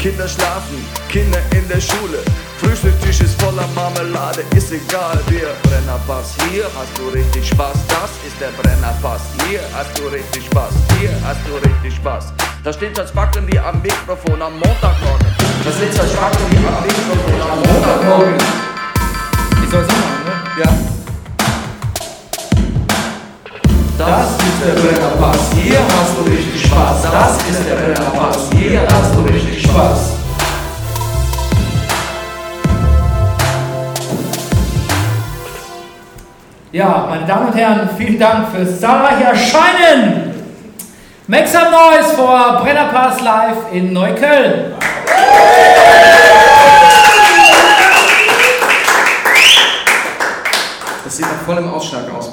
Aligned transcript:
Kinder 0.00 0.26
schlafen, 0.26 0.82
Kinder 1.10 1.40
in 1.54 1.68
der 1.68 1.78
Schule. 1.78 2.24
Frühstücktisch 2.56 3.20
ist 3.20 3.38
voller 3.42 3.68
Marmelade, 3.74 4.42
ist 4.56 4.72
egal, 4.72 5.20
wir 5.28 5.48
Brennerpass. 5.62 6.36
Hier 6.50 6.64
hast 6.74 6.96
du 6.96 7.08
richtig 7.10 7.46
Spaß, 7.46 7.76
das 7.86 8.10
ist 8.26 8.40
der 8.40 8.48
Brennerpass. 8.62 9.20
Hier 9.46 9.60
hast 9.74 9.98
du 9.98 10.04
richtig 10.08 10.46
Spaß, 10.46 10.72
hier 10.98 11.10
hast 11.22 11.40
du 11.46 11.54
richtig 11.68 11.94
Spaß. 11.96 12.32
Da 12.64 12.72
steht 12.72 12.96
das 12.96 13.12
Backen 13.12 13.46
wie 13.52 13.58
am 13.58 13.82
Mikrofon 13.82 14.40
am 14.40 14.54
Montagmorgen. 14.54 15.26
Da 15.64 15.70
steht 15.70 15.92
das 15.98 16.12
Backen 16.14 16.50
wie 16.50 16.66
am 16.66 16.82
Mikrofon 16.82 17.42
am 17.42 17.58
Montagmorgen. 17.58 18.38
Ich 19.62 19.70
soll 19.70 19.82
es 19.82 19.88
machen, 19.88 20.24
ne? 20.24 20.64
Ja. 20.64 20.89
Das 24.00 24.30
ist 24.30 24.64
der 24.64 24.80
Brennerpass, 24.80 25.50
hier 25.54 25.78
hast 25.78 26.16
du 26.16 26.22
richtig 26.22 26.64
Spaß. 26.64 27.02
Das 27.02 27.36
ist 27.36 27.68
der 27.68 27.74
Brennerpass, 27.74 28.48
hier 28.56 28.80
hast 28.90 29.14
du 29.14 29.20
richtig 29.20 29.62
Spaß. 29.62 30.12
Ja, 36.72 37.06
meine 37.10 37.26
Damen 37.26 37.48
und 37.48 37.54
Herren, 37.54 37.90
vielen 37.98 38.18
Dank 38.18 38.48
fürs 38.48 38.80
zahlreiche 38.80 39.24
Erscheinen. 39.24 40.32
Make 41.26 41.46
some 41.46 41.70
noise 41.70 42.14
for 42.16 42.62
Brennerpass 42.62 43.20
Live 43.20 43.70
in 43.70 43.92
Neukölln. 43.92 44.72
Das 51.04 51.16
sieht 51.18 51.26
nach 51.26 51.44
vollem 51.44 51.68
Ausschlag 51.68 52.04
aus. 52.16 52.30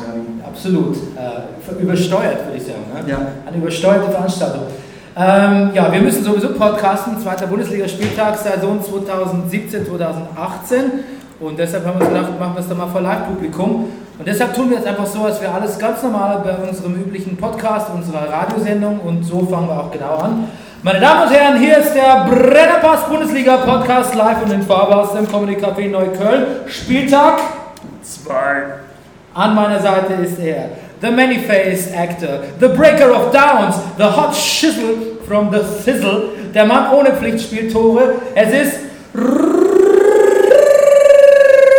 Absolut. 0.57 0.97
Äh, 1.15 1.81
übersteuert, 1.83 2.45
würde 2.45 2.57
ich 2.57 2.63
sagen. 2.63 2.85
Ne? 2.91 3.11
Ja. 3.11 3.17
Eine 3.45 3.57
übersteuerte 3.57 4.09
Veranstaltung. 4.09 4.63
Ähm, 5.15 5.69
ja, 5.73 5.91
wir 5.91 6.01
müssen 6.01 6.23
sowieso 6.23 6.49
podcasten. 6.49 7.19
Zweiter 7.19 7.45
Bundesligaspieltag, 7.45 8.37
Saison 8.37 8.83
2017, 8.83 9.85
2018. 9.85 10.77
Und 11.39 11.59
deshalb 11.59 11.85
haben 11.85 11.99
wir 11.99 12.07
uns 12.07 12.13
gedacht, 12.13 12.39
machen 12.39 12.55
wir 12.55 12.61
es 12.61 12.67
doch 12.67 12.77
mal 12.77 12.87
vor 12.87 13.01
Live-Publikum. 13.01 13.89
Und 14.17 14.27
deshalb 14.27 14.55
tun 14.55 14.71
wir 14.71 14.77
jetzt 14.77 14.87
einfach 14.87 15.05
so, 15.05 15.25
als 15.25 15.39
wir 15.39 15.53
alles 15.53 15.77
ganz 15.77 16.01
normal 16.01 16.41
bei 16.43 16.67
unserem 16.67 16.95
üblichen 16.95 17.37
Podcast, 17.37 17.91
unserer 17.93 18.27
Radiosendung. 18.27 18.99
Und 19.01 19.23
so 19.23 19.45
fangen 19.45 19.67
wir 19.67 19.79
auch 19.79 19.91
genau 19.91 20.15
an. 20.17 20.45
Meine 20.81 20.99
Damen 20.99 21.27
und 21.27 21.35
Herren, 21.35 21.59
hier 21.59 21.77
ist 21.77 21.93
der 21.93 22.25
Brennerpass 22.27 23.07
Bundesliga 23.07 23.57
Podcast 23.57 24.15
live 24.15 24.43
und 24.43 24.51
in 24.51 24.63
Farbe 24.63 24.95
aus 24.95 25.13
dem 25.13 25.27
Comedy 25.29 25.55
Café 25.55 25.89
Neukölln. 25.89 26.45
Spieltag 26.67 27.39
Zwei. 28.01 28.86
An 29.37 29.53
meiner 29.53 29.79
Seite 29.79 30.13
ist 30.13 30.39
er, 30.39 30.69
the 30.99 31.11
many-faced 31.11 31.93
actor, 31.95 32.39
the 32.59 32.69
breaker 32.69 33.11
of 33.11 33.31
downs, 33.31 33.75
the 33.97 34.03
hot 34.03 34.33
shizzle 34.35 35.21
from 35.27 35.51
the 35.51 35.63
sizzle, 35.83 36.31
der 36.55 36.65
Mann 36.65 36.91
ohne 36.91 37.13
Pflichtspieltore. 37.13 38.15
Es 38.33 38.49
ist 38.49 38.79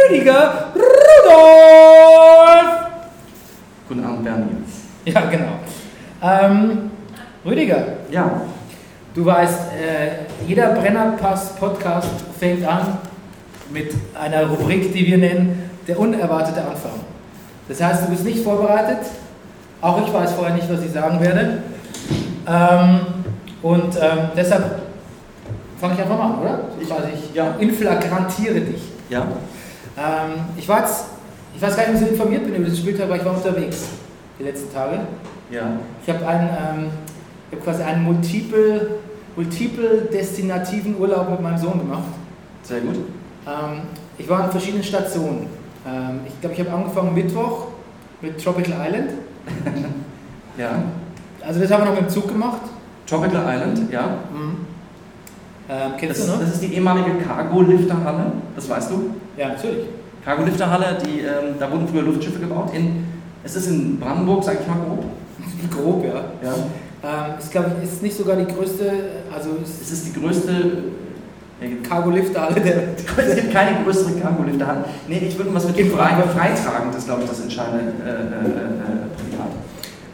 Rüdiger 0.08 0.72
Rudolf. 0.74 1.66
Guten 3.88 4.04
Abend, 4.04 4.24
Bernie. 4.24 4.64
Ja, 5.04 5.22
genau. 5.22 5.58
Ähm, 6.22 6.90
Rüdiger, 7.44 7.82
Ja, 8.10 8.42
du 9.14 9.26
weißt, 9.26 9.72
äh, 9.72 10.46
jeder 10.46 10.68
Brennerpass-Podcast 10.74 12.08
fängt 12.38 12.64
an 12.66 12.98
mit 13.70 13.92
einer 14.14 14.46
Rubrik, 14.46 14.92
die 14.92 15.06
wir 15.06 15.18
nennen, 15.18 15.70
der 15.88 15.98
unerwartete 15.98 16.60
Anfang. 16.60 17.07
Das 17.68 17.82
heißt, 17.82 18.04
du 18.06 18.10
bist 18.10 18.24
nicht 18.24 18.42
vorbereitet. 18.42 18.98
Auch 19.80 20.06
ich 20.06 20.12
weiß 20.12 20.32
vorher 20.32 20.54
nicht, 20.54 20.70
was 20.72 20.82
ich 20.82 20.90
sagen 20.92 21.20
werde. 21.20 21.62
Ähm, 22.46 23.00
und 23.62 23.96
ähm, 23.96 24.18
deshalb 24.36 24.80
fange 25.80 25.94
ich 25.94 26.00
einfach 26.00 26.16
mal 26.18 26.24
an, 26.32 26.38
oder? 26.40 26.60
Ich, 26.80 26.90
also 26.90 27.08
ich 27.12 27.34
Ja. 27.34 27.54
inflagrantiere 27.58 28.60
dich. 28.60 28.82
ja. 29.10 29.26
Ähm, 29.96 30.32
ich, 30.56 30.68
war 30.68 30.80
jetzt, 30.80 31.06
ich 31.56 31.60
weiß 31.60 31.76
gar 31.76 31.88
nicht, 31.88 31.96
ob 31.96 32.02
ich 32.02 32.06
so 32.08 32.12
informiert 32.14 32.44
bin 32.44 32.54
über 32.54 32.64
diesen 32.66 32.78
Spieltag, 32.78 33.08
weil 33.10 33.18
ich 33.18 33.24
war 33.24 33.34
unterwegs 33.34 33.78
die 34.38 34.44
letzten 34.44 34.72
Tage. 34.72 35.00
Ja. 35.50 35.62
Ich 36.06 36.12
habe 36.14 36.24
einen, 36.26 36.48
ähm, 36.48 36.90
ich 37.50 37.56
hab 37.58 37.64
quasi 37.64 37.82
einen 37.82 38.04
multiple, 38.04 38.90
multiple 39.34 40.08
destinativen 40.12 40.96
Urlaub 41.00 41.28
mit 41.30 41.40
meinem 41.40 41.58
Sohn 41.58 41.78
gemacht. 41.80 42.04
Sehr 42.62 42.80
gut. 42.80 42.94
Ähm, 42.94 43.80
ich 44.16 44.28
war 44.28 44.44
an 44.44 44.50
verschiedenen 44.52 44.84
Stationen. 44.84 45.46
Ähm, 45.86 46.20
ich 46.26 46.40
glaube, 46.40 46.54
ich 46.54 46.60
habe 46.60 46.72
angefangen 46.72 47.14
Mittwoch 47.14 47.66
mit 48.20 48.42
Tropical 48.42 48.74
Island. 48.86 49.10
Ja. 50.58 50.82
Also 51.46 51.60
das 51.60 51.70
haben 51.70 51.82
wir 51.84 51.90
noch 51.90 51.94
mit 52.00 52.08
dem 52.10 52.12
Zug 52.12 52.26
gemacht. 52.26 52.62
Tropical 53.06 53.44
Island, 53.46 53.92
ja. 53.92 54.18
Ähm, 55.70 55.92
kennst 55.96 56.18
Das, 56.18 56.26
du 56.26 56.32
noch? 56.32 56.40
das 56.40 56.54
ist 56.54 56.62
die 56.64 56.74
ehemalige 56.74 57.12
Cargo-Lifterhalle, 57.24 58.32
das 58.56 58.68
weißt 58.68 58.90
du. 58.90 59.10
ja, 59.36 59.48
natürlich. 59.50 59.86
Cargo-Lifterhalle, 60.24 60.98
die, 61.06 61.20
ähm, 61.20 61.54
da 61.60 61.70
wurden 61.70 61.86
früher 61.86 62.02
Luftschiffe 62.02 62.40
gebaut. 62.40 62.70
In, 62.74 63.04
es 63.44 63.54
ist 63.54 63.68
in 63.68 64.00
Brandenburg, 64.00 64.42
sag 64.42 64.60
ich 64.60 64.66
mal 64.66 64.78
grob. 64.84 65.04
Grob, 65.70 66.04
ja. 66.04 66.24
Ja. 66.42 66.54
Ähm, 67.04 67.38
ist, 67.38 67.52
glaube 67.52 67.70
ich, 67.80 67.88
ist 67.88 68.02
nicht 68.02 68.16
sogar 68.16 68.34
die 68.34 68.52
größte, 68.52 68.90
also 69.32 69.50
es 69.62 69.80
Es 69.80 69.92
ist 69.92 70.06
die 70.08 70.20
größte. 70.20 70.52
Ja, 71.60 71.66
Cargo-Lift-Halle 71.88 72.60
der. 72.60 72.74
Es 73.28 73.34
gibt 73.34 73.52
keine 73.52 73.82
größere 73.84 74.12
Cargo-Lifterhalle. 74.20 74.84
Nee, 75.08 75.22
ich 75.28 75.36
würde 75.36 75.52
was 75.54 75.66
mit 75.66 75.76
dem 75.78 75.90
Frei 75.90 76.10
Freitragen, 76.22 76.88
das 76.92 76.98
ist, 76.98 77.06
glaube 77.06 77.22
ich, 77.24 77.28
das 77.28 77.40
entscheidende 77.40 77.84
äh, 78.04 78.08
äh, 78.08 78.12
äh, 78.12 79.16
Prädikat. 79.16 79.48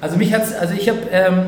Also 0.01 0.17
mich 0.17 0.33
hat's, 0.35 0.55
also 0.55 0.75
ich 0.75 0.89
habe 0.89 0.99
ähm, 1.13 1.43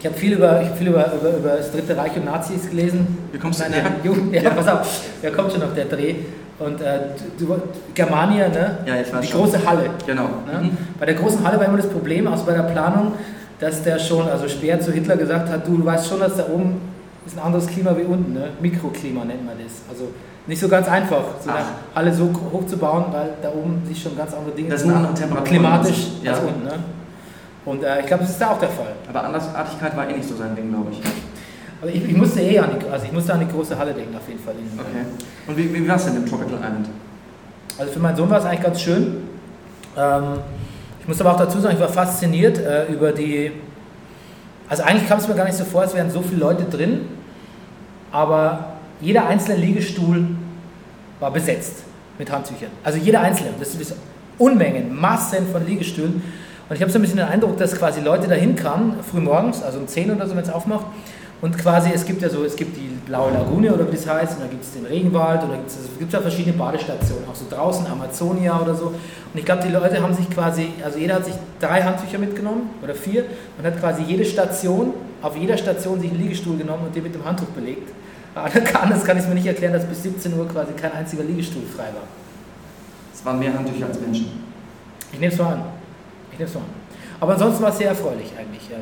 ich 0.00 0.06
habe 0.06 0.16
viel 0.16 0.32
über 0.34 0.60
ich 0.62 0.68
hab 0.68 0.78
viel 0.78 0.88
über, 0.88 1.12
über, 1.20 1.36
über 1.38 1.48
das 1.56 1.70
Dritte 1.72 1.96
Reich 1.96 2.16
und 2.16 2.24
Nazis 2.26 2.68
gelesen. 2.68 3.06
Wie 3.32 3.38
kommst 3.38 3.60
du 3.60 3.64
her? 3.64 3.84
Jugend. 4.02 4.34
Ja, 4.34 4.42
Ja. 4.42 4.50
pass 4.50 4.68
auf, 4.68 5.00
da 5.22 5.30
kommt 5.30 5.52
schon 5.52 5.60
noch 5.60 5.74
der 5.74 5.86
Dreh. 5.86 6.14
Und 6.58 6.80
äh, 6.80 6.98
du, 7.38 7.56
Germania, 7.94 8.48
ne? 8.48 8.78
Ja, 8.86 8.94
ich 9.00 9.12
weiß 9.12 9.20
Die 9.22 9.26
schon. 9.26 9.40
große 9.40 9.58
Halle. 9.66 9.90
Genau. 10.06 10.22
Ne? 10.46 10.60
Mhm. 10.62 10.76
Bei 11.00 11.06
der 11.06 11.16
großen 11.16 11.44
Halle 11.44 11.58
war 11.58 11.66
immer 11.66 11.78
das 11.78 11.88
Problem, 11.88 12.28
also 12.28 12.44
bei 12.44 12.52
der 12.54 12.62
Planung, 12.62 13.12
dass 13.58 13.82
der 13.82 13.98
schon, 13.98 14.28
also 14.28 14.48
Speer 14.48 14.80
zu 14.80 14.92
Hitler 14.92 15.16
gesagt 15.16 15.48
hat, 15.50 15.66
du, 15.66 15.76
du 15.78 15.84
weißt 15.84 16.06
schon, 16.08 16.20
dass 16.20 16.36
da 16.36 16.44
oben 16.46 16.80
ist 17.26 17.36
ein 17.38 17.42
anderes 17.44 17.66
Klima 17.66 17.96
wie 17.96 18.02
unten, 18.02 18.32
ne? 18.34 18.50
Mikroklima 18.60 19.24
nennt 19.24 19.44
man 19.46 19.54
das. 19.62 19.82
Also 19.88 20.08
nicht 20.46 20.60
so 20.60 20.68
ganz 20.68 20.88
einfach, 20.88 21.22
so 21.40 21.48
eine 21.50 21.60
Ach. 21.60 21.96
Halle 21.96 22.12
so 22.12 22.30
hoch 22.52 22.66
zu 22.66 22.76
bauen, 22.76 23.04
weil 23.12 23.30
da 23.42 23.48
oben 23.50 23.82
sich 23.86 24.02
schon 24.02 24.16
ganz 24.16 24.34
andere 24.34 24.54
Dinge 24.54 24.68
Das 24.70 24.82
sind 24.82 24.92
andere 24.92 25.14
Temperaturen. 25.14 25.44
klimatisch 25.48 26.06
Ja. 26.22 26.32
als 26.32 26.40
unten. 26.40 26.64
Ne? 26.64 26.72
Und 27.64 27.82
äh, 27.82 28.00
ich 28.00 28.06
glaube, 28.06 28.22
das 28.24 28.30
ist 28.32 28.40
da 28.40 28.50
auch 28.50 28.58
der 28.58 28.68
Fall. 28.68 28.92
Aber 29.08 29.24
Andersartigkeit 29.24 29.96
war 29.96 30.08
eh 30.08 30.12
nicht 30.12 30.28
so 30.28 30.36
sein 30.36 30.54
Ding, 30.54 30.68
glaube 30.68 30.90
ich. 30.92 31.00
Aber 31.80 31.90
ich, 31.90 32.04
ich 32.10 32.16
musste 32.16 32.40
eh 32.42 32.58
an 32.58 32.70
die, 32.78 32.86
also 32.90 33.06
ich 33.06 33.12
musste 33.12 33.32
an 33.32 33.40
die 33.40 33.48
große 33.48 33.76
Halle 33.78 33.94
denken, 33.94 34.14
auf 34.16 34.28
jeden 34.28 34.40
Fall. 34.40 34.54
In, 34.54 34.78
Okay. 34.78 35.06
Und 35.46 35.56
wie, 35.56 35.72
wie 35.74 35.88
war 35.88 35.96
es 35.96 36.04
denn 36.04 36.16
im 36.16 36.26
Tropical 36.26 36.54
Island? 36.58 36.88
Also 37.78 37.92
für 37.92 37.98
meinen 38.00 38.16
Sohn 38.16 38.28
war 38.28 38.38
es 38.38 38.44
eigentlich 38.44 38.62
ganz 38.62 38.80
schön. 38.82 39.16
Ähm, 39.96 40.22
ich 41.00 41.08
muss 41.08 41.20
aber 41.22 41.32
auch 41.32 41.38
dazu 41.38 41.58
sagen, 41.58 41.74
ich 41.74 41.80
war 41.80 41.88
fasziniert 41.88 42.58
äh, 42.58 42.86
über 42.92 43.12
die. 43.12 43.52
Also 44.74 44.82
eigentlich 44.82 45.08
kam 45.08 45.20
es 45.20 45.28
mir 45.28 45.36
gar 45.36 45.44
nicht 45.44 45.56
so 45.56 45.62
vor, 45.62 45.82
als 45.82 45.94
wären 45.94 46.10
so 46.10 46.20
viele 46.20 46.40
Leute 46.40 46.64
drin, 46.64 47.02
aber 48.10 48.72
jeder 49.00 49.24
einzelne 49.28 49.56
Liegestuhl 49.56 50.26
war 51.20 51.30
besetzt 51.30 51.84
mit 52.18 52.28
Handtüchern. 52.28 52.70
Also 52.82 52.98
jeder 52.98 53.20
einzelne. 53.20 53.50
Das 53.56 53.72
ist 53.72 53.94
Unmengen, 54.36 54.92
Massen 54.92 55.46
von 55.52 55.62
Und 55.62 55.78
ich 56.72 56.82
habe 56.82 56.90
so 56.90 56.98
ein 56.98 57.02
bisschen 57.02 57.18
den 57.18 57.28
Eindruck, 57.28 57.56
dass 57.56 57.76
quasi 57.76 58.00
Leute 58.00 58.26
dahin 58.26 58.56
kamen, 58.56 58.96
früh 59.08 59.20
morgens, 59.20 59.62
also 59.62 59.78
um 59.78 59.86
10 59.86 60.10
oder 60.10 60.26
so, 60.26 60.34
wenn 60.34 60.42
es 60.42 60.50
aufmacht, 60.50 60.86
Und 61.44 61.58
quasi, 61.58 61.90
es 61.92 62.06
gibt 62.06 62.22
ja 62.22 62.30
so, 62.30 62.42
es 62.42 62.56
gibt 62.56 62.74
die 62.74 62.88
Blaue 63.04 63.30
Lagune 63.30 63.74
oder 63.74 63.86
wie 63.86 63.94
das 63.94 64.08
heißt, 64.08 64.36
und 64.36 64.44
da 64.44 64.46
gibt 64.46 64.64
es 64.64 64.72
den 64.72 64.86
Regenwald 64.86 65.42
und 65.42 65.50
da 65.50 65.56
gibt 65.56 65.68
es 65.68 65.76
also 65.76 65.88
gibt's 65.98 66.14
ja 66.14 66.22
verschiedene 66.22 66.56
Badestationen, 66.56 67.28
auch 67.30 67.34
so 67.34 67.44
draußen, 67.50 67.86
Amazonia 67.86 68.58
oder 68.62 68.74
so. 68.74 68.86
Und 68.86 68.94
ich 69.34 69.44
glaube, 69.44 69.62
die 69.62 69.68
Leute 69.68 70.02
haben 70.02 70.14
sich 70.14 70.30
quasi, 70.30 70.68
also 70.82 70.98
jeder 70.98 71.16
hat 71.16 71.26
sich 71.26 71.34
drei 71.60 71.82
Handtücher 71.82 72.16
mitgenommen 72.16 72.70
oder 72.82 72.94
vier 72.94 73.26
und 73.58 73.66
hat 73.66 73.78
quasi 73.78 74.04
jede 74.04 74.24
Station, 74.24 74.94
auf 75.20 75.36
jeder 75.36 75.58
Station 75.58 76.00
sich 76.00 76.12
einen 76.12 76.22
Liegestuhl 76.22 76.56
genommen 76.56 76.84
und 76.86 76.96
den 76.96 77.02
mit 77.02 77.14
dem 77.14 77.22
Handtuch 77.26 77.48
belegt. 77.48 77.92
Anders 78.34 79.04
kann 79.04 79.18
ich 79.18 79.24
es 79.24 79.28
mir 79.28 79.34
nicht 79.34 79.46
erklären, 79.46 79.74
dass 79.74 79.84
bis 79.84 80.02
17 80.02 80.32
Uhr 80.38 80.48
quasi 80.48 80.72
kein 80.72 80.92
einziger 80.92 81.24
Liegestuhl 81.24 81.64
frei 81.76 81.88
war. 81.92 82.08
Es 83.12 83.22
waren 83.22 83.38
mehr 83.38 83.52
Handtücher 83.52 83.84
als 83.84 84.00
Menschen. 84.00 84.30
Ich 85.12 85.20
nehme 85.20 85.30
es 85.30 85.38
mal 85.38 85.52
an. 85.52 85.64
Ich 86.32 86.38
nehme 86.38 86.48
es 86.48 86.54
mal 86.54 86.60
an. 86.60 86.66
Aber 87.20 87.34
ansonsten 87.34 87.62
war 87.62 87.68
es 87.68 87.76
sehr 87.76 87.88
erfreulich 87.88 88.32
eigentlich. 88.34 88.70
ja. 88.70 88.78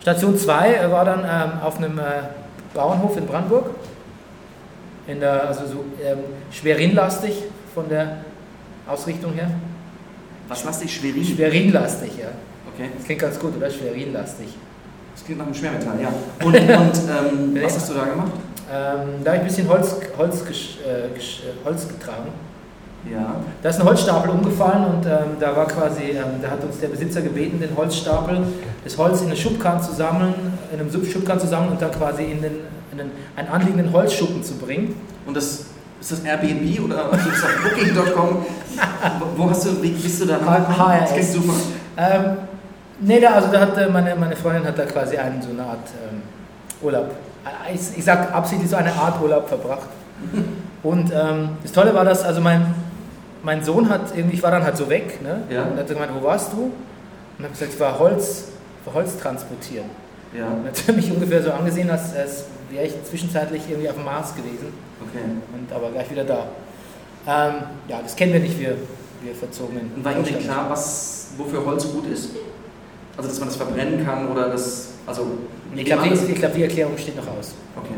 Station 0.00 0.38
2 0.38 0.90
war 0.90 1.04
dann 1.04 1.20
ähm, 1.20 1.60
auf 1.62 1.78
einem 1.78 1.98
äh, 1.98 2.02
Bauernhof 2.74 3.16
in 3.16 3.26
Brandenburg. 3.26 3.70
In 5.06 5.20
der, 5.20 5.48
also 5.48 5.66
so 5.66 5.84
ähm, 6.04 6.18
Schwerinlastig 6.50 7.44
von 7.74 7.88
der 7.88 8.18
Ausrichtung 8.86 9.32
her. 9.32 9.50
Was 10.48 10.64
lasst 10.64 10.82
dich 10.82 10.94
Schwerin? 10.94 11.24
Schwerinlastig, 11.24 12.18
ja. 12.18 12.28
Okay. 12.74 12.90
Das 12.96 13.04
klingt 13.04 13.20
ganz 13.20 13.38
gut, 13.38 13.56
oder? 13.56 13.70
Schwerinlastig. 13.70 14.48
Das 15.14 15.24
klingt 15.24 15.38
nach 15.38 15.46
einem 15.46 15.54
Schwermetall, 15.54 16.00
ja. 16.00 16.08
Und, 16.44 16.54
und 16.54 16.64
ähm, 16.64 17.58
was 17.62 17.76
hast 17.76 17.90
du 17.90 17.94
da 17.94 18.04
gemacht? 18.04 18.32
Ähm, 18.70 19.24
da 19.24 19.32
habe 19.32 19.36
ich 19.36 19.42
ein 19.42 19.46
bisschen 19.46 19.68
Holz, 19.68 19.96
Holz, 20.16 20.42
äh, 20.86 21.06
äh, 21.06 21.20
Holz 21.64 21.88
getragen. 21.88 22.28
Ja. 23.10 23.36
Da 23.62 23.68
ist 23.68 23.80
ein 23.80 23.86
Holzstapel 23.86 24.30
umgefallen 24.30 24.84
und 24.86 25.06
ähm, 25.06 25.36
da 25.40 25.56
war 25.56 25.66
quasi, 25.66 26.02
ähm, 26.10 26.42
da 26.42 26.50
hat 26.50 26.62
uns 26.64 26.78
der 26.80 26.88
Besitzer 26.88 27.22
gebeten, 27.22 27.58
den 27.60 27.74
Holzstapel, 27.76 28.40
das 28.84 28.98
Holz 28.98 29.20
in 29.20 29.28
eine 29.28 29.36
Schubkarren 29.36 29.80
zu 29.82 29.92
sammeln, 29.92 30.34
in 30.72 30.80
einem 30.80 30.90
Schubkarren 31.06 31.40
zu 31.40 31.46
sammeln 31.46 31.72
und 31.72 31.80
dann 31.82 31.90
quasi 31.92 32.24
in, 32.24 32.42
den, 32.42 32.52
in 32.92 32.98
den, 32.98 33.10
einen 33.36 33.48
anliegenden 33.48 33.92
Holzschuppen 33.92 34.42
zu 34.42 34.54
bringen. 34.56 34.94
Und 35.26 35.36
das 35.36 35.66
ist 36.00 36.12
das 36.12 36.20
Airbnb 36.20 36.84
oder 36.84 37.04
Booking.com? 37.62 38.44
Wo- 39.36 39.50
hast 39.50 39.64
du, 39.66 39.82
wie 39.82 39.90
bist 39.90 40.20
du 40.20 40.26
da? 40.26 40.38
Das 40.38 41.10
HRS. 41.16 41.32
super. 41.32 41.52
Ähm, 41.96 42.24
nee, 43.00 43.20
da, 43.20 43.30
also 43.34 43.48
da 43.50 43.60
hat 43.60 43.78
äh, 43.78 43.88
meine, 43.88 44.14
meine 44.16 44.36
Freundin 44.36 44.64
hat 44.66 44.78
da 44.78 44.84
quasi 44.84 45.16
einen, 45.16 45.40
so 45.40 45.50
eine 45.50 45.62
Art 45.62 45.88
ähm, 46.10 46.20
Urlaub, 46.82 47.10
äh, 47.44 47.74
ich, 47.74 47.80
ich 47.96 48.04
sag 48.04 48.32
absichtlich 48.34 48.68
so 48.70 48.76
eine 48.76 48.92
Art 48.92 49.20
Urlaub 49.22 49.48
verbracht. 49.48 49.88
Und 50.82 51.10
ähm, 51.12 51.50
das 51.62 51.72
Tolle 51.72 51.92
war, 51.94 52.04
dass 52.04 52.22
also 52.22 52.40
mein, 52.40 52.74
mein 53.42 53.64
Sohn 53.64 53.88
hat 53.88 54.16
irgendwie, 54.16 54.36
ich 54.36 54.42
war 54.42 54.50
dann 54.50 54.64
halt 54.64 54.76
so 54.76 54.88
weg, 54.88 55.22
ne? 55.22 55.42
Ja. 55.50 55.64
Und 55.64 55.72
er 55.76 55.80
hat 55.80 55.88
gemeint, 55.88 56.12
wo 56.14 56.24
warst 56.24 56.52
du? 56.52 56.64
Und 57.38 57.44
habe 57.44 57.50
gesagt, 57.52 57.72
ich 57.72 57.80
war 57.80 57.98
Holz, 57.98 58.48
für 58.84 58.94
Holz 58.94 59.16
transportieren. 59.18 59.86
Ja, 60.36 60.46
Und 60.48 60.66
er 60.66 60.72
hat 60.72 60.96
mich 60.96 61.10
ungefähr 61.10 61.42
so 61.42 61.52
angesehen, 61.52 61.90
als, 61.90 62.14
als 62.14 62.44
wäre 62.70 62.84
ich 62.86 62.94
zwischenzeitlich 63.04 63.62
irgendwie 63.68 63.88
auf 63.88 63.94
dem 63.94 64.04
Mars 64.04 64.34
gewesen. 64.34 64.72
okay. 65.00 65.24
Und 65.54 65.72
aber 65.72 65.90
gleich 65.90 66.10
wieder 66.10 66.24
da. 66.24 66.46
Ähm, 67.26 67.54
ja, 67.88 68.00
das 68.02 68.16
kennen 68.16 68.32
wir 68.32 68.40
nicht, 68.40 68.58
wir, 68.58 68.76
wir 69.22 69.34
verzogenen. 69.34 69.90
Und 69.96 70.04
war 70.04 70.12
Ihnen 70.12 70.24
klar, 70.38 70.66
was, 70.68 71.28
wofür 71.36 71.64
Holz 71.64 71.90
gut 71.92 72.06
ist? 72.06 72.30
Also, 73.16 73.28
dass 73.28 73.38
man 73.38 73.48
das 73.48 73.56
verbrennen 73.56 74.04
kann 74.04 74.28
oder 74.28 74.48
das. 74.48 74.90
Also, 75.06 75.26
Ich 75.74 75.84
glaube, 75.84 76.08
die, 76.08 76.34
glaub, 76.34 76.54
die 76.54 76.62
Erklärung 76.62 76.96
steht 76.96 77.16
noch 77.16 77.26
aus. 77.26 77.54
Okay. 77.76 77.94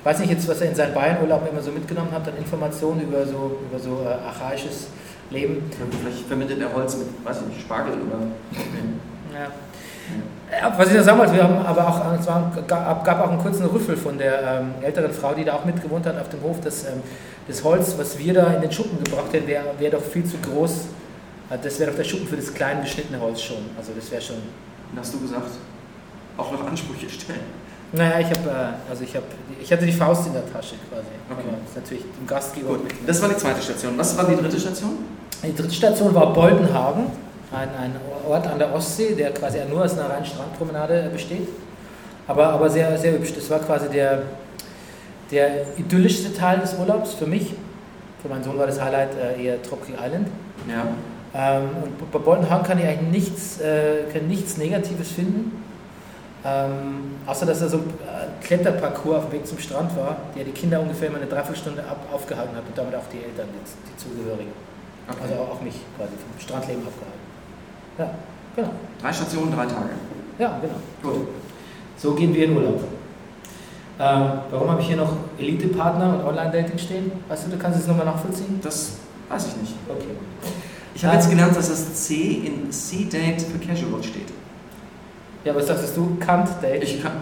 Ich 0.00 0.06
weiß 0.06 0.18
nicht 0.20 0.30
jetzt, 0.30 0.48
was 0.48 0.62
er 0.62 0.70
in 0.70 0.74
seinen 0.74 0.94
Bayernurlaub 0.94 1.46
immer 1.50 1.60
so 1.60 1.70
mitgenommen 1.70 2.10
hat 2.10 2.26
an 2.26 2.36
Informationen 2.38 3.02
über 3.02 3.26
so, 3.26 3.58
über 3.68 3.78
so 3.78 4.02
äh, 4.02 4.26
archaisches 4.26 4.86
Leben. 5.30 5.70
Vielleicht 6.00 6.26
vermittelt 6.26 6.58
er 6.60 6.72
Holz 6.74 6.96
mit, 6.96 7.08
weiß 7.22 7.42
ich 7.42 7.48
nicht, 7.48 7.60
Spargel 7.60 7.92
oder. 7.92 8.26
Ja. 9.34 9.50
Ja, 10.50 10.74
was 10.76 10.88
ich 10.88 10.96
noch 10.96 11.04
sagen 11.04 11.18
wollte, 11.18 11.34
wir 11.34 11.44
haben 11.44 11.64
aber 11.64 11.86
auch, 11.86 12.18
es 12.18 12.26
war, 12.26 12.50
gab, 12.66 13.04
gab 13.04 13.24
auch 13.24 13.30
einen 13.30 13.38
kurzen 13.38 13.66
Rüffel 13.66 13.96
von 13.96 14.18
der 14.18 14.42
ähm, 14.42 14.74
älteren 14.82 15.12
Frau, 15.12 15.34
die 15.34 15.44
da 15.44 15.54
auch 15.54 15.64
mitgewohnt 15.64 16.06
hat 16.06 16.18
auf 16.18 16.28
dem 16.30 16.42
Hof, 16.42 16.60
dass 16.60 16.84
ähm, 16.84 17.02
das 17.46 17.62
Holz, 17.62 17.94
was 17.96 18.18
wir 18.18 18.34
da 18.34 18.54
in 18.54 18.62
den 18.62 18.72
Schuppen 18.72 19.04
gebracht 19.04 19.32
hätten, 19.32 19.46
wäre 19.46 19.64
wär 19.78 19.90
doch 19.90 20.02
viel 20.02 20.24
zu 20.24 20.38
groß. 20.38 20.86
Also 21.50 21.62
Das 21.62 21.78
wäre 21.78 21.90
doch 21.90 21.96
der 21.98 22.04
Schuppen 22.04 22.26
für 22.26 22.36
das 22.36 22.52
klein 22.52 22.80
geschnittene 22.80 23.20
Holz 23.20 23.42
schon. 23.42 23.58
Also 23.76 23.92
das 23.94 24.10
wäre 24.10 24.22
schon. 24.22 24.36
Und 24.36 24.98
hast 24.98 25.12
du 25.12 25.20
gesagt, 25.20 25.50
auch 26.36 26.52
noch 26.52 26.66
Ansprüche 26.66 27.08
stellen. 27.08 27.59
Naja, 27.92 28.20
ich 28.20 28.26
habe, 28.26 28.48
äh, 28.48 28.90
also 28.90 29.04
ich 29.04 29.14
habe, 29.16 29.26
ich 29.60 29.72
hatte 29.72 29.84
die 29.84 29.92
Faust 29.92 30.26
in 30.26 30.32
der 30.32 30.44
Tasche 30.52 30.76
quasi. 30.88 31.08
Okay. 31.28 31.40
Aber 31.48 31.58
das 31.60 31.70
ist 31.70 31.76
natürlich 31.76 32.04
dem 32.04 32.26
Gastgeber. 32.26 32.68
Gut, 32.68 32.80
das 33.06 33.22
war 33.22 33.28
die 33.28 33.36
zweite 33.36 33.62
Station. 33.62 33.98
Was 33.98 34.16
war 34.16 34.26
die 34.26 34.36
dritte 34.36 34.60
Station? 34.60 34.90
Die 35.42 35.54
dritte 35.54 35.74
Station 35.74 36.14
war 36.14 36.32
Boldenhagen, 36.32 37.06
ein, 37.52 37.68
ein 37.68 37.92
Ort 38.28 38.46
an 38.46 38.58
der 38.58 38.72
Ostsee, 38.74 39.14
der 39.14 39.32
quasi 39.32 39.58
nur 39.68 39.84
aus 39.84 39.98
einer 39.98 40.08
reinen 40.08 40.24
Strandpromenade 40.24 41.10
besteht. 41.12 41.48
Aber, 42.26 42.48
aber 42.48 42.70
sehr, 42.70 42.96
sehr 42.96 43.12
hübsch. 43.12 43.32
Das 43.34 43.50
war 43.50 43.58
quasi 43.58 43.88
der, 43.88 44.22
der 45.30 45.78
idyllischste 45.78 46.32
Teil 46.32 46.60
des 46.60 46.74
Urlaubs 46.74 47.14
für 47.14 47.26
mich. 47.26 47.54
Für 48.22 48.28
meinen 48.28 48.44
Sohn 48.44 48.58
war 48.58 48.66
das 48.66 48.80
Highlight 48.80 49.10
äh, 49.16 49.42
eher 49.42 49.62
Tropical 49.62 49.96
Island. 50.04 50.28
Ja. 50.68 50.86
Ähm, 51.32 51.70
und 51.82 52.12
bei 52.12 52.18
Boldenhagen 52.18 52.64
kann 52.64 52.78
ich 52.78 52.84
eigentlich 52.84 53.10
nichts, 53.10 53.60
äh, 53.60 54.04
kann 54.12 54.28
nichts 54.28 54.58
Negatives 54.58 55.10
finden. 55.10 55.62
Ähm, 56.42 57.16
außer 57.26 57.44
dass 57.44 57.60
da 57.60 57.68
so 57.68 57.78
ein 57.78 57.82
äh, 57.82 58.44
Kletterparcours 58.44 59.18
auf 59.18 59.24
dem 59.26 59.32
Weg 59.32 59.46
zum 59.46 59.58
Strand 59.58 59.94
war, 59.96 60.16
der 60.34 60.44
die 60.44 60.52
Kinder 60.52 60.80
ungefähr 60.80 61.08
immer 61.08 61.18
eine 61.18 61.26
Dreiviertelstunde 61.26 61.82
ab, 61.82 61.98
aufgehalten 62.12 62.56
hat 62.56 62.62
und 62.66 62.76
damit 62.76 62.94
auch 62.94 63.08
die 63.12 63.18
Eltern, 63.18 63.48
die, 63.52 63.90
die 63.90 63.96
Zugehörigen. 63.96 64.52
Okay. 65.06 65.18
Also 65.22 65.34
auch 65.34 65.60
mich 65.60 65.74
quasi 65.96 66.12
vom 66.12 66.40
Strandleben 66.40 66.82
abgehalten. 66.86 67.20
Ja, 67.98 68.10
genau. 68.56 68.70
Drei 69.02 69.12
Stationen, 69.12 69.52
drei 69.52 69.66
Tage. 69.66 69.90
Ja, 70.38 70.58
genau. 70.62 71.12
Gut. 71.14 71.28
So 71.98 72.14
gehen 72.14 72.32
wir 72.32 72.46
in 72.46 72.56
Urlaub. 72.56 72.80
Ähm, 73.98 74.30
warum 74.50 74.70
habe 74.70 74.80
ich 74.80 74.86
hier 74.86 74.96
noch 74.96 75.12
Elite-Partner 75.38 76.14
und 76.14 76.24
Online-Dating 76.24 76.78
stehen? 76.78 77.12
Weißt 77.28 77.46
du, 77.46 77.50
du 77.50 77.58
kannst 77.58 77.80
es 77.80 77.86
nochmal 77.86 78.06
nachvollziehen? 78.06 78.58
Das 78.62 78.92
weiß 79.28 79.48
ich 79.48 79.56
nicht. 79.56 79.74
Okay. 79.86 80.16
Ich 80.94 81.04
habe 81.04 81.16
jetzt 81.16 81.28
gelernt, 81.28 81.54
dass 81.54 81.68
das 81.68 81.94
C 81.94 82.44
in 82.46 82.72
C-Date 82.72 83.42
für 83.42 83.58
Casual 83.58 84.02
steht. 84.02 84.32
Ja, 85.44 85.54
was 85.54 85.66
sagst 85.66 85.96
du? 85.96 86.16
Can't 86.20 86.48
date. 86.60 86.82
Ich 86.82 87.02
kann. 87.02 87.12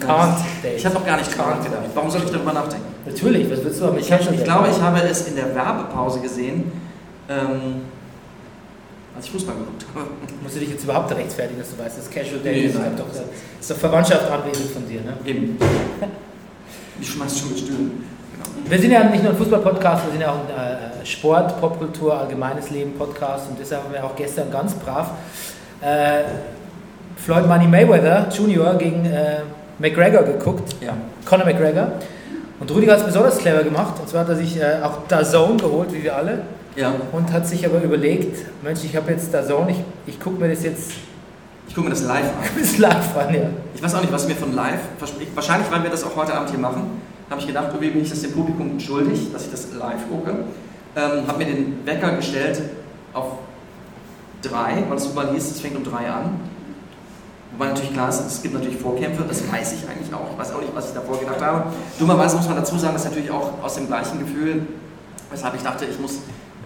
Can't 0.00 0.36
date. 0.62 0.76
Ich 0.76 0.84
habe 0.84 0.94
noch 0.94 1.06
gar 1.06 1.16
nicht 1.16 1.30
can't 1.30 1.62
gedacht. 1.62 1.84
Warum 1.94 2.10
soll 2.10 2.22
ich 2.24 2.30
darüber 2.30 2.52
nachdenken? 2.52 2.86
Natürlich, 3.06 3.50
was 3.50 3.64
willst 3.64 3.80
du 3.80 3.86
aber 3.86 3.98
Ich, 3.98 4.12
hab, 4.12 4.20
ich 4.20 4.44
glaube, 4.44 4.68
ich 4.70 4.80
habe 4.80 5.00
es 5.00 5.26
in 5.28 5.36
der 5.36 5.54
Werbepause 5.54 6.20
gesehen, 6.20 6.70
ähm, 7.28 7.82
als 9.16 9.24
ich 9.26 9.32
Fußball 9.32 9.54
geguckt 9.56 9.86
habe. 9.94 10.06
Musst 10.42 10.56
du 10.56 10.60
dich 10.60 10.70
jetzt 10.70 10.84
überhaupt 10.84 11.10
rechtfertigen, 11.14 11.58
dass 11.58 11.70
du 11.70 11.82
weißt, 11.82 11.98
das 11.98 12.10
Casual 12.10 12.40
Nee, 12.44 12.50
Dating 12.52 12.68
ist, 12.68 12.78
nein. 12.78 12.96
doch, 12.96 13.06
ist 13.60 13.70
doch 13.70 13.76
Verwandtschaft 13.76 14.30
anwesend 14.30 14.70
von 14.70 14.86
dir, 14.88 15.00
ne? 15.00 15.14
Eben. 15.24 15.58
Ich 17.00 17.10
schmeiß 17.10 17.38
schon 17.38 17.50
mit 17.50 17.60
Stühlen. 17.60 18.04
Genau. 18.32 18.68
Wir 18.68 18.76
sind 18.80 18.90
ja 18.90 19.04
nicht 19.04 19.22
nur 19.22 19.30
ein 19.30 19.38
Fußball-Podcast, 19.38 20.06
wir 20.06 20.10
sind 20.10 20.20
ja 20.20 20.32
auch 20.32 20.40
ein 20.40 21.00
äh, 21.02 21.06
Sport, 21.06 21.60
Popkultur, 21.60 22.18
allgemeines 22.18 22.70
Leben 22.70 22.94
Podcast 22.94 23.48
und 23.48 23.56
deshalb 23.56 23.84
haben 23.84 23.92
wir 23.92 24.04
auch 24.04 24.16
gestern 24.16 24.50
ganz 24.50 24.74
brav 24.74 25.12
äh, 25.80 26.22
Floyd 27.16 27.46
Money 27.46 27.66
Mayweather 27.66 28.28
Jr. 28.30 28.74
gegen 28.76 29.04
äh, 29.06 29.38
McGregor 29.78 30.22
geguckt, 30.22 30.74
Ja. 30.80 30.94
Conor 31.24 31.46
McGregor. 31.46 31.92
Und 32.60 32.70
Rüdiger 32.74 32.92
hat 32.92 33.00
es 33.00 33.06
besonders 33.06 33.38
clever 33.38 33.62
gemacht 33.62 33.94
und 34.00 34.08
zwar 34.08 34.22
hat 34.22 34.30
er 34.30 34.36
sich 34.36 34.60
äh, 34.60 34.78
auch 34.82 35.06
DAZN 35.06 35.58
geholt, 35.58 35.92
wie 35.92 36.02
wir 36.02 36.16
alle, 36.16 36.40
Ja. 36.74 36.92
und 37.12 37.32
hat 37.32 37.46
sich 37.46 37.64
aber 37.64 37.80
überlegt, 37.82 38.36
Mensch, 38.62 38.80
ich 38.84 38.96
habe 38.96 39.12
jetzt 39.12 39.32
DAZN, 39.32 39.68
ich, 39.68 39.76
ich 40.06 40.20
gucke 40.20 40.40
mir 40.40 40.48
das 40.48 40.64
jetzt 40.64 40.92
Ich 41.68 41.74
gucke 41.74 41.88
mir 41.88 41.94
das 41.94 42.02
live 42.02 42.24
an. 42.24 42.48
bis 42.56 42.78
live 42.78 43.16
an, 43.16 43.34
ja. 43.34 43.40
Ich 43.74 43.82
weiß 43.82 43.94
auch 43.94 44.00
nicht, 44.00 44.12
was 44.12 44.26
mir 44.26 44.34
von 44.34 44.54
live 44.54 44.80
verspricht. 44.98 45.30
Wahrscheinlich, 45.36 45.70
weil 45.70 45.82
wir 45.84 45.90
das 45.90 46.02
auch 46.02 46.16
heute 46.16 46.34
Abend 46.34 46.50
hier 46.50 46.58
machen, 46.58 46.82
habe 47.30 47.40
ich 47.40 47.46
gedacht, 47.46 47.66
irgendwie 47.68 47.90
bin 47.90 48.02
ich 48.02 48.10
das 48.10 48.22
dem 48.22 48.32
Publikum 48.32 48.80
schuldig, 48.80 49.32
dass 49.32 49.44
ich 49.44 49.50
das 49.52 49.68
live 49.78 50.08
gucke. 50.10 50.30
Ähm, 50.96 51.26
habe 51.28 51.38
mir 51.38 51.44
den 51.44 51.78
Wecker 51.84 52.12
gestellt 52.12 52.60
auf 53.12 53.32
drei, 54.42 54.84
weil 54.88 54.96
es 54.96 55.06
überall 55.06 55.32
hieß, 55.32 55.50
es 55.50 55.60
fängt 55.60 55.76
um 55.76 55.84
drei 55.84 56.10
an. 56.10 56.40
Wobei 57.52 57.70
natürlich 57.70 57.92
klar 57.92 58.08
ist, 58.08 58.20
es 58.20 58.42
gibt 58.42 58.54
natürlich 58.54 58.78
Vorkämpfe, 58.78 59.24
das 59.26 59.42
weiß 59.50 59.72
ich 59.72 59.88
eigentlich 59.88 60.12
auch. 60.14 60.30
Ich 60.30 60.38
weiß 60.38 60.52
auch 60.54 60.60
nicht, 60.60 60.74
was 60.74 60.88
ich 60.88 60.94
davor 60.94 61.18
gedacht 61.18 61.40
habe. 61.40 61.64
Dummerweise 61.98 62.36
muss 62.36 62.46
man 62.46 62.56
dazu 62.56 62.78
sagen, 62.78 62.94
dass 62.94 63.04
natürlich 63.04 63.30
auch 63.30 63.52
aus 63.62 63.74
dem 63.74 63.86
gleichen 63.86 64.18
Gefühl, 64.20 64.66
weshalb 65.30 65.54
ich 65.56 65.62
dachte, 65.62 65.86
ich 65.86 65.98
muss, 65.98 66.18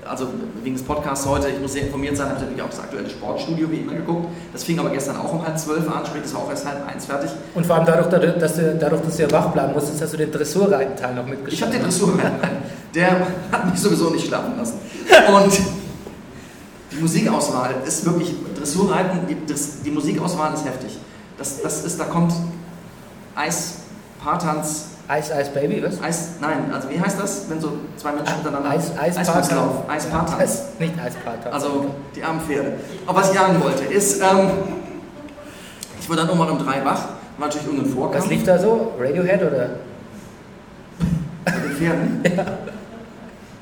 also 0.07 0.27
wegen 0.63 0.75
des 0.75 0.85
Podcasts 0.85 1.25
heute, 1.27 1.49
ich 1.49 1.61
muss 1.61 1.73
sehr 1.73 1.87
informiert 1.87 2.17
sein, 2.17 2.27
habe 2.27 2.37
ich 2.37 2.43
natürlich 2.43 2.63
auch 2.63 2.69
das 2.69 2.81
aktuelle 2.81 3.09
Sportstudio 3.09 3.71
wie 3.71 3.77
immer 3.77 3.95
geguckt. 3.95 4.27
Das 4.53 4.65
fing 4.65 4.79
aber 4.81 4.91
gestern 4.91 5.17
auch 5.17 5.33
um 5.33 5.47
halb 5.47 5.59
zwölf 5.59 5.89
an, 5.89 6.05
sprich, 6.05 6.25
das 6.25 6.35
war 6.35 6.43
auch 6.43 6.51
erst 6.51 6.67
halb 6.67 6.87
eins 6.87 7.07
fertig. 7.07 7.31
Und 7.55 7.65
vor 7.65 7.77
allem 7.77 7.87
dadurch, 7.87 8.09
dass 8.39 8.57
du, 8.57 8.77
dadurch, 8.79 9.03
dass 9.03 9.17
du 9.17 9.23
ja 9.23 9.31
wach 9.31 9.47
bleiben 9.47 9.73
musstest, 9.73 10.03
hast 10.03 10.13
du 10.13 10.17
den 10.19 10.33
Dressurreitenteil 10.33 11.15
noch 11.15 11.27
mitgeschrieben. 11.27 11.55
Ich 11.55 11.63
habe 11.63 11.73
den 11.73 11.83
Dressurreiten, 11.85 12.57
der 12.95 13.27
hat 13.53 13.71
mich 13.71 13.81
sowieso 13.81 14.11
nicht 14.11 14.27
schlafen 14.27 14.59
lassen. 14.59 14.75
Und 15.33 15.82
die 16.93 17.01
Musikauswahl 17.01 17.75
ist 17.87 18.05
wirklich, 18.05 18.35
Dressurreiten, 18.57 19.27
die, 19.29 19.37
die 19.85 19.91
Musikauswahl 19.91 20.55
ist 20.55 20.65
heftig. 20.65 20.99
Das, 21.39 21.63
das 21.63 21.85
ist, 21.85 21.99
da 21.99 22.05
kommt 22.05 22.33
Eis, 23.35 23.75
Paartanz, 24.23 24.87
Ice 25.11 25.33
Ice 25.39 25.51
Baby, 25.51 25.83
was? 25.83 26.01
Eis, 26.03 26.29
nein, 26.41 26.73
also 26.73 26.89
wie 26.89 27.01
heißt 27.01 27.19
das, 27.21 27.47
wenn 27.49 27.61
so 27.61 27.73
zwei 27.97 28.13
Menschen 28.13 28.39
miteinander... 28.39 28.71
Eis, 28.71 28.97
Eispaartanz. 28.97 30.33
Eis, 30.39 30.63
nicht 30.79 30.95
Eispaartanz. 30.99 31.53
Also 31.53 31.87
die 32.15 32.23
armen 32.23 32.41
Pferde. 32.41 32.75
Aber 33.07 33.21
was 33.21 33.33
ich 33.33 33.39
sagen 33.39 33.61
wollte, 33.63 33.85
ist, 33.85 34.21
ähm, 34.21 34.51
Ich 36.01 36.09
war 36.09 36.17
dann 36.17 36.29
irgendwann 36.29 36.51
um 36.51 36.59
drei 36.59 36.85
wach, 36.85 37.09
war 37.39 37.49
natürlich 37.49 37.67
irgendein 37.67 37.93
Vorkampf. 37.93 38.25
Was 38.25 38.31
lief 38.31 38.45
da 38.45 38.59
so? 38.59 38.93
Radiohead 38.99 39.43
oder? 39.43 39.71
Bei 41.45 41.53
den 41.53 41.73
Pferden? 41.73 42.21
ja. 42.37 42.45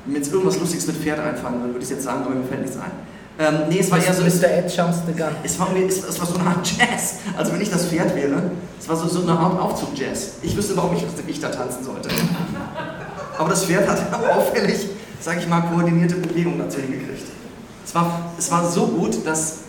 Wenn 0.03 0.13
mir 0.13 0.17
jetzt 0.17 0.31
irgendwas 0.31 0.59
Lustiges 0.59 0.87
mit 0.87 0.97
Pferd 0.97 1.19
einfallen 1.19 1.59
würde, 1.61 1.73
würde 1.73 1.83
ich 1.83 1.89
jetzt 1.89 2.03
sagen, 2.03 2.23
aber 2.25 2.33
mir 2.33 2.43
fällt 2.43 2.61
nichts 2.61 2.77
ein. 2.77 2.91
Ähm, 3.39 3.55
nee, 3.69 3.79
es 3.79 3.89
war 3.89 3.97
eher 4.03 4.13
so. 4.13 4.23
Mr. 4.23 4.49
Ed 4.49 4.75
Jumps 4.75 4.97
the 5.07 5.13
Gun. 5.13 5.35
Es 5.43 5.59
war, 5.59 5.67
es, 5.75 6.03
es 6.03 6.19
war 6.19 6.27
so 6.27 6.35
eine 6.35 6.49
Art 6.49 6.67
Jazz. 6.77 7.15
Also 7.37 7.53
wenn 7.53 7.61
ich 7.61 7.71
das 7.71 7.85
Pferd 7.85 8.15
wäre, 8.15 8.51
es 8.79 8.87
war 8.87 8.95
so, 8.95 9.07
so 9.07 9.21
eine 9.21 9.37
Art 9.37 9.59
Aufzug-Jazz. 9.59 10.33
Ich 10.41 10.55
wüsste, 10.55 10.75
warum 10.77 10.95
ich, 10.95 11.03
ich 11.27 11.39
da 11.39 11.49
tanzen 11.49 11.83
sollte. 11.83 12.09
Aber 13.37 13.49
das 13.49 13.65
Pferd 13.65 13.87
hat 13.87 13.99
auffällig, 14.37 14.87
sage 15.19 15.39
ich 15.39 15.47
mal, 15.47 15.61
koordinierte 15.61 16.15
Bewegungen 16.15 16.59
dazu 16.59 16.79
hingekriegt. 16.79 17.27
Es 17.85 17.95
war, 17.95 18.31
es 18.37 18.51
war 18.51 18.69
so 18.69 18.87
gut, 18.87 19.25
dass 19.25 19.59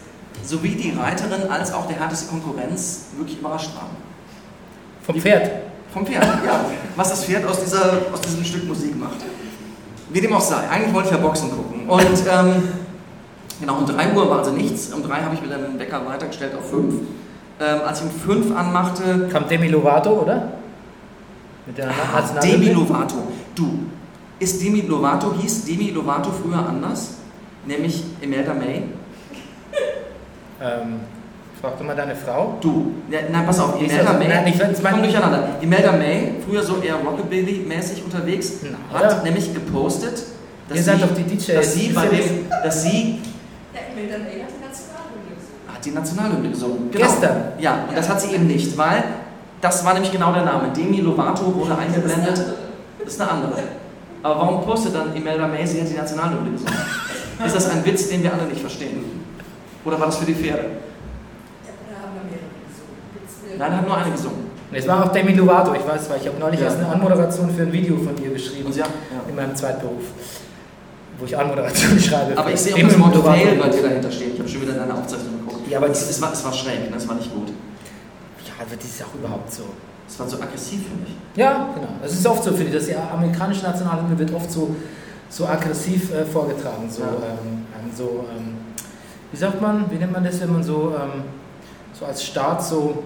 sowohl 0.45 0.71
die 0.71 0.91
Reiterin 0.91 1.49
als 1.51 1.73
auch 1.73 1.87
der 1.87 1.99
härteste 1.99 2.29
Konkurrenz 2.29 3.07
wirklich 3.17 3.39
überrascht 3.39 3.75
waren. 3.75 3.97
Vom 5.05 5.21
Pferd. 5.21 5.51
Vom 5.93 6.07
Pferd, 6.07 6.25
ja. 6.25 6.65
Was 6.97 7.11
das 7.11 7.25
Pferd 7.25 7.45
aus, 7.45 7.63
dieser, 7.63 7.99
aus 8.13 8.21
diesem 8.21 8.45
Stück 8.45 8.67
Musik 8.67 8.99
macht. 8.99 9.19
Wie 10.11 10.21
dem 10.21 10.33
auch 10.33 10.41
sei. 10.41 10.69
Eigentlich 10.69 10.95
wollte 10.95 11.09
ich 11.09 11.15
ja 11.15 11.21
Boxen 11.21 11.51
gucken. 11.51 11.89
Und 11.89 12.23
ähm, 12.31 12.69
genau, 13.63 13.79
um 13.79 13.87
3 13.87 14.13
Uhr 14.15 14.29
war 14.29 14.41
also 14.41 14.51
nichts. 14.51 14.93
Um 14.93 15.03
3 15.03 15.23
habe 15.23 15.35
ich 15.35 15.43
wieder 15.43 15.57
den 15.57 15.79
Wecker 15.79 16.05
weitergestellt 16.07 16.53
auf 16.59 16.69
5. 16.69 16.95
Ähm, 17.61 17.81
als 17.87 18.01
ich 18.01 18.07
um 18.07 18.11
5 18.11 18.57
anmachte, 18.57 19.29
Kam 19.33 19.49
Demi 19.49 19.69
Lovato, 19.69 20.11
oder? 20.11 20.53
Mit 21.67 21.79
der 21.79 21.89
ah? 21.89 22.41
Demi 22.43 22.71
Lovato. 22.71 23.29
Du, 23.55 23.79
ist 24.39 24.61
Demi 24.63 24.81
Lovato, 24.83 25.33
hieß 25.41 25.65
Demi 25.65 25.91
Lovato 25.91 26.31
früher 26.31 26.59
anders? 26.59 27.15
Nämlich 27.65 28.03
Imelda 28.21 28.53
May? 28.53 28.83
Ähm, 30.61 31.01
frag 31.61 31.79
doch 31.79 31.85
mal 31.85 31.95
deine 31.95 32.17
Frau. 32.17 32.59
Du, 32.61 32.95
ja, 33.09 33.21
nein, 33.31 33.47
pass 33.47 33.61
auf, 33.61 33.81
Imelda 33.81 34.13
May, 34.15 34.29
nein, 34.29 34.47
ich 34.49 34.59
weiß, 34.59 34.83
mein- 34.83 34.95
komm 34.95 35.03
durcheinander. 35.03 35.49
Imelda 35.61 35.93
May, 35.93 36.35
früher 36.45 36.63
so 36.63 36.79
eher 36.79 36.97
Rockabilly-mäßig 36.97 38.03
unterwegs, 38.05 38.55
Na, 38.93 38.99
hat 38.99 39.23
nämlich 39.23 39.55
gepostet, 39.55 40.25
dass 40.69 40.85
sie, 40.85 41.55
dass 41.55 41.75
sie, 41.75 41.89
dem, 41.89 42.49
dass 42.65 42.83
sie 42.83 43.21
ich 43.23 43.32
dann 44.09 44.23
die 44.23 44.41
Nationalhymne 44.63 45.35
gesungen. 45.37 45.75
hat 45.75 45.85
die 45.85 45.91
Nationalhymne 45.91 46.49
gesungen. 46.51 46.91
Gestern? 46.91 47.43
Ja, 47.59 47.85
und 47.89 47.97
das 47.97 48.09
hat 48.09 48.21
sie 48.21 48.35
eben 48.35 48.47
nicht, 48.47 48.77
weil 48.77 49.05
das 49.61 49.85
war 49.85 49.93
nämlich 49.95 50.11
genau 50.13 50.33
der 50.33 50.45
Name. 50.45 50.71
Demi 50.77 51.01
Lovato 51.01 51.55
wurde 51.55 51.77
eingeblendet. 51.77 52.45
Das 53.05 53.15
ist 53.15 53.21
eine 53.21 53.31
andere. 53.31 53.53
Aber 54.23 54.37
warum 54.37 54.65
postet 54.65 54.95
dann 54.95 55.15
Imelda 55.17 55.47
May, 55.49 55.67
sie 55.67 55.81
hat 55.81 55.89
die 55.89 55.95
Nationalhymne 55.95 56.51
gesungen? 56.53 56.75
Ist 57.45 57.57
das 57.57 57.71
ein 57.71 57.85
Witz, 57.85 58.09
den 58.09 58.23
wir 58.23 58.33
alle 58.33 58.45
nicht 58.45 58.61
verstehen? 58.61 59.05
Oder 59.85 59.99
war 59.99 60.07
das 60.07 60.17
für 60.19 60.27
die 60.27 60.35
Pferde? 60.35 60.63
Ja, 60.63 61.73
da 61.91 62.03
haben 62.03 62.15
wir 62.15 62.31
mehrere 62.31 62.47
gesungen. 62.69 62.97
Jetzt, 63.21 63.59
Nein, 63.59 63.77
hat 63.77 63.87
nur 63.89 63.97
eine 63.97 64.11
gesungen. 64.13 64.53
Es 64.75 64.87
war 64.89 65.05
auch 65.05 65.13
Demi 65.13 65.33
Lovato, 65.35 65.75
ich 65.75 65.87
weiß, 65.87 66.09
weil 66.09 66.21
ich 66.21 66.27
habe 66.29 66.39
neulich 66.39 66.61
Ja. 66.61 66.67
erst 66.67 66.79
eine 66.79 66.89
Anmoderation 66.89 67.51
für 67.51 67.63
ein 67.63 67.73
Video 67.73 67.97
von 67.97 68.17
ihr 68.23 68.31
geschrieben. 68.31 68.67
Und 68.67 68.77
ja, 68.77 68.87
In 69.29 69.37
ja. 69.37 69.43
meinem 69.43 69.55
Zweitberuf. 69.57 70.03
Wo 71.23 71.27
ich 71.27 71.39
Anmoderation 71.39 71.97
schreibe. 72.01 72.37
Aber 72.37 72.51
ich 72.53 72.61
sehe 72.61 72.75
auch 72.75 72.81
das 72.81 72.99
Wort. 72.99 73.17
Fail 73.25 73.55
bei 73.57 73.69
dir 73.69 73.83
dahinter 73.83 74.11
stehen. 74.11 74.33
Ich 74.35 74.41
habe 74.41 74.49
schon 74.49 74.63
wieder 74.63 74.73
deine 74.73 74.93
Aufzeichnung 74.93 75.47
geguckt. 75.47 75.69
Ja, 75.71 75.79
aber 75.79 75.89
es, 75.91 76.03
die- 76.05 76.11
es, 76.11 76.21
war, 76.21 76.33
es 76.33 76.45
war 76.45 76.53
schräg, 76.53 76.91
ne? 76.91 76.97
es 76.97 77.07
war 77.09 77.15
nicht 77.15 77.33
gut. 77.33 77.49
Ja, 78.45 78.53
aber 78.59 78.75
das 78.75 78.85
ist 78.85 79.03
auch 79.05 79.15
überhaupt 79.15 79.53
so. 79.53 79.63
Es 80.09 80.19
war 80.19 80.29
so 80.29 80.37
aggressiv 80.43 80.81
für 80.89 80.97
mich. 81.01 81.15
Ja, 81.37 81.69
genau. 81.77 81.89
Das 82.03 82.13
ist 82.13 82.27
oft 82.27 82.43
so, 82.43 82.51
finde 82.51 82.67
ich. 82.67 82.75
dass 82.75 82.87
Die 82.87 82.97
amerikanische 82.97 83.63
Nationalhymne 83.63 84.19
wird 84.19 84.35
oft 84.35 84.51
so, 84.51 84.75
so 85.31 85.47
aggressiv 85.47 86.13
äh, 86.13 86.25
vorgetragen. 86.25 86.91
So, 86.91 87.03
Ja. 87.03 87.09
ähm, 87.09 87.63
ähm, 87.79 87.91
so 87.97 88.25
ähm, 88.37 88.55
wie 89.31 89.37
sagt 89.37 89.63
man, 89.63 89.89
wie 89.91 89.95
nennt 89.95 90.13
man 90.13 90.25
das, 90.25 90.41
wenn 90.41 90.53
man 90.53 90.65
so, 90.65 90.93
ähm, 91.01 91.23
so 91.99 92.05
als 92.05 92.25
Staat 92.25 92.65
so, 92.67 93.05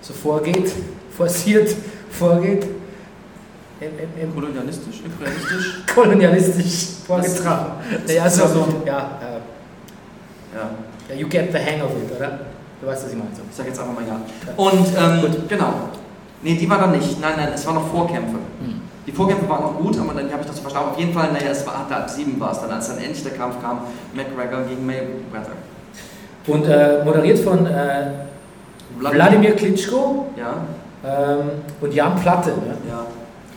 so 0.00 0.12
vorgeht, 0.14 0.70
forciert 1.16 1.74
vorgeht? 2.10 2.66
Im, 3.80 4.22
im, 4.22 4.34
Kolonialistisch, 4.34 5.00
imperialistisch. 5.04 5.82
kolonialistisch 5.94 6.88
vorgetragen. 7.06 7.72
Ja, 8.06 8.28
so, 8.28 8.42
Also- 8.44 8.66
ja, 8.84 8.92
Ja, 8.92 10.60
äh, 11.10 11.14
ja, 11.14 11.20
you 11.20 11.28
get 11.28 11.50
the 11.52 11.58
hang 11.58 11.80
of 11.82 11.90
it, 11.92 12.14
oder? 12.16 12.40
Du 12.80 12.86
weißt, 12.86 13.04
was 13.04 13.12
ich 13.12 13.18
meine. 13.18 13.30
So. 13.34 13.42
ich 13.48 13.56
sag 13.56 13.66
jetzt 13.66 13.78
einfach 13.80 13.94
mal 13.94 14.04
ja. 14.06 14.20
Und 14.56 14.86
ähm, 14.96 15.20
Gut. 15.22 15.48
genau. 15.48 15.72
Nee, 16.42 16.54
die 16.56 16.68
war 16.68 16.78
dann 16.78 16.92
nicht. 16.92 17.20
Nein, 17.20 17.32
nein, 17.36 17.48
es 17.54 17.66
waren 17.66 17.74
noch 17.76 17.88
Vorkämpfe. 17.88 18.36
Hm. 18.60 18.80
Die 19.06 19.12
Vorkämpfe 19.12 19.48
waren 19.48 19.62
noch 19.62 19.76
gut, 19.78 19.98
aber 19.98 20.14
dann 20.14 20.30
habe 20.30 20.42
ich 20.42 20.46
das 20.46 20.56
so 20.56 20.62
verstanden. 20.62 20.90
Auf 20.90 20.98
jeden 20.98 21.12
Fall, 21.12 21.32
naja, 21.32 21.50
es 21.50 21.66
war 21.66 21.86
ab 21.90 22.08
7 22.08 22.38
war 22.40 22.52
es 22.52 22.60
dann, 22.60 22.70
als 22.70 22.88
dann 22.88 22.98
endlich 22.98 23.22
der 23.22 23.32
Kampf 23.32 23.60
kam, 23.62 23.80
McGregor 24.14 24.62
gegen 24.68 24.84
Mayweather. 24.86 25.52
Und 26.46 26.66
äh, 26.66 27.04
moderiert 27.04 27.38
von 27.40 27.66
äh, 27.66 28.10
Wladimir 28.98 29.56
Klitschko 29.56 30.26
Ja, 30.36 30.54
ähm, 31.04 31.50
und 31.80 31.94
Jan 31.94 32.18
Platte. 32.20 32.50
Ne? 32.50 32.76
ja. 32.88 33.06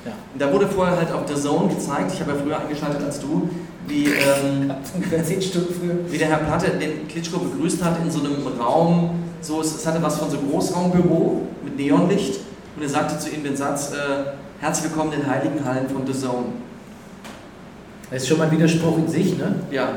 Ja. 0.05 0.11
Und 0.33 0.41
Da 0.41 0.51
wurde 0.51 0.67
vorher 0.67 0.97
halt 0.97 1.11
auf 1.11 1.25
der 1.25 1.35
Zone 1.37 1.73
gezeigt, 1.73 2.11
ich 2.13 2.19
habe 2.19 2.31
ja 2.31 2.37
früher 2.37 2.59
eingeschaltet 2.59 3.01
als 3.03 3.19
du, 3.19 3.49
wie, 3.87 4.05
ähm, 4.05 4.71
Ungefähr 4.95 5.23
10 5.23 5.41
Stunden 5.41 5.73
früher. 5.73 5.95
wie 6.11 6.17
der 6.17 6.27
Herr 6.29 6.37
Platte 6.37 6.71
den 6.71 7.07
Klitschko 7.07 7.39
begrüßt 7.39 7.83
hat 7.83 7.97
in 8.03 8.11
so 8.11 8.19
einem 8.19 8.45
Raum, 8.59 9.11
so, 9.41 9.61
es, 9.61 9.75
es 9.75 9.85
hatte 9.85 10.01
was 10.01 10.17
von 10.17 10.29
so 10.29 10.37
Großraumbüro 10.37 11.47
mit 11.63 11.77
Neonlicht 11.77 12.39
und 12.75 12.83
er 12.83 12.89
sagte 12.89 13.17
zu 13.19 13.29
ihm 13.29 13.43
den 13.43 13.55
Satz, 13.55 13.91
äh, 13.91 14.31
herzlich 14.59 14.91
willkommen 14.91 15.13
in 15.13 15.21
den 15.21 15.29
heiligen 15.29 15.63
Hallen 15.63 15.87
von 15.89 16.05
The 16.05 16.13
Zone. 16.13 16.45
Das 18.09 18.21
ist 18.23 18.27
schon 18.29 18.37
mal 18.37 18.45
ein 18.45 18.51
Widerspruch 18.51 18.97
in 18.97 19.07
sich, 19.07 19.37
ne? 19.37 19.55
Ja, 19.71 19.89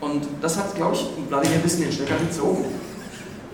und 0.00 0.26
das 0.40 0.56
hat, 0.56 0.74
glaube 0.74 0.94
ich, 0.94 1.06
Wladimir 1.28 1.56
ein 1.56 1.62
bisschen 1.62 1.82
den 1.82 1.92
Stecker 1.92 2.16
gezogen. 2.16 2.64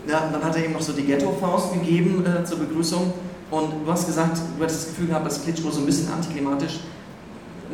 Ja, 0.07 0.25
und 0.25 0.33
dann 0.33 0.43
hat 0.43 0.55
er 0.55 0.65
ihm 0.65 0.73
noch 0.73 0.81
so 0.81 0.93
die 0.93 1.03
Ghetto-Faust 1.03 1.73
gegeben 1.73 2.23
äh, 2.25 2.43
zur 2.43 2.59
Begrüßung. 2.59 3.13
Und 3.53 3.85
du 3.85 3.91
hast 3.91 4.07
gesagt, 4.07 4.37
du 4.57 4.63
hattest 4.63 4.79
das 4.79 4.87
Gefühl 4.87 5.07
gehabt, 5.09 5.27
dass 5.27 5.43
Klitschko 5.43 5.69
so 5.69 5.81
ein 5.81 5.85
bisschen 5.85 6.11
antiklimatisch 6.11 6.79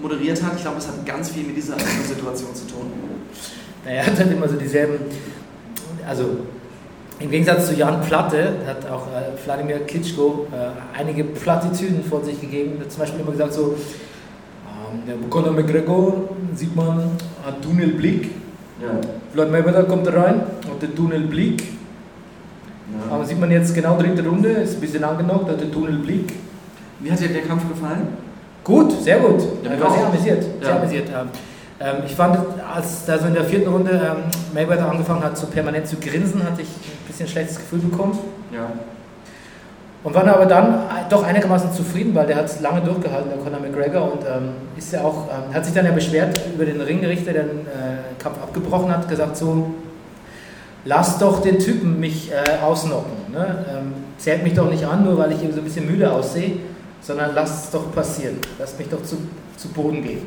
moderiert 0.01 0.43
hat. 0.43 0.55
Ich 0.57 0.61
glaube, 0.61 0.75
das 0.75 0.89
hat 0.89 1.05
ganz 1.05 1.29
viel 1.29 1.43
mit 1.43 1.55
dieser 1.55 1.77
Situation 2.05 2.53
zu 2.53 2.67
tun. 2.67 2.91
Er 3.85 4.05
hat 4.05 4.19
dann 4.19 4.29
immer 4.29 4.47
so 4.47 4.57
dieselben, 4.57 5.05
also 6.05 6.39
im 7.17 7.31
Gegensatz 7.31 7.67
zu 7.67 7.75
Jan 7.75 8.01
Platte 8.01 8.55
hat 8.67 8.85
auch 8.91 9.07
äh, 9.07 9.45
Wladimir 9.45 9.79
Klitschko 9.85 10.47
äh, 10.51 10.99
einige 10.99 11.23
Plattitüden 11.23 12.03
von 12.03 12.23
sich 12.25 12.41
gegeben. 12.41 12.73
Er 12.77 12.81
hat 12.81 12.91
zum 12.91 12.99
Beispiel 12.99 13.21
immer 13.21 13.31
gesagt 13.31 13.53
so, 13.53 13.77
ähm, 14.67 14.99
der 15.07 15.15
Conor 15.29 15.53
McGregor 15.53 16.29
sieht 16.55 16.75
man, 16.75 17.11
hat 17.45 17.61
Tunnelblick. 17.61 18.31
Ja. 18.81 18.99
Floyd 19.31 19.49
Mayweather 19.49 19.83
kommt 19.85 20.05
da 20.05 20.11
rein, 20.11 20.41
hat 20.41 20.81
den 20.81 20.93
Tunnelblick. 20.93 21.78
Aber 23.09 23.25
sieht 23.25 23.39
man 23.39 23.51
jetzt 23.51 23.73
genau 23.73 23.97
dritte 23.97 24.25
Runde, 24.25 24.49
ist 24.49 24.75
ein 24.75 24.81
bisschen 24.81 25.03
angenockt, 25.03 25.49
hat 25.49 25.61
den 25.61 25.71
Tunnelblick. 25.71 26.33
Wie 26.99 27.11
hat 27.11 27.19
dir 27.19 27.29
der 27.29 27.43
Kampf 27.43 27.67
gefallen? 27.67 28.07
Gut, 28.63 28.91
sehr 29.01 29.19
gut. 29.19 29.41
Ja, 29.63 29.73
ich 29.73 29.81
war 29.81 29.91
sehr 29.91 30.05
amüsiert. 30.05 30.45
Sehr 30.61 30.75
amüsiert. 30.75 31.09
Ähm, 31.09 31.29
ähm, 31.79 32.03
ich 32.05 32.15
fand, 32.15 32.37
als 32.73 33.05
da 33.05 33.17
so 33.17 33.27
in 33.27 33.33
der 33.33 33.45
vierten 33.45 33.69
Runde 33.69 33.91
ähm, 33.91 34.23
Mayweather 34.53 34.91
angefangen 34.91 35.23
hat, 35.23 35.37
so 35.37 35.47
permanent 35.47 35.87
zu 35.87 35.95
grinsen, 35.95 36.43
hatte 36.43 36.61
ich 36.61 36.67
ein 36.67 37.07
bisschen 37.07 37.27
schlechtes 37.27 37.57
Gefühl 37.57 37.79
bekommen. 37.79 38.17
Ja. 38.53 38.67
Und 40.03 40.13
war 40.13 40.25
aber 40.27 40.45
dann 40.45 40.73
äh, 40.73 41.09
doch 41.09 41.23
einigermaßen 41.23 41.73
zufrieden, 41.73 42.13
weil 42.15 42.27
der 42.27 42.37
hat 42.37 42.45
es 42.45 42.61
lange 42.61 42.81
durchgehalten, 42.81 43.29
der 43.29 43.39
Conor 43.39 43.59
McGregor, 43.59 44.13
und 44.13 44.23
ähm, 44.23 44.51
ist 44.77 44.93
ja 44.93 45.01
auch, 45.01 45.27
ähm, 45.27 45.53
hat 45.53 45.65
sich 45.65 45.73
dann 45.73 45.85
ja 45.85 45.91
beschwert 45.91 46.39
über 46.53 46.65
den 46.65 46.79
Ringrichter, 46.79 47.33
der 47.33 47.43
den 47.43 47.59
äh, 47.61 48.21
Kampf 48.21 48.41
abgebrochen 48.41 48.91
hat, 48.91 49.07
gesagt 49.09 49.35
so, 49.35 49.73
lass 50.85 51.19
doch 51.19 51.41
den 51.41 51.59
Typen 51.59 51.99
mich 51.99 52.31
äh, 52.31 52.63
ausnocken. 52.63 53.31
Ne? 53.31 53.65
Ähm, 53.69 53.93
zählt 54.17 54.43
mich 54.43 54.53
doch 54.53 54.69
nicht 54.69 54.83
an, 54.85 55.03
nur 55.03 55.17
weil 55.17 55.31
ich 55.31 55.43
eben 55.43 55.53
so 55.53 55.59
ein 55.59 55.63
bisschen 55.63 55.87
müde 55.87 56.11
aussehe, 56.11 56.57
sondern 57.01 57.31
lass 57.33 57.65
es 57.65 57.71
doch 57.71 57.91
passieren. 57.93 58.37
Lass 58.57 58.77
mich 58.77 58.89
doch 58.89 59.03
zu, 59.03 59.17
zu 59.57 59.69
Boden 59.69 60.01
gehen. 60.03 60.21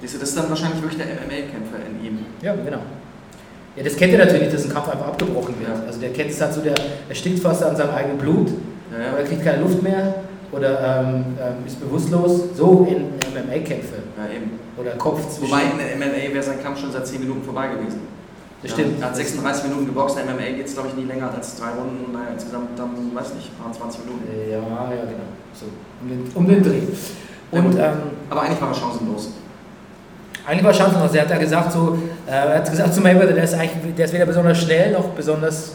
Siehst 0.00 0.14
du, 0.14 0.18
das 0.18 0.30
ist 0.30 0.38
dann 0.38 0.48
wahrscheinlich 0.48 0.82
wirklich 0.82 1.00
der 1.00 1.14
MMA-Kämpfer 1.14 1.76
in 1.88 2.04
ihm. 2.04 2.18
Ja, 2.42 2.54
genau. 2.54 2.80
Ja, 3.76 3.84
das 3.84 3.96
kennt 3.96 4.12
er 4.12 4.18
natürlich 4.18 4.42
nicht, 4.42 4.54
dass 4.54 4.64
ein 4.64 4.72
Kampf 4.72 4.88
einfach 4.88 5.06
abgebrochen 5.06 5.54
wird. 5.60 5.70
Ja. 5.70 5.86
Also 5.86 6.00
der 6.00 6.12
kennt 6.12 6.30
es 6.30 6.40
halt 6.40 6.52
so, 6.52 6.60
der 6.60 6.74
erstickt 7.08 7.38
fast 7.38 7.62
an 7.62 7.76
seinem 7.76 7.94
eigenen 7.94 8.18
Blut. 8.18 8.48
Ja, 8.90 9.12
oder 9.12 9.22
ja. 9.22 9.26
kriegt 9.26 9.44
keine 9.44 9.62
Luft 9.62 9.82
mehr 9.82 10.14
oder 10.50 11.04
ähm, 11.06 11.24
ähm, 11.40 11.66
ist 11.66 11.80
bewusstlos. 11.80 12.56
So 12.56 12.86
in 12.90 13.14
MMA-Kämpfe 13.32 13.94
ja 14.18 14.34
eben. 14.34 14.58
oder 14.76 14.90
Kopf 14.92 15.26
zwischen. 15.30 15.50
Wobei 15.50 15.62
in 15.62 15.78
der 15.78 15.96
MMA 15.96 16.34
wäre 16.34 16.42
sein 16.42 16.62
Kampf 16.62 16.80
schon 16.80 16.92
seit 16.92 17.06
10 17.06 17.20
Minuten 17.20 17.42
vorbei 17.42 17.68
gewesen. 17.68 18.00
Das 18.62 18.70
stimmt. 18.72 19.00
Er 19.00 19.08
hat 19.08 19.16
36 19.16 19.64
Minuten 19.64 19.86
geboxt, 19.86 20.18
in 20.18 20.26
MMA 20.26 20.56
geht 20.56 20.66
es 20.66 20.74
glaube 20.74 20.88
ich 20.88 20.94
nie 20.94 21.04
länger 21.04 21.32
als 21.34 21.56
drei 21.56 21.70
Runden, 21.70 22.12
naja, 22.12 22.28
insgesamt 22.32 22.78
dann, 22.78 22.90
weiß 23.12 23.34
nicht, 23.34 23.50
ein 23.50 23.62
paar 23.62 23.72
20 23.72 24.04
Minuten. 24.04 24.24
Ja, 24.48 24.56
ja, 24.56 25.02
genau. 25.02 25.28
So, 25.52 25.66
um, 26.00 26.08
den, 26.08 26.30
um 26.34 26.46
den 26.46 26.62
Dreh. 26.62 26.82
Und 27.50 27.78
ähm, 27.78 27.92
Aber 28.30 28.42
eigentlich 28.42 28.60
war 28.60 28.68
er 28.68 28.74
chancenlos. 28.74 29.28
eigentlich 30.46 30.64
war 30.64 30.72
chancenlos. 30.72 31.14
Er 31.14 31.22
hat 31.22 31.30
ja 31.30 31.38
gesagt, 31.38 31.72
so, 31.72 31.98
äh, 32.26 32.30
er 32.30 32.54
hat 32.56 32.70
gesagt 32.70 32.94
zu 32.94 33.00
Mayweather, 33.00 33.32
der 33.32 33.44
ist 33.44 33.54
eigentlich, 33.54 33.94
der 33.94 34.04
ist 34.04 34.14
weder 34.14 34.26
besonders 34.26 34.58
schnell 34.58 34.92
noch 34.92 35.08
besonders, 35.08 35.72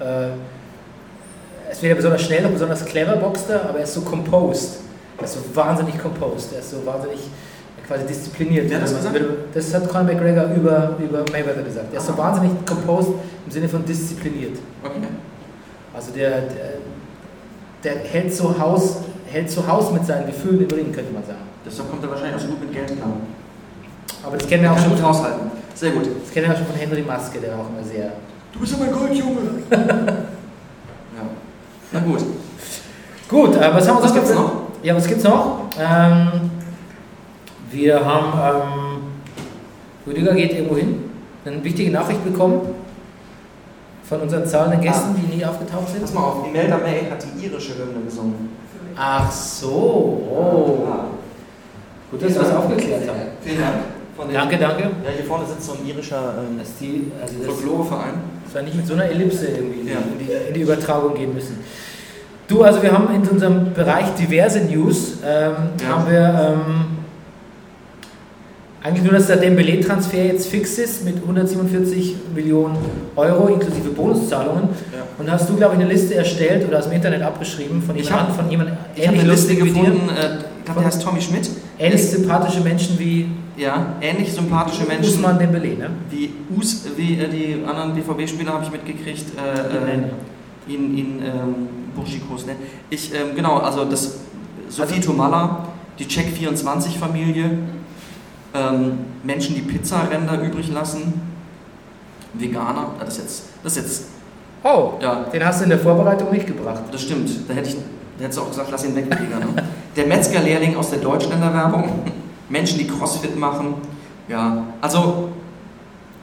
äh, 0.00 0.04
er 0.04 1.72
ist 1.72 1.82
weder 1.82 1.96
besonders 1.96 2.22
schnell 2.22 2.42
noch 2.42 2.50
besonders 2.50 2.84
clever 2.84 3.16
Boxer, 3.16 3.68
aber 3.68 3.78
er 3.78 3.84
ist 3.84 3.94
so 3.94 4.00
composed. 4.02 4.78
Er 5.18 5.24
ist 5.24 5.34
so 5.34 5.40
wahnsinnig 5.54 6.00
composed. 6.00 6.52
Er 6.52 6.60
ist 6.60 6.70
so 6.70 6.86
wahnsinnig 6.86 7.18
äh, 7.18 7.47
quasi 7.88 8.04
diszipliniert. 8.06 8.68
Wer 8.68 8.76
hat 8.76 8.84
das 8.84 8.94
gesagt? 8.96 9.18
Das 9.54 9.74
hat 9.74 9.88
Conor 9.88 10.04
McGregor 10.04 10.44
über, 10.54 10.96
über 10.98 11.24
Mayweather 11.32 11.62
gesagt. 11.62 11.86
Er 11.92 11.98
ist 11.98 12.06
so 12.06 12.12
Ah. 12.12 12.18
wahnsinnig 12.18 12.52
composed 12.66 13.12
im 13.46 13.50
Sinne 13.52 13.68
von 13.68 13.84
diszipliniert. 13.84 14.58
Okay. 14.84 15.00
Also 15.94 16.12
der, 16.12 16.30
der, 16.42 16.74
der 17.82 17.96
hält, 18.04 18.32
so 18.34 18.56
Haus, 18.58 18.98
hält 19.26 19.50
so 19.50 19.66
Haus 19.66 19.90
mit 19.90 20.04
seinen 20.06 20.26
Gefühlen 20.26 20.60
im 20.68 20.70
Ring, 20.70 20.92
könnte 20.92 21.12
man 21.12 21.24
sagen. 21.24 21.38
Deshalb 21.64 21.90
kommt 21.90 22.02
er 22.04 22.10
wahrscheinlich 22.10 22.36
auch 22.36 22.40
so 22.40 22.48
gut 22.48 22.60
mit 22.60 22.72
Geld 22.72 22.94
klar. 22.94 23.08
Aber 24.22 24.36
das 24.36 24.46
kennen 24.48 24.62
wir 24.62 24.70
auch 24.72 24.76
Kann 24.76 24.84
schon, 24.84 24.94
gut 24.94 25.02
haushalten. 25.02 25.50
Sehr 25.74 25.90
gut. 25.92 26.04
das 26.22 26.32
kennen 26.32 26.46
wir 26.46 26.54
auch 26.54 26.58
schon 26.58 26.66
von 26.66 26.76
Henry 26.76 27.02
Maske, 27.02 27.38
der 27.40 27.54
auch 27.54 27.68
immer 27.70 27.82
sehr... 27.84 28.12
Du 28.52 28.60
bist 28.60 28.72
ja 28.72 28.78
mein 28.78 28.92
Goldjunge. 28.92 29.40
ja. 29.70 29.78
Na 31.92 32.00
gut. 32.00 32.20
Gut, 33.28 33.56
äh, 33.56 33.60
was 33.74 33.88
haben 33.88 33.96
wir 33.98 34.02
Was 34.04 34.10
sonst 34.10 34.14
gibt's 34.14 34.30
noch? 34.30 34.42
noch? 34.42 34.52
Ja, 34.82 34.96
was 34.96 35.06
gibt's 35.06 35.24
noch? 35.24 35.68
Ähm, 35.78 36.50
wir 37.70 38.04
haben, 38.04 38.32
ähm, 38.62 39.02
Rüdiger 40.06 40.34
geht 40.34 40.52
irgendwo 40.52 40.76
hin, 40.76 41.04
eine 41.44 41.62
wichtige 41.62 41.90
Nachricht 41.90 42.24
bekommen 42.24 42.60
von 44.04 44.20
unseren 44.20 44.46
zahlenden 44.46 44.80
Gästen, 44.80 45.14
die 45.16 45.36
nie 45.36 45.44
aufgetaucht 45.44 45.88
sind. 45.88 46.00
Pass 46.02 46.14
mal 46.14 46.22
auf, 46.22 46.46
Imelda 46.46 46.78
May 46.78 47.02
hat 47.10 47.22
die 47.22 47.46
irische 47.46 47.74
Hymne 47.74 48.04
gesungen. 48.04 48.48
Ach 48.96 49.30
so, 49.30 49.68
oh. 49.68 50.86
Ja. 50.88 51.04
Gut, 52.10 52.22
dass 52.22 52.34
wir 52.34 52.40
das 52.42 52.52
aufgeklärt 52.54 53.06
haben. 53.08 53.18
Vielen 53.42 53.60
Dank. 53.60 54.32
Danke, 54.32 54.58
danke. 54.58 54.82
Ja, 54.82 55.10
hier 55.14 55.24
vorne 55.26 55.46
sitzt 55.46 55.62
so 55.64 55.74
ein 55.74 55.86
irischer 55.86 56.34
ähm, 56.38 56.58
die, 56.80 57.12
also 57.22 57.34
das, 57.38 57.46
Folkloreverein. 57.46 58.14
das 58.44 58.54
war 58.54 58.62
nicht 58.62 58.74
mit 58.76 58.86
so 58.86 58.94
einer 58.94 59.04
Ellipse 59.04 59.46
irgendwie 59.46 59.88
Ja. 59.88 59.98
in, 59.98 60.18
die, 60.18 60.32
in 60.48 60.54
die 60.54 60.60
Übertragung 60.62 61.14
gehen 61.14 61.32
müssen. 61.34 61.60
Du, 62.48 62.62
also 62.64 62.82
wir 62.82 62.90
haben 62.90 63.14
in 63.14 63.28
unserem 63.28 63.72
Bereich 63.74 64.06
diverse 64.14 64.60
News, 64.62 65.18
ähm, 65.24 65.52
Ja. 65.80 65.88
haben 65.88 66.10
wir 66.10 66.56
ähm, 66.56 66.97
eigentlich 68.82 69.02
nur, 69.04 69.12
dass 69.12 69.26
der 69.26 69.36
Dembele-Transfer 69.38 70.24
jetzt 70.24 70.46
fix 70.48 70.78
ist 70.78 71.04
mit 71.04 71.16
147 71.16 72.14
Millionen 72.34 72.76
Euro 73.16 73.48
inklusive 73.48 73.90
Bonuszahlungen. 73.90 74.64
Ja. 74.92 75.02
Und 75.18 75.30
hast 75.30 75.48
du, 75.48 75.56
glaube 75.56 75.74
ich, 75.74 75.80
eine 75.80 75.90
Liste 75.90 76.14
erstellt 76.14 76.66
oder 76.66 76.78
aus 76.78 76.84
dem 76.84 76.92
Internet 76.92 77.22
abgeschrieben 77.22 77.82
von 77.82 77.96
jemandem, 77.96 78.20
hab- 78.28 78.36
von 78.36 78.50
jemandem 78.50 78.76
Ich 78.94 79.06
habe 79.08 79.18
eine 79.18 79.30
Liste 79.30 79.54
gefunden, 79.56 80.08
äh, 80.10 80.38
ich 80.58 80.64
glaube, 80.64 80.80
der 80.80 80.84
heißt 80.86 81.02
Tommy 81.02 81.20
Schmidt. 81.20 81.50
ähnlich 81.78 82.04
sympathische 82.08 82.60
Menschen 82.60 82.98
wie 82.98 83.26
Ja, 83.56 83.94
ähnlich 84.00 84.32
sympathische 84.32 84.84
Menschen. 84.84 85.14
Usman 85.14 85.36
Dembele, 85.38 85.74
ne? 85.76 85.90
Wie, 86.10 86.30
Us, 86.56 86.84
wie 86.96 87.14
äh, 87.18 87.28
die 87.28 87.64
anderen 87.66 87.92
BVB-Spieler 87.94 88.52
habe 88.52 88.64
ich 88.64 88.70
mitgekriegt. 88.70 89.24
Äh, 89.36 89.90
äh, 89.94 90.72
in 90.72 90.96
in 90.96 91.06
ähm, 91.22 91.54
Burschikos, 91.96 92.46
ne? 92.46 92.52
Ich, 92.90 93.12
ähm, 93.12 93.34
genau, 93.34 93.56
also 93.58 93.84
das 93.86 94.18
Sophie 94.68 95.00
Tomalla, 95.00 95.66
die 95.98 96.04
Check24-Familie, 96.04 97.50
ähm, 98.54 98.98
Menschen, 99.22 99.54
die 99.54 99.62
Pizzaränder 99.62 100.40
übrig 100.40 100.70
lassen, 100.72 101.20
Veganer, 102.34 102.92
ja, 102.98 103.04
das 103.04 103.16
ist 103.16 103.22
jetzt, 103.22 103.42
das 103.62 103.76
ist 103.76 103.82
jetzt, 103.82 104.04
Oh, 104.64 104.94
ja, 105.00 105.20
den 105.32 105.44
hast 105.46 105.60
du 105.60 105.64
in 105.64 105.70
der 105.70 105.78
Vorbereitung 105.78 106.32
nicht 106.32 106.46
gebracht. 106.46 106.82
das 106.90 107.02
stimmt, 107.02 107.30
da 107.48 107.54
hätte 107.54 107.68
ich, 107.68 107.76
da 107.76 108.24
hättest 108.24 108.38
du 108.38 108.42
auch 108.42 108.48
gesagt, 108.48 108.68
lass 108.72 108.84
ihn 108.84 108.96
weg, 108.96 109.08
ne? 109.08 109.18
Der 109.96 110.06
Metzgerlehrling 110.06 110.76
aus 110.76 110.90
der 110.90 110.98
Deutschländer-Werbung, 110.98 112.02
Menschen, 112.48 112.78
die 112.78 112.86
Crossfit 112.86 113.36
machen, 113.38 113.74
ja, 114.28 114.64
also 114.80 115.30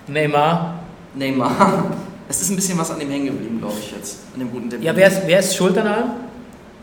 Neymar. 0.07 0.75
Neymar. 1.13 1.85
Es 2.27 2.41
ist 2.41 2.49
ein 2.49 2.55
bisschen 2.55 2.77
was 2.77 2.91
an 2.91 2.99
dem 2.99 3.09
hängen 3.09 3.27
geblieben, 3.27 3.59
glaube 3.59 3.75
ich 3.79 3.91
jetzt. 3.91 4.19
An 4.33 4.39
dem 4.39 4.51
guten 4.51 4.69
Dembele. 4.69 4.91
Ja, 4.91 4.95
wer 4.95 5.07
ist, 5.07 5.21
wer 5.25 5.39
ist 5.39 5.55
schuld 5.55 5.77
an 5.77 5.87
allem? 5.87 6.09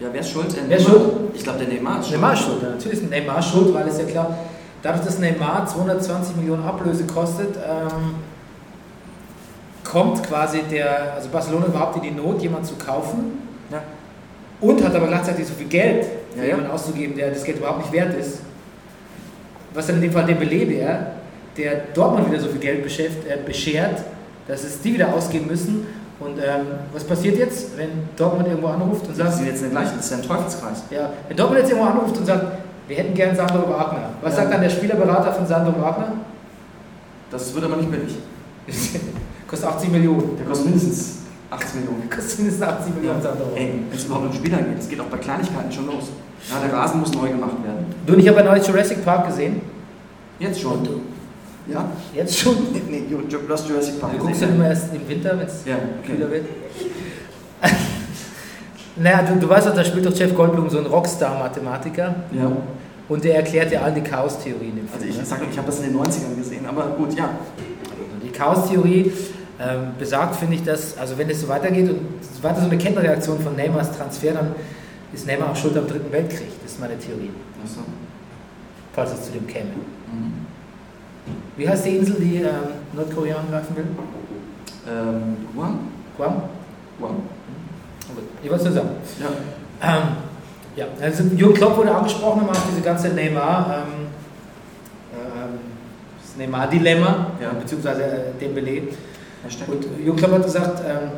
Ja, 0.00 0.08
wer 0.12 0.20
ist 0.20 0.30
schuld? 0.30 0.54
Der 0.56 0.68
Wer 0.68 0.76
ist 0.78 0.86
schuld? 0.86 1.02
Ich 1.34 1.42
glaube, 1.44 1.58
der 1.58 1.68
Neymar 1.68 2.00
ist 2.00 2.06
schuld. 2.08 2.20
Neymar 2.20 2.32
ist 2.34 2.40
schuld. 2.42 2.62
Natürlich 2.62 3.02
ist 3.02 3.10
Neymar 3.10 3.42
schuld, 3.42 3.74
weil 3.74 3.88
es 3.88 3.98
ja 3.98 4.04
klar, 4.04 4.38
dadurch, 4.82 5.04
dass 5.04 5.18
Neymar 5.18 5.66
220 5.66 6.36
Millionen 6.36 6.64
Ablöse 6.64 7.04
kostet, 7.04 7.56
ähm, 7.56 8.14
kommt 9.84 10.22
quasi 10.26 10.62
der, 10.70 11.14
also 11.14 11.28
Barcelona 11.28 11.66
überhaupt 11.66 11.96
in 11.96 12.02
die 12.02 12.10
Not, 12.12 12.40
jemanden 12.42 12.66
zu 12.66 12.74
kaufen 12.76 13.38
Ja. 13.70 13.82
und 14.60 14.82
hat 14.84 14.94
aber 14.94 15.08
gleichzeitig 15.08 15.46
so 15.46 15.54
viel 15.54 15.66
Geld 15.68 16.06
für 16.32 16.38
Ja, 16.38 16.44
ja. 16.44 16.48
jemanden 16.50 16.70
auszugeben, 16.70 17.16
der 17.16 17.30
das 17.30 17.44
Geld 17.44 17.58
überhaupt 17.58 17.80
nicht 17.80 17.92
wert 17.92 18.14
ist. 18.14 18.38
Was 19.74 19.86
dann 19.86 19.96
in 19.96 20.02
dem 20.02 20.12
Fall 20.12 20.24
Dembele 20.24 20.68
wäre, 20.68 21.06
der 21.56 21.76
Dortmund 21.94 22.30
wieder 22.30 22.40
so 22.40 22.48
viel 22.48 22.60
Geld 22.60 22.84
äh, 22.84 23.36
beschert, 23.44 24.02
dass 24.48 24.64
es 24.64 24.80
die 24.80 24.94
wieder 24.94 25.12
ausgeben 25.12 25.46
müssen. 25.46 25.86
Und 26.20 26.38
ähm, 26.38 26.66
was 26.92 27.04
passiert 27.04 27.36
jetzt, 27.38 27.76
wenn 27.76 27.88
Dortmund 28.16 28.46
irgendwo 28.46 28.68
anruft 28.68 29.02
und 29.08 29.18
Das 29.18 29.30
sagt, 29.36 29.40
ist 29.42 29.46
jetzt 29.46 29.62
der 29.62 29.70
gleiche, 29.70 29.96
das 29.96 30.04
ist 30.04 30.10
ja 30.12 30.16
ein 30.18 30.22
Teufelskreis. 30.22 30.82
ja, 30.90 31.10
wenn 31.26 31.36
Dortmund 31.36 31.60
jetzt 31.62 31.70
irgendwo 31.72 31.90
anruft 31.90 32.16
und 32.16 32.26
sagt, 32.26 32.44
wir 32.88 32.96
hätten 32.96 33.14
gern 33.14 33.34
Sandro 33.36 33.68
Wagner. 33.70 34.10
Was 34.20 34.32
Ja. 34.36 34.42
sagt 34.42 34.52
dann 34.54 34.60
der 34.62 34.70
Spielerberater 34.70 35.32
von 35.32 35.46
Sandro 35.46 35.80
Wagner? 35.80 36.12
Das 37.30 37.54
wird 37.54 37.64
aber 37.64 37.76
nicht 37.76 37.90
billig. 37.90 38.16
Kostet 39.48 39.68
80 39.68 39.90
Millionen. 39.90 40.36
Der 40.38 40.46
kostet 40.46 40.66
mindestens 40.66 41.18
80 41.50 41.74
Millionen. 41.80 42.08
Kostet 42.10 42.38
mindestens 42.38 42.62
80 42.66 42.94
Millionen 42.94 43.20
Sandro 43.22 43.44
Wagner. 43.46 43.56
Ey, 43.60 43.72
wenn 43.88 43.98
es 43.98 44.04
überhaupt 44.04 44.26
um 44.26 44.32
Spieler 44.32 44.58
geht, 44.58 44.78
es 44.78 44.88
geht 44.88 45.00
auch 45.00 45.04
bei 45.06 45.18
Kleinigkeiten 45.18 45.70
schon 45.72 45.86
los. 45.86 46.04
Ja, 46.50 46.56
der 46.66 46.72
Rasen 46.76 47.00
muss 47.00 47.12
neu 47.12 47.28
gemacht 47.28 47.62
werden. 47.64 47.86
Du 48.06 48.14
und 48.14 48.18
ich 48.20 48.28
habe 48.28 48.38
ja 48.38 48.44
neulich 48.44 48.66
Jurassic 48.66 49.04
Park 49.04 49.26
gesehen. 49.28 49.60
Jetzt 50.38 50.60
schon. 50.60 50.88
Ja? 51.68 51.84
Jetzt 52.14 52.36
schon. 52.38 52.56
Nee, 52.72 52.82
nee, 52.88 53.02
du 53.08 53.18
du 53.38 53.52
hast 53.52 53.68
Jurassic 53.68 54.00
Park 54.00 54.12
Du 54.12 54.18
guckst 54.18 54.40
ja 54.40 54.46
gesehen. 54.48 54.60
immer 54.60 54.68
erst 54.70 54.94
im 54.94 55.08
Winter, 55.08 55.38
wenn 55.38 55.46
es 55.46 55.64
Ja, 55.64 55.76
kühler 56.04 56.26
okay. 56.26 56.34
wird. 56.34 57.72
Naja, 58.96 59.22
du, 59.22 59.36
du 59.40 59.48
weißt 59.48 59.66
doch, 59.68 59.74
da 59.74 59.84
spielt 59.84 60.04
doch 60.06 60.14
Jeff 60.14 60.34
Goldblum 60.34 60.68
so 60.70 60.78
ein 60.78 60.86
Rockstar-Mathematiker 60.86 62.14
Ja. 62.32 62.50
und 63.08 63.24
der 63.24 63.36
erklärt 63.36 63.72
ja 63.72 63.82
all 63.82 63.92
die 63.92 64.00
Chaos-Theorien 64.02 64.78
im 64.78 64.84
Also 64.86 64.98
Film. 64.98 65.10
ich 65.10 65.18
ne? 65.18 65.24
sage, 65.24 65.42
ich 65.50 65.56
habe 65.56 65.66
das 65.66 65.80
in 65.80 65.92
den 65.92 65.96
90ern 66.00 66.36
gesehen, 66.36 66.66
aber 66.66 66.86
gut, 66.96 67.14
ja. 67.14 67.30
Die 68.22 68.30
Chaos-Theorie 68.30 69.12
ähm, 69.60 69.92
besagt, 69.98 70.36
finde 70.36 70.56
ich, 70.56 70.64
dass, 70.64 70.96
also 70.98 71.16
wenn 71.18 71.28
es 71.30 71.40
so 71.40 71.48
weitergeht 71.48 71.88
und 71.90 72.00
es 72.20 72.42
weiter 72.42 72.60
so 72.60 72.66
eine 72.66 72.78
Kettenreaktion 72.78 73.38
von 73.40 73.54
Neymars 73.56 73.96
Transfer, 73.96 74.32
dann 74.32 74.54
ist 75.12 75.26
Neymar 75.26 75.50
auch 75.50 75.56
schuld 75.56 75.76
am 75.76 75.86
Dritten 75.86 76.10
Weltkrieg. 76.12 76.48
Das 76.62 76.72
ist 76.72 76.80
meine 76.80 76.98
Theorie, 76.98 77.30
Achso. 77.62 77.80
falls 78.94 79.12
es 79.12 79.26
zu 79.26 79.32
dem 79.32 79.46
käme. 79.46 79.66
Mhm. 80.10 80.46
Wie 81.56 81.68
heißt 81.68 81.84
die 81.86 81.96
Insel, 81.96 82.16
die 82.18 82.36
ähm, 82.36 82.48
Nordkorea 82.94 83.36
angreifen 83.36 83.76
will? 83.76 83.84
Ähm, 84.88 85.36
Guam? 85.54 85.78
Guam? 86.16 86.42
Guam? 86.98 87.16
Gut, 88.14 88.24
jeweils 88.42 88.62
zusammen. 88.62 88.90
Ja. 89.20 89.96
Ähm, 89.96 90.02
ja, 90.76 90.86
also 91.00 91.24
Jürgen 91.24 91.54
Klopp 91.54 91.76
wurde 91.76 91.94
angesprochen, 91.94 92.40
haben 92.42 92.48
auch 92.50 92.60
diese 92.70 92.80
ganze 92.82 93.08
Neymar, 93.08 93.84
ähm, 93.86 94.06
ähm, 95.14 95.58
das 96.24 96.36
Neymar-Dilemma, 96.36 97.26
Ja. 97.40 97.50
beziehungsweise 97.60 98.02
äh, 98.02 98.20
Dembele. 98.40 98.82
Hashtag. 99.44 99.68
Und 99.68 99.84
Jürgen 100.02 100.18
Klopp 100.18 100.32
hat 100.32 100.44
gesagt, 100.44 100.82
ähm, 100.86 101.10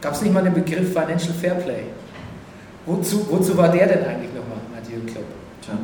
gab 0.00 0.12
es 0.14 0.22
nicht 0.22 0.32
mal 0.34 0.42
den 0.44 0.54
Begriff 0.54 0.92
Financial 0.92 1.32
Fairplay? 1.34 1.84
Wozu, 2.86 3.26
wozu 3.30 3.56
war 3.56 3.68
der 3.68 3.86
denn 3.86 4.04
eigentlich 4.04 4.30
nochmal, 4.34 4.58
meinte 4.72 4.90
Jürgen 4.92 5.06
Klopp? 5.06 5.24
Tja. 5.62 5.74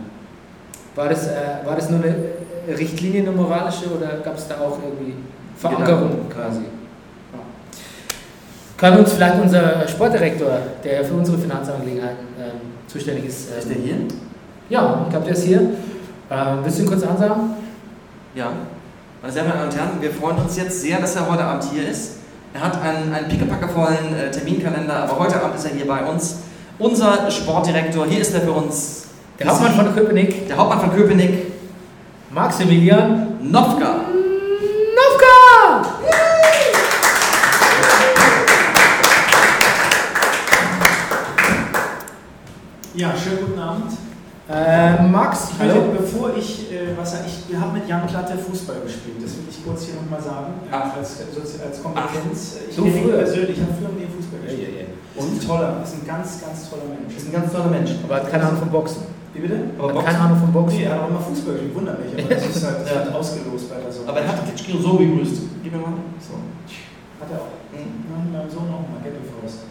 War 0.94 1.08
das, 1.08 1.26
äh, 1.28 1.64
war 1.64 1.76
das 1.76 1.88
nur 1.90 2.00
eine 2.00 2.14
äh, 2.66 2.74
Richtlinie, 2.76 3.22
eine 3.22 3.30
moralische, 3.32 3.86
oder 3.96 4.18
gab 4.22 4.36
es 4.36 4.46
da 4.48 4.56
auch 4.56 4.78
irgendwie 4.82 5.14
Verankerung 5.56 6.10
Genau. 6.10 6.34
quasi? 6.34 6.60
Kann 8.78 8.96
uns 8.96 9.12
vielleicht 9.12 9.34
unser 9.42 9.88
Sportdirektor, 9.88 10.60
der 10.84 11.04
für 11.04 11.14
unsere 11.14 11.36
Finanzangelegenheiten 11.36 12.28
ähm, 12.40 12.60
zuständig 12.86 13.26
ist, 13.26 13.50
Ist 13.50 13.66
ähm, 13.66 13.72
der 13.74 13.82
hier? 13.82 13.96
ja, 14.70 15.00
ich 15.04 15.10
glaube, 15.10 15.24
der 15.26 15.34
ist 15.34 15.44
hier. 15.44 15.60
Ähm, 16.30 16.58
willst 16.62 16.78
du 16.78 16.82
ihn 16.84 16.88
kurz 16.88 17.02
ansagen? 17.02 17.54
Ja. 18.36 18.52
Meine 19.20 19.32
sehr 19.32 19.42
verehrten 19.42 19.70
Damen 19.70 19.72
und 19.72 19.76
Herren, 19.96 20.00
wir 20.02 20.10
freuen 20.12 20.38
uns 20.38 20.56
jetzt 20.56 20.80
sehr, 20.80 21.00
dass 21.00 21.16
er 21.16 21.28
heute 21.28 21.42
Abend 21.42 21.64
hier 21.72 21.88
ist. 21.88 22.18
Er 22.54 22.60
hat 22.62 22.80
einen, 22.80 23.12
einen 23.12 23.28
pickepackevollen 23.28 24.14
äh, 24.16 24.30
Terminkalender, 24.30 24.94
aber 24.94 25.18
heute 25.18 25.42
Abend 25.42 25.56
ist 25.56 25.64
er 25.64 25.72
hier 25.74 25.86
bei 25.88 26.04
uns. 26.04 26.36
Unser 26.78 27.28
Sportdirektor, 27.32 28.06
hier 28.06 28.20
ist 28.20 28.32
er 28.32 28.42
für 28.42 28.52
uns. 28.52 29.08
Der 29.40 29.48
Hauptmann 29.48 29.74
von 29.74 29.92
Köpenick, 29.94 30.46
Der 30.46 30.56
Hauptmann 30.56 30.80
von 30.80 30.94
Köpenick, 30.94 31.52
Maximilian 32.30 33.38
Nopka. 33.42 34.02
Ja, 42.98 43.14
schönen 43.16 43.46
guten 43.46 43.58
Abend. 43.60 43.92
Äh, 44.50 45.02
Max, 45.06 45.50
Ich 45.52 45.58
hallo. 45.60 45.92
bevor 45.96 46.34
ich, 46.36 46.72
äh, 46.72 46.96
was 46.98 47.14
ich, 47.26 47.46
wir 47.48 47.60
haben 47.60 47.72
mit 47.74 47.86
Jan 47.86 48.06
Klatte 48.08 48.34
Fußball 48.36 48.80
gespielt, 48.82 49.22
das 49.22 49.36
will 49.36 49.44
ich 49.48 49.62
kurz 49.62 49.84
hier 49.86 49.94
nochmal 50.00 50.18
sagen, 50.20 50.54
äh, 50.66 50.72
Ach. 50.74 50.96
als, 50.96 51.20
als, 51.20 51.60
als 51.62 51.78
Kompetenz. 51.82 52.56
Ich 52.68 52.74
so 52.74 52.82
kenne 52.82 52.96
ihn 52.96 53.02
früh? 53.04 53.12
persönlich, 53.12 53.54
ich 53.54 53.62
habe 53.62 53.74
früher 53.78 53.92
mit 53.94 54.02
ihm 54.02 54.12
Fußball 54.18 54.40
gespielt. 54.42 54.72
Ja, 54.74 54.82
ja, 54.82 54.88
ja. 54.88 55.20
Und 55.20 55.28
ein 55.30 55.40
toller, 55.46 55.70
ist 55.84 55.94
ein 55.94 56.06
ganz, 56.10 56.28
ganz 56.42 56.58
toller 56.70 56.88
Mensch. 56.90 57.12
ist 57.14 57.26
ein 57.28 57.32
ganz 57.38 57.52
toller 57.52 57.70
Mensch. 57.70 57.90
Aber 58.02 58.14
hat 58.18 58.26
keine 58.32 58.44
Ahnung 58.50 58.58
vom 58.66 58.70
Boxen. 58.74 59.02
Wie 59.34 59.40
bitte? 59.46 59.58
Aber 59.78 59.94
Hat 59.94 60.04
keine 60.08 60.18
Ahnung 60.18 60.38
vom 60.42 60.48
Nee, 60.50 60.58
Boxen. 60.58 60.80
er 60.82 60.90
hat 60.90 61.00
auch 61.04 61.08
immer 61.12 61.20
Fußball 61.22 61.54
gespielt, 61.54 61.74
wundert 61.76 61.96
mich, 62.02 62.10
aber 62.18 62.34
das 62.34 62.46
ist 62.50 62.64
halt 62.66 62.76
das 62.82 62.88
Ja. 62.90 63.04
wird 63.04 63.14
ausgelost 63.14 63.64
bei 63.70 63.76
der 63.78 63.92
so. 63.92 64.00
Aber 64.08 64.18
er 64.18 64.26
hat 64.32 64.38
Kitschkino 64.48 64.80
so 64.82 64.96
begrüßt. 64.98 65.38
Gib 65.62 65.70
mir 65.70 65.78
mal. 65.84 65.92
So. 66.24 66.34
Hat 67.20 67.28
er 67.30 67.38
auch. 67.46 67.52
Mhm. 67.70 68.08
Nein, 68.10 68.26
meinem 68.32 68.50
Sohn 68.50 68.66
auch 68.74 68.82
mal, 68.90 68.98
Ghetto 69.04 69.20
Faust. 69.28 69.68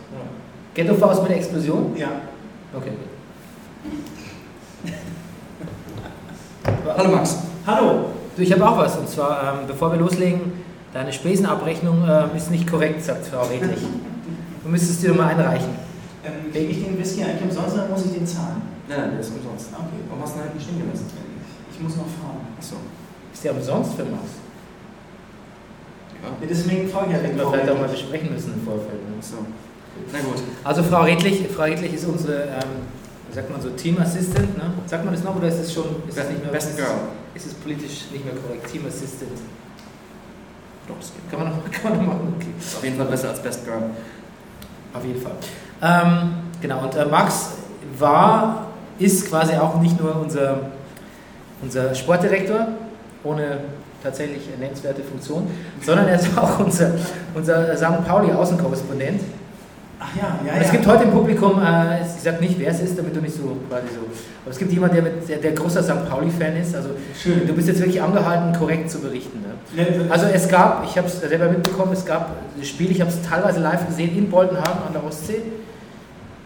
Ghetto 0.78 0.94
Faust 0.96 1.20
mit 1.26 1.32
Explosion? 1.34 1.92
Ja. 1.98 2.24
Okay. 2.72 2.94
Hallo 6.98 7.12
Max. 7.12 7.38
Hallo. 7.66 8.06
Du, 8.36 8.42
ich 8.42 8.52
habe 8.52 8.68
auch 8.68 8.78
was. 8.78 8.98
Und 8.98 9.10
zwar, 9.10 9.62
ähm, 9.62 9.68
bevor 9.68 9.92
wir 9.92 10.00
loslegen, 10.00 10.54
deine 10.94 11.12
Spesenabrechnung 11.14 12.04
ähm, 12.08 12.30
ist 12.36 12.52
nicht 12.52 12.70
korrekt, 12.70 13.04
sagt 13.04 13.28
Frau 13.28 13.44
Redlich. 13.44 13.80
Du 14.64 14.70
müsstest 14.70 15.04
dir 15.04 15.14
mal 15.14 15.28
einreichen. 15.28 15.70
Ähm, 16.26 16.52
Kriege 16.52 16.72
ich 16.72 16.84
den 16.84 16.98
Whisky 17.00 17.24
eigentlich 17.24 17.44
umsonst 17.44 17.74
oder 17.76 17.88
muss 17.88 18.06
ich 18.06 18.14
den 18.14 18.28
zahlen? 18.28 18.62
Nein, 18.90 19.12
der 19.12 19.20
ist 19.20 19.32
umsonst. 19.32 19.70
Okay. 19.74 20.02
Warum 20.10 20.24
hast 20.24 20.36
du 20.36 20.40
ihn 20.40 20.44
halt 20.44 20.56
nicht 20.56 20.64
stehen 20.66 20.80
gelassen? 20.80 21.06
Ich 21.72 21.80
muss 21.82 21.96
noch 21.96 22.06
fahren. 22.22 22.48
Achso. 22.58 22.76
Ist 23.34 23.44
der 23.44 23.54
umsonst 23.54 23.94
für 23.94 24.04
Max? 24.04 24.24
Ja. 26.24 26.30
Ja, 26.30 26.48
deswegen 26.50 26.90
frage 26.90 27.08
ich 27.08 27.14
ja 27.14 27.20
den 27.20 27.38
wir 27.38 27.48
vielleicht 27.50 27.70
auch 27.70 27.80
mal 27.80 27.88
besprechen 27.90 28.34
müssen 28.34 28.54
im 28.54 28.64
Vorfeld. 28.66 29.06
ne? 29.08 29.16
Achso. 29.20 29.38
Na 30.12 30.20
gut. 30.20 30.42
Also 30.64 30.84
Frau 30.84 31.04
Redlich, 31.04 31.46
Frau 31.56 31.64
Redlich 31.64 31.94
ist 31.94 32.06
unsere, 32.06 32.44
ähm, 32.44 32.88
sagt 33.32 33.50
man 33.50 33.62
so, 33.62 33.70
Team 33.72 34.00
Assistant, 34.00 34.58
ne? 34.58 34.72
Sagt 34.86 35.06
man 35.06 35.14
das 35.14 35.24
noch 35.24 35.36
oder 35.36 35.48
ist 35.48 35.60
es 35.60 35.74
schon, 35.74 35.86
ist 36.08 36.18
es 36.18 36.30
nicht 36.30 36.44
mehr, 36.44 36.52
Best 36.52 36.70
ist, 36.72 36.78
Girl. 36.78 36.88
ist 37.36 37.46
es 37.48 37.54
politisch 37.54 38.06
nicht 38.12 38.26
mehr 38.26 38.34
korrekt? 38.36 38.72
Team 38.72 38.86
Assistant. 38.88 39.32
Doch, 40.88 40.96
das 41.00 41.12
geht. 41.14 41.30
Kann 41.30 41.40
man 41.40 41.50
noch, 41.50 41.72
kann 41.72 41.92
man 41.92 42.06
noch 42.06 42.14
machen, 42.14 42.34
okay. 42.38 42.48
Ist 42.60 42.78
auf 42.78 42.84
jeden 42.84 42.98
Fall 42.98 43.08
besser 43.08 43.30
als 43.30 43.40
Best 43.42 43.66
Girl. 43.66 43.90
Auf 44.94 45.06
jeden 45.06 45.22
Fall. 45.22 45.34
Ähm, 45.82 46.34
genau, 46.62 46.84
und 46.84 46.96
äh, 46.96 47.06
Max 47.06 47.52
war, 48.00 48.68
ist 49.00 49.30
quasi 49.30 49.54
auch 49.56 49.80
nicht 49.80 50.00
nur 50.02 50.16
unser, 50.16 50.72
unser 51.62 51.94
Sportdirektor, 51.94 52.68
ohne 53.24 53.60
tatsächlich 54.02 54.48
nennenswerte 54.60 55.04
Funktion, 55.04 55.48
sondern 55.82 56.08
er 56.08 56.16
ist 56.16 56.30
auch 56.38 56.60
unser, 56.60 56.92
unser 57.34 57.76
St. 57.76 58.06
Pauli-Außenkorrespondent. 58.08 59.22
Ach 60.00 60.16
ja, 60.16 60.40
ja, 60.46 60.56
ja. 60.56 60.62
es 60.62 60.72
gibt 60.72 60.86
heute 60.86 61.06
im 61.06 61.12
Publikum, 61.12 61.60
äh, 61.60 62.02
ich 62.02 62.22
sage 62.22 62.40
nicht, 62.40 62.60
wer 62.60 62.70
es 62.70 62.80
ist, 62.82 62.98
damit 63.00 63.16
du 63.16 63.20
nicht 63.22 63.36
so 63.36 63.58
quasi 63.68 63.88
so, 63.96 64.02
aber 64.44 64.52
es 64.52 64.58
gibt 64.60 64.72
jemanden, 64.72 64.96
der, 64.96 65.04
mit, 65.04 65.28
der, 65.28 65.38
der 65.38 65.52
großer 65.54 65.82
St. 65.82 66.08
Pauli-Fan 66.08 66.56
ist. 66.56 66.76
Also 66.76 66.90
Schön. 67.20 67.48
du 67.48 67.54
bist 67.54 67.68
jetzt 67.68 67.80
wirklich 67.80 68.00
angehalten, 68.02 68.54
korrekt 68.58 68.92
zu 68.92 69.00
berichten. 69.00 69.44
Ne? 69.76 69.84
Ne, 69.84 70.12
Also 70.12 70.28
es 70.28 70.48
gab, 70.48 70.86
ich 70.86 70.96
habe 70.98 71.08
es 71.08 71.20
selber 71.20 71.50
mitbekommen, 71.50 71.94
es 71.94 72.06
gab 72.06 72.30
das 72.58 72.68
Spiel, 72.68 72.92
ich 72.92 73.02
habe 73.02 73.10
es 73.10 73.18
teilweise 73.28 73.60
live 73.60 73.88
gesehen 73.88 74.16
in 74.16 74.30
Boltenhagen 74.30 74.84
an 74.86 74.94
der 74.94 75.04
Ostsee. 75.04 75.42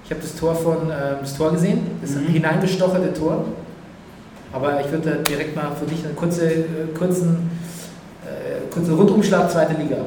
Ich 0.05 0.11
habe 0.11 0.21
das 0.21 0.33
Tor 0.35 0.55
von 0.55 0.89
ähm, 0.89 1.17
das 1.21 1.35
Tor 1.37 1.51
gesehen, 1.51 1.81
das 2.01 2.11
Mhm. 2.11 2.27
hineingestocherte 2.27 3.13
Tor. 3.13 3.45
Aber 4.53 4.79
ich 4.81 4.89
würde 4.91 5.09
da 5.11 5.15
direkt 5.17 5.55
mal 5.57 5.71
für 5.77 5.85
dich 5.85 6.03
einen 6.05 6.15
kurze, 6.15 6.45
äh, 6.45 6.63
kurzen, 6.97 7.49
äh, 8.25 8.73
kurzen 8.73 8.93
Rundumschlag 8.95 9.49
zweite 9.51 9.73
Liga. 9.81 9.97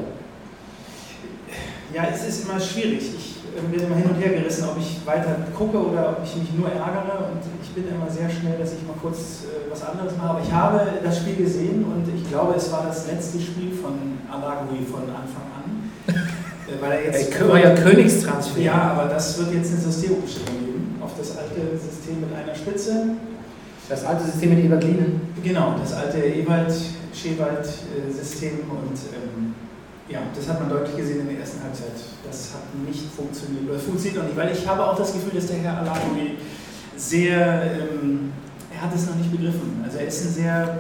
Ja, 1.94 2.04
es 2.12 2.26
ist 2.26 2.44
immer 2.48 2.58
schwierig. 2.60 3.02
Ich 3.16 3.33
äh, 3.56 3.60
bin 3.70 3.80
immer 3.86 3.96
hin 3.96 4.10
und 4.10 4.20
her 4.20 4.32
gerissen, 4.32 4.68
ob 4.68 4.76
ich 4.78 5.00
weiter 5.06 5.36
gucke 5.56 5.78
oder 5.78 6.10
ob 6.10 6.18
ich 6.24 6.36
mich 6.36 6.52
nur 6.54 6.68
ärgere. 6.68 7.30
Und 7.32 7.40
ich 7.62 7.70
bin 7.70 7.88
immer 7.88 8.10
sehr 8.10 8.28
schnell, 8.28 8.58
dass 8.58 8.72
ich 8.72 8.82
mal 8.86 8.96
kurz 9.00 9.44
äh, 9.44 9.70
was 9.70 9.82
anderes 9.82 10.16
mache. 10.16 10.30
Aber 10.30 10.40
ich 10.42 10.52
habe 10.52 10.80
das 11.02 11.18
Spiel 11.18 11.36
gesehen 11.36 11.84
und 11.84 12.06
ich 12.14 12.28
glaube, 12.28 12.54
es 12.56 12.70
war 12.72 12.84
das 12.86 13.06
letzte 13.06 13.40
Spiel 13.40 13.72
von 13.72 14.18
Alagui 14.30 14.84
von 14.84 15.02
Anfang 15.02 15.46
an. 15.54 15.90
Äh, 16.66 16.80
weil 16.80 16.92
er 16.92 17.04
jetzt. 17.04 17.38
Äh, 17.38 17.44
euer 17.44 17.74
Königstransfer. 17.74 18.58
Ja, 18.58 18.96
aber 18.96 19.10
das 19.10 19.38
wird 19.38 19.52
jetzt 19.52 19.70
eine 19.70 19.82
Systemumstellung 19.82 20.60
geben 20.60 20.96
auf 21.02 21.10
das 21.18 21.36
alte 21.36 21.76
System 21.76 22.20
mit 22.20 22.32
einer 22.32 22.54
Spitze. 22.54 23.16
Das 23.88 24.04
alte 24.04 24.24
System 24.24 24.50
mit 24.54 24.64
Ebert 24.64 24.82
Lienen. 24.82 25.20
Genau, 25.42 25.76
das 25.78 25.92
alte 25.92 26.18
Ewald-Schewald-System 26.18 28.60
und 28.70 28.98
ähm, 29.12 29.53
ja, 30.08 30.20
das 30.34 30.48
hat 30.48 30.60
man 30.60 30.68
deutlich 30.68 30.96
gesehen 30.96 31.20
in 31.20 31.28
der 31.28 31.40
ersten 31.40 31.62
Halbzeit. 31.62 31.96
Das 32.26 32.52
hat 32.54 32.86
nicht 32.86 33.10
funktioniert 33.16 33.68
oder 33.68 33.78
funktioniert 33.78 34.22
noch 34.22 34.28
nicht, 34.28 34.36
weil 34.36 34.52
ich 34.52 34.66
habe 34.66 34.84
auch 34.84 34.96
das 34.96 35.12
Gefühl, 35.12 35.32
dass 35.34 35.46
der 35.46 35.56
Herr 35.58 35.78
Alaoui 35.78 36.36
sehr, 36.96 37.62
ähm, 37.64 38.32
er 38.72 38.82
hat 38.82 38.94
es 38.94 39.06
noch 39.06 39.16
nicht 39.16 39.30
begriffen. 39.30 39.80
Also 39.82 39.98
er 39.98 40.06
ist 40.06 40.24
ein 40.24 40.32
sehr 40.32 40.78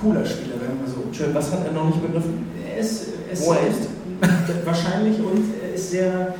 cooler 0.00 0.24
Spieler, 0.24 0.56
wenn 0.60 0.76
man 0.76 0.86
so. 0.86 1.04
Schön, 1.12 1.34
was 1.34 1.50
hat 1.52 1.64
er 1.64 1.72
noch 1.72 1.86
nicht 1.86 2.02
begriffen? 2.02 2.46
Er 2.68 2.78
ist, 2.78 3.08
er 3.26 3.32
ist 3.32 3.46
Wo 3.46 3.52
er 3.52 3.66
ist? 3.66 3.88
wahrscheinlich 4.64 5.18
und 5.20 5.54
er 5.62 5.74
ist 5.74 5.90
sehr, 5.90 6.34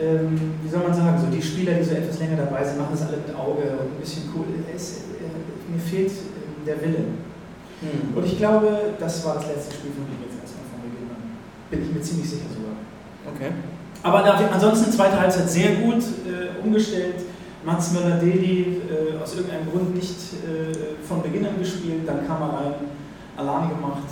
ähm, 0.00 0.54
wie 0.62 0.68
soll 0.68 0.82
man 0.82 0.94
sagen, 0.94 1.18
so 1.20 1.26
die 1.34 1.42
Spieler, 1.42 1.74
die 1.74 1.84
so 1.84 1.94
etwas 1.94 2.18
länger 2.18 2.36
dabei 2.36 2.64
sind, 2.64 2.78
machen 2.78 2.92
das 2.92 3.02
alle 3.06 3.18
mit 3.18 3.34
Auge 3.34 3.62
und 3.62 3.96
ein 3.96 4.00
bisschen 4.00 4.24
cool. 4.34 4.44
Ist, 4.74 5.04
er, 5.20 5.28
mir 5.72 5.80
fehlt 5.80 6.12
der 6.66 6.80
Wille. 6.80 7.04
Hm. 7.80 8.16
Und 8.16 8.24
ich 8.24 8.38
glaube, 8.38 8.96
das 8.98 9.24
war 9.24 9.36
das 9.36 9.46
letzte 9.46 9.74
Spiel 9.74 9.92
von 9.92 10.04
ihm 10.08 10.24
jetzt 10.24 10.40
erstmal 10.40 10.64
von 10.72 10.80
Beginn 10.80 11.08
an. 11.12 11.36
Bin 11.70 11.82
ich 11.82 11.92
mir 11.94 12.00
ziemlich 12.00 12.28
sicher 12.30 12.46
sogar. 12.54 12.76
Okay. 13.34 13.50
Aber 14.02 14.22
dafür, 14.22 14.48
ansonsten 14.52 14.92
zweite 14.92 15.18
Halbzeit 15.20 15.48
sehr 15.50 15.70
gut 15.76 15.98
äh, 16.26 16.64
umgestellt. 16.64 17.16
Mats 17.64 17.90
Möller-Deli 17.92 18.80
äh, 18.86 19.22
aus 19.22 19.34
irgendeinem 19.34 19.66
Grund 19.72 19.94
nicht 19.96 20.14
äh, 20.46 21.02
von 21.06 21.20
Beginn 21.22 21.44
an 21.46 21.58
gespielt, 21.58 22.06
dann 22.06 22.24
kam 22.26 22.40
er 22.42 22.48
rein, 22.54 22.74
Alarm 23.36 23.70
gemacht. 23.70 24.06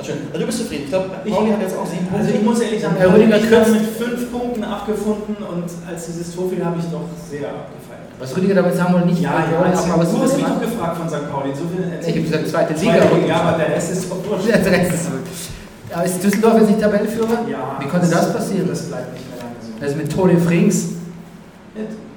Ach, 0.00 0.04
schön. 0.04 0.16
Also 0.32 0.38
du 0.40 0.46
bist 0.46 0.58
zufrieden. 0.60 0.84
Ich 0.84 0.88
glaube, 0.90 1.10
Ich- 1.24 1.34
Pauli 1.34 1.50
hat 1.50 1.60
jetzt 1.60 1.76
auch 1.76 1.84
sieben 1.84 2.06
Punkte. 2.06 2.24
Also 2.24 2.38
ich 2.38 2.42
muss 2.42 2.60
ehrlich 2.60 2.80
sagen, 2.80 2.96
Herr 2.96 3.12
Rüdiger 3.12 3.36
kürzt- 3.38 3.72
mit 3.72 3.82
fünf 3.82 4.32
Punkten 4.32 4.64
abgefunden 4.64 5.36
und 5.36 5.64
als 5.86 6.06
dieses 6.06 6.34
Tor 6.34 6.48
fiel, 6.48 6.64
habe 6.64 6.76
ich 6.78 6.86
doch 6.86 7.04
sehr 7.28 7.48
abgefeiert. 7.50 8.08
Was 8.18 8.34
Rüdiger 8.34 8.54
damit 8.54 8.74
sagen 8.74 8.94
wollte, 8.94 9.08
nicht 9.08 9.20
Ja, 9.20 9.30
ja, 9.30 9.36
haben, 9.36 9.90
aber 9.92 10.04
du 10.04 10.18
hast 10.22 10.36
mich 10.36 10.46
ist 10.46 10.48
doch 10.54 10.60
gefragt 10.62 10.96
von 10.96 11.08
St. 11.08 11.30
Pauli. 11.30 11.50
Insofern 11.50 11.92
Ich 12.00 12.08
habe 12.08 12.22
gesagt, 12.22 12.48
zweite 12.48 12.72
Liga. 12.72 12.92
Zweite 12.96 13.14
Liga, 13.16 13.26
ja, 13.28 13.40
aber 13.42 13.58
der 13.58 13.68
Rest 13.76 13.92
ist 13.92 14.10
doch 14.10 14.16
wurscht. 14.24 14.48
Der 14.48 14.64
Rest 14.64 14.92
ist 14.94 15.10
ja, 15.90 16.02
ist 16.02 16.22
Düsseldorf 16.22 16.58
jetzt 16.60 16.68
nicht 16.68 16.80
Tabellenführer? 16.80 17.48
Ja, 17.48 17.76
Wie 17.80 17.86
konnte 17.86 18.08
das 18.08 18.32
passieren? 18.32 18.68
Das 18.68 18.82
bleibt 18.82 19.12
nicht 19.14 19.28
mehr 19.30 19.38
lange 19.38 19.54
so. 19.60 19.84
Also 19.84 19.96
mit 19.96 20.12
Tode 20.12 20.38
Frings. 20.38 20.88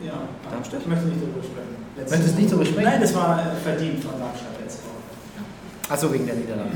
Ja, 0.03 0.13
Darmstadt? 0.51 0.81
Ich 0.81 0.87
möchte 0.87 1.05
nicht 1.05 1.21
darüber 1.21 1.43
sprechen. 1.43 1.75
Letzte 1.97 2.11
Möchtest 2.11 2.33
Woche. 2.33 2.41
nicht 2.41 2.51
darüber 2.51 2.65
sprechen? 2.65 2.89
Nein, 2.89 3.01
das 3.01 3.15
war 3.15 3.39
äh, 3.39 3.63
verdient 3.63 4.03
von 4.03 4.19
Darmstadt 4.19 4.59
letzte 4.61 4.81
Woche. 4.83 5.93
Achso, 5.93 6.13
wegen 6.13 6.25
der 6.25 6.35
Niederlage. 6.35 6.69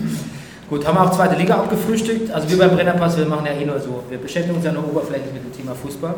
Gut, 0.69 0.87
haben 0.87 0.95
wir 0.97 1.03
auch 1.03 1.11
zweite 1.11 1.35
Liga 1.35 1.55
abgefrühstückt. 1.55 2.31
Also 2.31 2.49
wir 2.49 2.57
beim 2.57 2.71
Brennerpass, 2.75 3.17
wir 3.17 3.25
machen 3.25 3.45
ja 3.45 3.53
eh 3.53 3.65
nur 3.65 3.79
so. 3.79 4.03
Wir 4.09 4.17
beschäftigen 4.17 4.55
uns 4.55 4.65
ja 4.65 4.71
nur 4.71 4.87
oberflächlich 4.89 5.31
mit 5.33 5.43
dem 5.43 5.53
Thema 5.55 5.75
Fußball. 5.75 6.15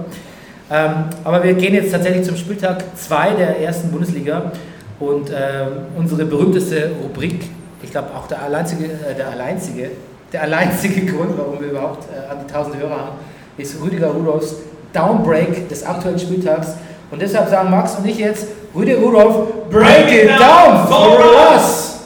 Ähm, 0.69 0.93
aber 1.23 1.43
wir 1.43 1.53
gehen 1.53 1.73
jetzt 1.73 1.91
tatsächlich 1.91 2.25
zum 2.25 2.37
Spieltag 2.37 2.83
2 2.95 3.31
der 3.35 3.59
ersten 3.59 3.91
Bundesliga. 3.91 4.51
Und 4.99 5.29
ähm, 5.29 5.67
unsere 5.95 6.25
berühmteste 6.25 6.91
Rubrik, 7.03 7.45
ich 7.83 7.91
glaube 7.91 8.09
auch 8.15 8.27
der 8.27 8.41
alleinzige, 8.41 8.85
äh, 8.85 9.15
der 9.15 9.29
alleinzige, 9.29 9.91
der 10.31 10.43
alleinzige 10.43 11.05
Grund, 11.11 11.37
warum 11.37 11.59
wir 11.59 11.69
überhaupt 11.69 12.05
äh, 12.11 12.31
an 12.31 12.39
die 12.45 12.53
1000 12.53 12.77
Hörer 12.77 12.97
haben, 12.97 13.17
ist 13.57 13.81
Rüdiger 13.81 14.07
Rudolfs 14.07 14.55
Downbreak 14.93 15.69
des 15.69 15.85
aktuellen 15.85 16.19
Spieltags. 16.19 16.73
Und 17.11 17.21
deshalb 17.21 17.49
sagen 17.49 17.69
Max 17.69 17.95
und 17.95 18.05
ich 18.05 18.17
jetzt, 18.17 18.47
Rüdiger 18.75 18.99
Rudolf, 18.99 19.69
break 19.69 20.11
it 20.11 20.29
down 20.29 20.87
for 20.87 21.19
us! 21.51 21.99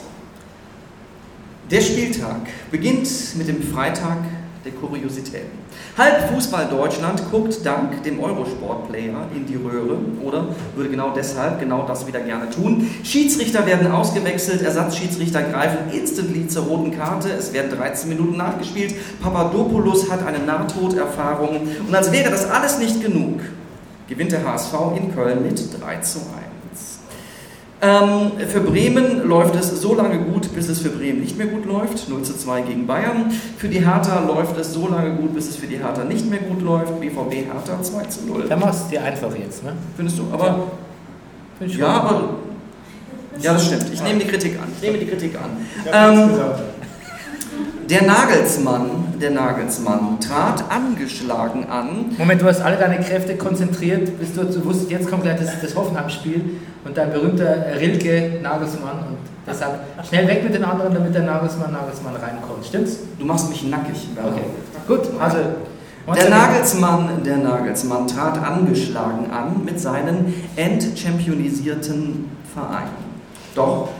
Der 1.70 1.80
Spieltag 1.80 2.40
beginnt 2.70 3.08
mit 3.36 3.48
dem 3.48 3.62
Freitag 3.62 4.18
der 4.64 4.72
Kuriositäten. 4.72 5.50
Halb 5.98 6.30
Fußball 6.30 6.66
Deutschland 6.66 7.22
guckt 7.30 7.64
dank 7.64 8.02
dem 8.04 8.20
Eurosport-Player 8.20 9.26
in 9.34 9.46
die 9.46 9.56
Röhre 9.56 9.98
oder 10.22 10.48
würde 10.76 10.90
genau 10.90 11.12
deshalb 11.14 11.58
genau 11.60 11.84
das 11.86 12.06
wieder 12.06 12.20
gerne 12.20 12.48
tun. 12.50 12.88
Schiedsrichter 13.02 13.66
werden 13.66 13.90
ausgewechselt, 13.90 14.62
Ersatzschiedsrichter 14.62 15.42
greifen 15.42 15.92
instantly 15.92 16.46
zur 16.48 16.64
roten 16.64 16.96
Karte, 16.96 17.30
es 17.30 17.52
werden 17.52 17.76
13 17.76 18.08
Minuten 18.08 18.36
nachgespielt, 18.36 18.94
Papadopoulos 19.20 20.10
hat 20.10 20.24
eine 20.26 20.38
Nahtoderfahrung 20.38 21.60
und 21.86 21.94
als 21.94 22.12
wäre 22.12 22.30
das 22.30 22.48
alles 22.48 22.78
nicht 22.78 23.02
genug, 23.02 23.40
gewinnt 24.08 24.32
der 24.32 24.44
HSV 24.44 24.74
in 24.96 25.14
Köln 25.14 25.42
mit 25.42 25.58
3 25.80 25.96
zu 26.00 26.18
1. 26.18 26.41
Ähm, 27.84 28.30
für 28.48 28.60
Bremen 28.60 29.26
läuft 29.26 29.56
es 29.56 29.80
so 29.80 29.96
lange 29.96 30.18
gut, 30.20 30.54
bis 30.54 30.68
es 30.68 30.78
für 30.78 30.90
Bremen 30.90 31.20
nicht 31.20 31.36
mehr 31.36 31.48
gut 31.48 31.66
läuft. 31.66 32.08
0 32.08 32.22
zu 32.22 32.36
2 32.36 32.60
gegen 32.60 32.86
Bayern. 32.86 33.32
Für 33.58 33.66
die 33.66 33.84
Hertha 33.84 34.20
läuft 34.20 34.56
es 34.56 34.72
so 34.72 34.86
lange 34.86 35.16
gut, 35.16 35.34
bis 35.34 35.48
es 35.48 35.56
für 35.56 35.66
die 35.66 35.78
Hertha 35.78 36.04
nicht 36.04 36.30
mehr 36.30 36.38
gut 36.38 36.62
läuft. 36.62 37.00
BVB 37.00 37.52
Hertha 37.52 37.82
2 37.82 38.04
zu 38.04 38.26
0. 38.26 38.44
Dann 38.48 38.60
machst 38.60 38.84
du 38.84 38.90
dir 38.90 39.02
einfach 39.02 39.34
jetzt, 39.36 39.64
ne? 39.64 39.72
Findest 39.96 40.16
du? 40.16 40.22
Aber 40.32 40.70
Find 41.58 41.72
ich 41.72 41.76
ja, 41.76 41.88
aber 41.88 42.34
ja, 43.40 43.52
das 43.54 43.66
stimmt. 43.66 43.86
Ich 43.92 44.00
nehme 44.00 44.20
die 44.20 44.26
Kritik 44.26 44.60
an. 44.62 44.68
Ich 44.76 44.82
nehme 44.82 44.98
die 44.98 45.06
Kritik 45.06 45.34
an. 45.36 45.50
Ähm. 45.92 46.30
Der 47.90 48.04
Nagelsmann, 48.04 48.90
der 49.20 49.32
Nagelsmann 49.32 50.20
trat 50.20 50.64
angeschlagen 50.70 51.66
an. 51.66 52.14
Moment, 52.16 52.40
du 52.40 52.46
hast 52.46 52.60
alle 52.60 52.76
deine 52.76 53.00
Kräfte 53.00 53.36
konzentriert, 53.36 54.18
bis 54.18 54.32
du, 54.34 54.44
du 54.44 54.64
wusstest, 54.64 54.90
jetzt 54.90 55.10
kommt 55.10 55.24
gleich 55.24 55.38
das, 55.38 55.60
das 55.60 55.74
Hoffenheim-Spiel 55.74 56.42
und 56.84 56.96
dein 56.96 57.12
berühmter 57.12 57.64
Rilke 57.78 58.40
Nagelsmann 58.42 58.98
und 58.98 59.18
deshalb 59.46 59.80
schnell 60.08 60.26
weg 60.28 60.44
mit 60.44 60.54
den 60.54 60.64
anderen, 60.64 60.94
damit 60.94 61.14
der 61.14 61.22
Nagelsmann 61.22 61.72
Nagelsmann 61.72 62.16
reinkommt. 62.16 62.64
Stimmt's? 62.66 62.98
Du 63.18 63.24
machst 63.24 63.48
mich 63.48 63.62
nackig. 63.64 64.08
Bernhard. 64.14 64.34
Okay. 64.34 64.44
Gut, 64.86 65.20
also. 65.20 65.38
Der 66.16 66.30
Nagelsmann, 66.30 67.22
der 67.24 67.36
Nagelsmann 67.36 68.08
trat 68.08 68.36
angeschlagen 68.42 69.30
an 69.30 69.64
mit 69.64 69.78
seinen 69.78 70.34
entchampionisierten 70.56 72.28
Verein. 72.52 72.88
Doch 73.54 73.90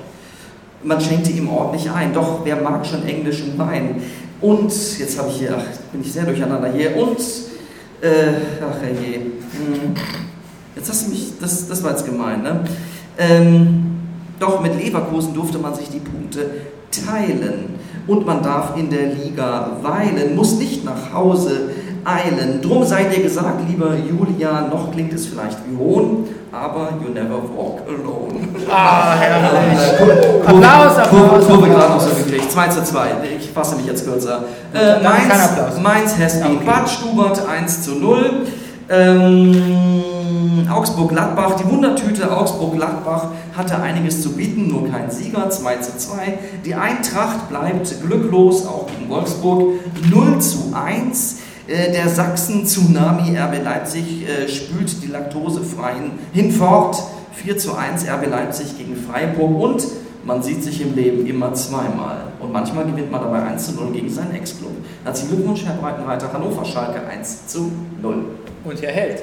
man 0.83 1.01
schenkte 1.01 1.31
ihm 1.31 1.49
ordentlich 1.49 1.89
ein. 1.91 2.13
Doch 2.13 2.45
wer 2.45 2.57
mag 2.57 2.85
schon 2.85 3.07
englischen 3.07 3.57
Wein? 3.57 4.03
Und 4.41 4.73
jetzt 4.99 5.17
habe 5.17 5.29
ich 5.29 5.37
hier, 5.37 5.57
ach, 5.57 5.65
bin 5.93 6.01
ich 6.01 6.13
sehr 6.13 6.25
durcheinander 6.25 6.73
hier. 6.73 6.97
Und 6.97 7.21
äh, 8.01 8.33
ach 8.61 8.83
herrje. 8.83 9.21
Hm. 9.21 9.95
Jetzt 10.75 10.89
hast 10.89 11.07
du 11.07 11.11
mich, 11.11 11.33
das, 11.41 11.69
das 11.69 11.83
war 11.83 11.91
jetzt 11.91 12.07
gemein, 12.07 12.43
ne? 12.43 12.61
Ähm, 13.19 13.87
doch 14.39 14.61
mit 14.61 14.83
Leverkusen 14.83 15.35
durfte 15.35 15.59
man 15.59 15.75
sich 15.75 15.89
die 15.89 16.01
Punkte 16.01 16.51
teilen. 16.91 17.81
Und 18.07 18.27
man 18.27 18.43
darf 18.43 18.77
in 18.77 18.91
der 18.91 19.15
Liga 19.15 19.71
weilen, 19.81 20.35
muss 20.35 20.57
nicht 20.59 20.85
nach 20.85 21.13
Hause 21.15 21.71
eilen. 22.05 22.61
Drum 22.61 22.85
sei 22.85 23.05
dir 23.05 23.23
gesagt, 23.23 23.61
lieber 23.69 23.95
Julian, 23.95 24.71
noch 24.71 24.91
klingt 24.91 25.13
es 25.13 25.27
vielleicht 25.27 25.59
wie 25.71 25.77
Hohn, 25.77 26.25
aber 26.51 26.95
you 27.01 27.13
never 27.13 27.37
walk 27.57 27.83
alone. 27.87 28.35
Ah, 28.69 29.15
herrlich. 29.15 29.99
Kurve, 29.99 30.43
Applaus, 30.45 30.99
Applaus, 30.99 31.47
Kurve, 31.47 31.69
gerade 31.69 31.93
noch 31.93 32.01
so 32.01 32.15
gekriegt. 32.15 32.51
2 32.51 32.69
zu 32.69 32.83
2. 32.83 33.07
Ich 33.39 33.51
fasse 33.51 33.77
mich 33.77 33.87
jetzt 33.87 34.05
kürzer. 34.05 34.45
Äh, 34.73 35.01
kein 35.01 35.29
Mainz, 35.29 35.45
Applaus. 35.45 35.81
Mainz 35.81 36.19
Hesby, 36.19 36.57
Okay. 36.57 36.67
Bad 36.67 36.91
Stubert 36.91 37.47
1 37.47 37.83
zu 37.83 37.95
0. 37.95 38.47
Ähm, 38.91 40.03
Augsburg-Gladbach, 40.71 41.57
die 41.57 41.71
Wundertüte 41.71 42.31
Augsburg-Gladbach 42.37 43.29
hatte 43.57 43.81
einiges 43.81 44.23
zu 44.23 44.33
bieten, 44.33 44.69
nur 44.69 44.91
kein 44.91 45.11
Sieger, 45.11 45.51
2 45.51 45.77
zu 45.77 45.97
2. 45.99 46.39
Die 46.65 46.75
Eintracht 46.75 47.49
bleibt 47.49 47.95
glücklos, 48.03 48.67
auch 48.67 48.87
gegen 48.87 49.11
Wolfsburg, 49.11 49.75
0 50.11 50.39
zu 50.41 50.73
1. 50.75 51.39
Äh, 51.67 51.93
Der 51.93 52.09
Sachsen-Tsunami 52.09 53.37
RB 53.37 53.63
Leipzig 53.65 54.27
äh, 54.29 54.49
spült 54.49 55.03
die 55.03 55.09
laktosefreien 55.09 56.13
hinfort, 56.33 57.03
4 57.35 57.59
zu 57.59 57.75
1 57.75 58.07
RB 58.09 58.29
Leipzig 58.29 58.77
gegen 58.79 58.97
Freiburg 58.97 59.61
und 59.61 59.87
man 60.25 60.43
sieht 60.43 60.63
sich 60.63 60.81
im 60.81 60.95
Leben 60.95 61.27
immer 61.27 61.53
zweimal. 61.55 62.19
Und 62.39 62.53
manchmal 62.53 62.85
gewinnt 62.85 63.11
man 63.11 63.23
dabei 63.23 63.43
1 63.43 63.67
zu 63.67 63.73
0 63.73 63.93
gegen 63.93 64.09
seinen 64.09 64.35
Ex-Club. 64.35 64.71
Herzlichen 65.05 65.37
Glückwunsch, 65.37 65.65
Herr 65.65 65.75
Breitenreiter, 65.75 66.33
Hannover 66.33 66.65
Schalke 66.65 67.05
1 67.07 67.49
zu 67.49 67.73
0. 68.01 68.25
Und 68.65 68.83
er 68.83 68.93
hält. 68.93 69.23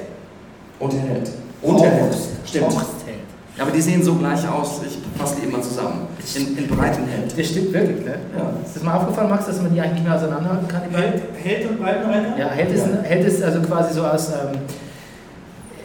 Und 0.80 0.94
er 0.94 1.00
hält. 1.00 1.30
Und 1.62 1.82
er 1.82 1.90
hält. 1.90 2.16
Stimmt. 2.44 2.72
Hält. 2.72 3.20
Aber 3.58 3.70
die 3.70 3.82
sehen 3.82 4.02
so 4.02 4.14
gleich 4.14 4.48
aus, 4.48 4.80
ich 4.86 4.98
fasse 5.18 5.36
die 5.40 5.46
immer 5.46 5.60
zusammen. 5.60 6.08
In, 6.34 6.56
in 6.56 6.66
breiten 6.66 7.06
hält. 7.06 7.38
Das 7.38 7.46
stimmt 7.46 7.72
wirklich, 7.74 8.04
ne? 8.06 8.14
Ja. 8.36 8.52
Ist 8.64 8.76
das 8.76 8.82
mal 8.82 8.94
aufgefallen, 8.94 9.28
Max, 9.28 9.46
dass 9.46 9.60
man 9.60 9.74
die 9.74 9.80
eigentlich 9.80 9.94
nicht 9.94 10.04
mehr 10.04 10.16
auseinanderhalten 10.16 10.66
kann? 10.66 10.82
Held, 10.90 11.22
Held 11.42 11.68
und 11.68 11.80
Breitenreiter? 11.80 12.38
Ja, 12.38 12.48
hält 12.48 12.72
ist, 12.72 12.86
hält 13.02 13.24
ist 13.26 13.42
also 13.42 13.60
quasi 13.60 13.92
so 13.92 14.06
aus, 14.06 14.30
ähm, 14.30 14.60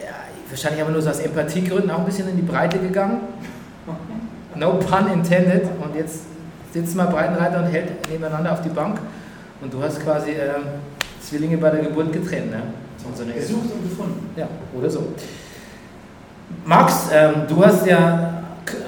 ja, 0.00 0.14
wahrscheinlich 0.48 0.80
aber 0.80 0.92
nur 0.92 1.02
so 1.02 1.10
aus 1.10 1.18
Empathiegründen 1.18 1.90
auch 1.90 1.98
ein 1.98 2.06
bisschen 2.06 2.28
in 2.30 2.36
die 2.36 2.42
Breite 2.42 2.78
gegangen. 2.78 3.20
No 4.54 4.78
pun 4.78 5.12
intended. 5.12 5.64
Und 5.82 5.94
jetzt 5.94 6.20
sitzen 6.72 6.96
mal 6.96 7.06
Breitenreiter 7.06 7.62
und 7.62 7.66
hält 7.66 8.08
nebeneinander 8.08 8.52
auf 8.52 8.62
die 8.62 8.70
Bank. 8.70 8.98
Und 9.60 9.74
du 9.74 9.82
hast 9.82 10.02
quasi 10.02 10.30
ähm, 10.30 10.64
Zwillinge 11.20 11.58
bei 11.58 11.70
der 11.70 11.80
Geburt 11.80 12.10
getrennt, 12.12 12.50
ne? 12.50 12.62
Und 13.06 13.16
so 13.16 13.22
eine 13.22 13.32
Gesucht 13.32 13.70
und 13.72 13.88
gefunden. 13.88 14.30
Ja, 14.36 14.48
oder 14.76 14.90
so. 14.90 15.02
Max, 16.64 17.08
ähm, 17.12 17.42
du 17.48 17.64
hast 17.64 17.86
ja 17.86 18.42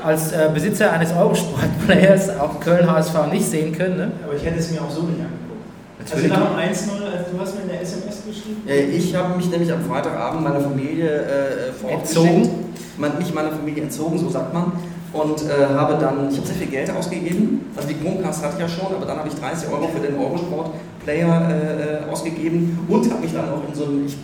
als 0.04 0.33
äh, 0.33 0.50
Besitzer 0.52 0.92
eines 0.92 1.12
Eurosport-Players 1.12 2.31
auch 2.38 2.59
Köln 2.61 2.90
HSV 2.90 3.14
nicht 3.33 3.48
sehen 3.48 3.72
können, 3.76 3.96
ne? 3.96 4.12
Aber 4.24 4.35
ich 4.35 4.44
hätte 4.44 4.59
es 4.59 4.70
mir 4.70 4.81
auch 4.81 4.90
so 4.90 5.02
nicht 5.02 5.20
angeguckt. 5.20 5.38
Also 6.12 6.26
nach 6.26 6.50
dem 6.50 6.57
1-0, 6.57 7.16
also 7.16 7.33
du 7.33 7.40
hast 7.40 7.54
mir 7.57 7.62
in 7.62 7.68
der 7.68 7.83
SMS 7.83 8.22
geschrieben. 8.26 8.62
Äh, 8.66 8.83
Ich 8.96 9.14
habe 9.14 9.37
mich 9.37 9.50
nämlich 9.50 9.72
am 9.72 9.85
Freitagabend 9.85 10.42
meiner 10.42 10.61
Familie 10.61 11.09
äh, 11.09 11.72
vor 11.72 11.90
Ort 11.90 12.00
Entzogen? 12.00 12.50
Man, 12.96 13.18
mich 13.18 13.33
meiner 13.33 13.50
Familie 13.50 13.85
entzogen, 13.85 14.18
so 14.18 14.28
sagt 14.28 14.52
man. 14.52 14.72
Und 15.12 15.42
äh, 15.42 15.74
habe 15.74 15.94
dann, 16.00 16.28
ich 16.31 16.37
habe 16.37 16.46
sehr 16.46 16.57
viel 16.57 16.66
Geld 16.66 16.90
ausgegeben. 16.90 17.66
Also 17.76 17.88
die 17.88 17.94
Chromecast 17.94 18.44
hatte 18.44 18.54
ich 18.57 18.61
ja 18.61 18.68
schon, 18.68 18.94
aber 18.94 19.07
dann 19.07 19.18
habe 19.18 19.28
ich 19.28 19.35
30 19.35 19.68
Euro 19.70 19.88
für 19.88 20.00
den 20.00 20.18
Eurosport-Player 20.18 20.72
äh, 21.12 22.04
äh, 22.04 22.10
ausgegeben 22.10 22.78
und 22.88 23.10
habe 23.10 23.20
mich 23.22 23.32
dann 23.32 23.48
auch 23.50 23.66
in 23.68 23.74
so 23.74 23.84
ein, 23.84 24.06
ich, 24.06 24.16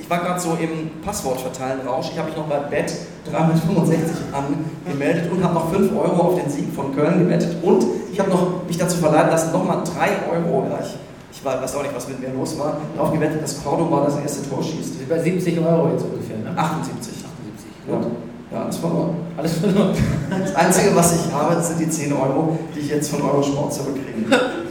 ich 0.00 0.10
war 0.10 0.18
gerade 0.18 0.40
so 0.40 0.56
im 0.60 1.00
Passwortverteilen-Rausch. 1.02 2.10
Ich 2.12 2.18
habe 2.18 2.28
mich 2.28 2.36
noch 2.36 2.46
bei 2.46 2.58
Bet 2.58 2.92
365 3.30 4.16
angemeldet 4.32 5.30
und 5.30 5.42
habe 5.42 5.54
noch 5.54 5.72
5 5.72 5.92
Euro 5.92 6.22
auf 6.28 6.40
den 6.40 6.50
Sieg 6.50 6.74
von 6.74 6.94
Köln 6.94 7.20
gewettet. 7.20 7.56
Und 7.62 7.84
ich 8.12 8.18
habe 8.18 8.30
noch 8.30 8.66
mich 8.66 8.78
dazu 8.78 8.98
verleiten 8.98 9.30
lassen, 9.30 9.52
nochmal 9.52 9.82
3 9.84 10.36
Euro, 10.36 10.66
ja, 10.68 10.78
ich, 11.30 11.44
weiß 11.44 11.76
auch 11.76 11.82
nicht, 11.82 11.94
was 11.94 12.08
mit 12.08 12.20
mir 12.20 12.34
los 12.36 12.58
war, 12.58 12.78
darauf 12.96 13.12
gewettet, 13.12 13.42
dass 13.42 13.62
Cordoba 13.62 14.04
das 14.04 14.18
erste 14.18 14.48
Tor 14.48 14.62
schießt. 14.62 15.08
Bei 15.08 15.18
70 15.18 15.58
Euro 15.60 15.90
jetzt 15.92 16.04
ungefähr, 16.04 16.38
ne? 16.38 16.50
78. 16.56 17.24
78. 17.24 17.30
Ja, 17.88 18.56
ja 18.56 18.64
alles 18.64 18.76
verloren. 18.76 19.16
Alles 19.36 19.52
verloren. 19.54 19.94
Das 20.30 20.54
Einzige, 20.54 20.96
was 20.96 21.14
ich 21.14 21.32
habe, 21.32 21.62
sind 21.62 21.80
die 21.80 21.88
10 21.88 22.12
Euro, 22.12 22.58
die 22.74 22.80
ich 22.80 22.88
jetzt 22.88 23.10
von 23.10 23.22
Eurosport 23.22 23.72
zurückkriege. 23.72 24.26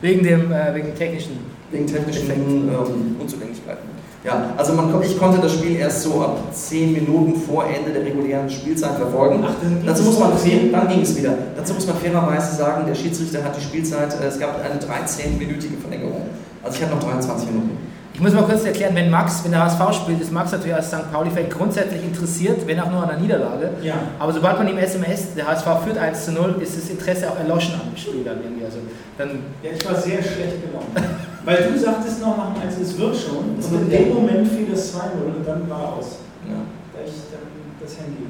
Wegen 0.00 0.24
dem 0.24 0.52
äh, 0.52 0.74
wegen 0.74 0.94
technischen. 0.94 1.38
Wegen 1.70 1.86
technischen 1.86 2.30
ähm, 2.30 3.16
Unzulänglichkeiten. 3.20 4.00
Ja, 4.22 4.52
also 4.56 4.74
man, 4.74 5.02
ich 5.02 5.18
konnte 5.18 5.40
das 5.40 5.54
Spiel 5.54 5.76
erst 5.76 6.02
so 6.02 6.20
ab 6.20 6.38
10 6.52 6.92
Minuten 6.92 7.36
vor 7.40 7.64
Ende 7.64 7.90
der 7.90 8.04
regulären 8.04 8.50
Spielzeit 8.50 8.96
verfolgen. 8.96 9.42
Ach, 9.46 9.54
Dazu 9.86 10.02
muss 10.02 10.18
man, 10.18 10.32
dann 10.72 10.88
ging 10.88 11.00
es 11.00 11.16
wieder. 11.16 11.32
Dazu 11.56 11.72
muss 11.72 11.86
man 11.86 11.96
fairerweise 11.96 12.54
sagen, 12.56 12.84
der 12.86 12.94
Schiedsrichter 12.94 13.42
hat 13.42 13.56
die 13.56 13.62
Spielzeit, 13.62 14.12
äh, 14.20 14.26
es 14.26 14.38
gab 14.38 14.60
eine 14.62 14.78
13-minütige 14.78 15.80
Verlängerung. 15.80 16.22
Also 16.62 16.76
ich 16.76 16.82
hatte 16.82 16.94
noch 16.96 17.02
23 17.02 17.48
Minuten. 17.48 17.89
Ich 18.12 18.20
muss 18.20 18.32
mal 18.32 18.42
kurz 18.42 18.64
erklären, 18.64 18.94
wenn 18.94 19.08
Max, 19.08 19.42
wenn 19.44 19.52
der 19.52 19.64
HSV 19.64 19.94
spielt, 20.02 20.20
ist 20.20 20.32
Max 20.32 20.52
natürlich 20.52 20.74
als 20.74 20.88
St. 20.88 21.10
Pauli-Fan 21.12 21.48
grundsätzlich 21.48 22.02
interessiert, 22.02 22.66
wenn 22.66 22.78
auch 22.80 22.90
nur 22.90 23.02
an 23.02 23.08
der 23.08 23.18
Niederlage. 23.18 23.70
Ja. 23.82 23.94
Aber 24.18 24.32
sobald 24.32 24.58
man 24.58 24.68
ihm 24.68 24.76
SMS, 24.78 25.34
der 25.36 25.46
HSV 25.46 25.66
führt 25.84 25.96
1 25.96 26.24
zu 26.26 26.32
0, 26.32 26.56
ist 26.60 26.76
das 26.76 26.90
Interesse 26.90 27.30
auch 27.30 27.38
erloschen 27.38 27.74
an 27.74 27.80
dem 27.90 27.96
Spiel 27.96 28.24
dann 28.24 28.42
irgendwie. 28.42 28.64
Also 28.64 28.78
dann 29.16 29.30
Ja, 29.62 29.70
ich 29.72 29.84
war 29.86 29.94
sehr 29.94 30.22
schlecht 30.22 30.60
gelaunt. 30.60 30.90
Weil 31.44 31.56
du 31.72 31.78
sagtest 31.78 32.20
noch 32.20 32.36
nach 32.36 32.52
dem 32.52 32.62
1, 32.62 32.76
es 32.82 32.98
wird 32.98 33.16
schon. 33.16 33.56
Es 33.58 33.66
Und 33.66 33.82
in 33.82 33.90
dem. 33.90 34.14
Moment 34.14 34.46
fiel 34.48 34.66
das 34.70 34.92
2-0 34.94 34.98
und 35.38 35.46
dann 35.46 35.70
war 35.70 35.94
aus. 35.96 36.18
Ja. 36.46 36.60
Da 36.92 37.00
ich 37.06 37.12
dann 37.32 37.46
das 37.80 37.92
Handy 37.96 38.26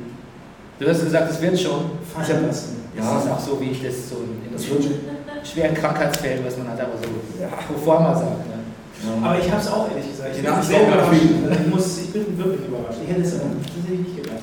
Du 0.78 0.88
hast 0.88 1.02
gesagt, 1.04 1.30
es 1.30 1.40
wird 1.42 1.58
schon. 1.58 1.90
fallen 2.14 2.46
lassen. 2.46 2.76
Ja. 2.96 3.14
Das 3.14 3.24
ist 3.24 3.30
auch 3.30 3.40
so, 3.40 3.60
wie 3.60 3.70
ich 3.70 3.82
das 3.82 4.08
so 4.08 4.16
in 4.16 4.52
Das 4.52 4.62
das 4.62 5.50
schweren 5.50 5.74
Krankheitsfällen, 5.74 6.44
was 6.44 6.56
man 6.58 6.68
halt 6.68 6.80
aber 6.80 6.96
so 7.02 7.08
Ja. 7.42 7.48
pro 7.66 7.74
forma 7.78 8.14
sagt. 8.14 8.49
Ne? 9.02 9.26
Aber 9.26 9.38
ich 9.38 9.50
habe 9.50 9.60
es 9.60 9.68
auch 9.68 9.88
ehrlich 9.90 10.10
gesagt. 10.10 10.30
Ich 10.36 10.42
Ja, 10.44 10.50
bin 10.52 10.60
ich 10.60 10.66
sehr 10.66 10.82
überrascht. 10.86 11.10
Also 11.48 11.60
ich, 11.64 11.74
muss, 11.74 11.98
ich 11.98 12.12
bin 12.12 12.38
wirklich 12.38 12.68
überrascht. 12.68 12.98
Ich 13.02 13.10
hätte 13.10 13.22
es 13.22 13.34
aber 13.40 13.50
das 13.56 13.66
hätte 13.84 13.92
ich 13.94 13.98
nicht 14.00 14.16
gedacht. 14.16 14.38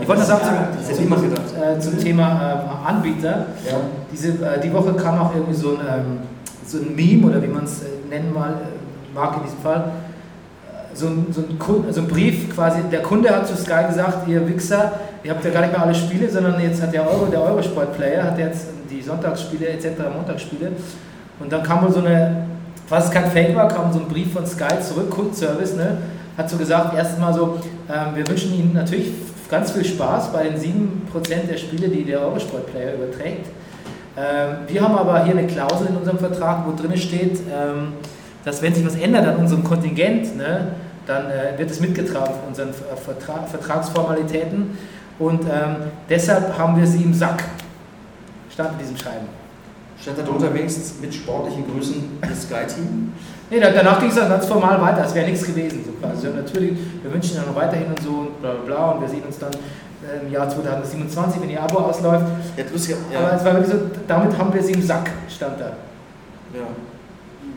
Ich 0.00 0.08
wollte 0.08 0.22
noch 0.22 0.28
sagen, 0.28 0.46
Ja, 0.46 0.94
zum, 0.94 1.22
gedacht. 1.22 1.76
äh, 1.76 1.80
zum 1.80 1.98
Thema 1.98 2.26
ähm, 2.52 2.86
Anbieter. 2.86 3.46
Ja. 3.68 3.76
Diese, 4.12 4.28
äh, 4.28 4.60
die 4.62 4.72
Woche 4.72 4.92
kam 4.94 5.18
auch 5.18 5.34
irgendwie 5.34 5.54
so 5.54 5.70
ein, 5.70 5.80
ähm, 5.86 6.18
so 6.66 6.78
ein 6.78 6.94
Meme 6.94 7.26
oder 7.26 7.42
wie 7.42 7.48
man 7.48 7.64
es 7.64 7.82
äh, 7.82 7.86
nennen 8.08 8.32
mal, 8.32 8.50
äh, 8.52 9.14
mag 9.14 9.36
in 9.38 9.42
diesem 9.44 9.58
Fall. 9.60 9.80
Äh, 9.80 10.96
So 10.96 11.06
ein, 11.06 11.26
so, 11.30 11.40
ein 11.42 11.58
Kun- 11.58 11.84
so 11.92 12.00
ein 12.00 12.08
Brief 12.08 12.54
quasi, 12.54 12.80
der 12.90 13.02
Kunde 13.02 13.30
hat 13.30 13.46
zu 13.46 13.56
Sky 13.56 13.84
gesagt, 13.88 14.26
ihr 14.28 14.46
Wichser, 14.48 14.92
ihr 15.22 15.30
habt 15.32 15.44
ja 15.44 15.50
gar 15.50 15.60
nicht 15.62 15.72
mehr 15.72 15.82
alle 15.82 15.94
Spiele, 15.94 16.28
sondern 16.28 16.60
jetzt 16.60 16.82
hat 16.82 16.92
der 16.92 17.08
Euro, 17.08 17.26
der 17.26 17.40
Eurosport-Player, 17.42 18.24
hat 18.24 18.38
jetzt 18.38 18.66
die 18.90 19.00
Sonntagsspiele 19.02 19.68
etc., 19.68 19.86
Montagsspiele. 20.16 20.72
Und 21.40 21.52
dann 21.52 21.62
kam 21.62 21.82
wohl 21.82 21.92
so 21.92 22.00
eine, 22.00 22.46
was 22.90 23.10
kein 23.10 23.30
Fake 23.30 23.54
war, 23.56 23.68
kam 23.68 23.92
so 23.92 24.00
ein 24.00 24.08
Brief 24.08 24.32
von 24.32 24.46
Sky 24.46 24.80
zurück, 24.80 25.10
Kundenservice, 25.10 25.74
ne? 25.76 25.98
hat 26.36 26.48
so 26.50 26.56
gesagt, 26.56 26.94
erstmal 26.96 27.32
so, 27.32 27.58
ähm, 27.88 28.14
wir 28.16 28.26
wünschen 28.26 28.52
Ihnen 28.54 28.72
natürlich 28.72 29.12
ganz 29.50 29.72
viel 29.72 29.84
Spaß 29.84 30.32
bei 30.32 30.44
den 30.48 30.56
7% 30.58 31.46
der 31.48 31.56
Spiele, 31.56 31.88
die 31.88 32.04
der 32.04 32.20
Eurosport-Player 32.20 32.94
überträgt. 32.94 33.46
Ähm, 34.16 34.56
wir 34.66 34.80
haben 34.80 34.94
aber 34.96 35.24
hier 35.24 35.36
eine 35.36 35.46
Klausel 35.46 35.88
in 35.88 35.96
unserem 35.96 36.18
Vertrag, 36.18 36.64
wo 36.66 36.72
drin 36.80 36.96
steht, 36.96 37.38
ähm, 37.50 37.94
dass 38.44 38.62
wenn 38.62 38.74
sich 38.74 38.84
was 38.86 38.96
ändert 38.96 39.26
an 39.26 39.36
unserem 39.36 39.64
Kontingent, 39.64 40.36
ne, 40.36 40.68
dann 41.06 41.26
äh, 41.30 41.58
wird 41.58 41.70
es 41.70 41.80
mitgetragen 41.80 42.34
von 42.34 42.48
unseren 42.48 42.72
Ver- 42.72 42.96
Vertra 42.96 43.44
Vertragsformalitäten. 43.46 44.78
Und 45.18 45.42
ähm, 45.42 45.76
deshalb 46.08 46.56
haben 46.56 46.78
wir 46.78 46.86
sie 46.86 47.02
im 47.02 47.12
Sack. 47.12 47.44
Stand 48.50 48.72
in 48.72 48.78
diesem 48.78 48.96
Schreiben. 48.96 49.39
Stand 50.00 50.18
da 50.18 50.22
drunter 50.22 50.52
wenigstens 50.54 50.94
mit 51.00 51.14
sportlichen 51.14 51.64
Grüßen 51.70 52.18
das 52.22 52.42
Sky-Team? 52.44 53.12
Nee, 53.50 53.60
da- 53.60 53.70
danach 53.70 53.98
ging 54.00 54.08
es 54.08 54.14
dann 54.14 54.28
ganz 54.30 54.46
formal 54.46 54.80
weiter, 54.80 55.02
als 55.02 55.14
wäre 55.14 55.28
nichts 55.28 55.44
gewesen. 55.46 55.84
So 55.84 55.92
quasi. 55.92 56.26
Ja, 56.26 56.32
natürlich, 56.34 56.78
wir 57.02 57.12
wünschen 57.12 57.36
Ihnen 57.36 57.46
noch 57.46 57.54
weiterhin 57.56 57.86
und 57.88 58.00
so 58.02 58.08
und 58.10 58.40
bla 58.40 58.52
bla 58.52 58.62
bla 58.64 58.90
und 58.92 59.02
wir 59.02 59.08
sehen 59.08 59.22
uns 59.26 59.38
dann 59.38 59.50
im 60.24 60.32
Jahr 60.32 60.48
2027, 60.48 61.42
wenn 61.42 61.50
Ihr 61.50 61.62
Abo 61.62 61.78
ausläuft. 61.80 62.24
Ja, 62.56 62.64
lustig, 62.72 62.96
Aber 63.14 63.28
ja. 63.30 63.36
es 63.36 63.44
war 63.44 63.52
wirklich 63.54 63.72
so, 63.72 63.78
damit 64.08 64.36
haben 64.38 64.52
wir 64.54 64.62
sie 64.62 64.72
im 64.72 64.82
Sack, 64.82 65.10
stand 65.28 65.60
da. 65.60 65.66
ja. 66.54 66.64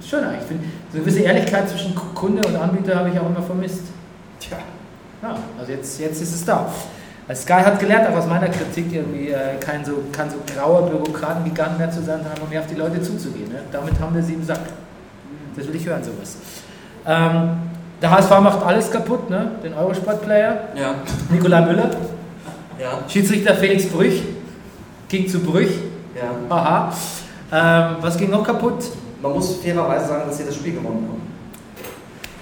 Schön 0.05 0.21
eigentlich. 0.25 0.41
Ich 0.41 0.47
finde, 0.47 0.63
so 0.91 0.97
eine 0.97 1.05
gewisse 1.05 1.19
Ehrlichkeit 1.21 1.69
zwischen 1.69 1.95
Kunde 1.95 2.45
und 2.45 2.55
Anbieter 2.57 2.95
habe 2.95 3.09
ich 3.09 3.17
auch 3.17 3.25
immer 3.29 3.41
vermisst. 3.41 3.83
Tja. 4.41 4.57
Ja, 5.21 5.37
also 5.57 5.71
jetzt, 5.71 5.97
jetzt 5.97 6.21
ist 6.21 6.35
es 6.35 6.43
da. 6.43 6.69
Also 7.27 7.41
Sky 7.43 7.53
hat 7.63 7.79
gelernt, 7.79 8.09
auch 8.09 8.17
aus 8.17 8.27
meiner 8.27 8.49
Kritik, 8.49 8.91
irgendwie 8.91 9.29
äh, 9.29 9.55
kein 9.59 9.85
so, 9.85 9.93
kein 10.11 10.29
so 10.29 10.37
grauer 10.53 10.89
Bürokratengigant 10.89 11.77
mehr 11.77 11.89
zu 11.89 12.01
sein, 12.03 12.19
sondern 12.21 12.49
mehr 12.49 12.59
auf 12.59 12.67
die 12.67 12.75
Leute 12.75 13.01
zuzugehen. 13.01 13.49
Ne? 13.49 13.59
Damit 13.71 13.97
haben 13.99 14.13
wir 14.13 14.21
sie 14.21 14.33
im 14.33 14.43
Sack. 14.43 14.59
Das 15.55 15.67
will 15.67 15.75
ich 15.75 15.85
hören, 15.85 16.03
sowas. 16.03 16.35
Ähm, 17.07 17.49
der 18.01 18.11
HSV 18.11 18.29
macht 18.41 18.65
alles 18.65 18.91
kaputt, 18.91 19.29
ne? 19.29 19.51
den 19.63 19.73
Eurosport-Player, 19.73 20.57
Ja. 20.75 20.95
Nikolai 21.29 21.61
Müller, 21.61 21.89
Ja. 22.79 22.99
Schiedsrichter 23.07 23.55
Felix 23.55 23.85
Brüch, 23.85 24.21
ging 25.07 25.27
zu 25.27 25.39
Brüch, 25.39 25.71
Ja. 26.15 26.23
haha. 26.53 26.93
Ähm, 27.53 27.95
was 28.01 28.17
ging 28.17 28.31
noch 28.31 28.43
kaputt? 28.43 28.83
Man 29.21 29.31
muss 29.31 29.57
fairerweise 29.63 30.07
sagen, 30.07 30.23
dass 30.27 30.37
sie 30.37 30.43
das 30.45 30.55
Spiel 30.55 30.73
gewonnen 30.73 31.07
haben. 31.09 31.21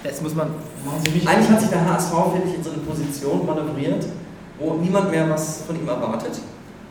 Das 0.02 0.20
muss 0.20 0.34
man 0.34 0.48
Eigentlich 1.26 1.48
hat 1.48 1.60
sich 1.60 1.70
der 1.70 1.88
HSV, 1.88 2.10
finde 2.32 2.48
ich, 2.48 2.54
in 2.56 2.64
so 2.64 2.70
eine 2.70 2.78
Position 2.80 3.46
manövriert, 3.46 4.04
wo 4.62 4.74
niemand 4.74 5.10
mehr 5.10 5.28
was 5.28 5.62
von 5.66 5.76
ihm 5.76 5.88
erwartet. 5.88 6.30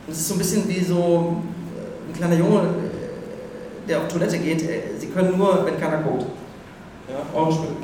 Und 0.06 0.12
es 0.12 0.18
ist 0.18 0.28
so 0.28 0.34
ein 0.34 0.38
bisschen 0.38 0.68
wie 0.68 0.80
so 0.84 1.36
äh, 1.76 2.10
ein 2.10 2.12
kleiner 2.16 2.34
Junge, 2.36 2.58
äh, 2.60 3.88
der 3.88 3.98
auf 3.98 4.08
Toilette 4.08 4.38
geht. 4.38 4.62
Äh, 4.62 4.80
Sie 4.98 5.06
können 5.08 5.36
nur, 5.38 5.64
wenn 5.64 5.78
keiner 5.80 5.98
guckt. 5.98 6.26
Ja, 7.08 7.18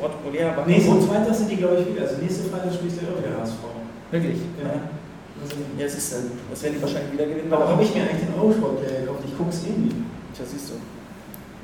protokollär. 0.01 0.53
aber- 0.53 0.67
Nee, 0.67 0.81
so 0.81 1.01
Freitag 1.01 1.35
sind 1.35 1.51
die, 1.51 1.57
glaube 1.57 1.77
ich, 1.81 1.95
wieder. 1.95 2.03
Also 2.07 2.17
nächste 2.21 2.49
Freitag 2.49 2.73
spielt 2.73 2.93
der 3.01 3.09
auch 3.09 3.19
wieder 3.19 3.41
HSV. 3.43 3.63
Wirklich. 4.11 4.39
Ja. 4.63 4.71
Ja, 5.79 5.87
es 5.87 5.95
ist, 5.95 6.13
äh, 6.13 6.17
das 6.51 6.63
werden 6.63 6.75
die 6.77 6.83
wahrscheinlich 6.83 7.13
wieder 7.13 7.27
gewinnen. 7.27 7.47
Warum 7.51 7.69
habe 7.69 7.83
ich 7.83 7.95
mir 7.95 8.03
eigentlich 8.03 8.27
den 8.27 8.35
Eurosport 8.35 8.81
gekauft? 8.83 9.21
Ich 9.27 9.37
gucke 9.37 9.51
es 9.51 9.63
eh 9.65 9.71
nie. 9.79 9.95
Tja, 10.35 10.45
siehst 10.45 10.71
du. 10.71 10.75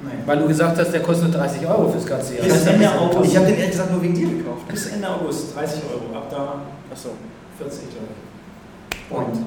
Nein. 0.04 0.22
Weil 0.26 0.38
du 0.38 0.46
gesagt 0.48 0.78
hast, 0.78 0.92
der 0.92 1.00
kostet 1.02 1.30
nur 1.30 1.40
30 1.40 1.66
Euro 1.66 1.88
fürs 1.90 2.06
ganze 2.06 2.36
Jahr. 2.36 2.44
Bis 2.44 2.66
Ende 2.66 2.90
August. 2.92 3.30
Ich 3.30 3.36
habe 3.36 3.46
den 3.46 3.56
ehrlich 3.56 3.70
gesagt 3.72 3.90
nur 3.90 4.02
wegen 4.02 4.14
dir 4.14 4.28
gekauft. 4.28 4.68
Bis 4.68 4.86
Ende 4.86 5.08
August 5.08 5.56
30 5.56 5.80
Euro. 5.90 6.16
Ab 6.16 6.28
da 6.30 6.60
Achso. 6.92 7.10
40, 7.58 7.82
glaube 7.90 8.06
ich. 8.10 9.16
Und? 9.16 9.46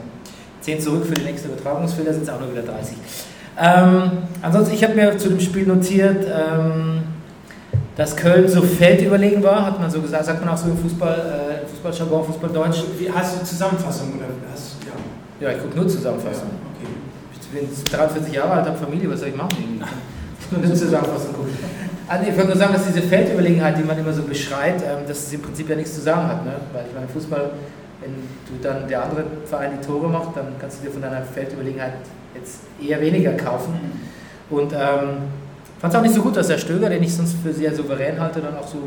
10 0.62 0.82
zurück 0.82 1.06
für 1.06 1.14
die 1.14 1.24
nächste 1.24 1.48
Übertragungsfehler 1.48 2.14
sind 2.14 2.24
es 2.24 2.30
auch 2.30 2.40
nur 2.40 2.52
wieder 2.52 2.64
30. 2.64 2.98
Ähm, 3.60 4.12
ansonsten, 4.42 4.76
ich 4.76 4.84
habe 4.84 4.96
mir 4.96 5.18
zu 5.18 5.30
dem 5.30 5.40
Spiel 5.40 5.66
notiert, 5.66 6.26
ähm, 6.26 7.04
dass 7.96 8.16
Köln 8.16 8.48
so 8.48 8.62
feldüberlegen 8.62 9.42
war, 9.42 9.66
hat 9.66 9.80
man 9.80 9.90
so 9.90 10.02
gesagt, 10.02 10.26
sagt 10.26 10.46
man 10.46 10.54
auch 10.54 10.58
so 10.58 10.70
im 10.70 10.78
Fußball, 10.78 11.64
äh, 11.64 11.68
Fußballjargon, 11.68 12.26
Fußballdeutsch. 12.26 12.84
Wie, 13.00 13.12
hast 13.12 13.42
du 13.42 13.46
Zusammenfassung 13.46 14.14
oder 14.18 14.28
hast. 14.54 14.76
Ja. 14.86 15.48
Ja, 15.48 15.56
ich 15.56 15.64
gucke 15.64 15.76
nur 15.78 15.88
Zusammenfassung. 15.88 16.50
Okay. 16.76 16.92
Ich 17.34 17.48
bin 17.48 17.98
43 17.98 18.34
Jahre 18.34 18.52
alt, 18.52 18.66
habe 18.68 18.78
Familie, 18.78 19.10
was 19.10 19.20
soll 19.20 19.30
ich 19.30 19.36
machen? 19.36 19.82
Nur 20.52 20.64
eine 20.64 20.74
Zusammenfassung 20.74 21.34
gucken. 21.34 21.52
Also 22.08 22.30
ich 22.30 22.38
wollte 22.38 22.52
nur 22.52 22.58
sagen, 22.58 22.72
dass 22.72 22.86
diese 22.86 23.02
Feldüberlegenheit, 23.02 23.78
die 23.78 23.84
man 23.84 23.98
immer 23.98 24.14
so 24.14 24.24
beschreit, 24.24 24.82
ähm, 24.82 25.06
dass 25.06 25.28
es 25.28 25.34
im 25.34 25.42
Prinzip 25.42 25.68
ja 25.70 25.76
nichts 25.76 25.96
zu 25.96 26.02
sagen 26.02 26.26
hat. 26.26 26.46
Ne? 26.46 26.54
Weil 26.72 26.86
ich 26.88 26.94
meine, 26.94 27.08
Fußball, 27.10 27.52
wenn 28.08 28.58
du 28.58 28.64
dann 28.64 28.88
der 28.88 29.04
andere 29.04 29.26
Verein 29.46 29.72
die 29.80 29.86
Tore 29.86 30.08
macht, 30.08 30.36
dann 30.36 30.56
kannst 30.60 30.80
du 30.80 30.86
dir 30.86 30.92
von 30.92 31.02
deiner 31.02 31.22
Feldüberlegenheit 31.22 31.94
jetzt 32.36 32.62
eher 32.82 33.02
weniger 33.02 33.34
kaufen. 33.34 33.74
Und 34.50 34.72
ähm, 34.74 35.28
fand 35.80 35.94
es 35.94 36.00
auch 36.00 36.02
nicht 36.02 36.16
so 36.16 36.22
gut, 36.22 36.38
dass 36.38 36.48
der 36.48 36.58
Stöger, 36.58 36.90
den 36.90 37.04
ich 37.04 37.14
sonst 37.14 37.36
für 37.44 37.54
sehr 37.54 37.74
souverän 37.76 38.20
halte, 38.20 38.40
dann 38.40 38.56
auch 38.56 38.68
so 38.68 38.78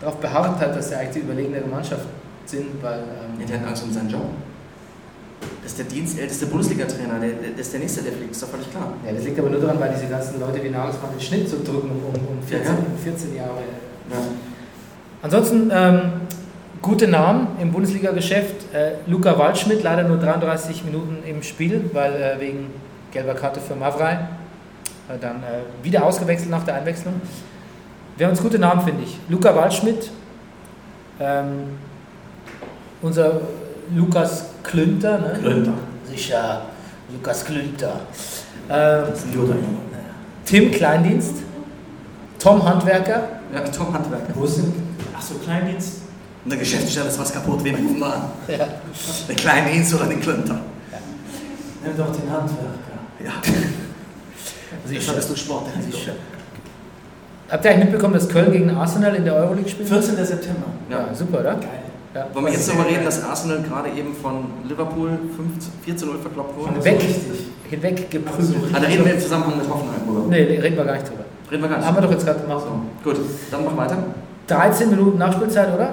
darauf 0.00 0.16
beharrt 0.16 0.58
hat, 0.60 0.76
dass 0.76 0.90
er 0.90 1.00
eigentlich 1.00 1.14
die 1.14 1.20
überlegenere 1.20 1.66
Mannschaft 1.66 2.06
sind, 2.46 2.82
weil 2.82 2.98
ähm, 2.98 3.40
Ja, 3.40 3.46
der 3.46 3.60
hat 3.60 3.68
Angst 3.68 3.84
um 3.84 3.92
seinen 3.92 4.10
Job. 4.10 4.22
Das 5.62 5.72
ist 5.72 5.78
der 5.78 5.86
dienstälteste 5.86 6.46
Bundesliga-Trainer, 6.46 7.20
der, 7.20 7.30
der, 7.30 7.58
ist 7.58 7.72
der 7.72 7.80
Nächste, 7.80 8.02
der 8.02 8.12
fliegt, 8.12 8.32
ist 8.32 8.42
doch 8.42 8.48
völlig 8.48 8.70
klar. 8.70 8.94
Ja, 9.06 9.12
das 9.12 9.24
liegt 9.24 9.38
aber 9.38 9.50
nur 9.50 9.60
daran, 9.60 9.78
weil 9.78 9.92
diese 9.94 10.06
ganzen 10.10 10.40
Leute 10.40 10.62
wie 10.62 10.70
Nagelsmann 10.70 11.10
den 11.12 11.20
Schnitt 11.20 11.48
so 11.48 11.56
drücken 11.56 11.90
um, 11.90 12.14
um 12.14 12.42
14, 12.42 12.66
Ja, 12.66 12.72
ja. 12.72 12.78
um 12.78 12.98
14 12.98 13.36
Jahre. 13.36 13.60
Ja. 14.10 14.16
Ansonsten 15.22 15.70
ähm, 15.72 16.00
gute 16.84 17.08
Namen 17.08 17.48
im 17.60 17.72
Bundesliga-Geschäft. 17.72 18.74
Äh, 18.74 18.92
Luca 19.06 19.38
Waldschmidt 19.38 19.82
leider 19.82 20.02
nur 20.02 20.18
33 20.18 20.84
Minuten 20.84 21.22
im 21.26 21.42
Spiel, 21.42 21.88
weil 21.94 22.12
äh, 22.12 22.38
wegen 22.38 22.66
gelber 23.10 23.34
Karte 23.34 23.58
für 23.60 23.74
Mavrei. 23.74 24.12
Äh, 25.08 25.18
dann 25.18 25.36
äh, 25.36 25.82
wieder 25.82 26.04
ausgewechselt 26.04 26.50
nach 26.50 26.62
der 26.62 26.74
Einwechslung. 26.74 27.14
Wir 28.18 28.26
haben 28.26 28.32
uns 28.32 28.42
gute 28.42 28.58
Namen, 28.58 28.82
finde 28.82 29.02
ich. 29.02 29.18
Luca 29.30 29.56
Waldschmidt, 29.56 30.10
ähm, 31.18 31.78
unser 33.00 33.40
Lukas 33.94 34.50
Klünter. 34.62 35.18
Ne? 35.18 35.38
Klünter. 35.40 35.72
Sicher, 36.04 36.62
Lukas 37.10 37.46
Klünter. 37.46 38.00
Ähm, 38.68 39.04
Tim 40.44 40.70
Kleindienst, 40.70 41.36
Tom 42.38 42.62
Handwerker, 42.62 43.22
Ja, 43.54 43.60
Tom 43.60 43.94
Handwerker. 43.94 44.34
Wo 44.34 44.44
ist 44.44 44.58
denn. 44.58 44.72
Achso, 45.16 45.36
Kleindienst. 45.36 46.03
In 46.44 46.50
der 46.50 46.58
Geschäftsstelle 46.58 47.08
ist 47.08 47.18
was 47.18 47.32
kaputt, 47.32 47.64
wen 47.64 47.74
rufen 47.74 47.98
wir 47.98 48.06
an? 48.06 48.22
ja. 48.48 48.66
Den 49.28 49.36
kleinen 49.36 49.72
Dienst 49.72 49.94
oder 49.94 50.06
den 50.06 50.20
Klünter? 50.20 50.60
Nimm 51.82 51.96
doch 51.96 52.12
den 52.14 52.30
Handwerker. 52.30 52.98
Ja, 53.22 53.32
sicher. 54.84 55.00
deshalb 55.00 55.16
bist 55.16 55.30
du 55.30 55.36
Sport. 55.36 55.66
sicher. 55.90 56.12
Habt 57.50 57.64
ihr 57.64 57.70
eigentlich 57.70 57.84
mitbekommen, 57.84 58.14
dass 58.14 58.28
Köln 58.28 58.52
gegen 58.52 58.70
Arsenal 58.70 59.14
in 59.14 59.24
der 59.24 59.34
Euroleague 59.34 59.68
spielt? 59.68 59.88
14. 59.88 60.16
September. 60.16 60.66
Ja, 60.90 61.14
super, 61.14 61.40
oder? 61.40 61.54
Geil. 61.54 61.68
Ja. 62.14 62.26
Wollen 62.32 62.46
wir 62.46 62.52
jetzt 62.52 62.68
darüber 62.68 62.86
reden, 62.86 63.04
dass 63.04 63.22
Arsenal 63.24 63.62
gerade 63.62 63.88
eben 63.90 64.14
von 64.14 64.44
Liverpool 64.68 65.18
4 65.84 65.96
zu 65.96 66.06
0 66.06 66.18
verkloppt 66.20 66.56
wurde? 66.58 66.74
Hinweg, 66.74 66.94
richtig. 67.02 67.46
hinweg 67.70 68.10
geprügelt. 68.10 68.56
Ah, 68.72 68.80
da 68.80 68.86
reden 68.86 69.04
wir 69.04 69.14
im 69.14 69.20
Zusammenhang 69.20 69.58
mit 69.58 69.68
Hoffenheim, 69.68 70.08
oder? 70.08 70.26
Nee, 70.28 70.44
nee, 70.44 70.60
reden 70.60 70.76
wir 70.76 70.84
gar 70.84 70.94
nicht 70.94 71.08
drüber. 71.08 71.24
Reden 71.50 71.62
wir 71.62 71.68
gar 71.68 71.78
nicht. 71.78 71.86
Haben 71.86 71.96
wir 71.96 72.02
doch 72.02 72.10
jetzt 72.12 72.24
gerade 72.24 72.40
gemacht. 72.40 72.62
So, 72.64 73.10
gut, 73.10 73.20
dann 73.50 73.64
mach 73.64 73.76
weiter. 73.76 73.98
13 74.46 74.90
Minuten 74.90 75.18
Nachspielzeit, 75.18 75.74
oder? 75.74 75.92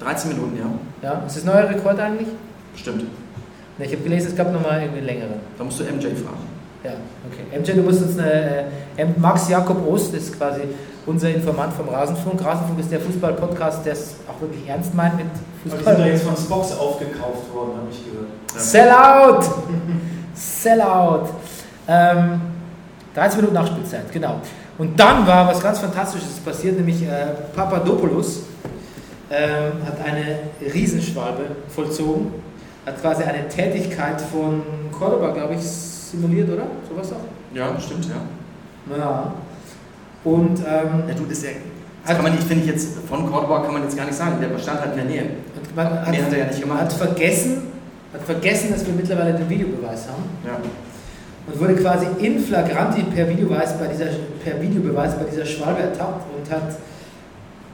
13 0.00 0.30
Minuten, 0.32 0.56
ja. 0.58 1.08
Ja. 1.10 1.22
Ist 1.26 1.36
das 1.36 1.44
neuer 1.44 1.68
Rekord 1.68 1.98
eigentlich? 1.98 2.28
Stimmt. 2.76 3.04
Nee, 3.78 3.84
ich 3.86 3.92
habe 3.92 4.02
gelesen, 4.02 4.28
es 4.28 4.36
gab 4.36 4.52
nochmal 4.52 4.80
irgendwie 4.80 4.98
einen 4.98 5.06
längeren. 5.06 5.34
Da 5.58 5.64
musst 5.64 5.80
du 5.80 5.84
MJ 5.84 6.06
fragen. 6.16 6.46
Ja, 6.84 6.92
okay. 7.30 7.58
MJ, 7.58 7.72
du 7.72 7.82
musst 7.82 8.02
uns 8.02 8.18
eine. 8.18 8.32
Äh, 8.32 8.64
M- 8.96 9.14
Max 9.18 9.48
Jakob 9.48 9.86
Ost 9.88 10.14
ist 10.14 10.36
quasi 10.38 10.62
unser 11.04 11.30
Informant 11.30 11.72
vom 11.72 11.88
Rasenfunk. 11.88 12.44
Rasenfunk 12.44 12.78
ist 12.80 12.90
der 12.92 13.00
Fußball-Podcast, 13.00 13.84
der 13.84 13.92
es 13.94 14.14
auch 14.28 14.40
wirklich 14.40 14.66
ernst 14.68 14.94
meint 14.94 15.16
mit 15.16 15.26
Aber 15.26 15.34
die 15.64 15.70
sind 15.70 15.84
Fußball. 15.84 16.08
jetzt 16.08 16.22
von 16.24 16.36
Spox 16.36 16.72
aufgekauft 16.78 17.52
worden, 17.54 17.70
habe 17.76 17.88
ich 17.90 18.04
gehört. 18.04 18.28
Sellout! 18.56 19.42
Sellout! 20.34 21.28
Ähm, 21.88 22.40
13 23.14 23.36
Minuten 23.38 23.54
Nachspielzeit, 23.54 24.12
genau. 24.12 24.40
Und 24.78 24.98
dann 24.98 25.26
war 25.26 25.48
was 25.48 25.60
ganz 25.62 25.78
Fantastisches 25.78 26.38
passiert, 26.44 26.76
nämlich 26.76 27.02
äh, 27.02 27.26
Papadopoulos 27.54 28.40
ähm, 29.30 29.72
hat 29.84 29.98
eine 30.04 30.38
Riesenschwalbe 30.72 31.42
vollzogen, 31.68 32.32
hat 32.84 33.00
quasi 33.00 33.22
eine 33.24 33.48
Tätigkeit 33.48 34.20
von 34.20 34.62
Cordoba, 34.92 35.30
glaube 35.32 35.54
ich, 35.54 35.62
simuliert, 35.62 36.48
oder? 36.50 36.66
Sowas 36.88 37.10
doch? 37.10 37.16
Ja, 37.56 37.78
stimmt, 37.80 38.06
ja. 38.06 38.96
Ja. 38.96 39.32
Und 40.24 40.58
ähm, 40.60 41.02
Ja, 41.08 41.14
du, 41.14 41.24
das 41.28 41.42
ja. 41.42 41.50
Das 42.04 42.14
kann 42.14 42.22
man 42.22 42.32
nicht, 42.36 42.44
finde 42.46 42.64
ich 42.64 42.70
jetzt, 42.70 42.98
von 43.08 43.28
Cordoba 43.30 43.62
kann 43.64 43.72
man 43.72 43.82
jetzt 43.82 43.96
gar 43.96 44.04
nicht 44.06 44.16
sagen. 44.16 44.36
Der 44.40 44.56
stand 44.58 44.80
halt 44.80 44.92
in 44.92 44.96
der 44.98 45.06
Nähe. 45.06 45.22
hat, 45.22 45.74
man 45.76 46.00
hat, 46.00 46.10
Nee, 46.10 46.22
hat 46.22 46.32
er 46.32 46.38
ja 46.38 46.46
nicht 46.46 46.60
gemacht. 46.60 46.80
hat 46.82 46.92
vergessen, 46.92 47.62
hat 48.12 48.22
vergessen, 48.22 48.70
dass 48.70 48.86
wir 48.86 48.94
mittlerweile 48.94 49.34
den 49.34 49.48
Videobeweis 49.50 50.06
haben. 50.08 50.22
Ja. 50.44 50.52
und 51.52 51.60
wurde 51.60 51.74
quasi 51.74 52.06
in 52.18 52.38
flagranti 52.40 53.02
per 53.02 53.28
Videobeweis 53.28 53.76
bei 53.78 53.86
dieser, 53.88 54.06
per 54.44 54.60
Videobeweis 54.62 55.14
bei 55.16 55.24
dieser 55.24 55.44
Schwalbe 55.46 55.82
ertappt 55.82 56.24
und 56.36 56.48
hat 56.50 56.76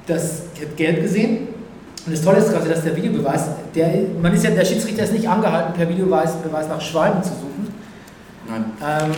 das 0.06 0.42
hat 0.60 0.76
gelb 0.76 1.02
gesehen. 1.02 1.48
Und 2.04 2.12
das 2.12 2.22
Tolle 2.22 2.38
ist 2.38 2.52
quasi, 2.52 2.68
dass 2.68 2.82
der 2.82 2.96
Videobeweis, 2.96 3.44
der, 3.74 3.88
man 4.20 4.34
ist 4.34 4.42
ja, 4.44 4.50
der 4.50 4.64
Schiedsrichter 4.64 5.04
ist 5.04 5.12
nicht 5.12 5.28
angehalten, 5.28 5.72
per 5.74 5.88
Videobeweis 5.88 6.34
Beweis 6.36 6.66
nach 6.68 6.80
Schwalben 6.80 7.22
zu 7.22 7.30
suchen, 7.30 7.72
Nein. 8.48 8.64
ähm, 8.82 9.10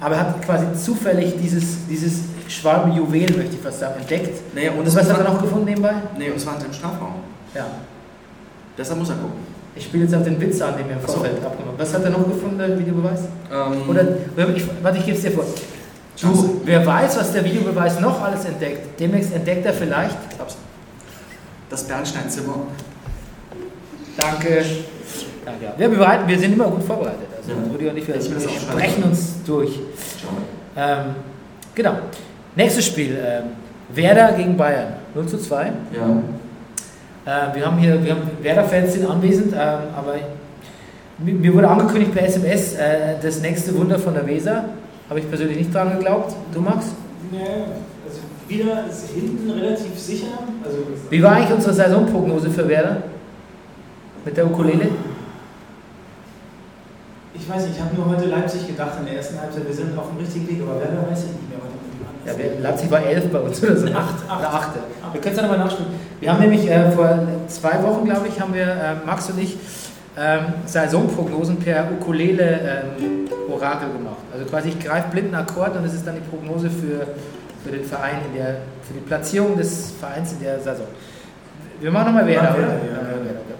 aber 0.00 0.14
er 0.16 0.20
hat 0.20 0.42
quasi 0.44 0.66
zufällig 0.74 1.34
dieses, 1.42 1.86
dieses 1.88 2.20
Schwalbenjuwel, 2.48 3.34
möchte 3.36 3.54
ich 3.56 3.60
fast 3.62 3.80
sagen, 3.80 3.94
entdeckt. 4.00 4.54
Naja, 4.54 4.72
und 4.72 4.80
Und 4.80 4.94
was 4.94 5.10
hat 5.10 5.18
er 5.18 5.24
noch 5.24 5.40
gefunden 5.40 5.64
nebenbei? 5.64 5.94
nee, 6.18 6.28
und 6.28 6.36
es 6.36 6.44
war 6.44 6.54
halt 6.54 6.64
im 6.66 6.72
Strafraum. 6.74 7.14
Ja. 7.54 7.66
Deshalb 8.76 8.98
muss 8.98 9.08
er 9.08 9.16
gucken. 9.16 9.40
Ich 9.74 9.84
spiele 9.84 10.04
jetzt 10.04 10.14
auf 10.14 10.22
den 10.24 10.38
Witz 10.40 10.60
an, 10.60 10.76
den 10.76 10.86
wir 10.88 10.96
im 10.96 11.00
Ach 11.02 11.08
so. 11.08 11.14
Vorfeld 11.14 11.36
abgemacht. 11.42 11.74
Was 11.78 11.94
hat 11.94 12.04
er 12.04 12.10
noch 12.10 12.26
gefunden, 12.28 12.58
der 12.58 12.78
Videobeweis? 12.78 13.20
Ähm, 13.50 13.88
Oder, 13.88 14.02
ich, 14.54 14.64
warte, 14.82 14.98
ich 14.98 15.04
gebe 15.06 15.16
es 15.16 15.22
dir 15.22 15.30
vor. 15.32 15.44
Du, 16.20 16.62
wer 16.64 16.84
weiß, 16.86 17.18
was 17.18 17.32
der 17.32 17.44
Videobeweis 17.44 18.00
noch 18.00 18.22
alles 18.22 18.44
entdeckt, 18.46 18.98
demnächst 18.98 19.34
entdeckt 19.34 19.66
er 19.66 19.72
vielleicht. 19.74 20.16
Das 21.68 21.84
Bernsteinzimmer. 21.84 22.54
Danke. 24.16 24.64
Danke. 25.44 25.64
ja. 25.64 25.74
Wir, 25.76 25.88
bereiten, 25.88 26.28
wir 26.28 26.38
sind 26.38 26.54
immer 26.54 26.68
gut 26.68 26.84
vorbereitet. 26.84 27.26
Also 27.36 27.50
Ja. 27.50 27.56
Rudi 27.70 27.88
und 27.88 27.96
ich, 27.98 28.08
wir, 28.08 28.14
wir 28.14 28.48
sprechen 28.48 29.02
uns 29.02 29.34
durch. 29.46 29.78
Ähm, 30.76 31.16
genau. 31.74 31.96
Nächstes 32.54 32.86
Spiel. 32.86 33.18
Ähm, 33.22 33.44
Werder 33.94 34.32
gegen 34.32 34.56
Bayern. 34.56 34.94
0 35.14 35.26
zu 35.26 35.38
2. 35.38 35.72
Ja. 35.92 37.50
Äh, 37.50 37.54
wir 37.54 37.66
haben 37.66 37.78
hier, 37.78 38.02
wir 38.02 38.12
haben 38.12 38.30
Werder-Fans 38.40 38.92
sind 38.92 39.08
anwesend, 39.08 39.52
ähm, 39.52 39.78
aber 39.96 40.14
mir 41.18 41.34
mir 41.34 41.54
wurde 41.54 41.68
angekündigt 41.68 42.14
per 42.14 42.24
SMS, 42.24 42.74
äh, 42.74 43.16
das 43.20 43.40
nächste 43.40 43.74
Wunder 43.76 43.98
von 43.98 44.14
der 44.14 44.26
Weser. 44.26 44.64
Habe 45.08 45.20
ich 45.20 45.28
persönlich 45.28 45.58
nicht 45.58 45.74
dran 45.74 45.92
geglaubt. 45.96 46.34
Du, 46.52 46.60
Max? 46.60 46.86
Nee, 47.30 47.38
also 48.04 48.20
wieder 48.48 48.84
hinten 49.14 49.50
relativ 49.50 49.98
sicher. 49.98 50.26
Also 50.64 50.78
Wie 51.10 51.22
war 51.22 51.32
eigentlich 51.32 51.54
unsere 51.54 51.72
Saisonprognose 51.72 52.50
für 52.50 52.68
Werder? 52.68 53.02
Mit 54.24 54.36
der 54.36 54.46
Ukulele? 54.46 54.88
ich 57.46 57.54
weiß 57.54 57.66
nicht, 57.66 57.76
ich 57.76 57.82
habe 57.82 57.94
nur 57.94 58.08
heute 58.08 58.26
Leipzig 58.26 58.66
gedacht 58.66 58.92
in 58.98 59.06
der 59.06 59.16
ersten 59.16 59.40
Halbzeit, 59.40 59.66
wir 59.66 59.74
sind 59.74 59.96
auf 59.96 60.08
dem 60.08 60.18
richtigen 60.18 60.48
Weg, 60.48 60.62
aber 60.62 60.80
wer 60.80 61.10
weiß 61.10 61.24
ich 61.24 61.32
nicht 61.32 61.48
mehr, 61.48 61.58
waren. 61.62 61.76
Ja, 62.26 62.60
Leipzig 62.60 62.90
war 62.90 63.02
11 63.06 63.30
bei 63.30 63.38
uns 63.38 63.62
oder 63.62 63.76
so. 63.76 63.86
Acht, 63.86 64.28
acht. 64.28 64.44
Achte. 64.44 64.78
Wir 65.12 65.20
können 65.20 65.34
es 65.34 65.40
ja 65.40 65.46
nochmal 65.46 65.60
nachspielen. 65.60 65.92
Wir 66.18 66.32
haben 66.32 66.40
nämlich 66.40 66.68
äh, 66.68 66.90
vor 66.90 67.18
zwei 67.46 67.82
Wochen, 67.84 68.04
glaube 68.04 68.26
ich, 68.26 68.40
haben 68.40 68.52
wir, 68.52 68.66
äh, 68.66 69.06
Max 69.06 69.30
und 69.30 69.38
ich, 69.38 69.56
ähm, 70.18 70.54
Saisonprognosen 70.64 71.58
per 71.58 71.90
Ukulele-Orakel 71.92 73.88
gemacht. 73.92 74.16
Also 74.32 74.46
quasi 74.46 74.70
ich 74.70 74.80
greife 74.80 75.08
blind 75.10 75.26
einen 75.26 75.42
Akkord 75.42 75.76
und 75.76 75.84
es 75.84 75.94
ist 75.94 76.06
dann 76.06 76.14
die 76.14 76.22
Prognose 76.22 76.70
für, 76.70 77.06
für 77.64 77.70
den 77.70 77.84
Verein, 77.84 78.20
in 78.28 78.38
der, 78.38 78.56
für 78.82 78.94
die 78.94 79.00
Platzierung 79.00 79.56
des 79.56 79.92
Vereins 80.00 80.32
in 80.32 80.40
der 80.40 80.58
Saison. 80.60 80.86
Wir 81.80 81.90
machen 81.90 82.06
nochmal 82.06 82.26
Werder, 82.26 82.54
oder? 82.54 82.62
Ja. 82.62 82.70
Werder, 82.70 83.40
okay. 83.44 83.56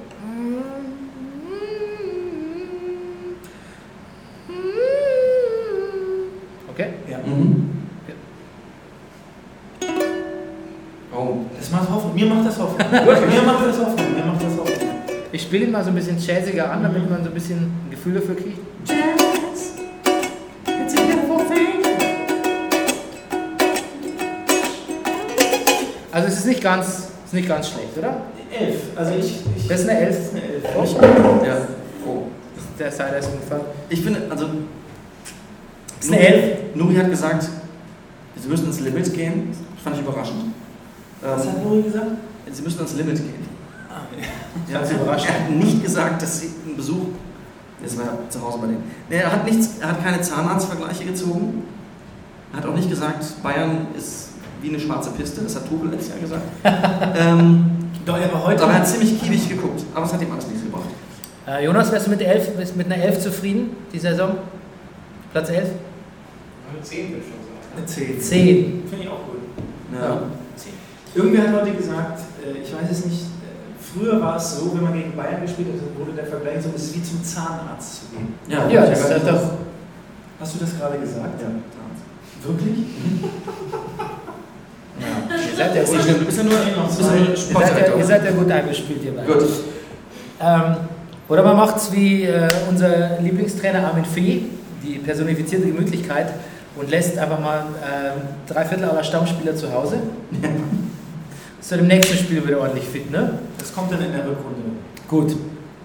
Okay? 6.72 6.88
Ja. 7.10 7.18
Mhm. 7.18 7.72
Warum? 11.12 11.46
Das 11.58 11.70
macht 11.70 11.90
Hoffnung. 11.90 12.14
Mir 12.14 12.26
macht 12.26 12.46
das 12.46 12.58
Hoffnung. 12.58 12.78
Mir 12.90 13.42
macht 13.42 13.66
das 13.66 13.78
Hoffnung. 13.78 14.05
Ich 15.36 15.42
spiele 15.42 15.66
ihn 15.66 15.70
mal 15.70 15.84
so 15.84 15.90
ein 15.90 15.94
bisschen 15.94 16.16
jazziger 16.18 16.72
an, 16.72 16.82
damit 16.82 17.10
man 17.10 17.22
so 17.22 17.28
ein 17.28 17.34
bisschen 17.34 17.58
ein 17.58 17.90
Gefühl 17.90 18.14
dafür 18.14 18.36
kriegt. 18.36 18.58
Also 26.10 26.28
es 26.28 26.38
ist 26.38 26.46
nicht 26.46 26.62
ganz, 26.62 26.86
es 26.86 27.26
ist 27.26 27.34
nicht 27.34 27.48
ganz 27.48 27.68
schlecht, 27.68 27.98
oder? 27.98 28.22
Elf. 28.58 28.76
Also 28.96 29.12
ich. 29.14 29.40
ich 29.56 29.68
Das 29.68 29.80
ist 29.80 29.88
eine 29.90 29.98
Elf. 30.00 30.16
Das 30.16 30.24
ist 30.26 30.34
eine 30.34 30.42
Elf. 30.42 30.64
Oh, 30.74 31.44
Ja. 31.44 31.56
Oh. 32.06 32.22
der 32.78 32.90
Sider 32.90 33.18
ist 33.18 33.28
ungefähr. 33.30 33.60
Ich 33.90 34.00
finde, 34.00 34.22
also. 34.30 34.46
Ist 36.00 36.12
eine 36.12 36.18
Elf. 36.26 36.58
Nuri 36.74 36.94
hat 36.94 37.10
gesagt, 37.10 37.46
sie 38.36 38.48
müssen 38.48 38.66
ins 38.68 38.80
Limit 38.80 39.12
gehen. 39.12 39.50
Das 39.50 39.82
fand 39.84 39.96
ich 39.96 40.02
überraschend. 40.02 40.54
Was 41.20 41.44
Ähm, 41.44 41.52
hat 41.52 41.62
Nuri 41.64 41.82
gesagt? 41.82 42.06
sie 42.50 42.62
müssen 42.62 42.80
ins 42.80 42.94
Limit 42.94 43.16
gehen. 43.16 43.45
Ja, 44.72 44.80
überraschend. 44.80 45.30
Er 45.30 45.44
hat 45.44 45.50
nicht 45.50 45.82
gesagt, 45.82 46.22
dass 46.22 46.40
sie 46.40 46.50
einen 46.64 46.76
Besuch. 46.76 47.06
Das 47.82 47.96
war 47.98 48.04
ja 48.06 48.18
zu 48.30 48.42
Hause 48.42 48.58
bei 48.58 48.66
denen. 48.68 48.84
Nee, 49.08 49.16
er 49.16 49.32
hat 49.32 49.44
nichts, 49.44 49.78
er 49.80 49.88
hat 49.88 50.02
keine 50.02 50.20
Zahnarztvergleiche 50.20 51.04
gezogen. 51.04 51.62
Er 52.52 52.58
hat 52.58 52.66
auch 52.66 52.74
nicht 52.74 52.88
gesagt, 52.88 53.42
Bayern 53.42 53.88
ist 53.96 54.30
wie 54.62 54.70
eine 54.70 54.80
schwarze 54.80 55.10
Piste. 55.10 55.42
Das 55.42 55.56
hat 55.56 55.68
Tuchel 55.68 55.90
letztes 55.90 56.08
Jahr 56.10 56.18
gesagt. 56.18 56.42
ähm, 57.18 57.70
Doch, 58.04 58.18
er 58.18 58.32
war 58.32 58.46
heute. 58.46 58.62
aber 58.62 58.72
er 58.72 58.78
hat 58.78 58.88
ziemlich 58.88 59.20
kiebig 59.20 59.48
geguckt. 59.48 59.82
Aber 59.94 60.06
es 60.06 60.12
hat 60.12 60.22
ihm 60.22 60.32
alles 60.32 60.46
nichts 60.46 60.62
gebracht. 60.62 60.88
Äh, 61.46 61.64
Jonas, 61.64 61.92
wärst 61.92 62.06
du 62.06 62.10
mit, 62.10 62.22
elf, 62.22 62.56
bist 62.56 62.76
mit 62.76 62.86
einer 62.86 63.02
Elf 63.02 63.20
zufrieden, 63.20 63.76
die 63.92 63.98
Saison? 63.98 64.38
Platz 65.32 65.50
11? 65.50 65.68
Eine 66.72 66.82
10 66.82 67.10
würde 67.10 67.22
ich 67.22 67.24
schon 67.24 67.38
sagen. 67.44 67.76
Eine 67.76 67.86
10. 67.86 68.20
10. 68.20 68.82
Finde 68.88 69.04
ich 69.04 69.10
auch 69.10 69.26
gut. 69.26 69.36
Ja. 69.92 70.22
Irgendwer 71.14 71.48
hat 71.48 71.62
heute 71.62 71.72
gesagt, 71.72 72.20
äh, 72.44 72.58
ich 72.58 72.74
weiß 72.74 72.90
es 72.90 73.06
nicht, 73.06 73.25
früher 73.96 74.20
war 74.20 74.36
es 74.36 74.58
so, 74.58 74.74
wenn 74.74 74.84
man 74.84 74.92
gegen 74.92 75.16
Bayern 75.16 75.42
gespielt 75.42 75.68
hat, 75.72 75.98
wurde 75.98 76.12
der 76.12 76.26
Vergleich 76.26 76.62
so, 76.62 76.70
es 76.74 76.84
ist 76.84 76.94
wie 76.96 77.02
zum 77.02 77.22
Zahnarzt 77.24 78.00
zu 78.00 78.06
gehen. 78.16 78.34
Ja, 78.48 78.68
Ja, 78.68 78.86
das 78.86 79.10
ist 79.10 79.26
doch. 79.26 79.50
Hast 80.38 80.54
du 80.54 80.58
das 80.58 80.78
gerade 80.78 80.98
gesagt? 80.98 81.40
Ja. 81.40 81.48
Wirklich? 82.48 82.76
Ihr 84.98 85.56
seid 85.56 85.74
ja 85.74 85.82
ist 85.82 85.92
nicht 85.92 86.04
schlimm, 86.04 86.48
nur, 86.48 86.56
nur 86.56 86.58
ihr 86.58 86.88
seid 86.88 87.28
ja, 87.28 87.36
Sportdirektor. 87.36 87.98
ihr 87.98 88.04
seid 88.04 88.24
ja 88.24 88.30
gut 88.30 88.50
eingespielt, 88.50 89.04
ihr 89.04 89.12
beiden. 89.14 89.32
Gut. 89.32 89.48
Ähm, 90.40 90.76
oder 91.28 91.42
man 91.42 91.56
macht 91.56 91.76
es 91.76 91.92
wie 91.92 92.24
äh, 92.24 92.48
unser 92.68 93.20
Lieblingstrainer 93.20 93.86
Armin 93.86 94.04
Fee, 94.04 94.44
die 94.82 94.98
personifizierte 94.98 95.66
Gemütlichkeit, 95.66 96.28
und 96.76 96.90
lässt 96.90 97.18
einfach 97.18 97.40
mal 97.40 97.64
ähm, 97.82 98.22
drei 98.46 98.64
Viertel 98.64 98.86
aller 98.86 99.04
Stammspieler 99.04 99.54
zu 99.56 99.72
Hause. 99.72 99.96
Dann 101.68 101.80
im 101.80 101.86
nächsten 101.88 102.16
Spiel 102.16 102.46
wieder 102.46 102.60
ordentlich 102.60 102.84
fit, 102.84 103.10
ne? 103.10 103.38
Das 103.58 103.74
kommt 103.74 103.92
dann 103.92 104.00
in 104.00 104.12
der 104.12 104.20
Rückrunde. 104.20 104.60
Gut. 105.08 105.36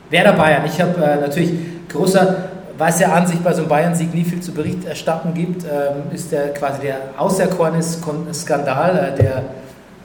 Werder 0.09 0.33
Bayern. 0.33 0.63
Ich 0.65 0.79
habe 0.79 1.03
äh, 1.03 1.19
natürlich 1.19 1.53
großer, 1.89 2.49
weil 2.77 2.89
es 2.89 2.99
ja 2.99 3.13
an 3.13 3.25
sich 3.25 3.39
bei 3.39 3.53
so 3.53 3.61
einem 3.61 3.69
Bayern-Sieg 3.69 4.13
nie 4.13 4.23
viel 4.23 4.41
zu 4.41 4.51
Bericht 4.51 4.85
erstatten 4.85 5.33
gibt, 5.33 5.63
ähm, 5.63 6.13
ist 6.13 6.31
der 6.31 6.53
quasi 6.53 6.81
der 6.81 6.97
auserkorene 7.17 7.81
Skandal, 7.81 9.13
äh, 9.13 9.21
der, 9.21 9.43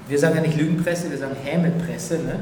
wir 0.08 0.18
sagen 0.18 0.36
ja 0.36 0.42
nicht 0.42 0.56
Lügenpresse, 0.56 1.10
wir 1.10 1.18
sagen 1.18 1.36
Hämepresse, 1.44 2.14
ne? 2.14 2.36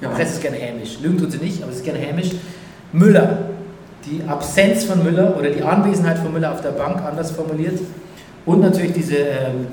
Ja. 0.00 0.08
Die 0.08 0.14
Presse 0.14 0.34
ist 0.34 0.42
gerne 0.42 0.56
hämisch. 0.56 0.98
Lügen 1.00 1.18
tut 1.18 1.30
sie 1.32 1.38
nicht, 1.38 1.62
aber 1.62 1.70
sie 1.72 1.78
ist 1.78 1.84
gerne 1.84 2.00
hämisch. 2.00 2.30
Müller. 2.92 3.38
Die 4.04 4.22
Absenz 4.28 4.84
von 4.84 5.02
Müller 5.02 5.36
oder 5.38 5.50
die 5.50 5.62
Anwesenheit 5.62 6.18
von 6.18 6.32
Müller 6.32 6.52
auf 6.52 6.60
der 6.60 6.70
Bank, 6.70 7.02
anders 7.02 7.30
formuliert. 7.30 7.78
Und 8.44 8.60
natürlich 8.60 8.92
diese, 8.92 9.16
ähm, 9.16 9.68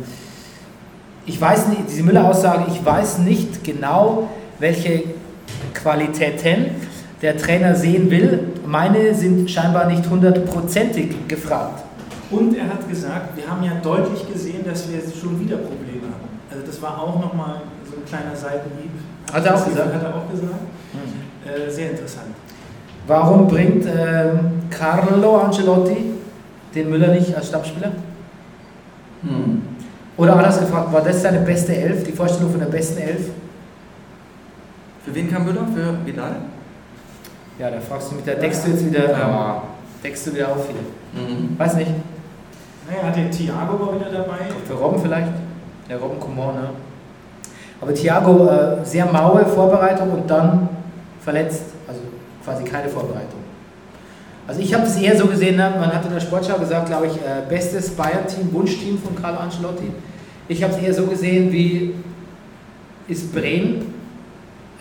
ich 1.32 1.40
weiß 1.40 1.70
nicht, 1.70 1.84
diese 1.88 2.04
Müller-Aussage, 2.04 2.66
ich 2.68 2.86
weiß 2.86 3.20
nicht 3.20 3.64
genau, 3.64 4.30
welche 4.60 5.04
Qualitäten 5.74 6.72
der 7.22 7.38
Trainer 7.38 7.74
sehen 7.74 8.12
will. 8.12 8.40
Meine 8.66 9.16
sind 9.16 9.50
scheinbar 9.50 9.86
nicht 9.86 10.10
hundertprozentig 10.10 11.28
gefragt. 11.30 11.84
Und 12.32 12.58
er 12.58 12.66
hat 12.66 12.88
gesagt, 12.90 13.38
wir 13.38 13.50
haben 13.50 13.64
ja 13.64 13.72
deutlich 13.82 14.28
gesehen, 14.32 14.66
dass 14.66 14.90
wir 14.92 15.00
schon 15.00 15.40
wieder 15.40 15.56
Probleme 15.58 16.08
haben. 16.12 16.30
Also 16.50 16.66
das 16.66 16.82
war 16.82 17.02
auch 17.02 17.20
nochmal 17.22 17.62
so 17.90 17.96
ein 17.96 18.06
kleiner 18.06 18.36
Seitenhieb. 18.36 18.92
Hat 19.32 19.46
er 19.46 19.56
auch 19.56 19.66
gesagt? 19.66 19.94
Hat 19.94 20.04
er 20.04 20.16
auch 20.16 20.30
gesagt. 20.30 20.60
Äh, 21.46 21.72
sehr 21.72 21.92
interessant. 21.92 22.28
Warum 23.08 23.48
bringt 23.48 23.86
ähm, 23.86 24.64
Carlo 24.70 25.38
Ancelotti 25.38 26.14
den 26.76 26.90
Müller 26.90 27.08
nicht 27.08 27.34
als 27.36 27.48
Stammspieler? 27.48 27.92
Hm. 29.24 29.71
Oder 30.18 30.36
anders 30.36 30.60
gefragt, 30.60 30.92
war 30.94 31.02
das 31.02 31.22
seine 31.22 31.40
beste 31.40 31.76
Elf, 31.76 32.04
die 32.04 32.12
Vorstellung 32.12 32.52
von 32.52 32.60
der 32.60 32.68
besten 32.68 33.00
Elf? 33.02 33.30
Für 35.06 35.16
wen 35.16 35.32
kam 35.32 35.46
Müller? 35.46 35.66
Für 35.74 36.06
Vidal? 36.06 36.36
Ja, 37.58 37.70
da 37.72 37.80
fragst 37.80 38.12
du 38.12 38.16
mit 38.16 38.26
der 38.28 38.36
deckst 38.36 38.66
du 38.66 38.72
jetzt 38.72 38.86
wieder, 38.86 39.10
Ja. 39.12 39.64
deckst 40.04 40.28
du 40.28 40.34
wieder 40.34 40.50
auf 40.50 40.68
hier. 40.68 41.22
Mhm. 41.22 41.58
Weiß 41.58 41.76
nicht. 41.76 41.92
Naja, 42.90 43.04
hat 43.08 43.16
der 43.16 43.32
Thiago 43.32 43.80
war 43.80 43.96
wieder 43.96 44.12
dabei. 44.12 44.38
Für 44.68 44.74
Robben 44.74 45.02
vielleicht? 45.02 45.32
Der 45.90 45.98
Robben 45.98 46.20
Coman, 46.20 46.56
ne? 46.56 46.70
Aber 47.80 47.94
Thiago, 47.94 48.48
äh, 48.48 48.78
sehr 48.86 49.06
maue 49.06 49.46
Vorbereitung 49.46 50.12
und 50.12 50.30
dann 50.30 50.70
verletzt. 51.22 51.64
Also 51.88 52.02
quasi 52.44 52.64
keine 52.64 52.90
Vorbereitung. 52.90 53.41
Also 54.48 54.62
ich 54.62 54.74
habe 54.74 54.86
es 54.86 54.98
eher 54.98 55.16
so 55.18 55.28
gesehen, 55.28 55.56
ne? 55.56 55.72
man 55.80 55.94
hat 55.94 56.06
in 56.06 56.12
der 56.14 56.20
Sportschau 56.20 56.58
gesagt, 56.58 56.88
glaube 56.88 57.08
ich, 57.08 57.14
äh, 57.14 57.44
bestes 57.48 57.92
Bayern-Team, 57.92 58.52
Wunschteam 58.52 58.98
von 58.98 59.16
Carlo 59.16 59.40
Ancelotti. 59.40 59.92
Ich 60.48 60.62
habe 60.64 60.74
es 60.74 60.80
eher 60.80 60.94
so 60.94 61.06
gesehen, 61.06 61.52
wie 61.52 61.94
ist 63.08 63.32
Bremen, 63.34 63.94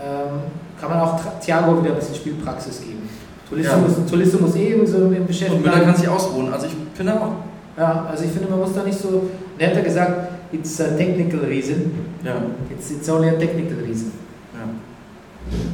ähm, 0.00 0.40
kann 0.80 0.90
man 0.90 1.00
auch 1.00 1.20
Thiago 1.40 1.80
wieder 1.80 1.92
ein 1.92 1.96
bisschen 1.98 2.14
Spielpraxis 2.16 2.80
geben. 2.80 3.08
Tolisso, 3.48 3.70
Ja. 3.70 3.76
muss, 3.78 3.92
Tolisso 4.10 4.38
muss 4.38 4.56
eh 4.56 4.68
irgendwie 4.70 4.90
so 4.90 4.98
im 4.98 5.26
Beschäftigung 5.26 5.58
Und 5.64 5.70
Müller 5.70 5.84
kann 5.84 5.96
sich 5.96 6.08
ausruhen. 6.08 6.52
Also 6.52 6.66
ich 6.66 6.72
finde 6.94 7.20
auch. 7.20 7.32
ja, 7.76 8.06
also 8.10 8.24
ich 8.24 8.30
finde, 8.30 8.48
man 8.48 8.60
muss 8.60 8.72
da 8.72 8.82
nicht 8.82 8.98
so. 8.98 9.28
Der 9.58 9.68
hat 9.68 9.76
ja 9.76 9.82
gesagt, 9.82 10.32
it's 10.52 10.80
a 10.80 10.88
technical 10.96 11.40
reason. 11.40 11.92
Ja. 12.24 12.36
It's, 12.70 12.90
it's 12.90 13.08
only 13.10 13.28
a 13.28 13.32
technical 13.32 13.78
reason. 13.84 14.12
ja. 14.54 14.68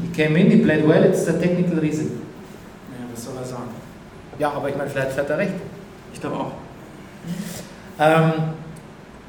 He 0.03 0.09
came 0.22 0.39
in, 0.41 0.51
he 0.51 0.57
played 0.59 0.87
well, 0.89 1.05
it's 1.05 1.28
a 1.28 1.32
technical 1.34 1.78
reason. 1.78 2.07
Naja, 2.91 3.07
was 3.14 3.24
soll 3.24 3.34
er 3.37 3.45
sagen? 3.45 3.70
Ja, 4.39 4.53
aber 4.53 4.68
ich 4.68 4.76
meine, 4.76 4.91
vielleicht 4.91 5.16
hat 5.18 5.30
er 5.30 5.39
recht. 5.39 5.53
Ich 6.12 6.20
glaube 6.20 6.37
auch. 6.37 6.53
Ähm, 7.99 8.32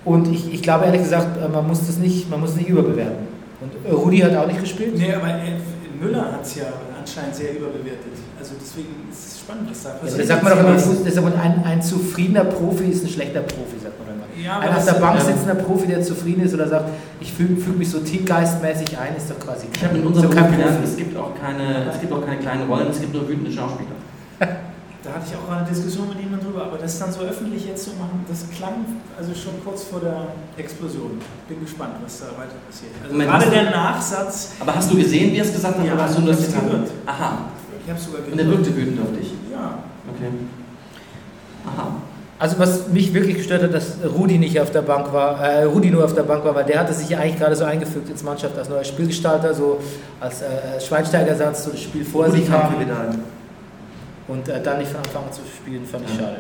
und 0.05 0.31
ich, 0.31 0.53
ich 0.53 0.61
glaube 0.63 0.85
ehrlich 0.85 1.01
gesagt, 1.03 1.37
äh, 1.43 1.47
man 1.47 1.67
muss 1.67 1.85
das 1.87 1.97
nicht, 1.97 2.29
man 2.29 2.39
muss 2.41 2.51
es 2.51 2.55
nicht 2.57 2.69
überbewerten. 2.69 3.27
Und 3.61 3.91
Rudi 3.93 4.19
hat 4.19 4.35
auch 4.35 4.47
nicht 4.47 4.59
gespielt. 4.61 4.97
Nee, 4.97 5.13
aber 5.13 5.27
äh, 5.27 5.57
Müller 5.99 6.31
hat 6.31 6.43
es 6.43 6.55
ja 6.55 6.65
anscheinend 6.99 7.35
sehr 7.35 7.51
überbewertet. 7.57 8.13
Also 8.39 8.53
deswegen 8.61 9.07
ist 9.11 9.27
es 9.33 9.39
spannend, 9.39 9.69
was 9.69 9.83
da 9.83 9.89
Ja, 9.89 9.95
passiert. 9.95 10.19
das 10.21 10.27
sagt 10.27 10.43
man 10.43 10.51
doch 10.53 10.59
immer, 10.59 10.69
im 10.69 10.75
Jetzt- 10.75 10.87
Fuß- 10.87 11.03
das 11.03 11.13
ist 11.13 11.17
aber 11.17 11.31
ein, 11.41 11.63
ein 11.63 11.81
zufriedener 11.81 12.43
Profi 12.45 12.83
ist 12.85 13.03
ein 13.03 13.09
schlechter 13.09 13.39
Profi, 13.41 13.79
sagt 13.81 13.97
man 13.99 14.15
immer. 14.15 14.23
Ja, 14.45 14.59
Ein 14.59 14.75
auf 14.75 14.85
der 14.85 14.93
Bank 14.93 15.17
ja. 15.17 15.25
sitzender 15.25 15.55
Profi, 15.55 15.87
der 15.87 16.01
zufrieden 16.03 16.43
ist 16.43 16.53
oder 16.53 16.67
sagt, 16.67 16.85
ich 17.19 17.33
fühle 17.33 17.57
fühl 17.57 17.73
mich 17.73 17.89
so 17.89 17.99
teamgeistmäßig 17.99 18.95
ein, 18.99 19.15
ist 19.17 19.31
doch 19.31 19.39
quasi 19.39 19.65
Ich 19.73 19.83
habe 19.83 19.97
in 19.97 20.05
unserem 20.05 20.29
so 20.29 20.35
Beruf 20.37 20.51
gelernt, 20.51 20.77
es 20.83 20.95
gibt 20.95 21.17
auch 21.17 21.31
keine, 21.41 21.89
es 21.91 21.99
gibt 21.99 22.13
auch 22.13 22.23
keine 22.23 22.37
kleinen 22.39 22.69
Rollen, 22.69 22.87
es 22.91 22.99
gibt 23.01 23.13
nur 23.13 23.27
wütende 23.27 23.51
Schauspieler. 23.51 23.89
Da 25.07 25.13
hatte 25.13 25.25
ich 25.31 25.35
auch 25.39 25.49
eine 25.55 25.65
Diskussion 25.65 26.09
mit 26.09 26.19
jemandem 26.19 26.49
drüber, 26.51 26.65
aber 26.65 26.77
das 26.77 26.99
dann 26.99 27.11
so 27.13 27.21
öffentlich 27.21 27.65
jetzt 27.65 27.85
zu 27.85 27.91
machen, 27.91 28.25
das 28.27 28.43
klang 28.57 28.83
also 29.17 29.33
schon 29.33 29.53
kurz 29.63 29.83
vor 29.83 30.01
der 30.01 30.27
Explosion. 30.57 31.17
Bin 31.47 31.61
gespannt, 31.61 31.93
was 32.03 32.19
da 32.19 32.25
weiter 32.37 32.59
passiert. 32.67 32.91
Also 33.01 33.13
Moment, 33.13 33.31
gerade 33.31 33.49
der 33.49 33.63
Nachsatz, 33.71 34.51
Aber 34.59 34.75
hast 34.75 34.91
du 34.91 34.97
gesehen, 34.97 35.31
wie 35.31 35.37
er 35.37 35.45
es 35.45 35.53
gesagt 35.53 35.79
hat, 35.79 35.85
Ja, 35.85 35.93
oder 35.93 36.03
hast 36.03 36.17
du 36.17 36.21
das 36.23 36.45
getan? 36.45 36.65
gehört. 36.69 36.89
Aha. 37.05 37.37
ich 37.85 37.89
habe 37.89 37.99
sogar 37.99 38.19
Und 38.29 38.37
er 38.37 38.47
wirkte 38.47 38.75
wütend 38.75 38.99
auf 38.99 39.17
dich. 39.17 39.31
Ja, 39.49 39.79
Okay. 40.13 40.29
Aha. 41.65 41.87
Also 42.39 42.59
was 42.59 42.87
mich 42.89 43.13
wirklich 43.13 43.37
gestört 43.37 43.63
hat, 43.63 43.73
dass 43.73 43.97
Rudi 44.15 44.37
nicht 44.37 44.59
auf 44.59 44.71
der 44.71 44.83
Bank 44.83 45.11
war, 45.11 45.41
äh, 45.41 45.63
Rudi 45.63 45.89
nur 45.89 46.05
auf 46.05 46.13
der 46.13 46.21
Bank 46.23 46.45
war, 46.45 46.53
weil 46.53 46.65
der 46.65 46.79
hatte 46.81 46.93
sich 46.93 47.09
ja 47.09 47.17
eigentlich 47.19 47.39
gerade 47.39 47.55
so 47.55 47.63
eingefügt 47.63 48.09
ins 48.09 48.23
Mannschaft 48.23 48.57
als 48.57 48.69
neuer 48.69 48.83
Spielgestalter, 48.83 49.53
so 49.53 49.79
als 50.19 50.41
äh, 50.43 50.79
Schweinsteigersatz, 50.79 51.63
so 51.63 51.71
das 51.71 51.81
Spiel 51.81 52.05
vor 52.05 52.25
Rudi 52.25 52.41
sich 52.41 52.49
kam 52.49 52.63
haben 52.63 52.79
Vidal. 52.79 53.09
Und 54.27 54.47
äh, 54.49 54.61
dann 54.61 54.79
nicht 54.79 54.91
von 54.91 54.99
Anfang 55.01 55.23
an 55.25 55.31
zu 55.33 55.41
spielen, 55.45 55.85
fand 55.85 56.05
ich 56.09 56.15
Ja. 56.15 56.21
schade. 56.23 56.37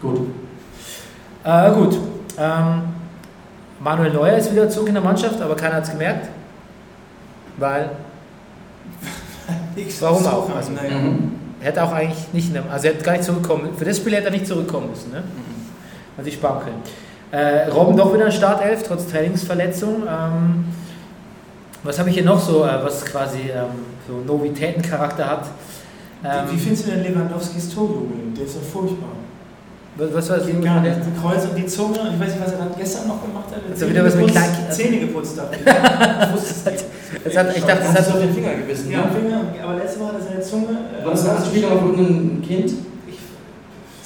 Gut. 0.00 0.20
Äh, 1.44 1.70
gut, 1.72 1.98
ähm, 2.38 2.82
Manuel 3.80 4.12
Neuer 4.12 4.36
ist 4.36 4.52
wieder 4.52 4.68
zurück 4.70 4.88
in 4.88 4.94
der 4.94 5.02
Mannschaft, 5.02 5.40
aber 5.40 5.56
keiner 5.56 5.76
hat 5.76 5.84
es 5.84 5.90
gemerkt, 5.90 6.28
weil 7.58 7.90
ich 9.76 10.00
Warum 10.00 10.24
auch? 10.26 10.54
Also- 10.54 10.72
naja. 10.72 10.96
Mhm. 10.98 11.32
er 11.60 11.66
hätte 11.68 11.82
auch 11.84 11.92
eigentlich 11.92 12.32
nicht, 12.32 12.48
in 12.48 12.54
der, 12.54 12.64
also 12.70 12.86
er 12.86 12.94
hätte 12.94 13.04
gar 13.04 13.12
nicht 13.12 13.24
zurückkommen, 13.24 13.70
für 13.76 13.84
das 13.84 13.96
Spiel 13.98 14.14
hätte 14.14 14.26
er 14.26 14.30
nicht 14.32 14.46
zurückkommen 14.46 14.90
müssen, 14.90 15.10
ne? 15.12 15.22
Also 16.16 16.28
ich 16.28 16.34
sparen 16.34 16.60
können. 16.64 16.82
Äh, 17.32 17.68
Robben 17.70 17.96
doch 17.96 18.12
wieder 18.12 18.26
in 18.26 18.32
Startelf, 18.32 18.82
trotz 18.86 19.06
Trainingsverletzung. 19.08 20.02
Ähm, 20.06 20.64
was 21.82 21.98
habe 21.98 22.10
ich 22.10 22.16
hier 22.16 22.24
noch 22.24 22.38
so, 22.38 22.64
äh, 22.64 22.84
was 22.84 23.04
quasi 23.06 23.48
ähm, 23.48 23.86
so 24.06 24.18
Novitätencharakter 24.30 25.26
hat? 25.26 25.46
Ähm, 26.24 26.44
Wie, 26.50 26.58
findest 26.58 26.86
du 26.86 26.90
denn 26.92 27.02
Lewandowskis 27.02 27.74
Torjubel? 27.74 28.16
Der 28.36 28.44
ist 28.44 28.56
doch 28.56 28.62
furchtbar. 28.62 29.08
Was, 29.96 30.14
was 30.14 30.30
war 30.30 30.36
das? 30.38 30.46
Gar 30.62 30.80
nicht. 30.80 30.96
Die 31.04 31.20
Kreuz 31.20 31.44
und 31.44 31.56
die 31.56 31.66
Zunge. 31.66 31.98
Ich 32.14 32.20
weiß 32.20 32.28
nicht, 32.34 32.44
was 32.44 32.52
er 32.52 32.58
dann 32.58 32.68
gestern 32.78 33.08
noch 33.08 33.20
gemacht 33.22 33.46
hat. 33.50 33.56
Hat 33.70 33.80
er 33.82 33.90
wieder 33.90 34.04
was 34.04 34.14
mit 34.14 34.26
geputzt, 34.28 34.44
Klein- 34.54 34.70
Zähne 34.72 34.98
geputzt. 35.00 35.38
ich. 35.52 35.64
Das 37.24 37.36
hat, 37.36 37.54
ich 37.54 37.62
dachte, 37.62 37.78
das 37.80 37.88
Hast 37.88 37.98
hat 37.98 38.08
du 38.08 38.12
auf 38.14 38.20
den 38.24 38.32
Finger 38.34 38.54
gebissen, 38.54 38.90
Ja, 38.90 39.04
ne? 39.04 39.10
Finger, 39.14 39.40
aber 39.62 39.74
letzte 39.76 40.00
Woche 40.00 40.14
hat 40.14 40.20
er 40.20 40.24
seine 40.26 40.40
Zunge. 40.40 40.66
äh, 40.98 41.04
War 41.04 41.10
das 41.12 41.28
ein 41.28 41.44
Spiel 41.44 41.64
auf 41.66 41.82
irgendein 41.82 42.40
Kind? 42.42 42.70
Ich, 43.06 43.18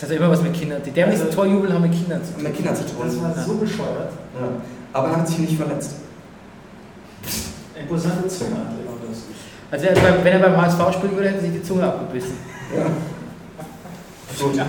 das 0.00 0.10
hat 0.10 0.16
immer 0.16 0.28
was 0.28 0.42
mit 0.42 0.52
Kindern. 0.54 0.82
Die 0.84 0.90
dämlichsten 0.90 1.28
Also- 1.28 1.38
Torjubel 1.38 1.72
haben 1.72 1.82
mit 1.82 1.92
Kindern 1.92 2.20
zu 2.24 2.32
tun. 2.34 2.42
Mit 2.42 2.56
Kindern 2.56 2.74
zu 2.74 2.82
tun. 2.84 2.96
das 3.04 3.22
war 3.22 3.44
so 3.44 3.54
bescheuert. 3.54 4.10
Ja. 4.34 4.48
Aber 4.92 5.08
er 5.08 5.16
hat 5.18 5.28
sich 5.28 5.38
nicht 5.38 5.56
verletzt. 5.56 5.92
Imposante 7.80 8.26
Zunge 8.28 8.50
hat. 8.56 8.74
Also 9.70 9.86
wenn 10.22 10.32
er 10.32 10.38
beim 10.38 10.56
HSV 10.56 10.80
spielen 10.94 11.16
würde, 11.16 11.28
hätte 11.28 11.38
er 11.38 11.42
sich 11.42 11.52
die 11.52 11.62
Zunge 11.62 11.84
abgebissen. 11.84 12.36
Ja. 12.74 12.86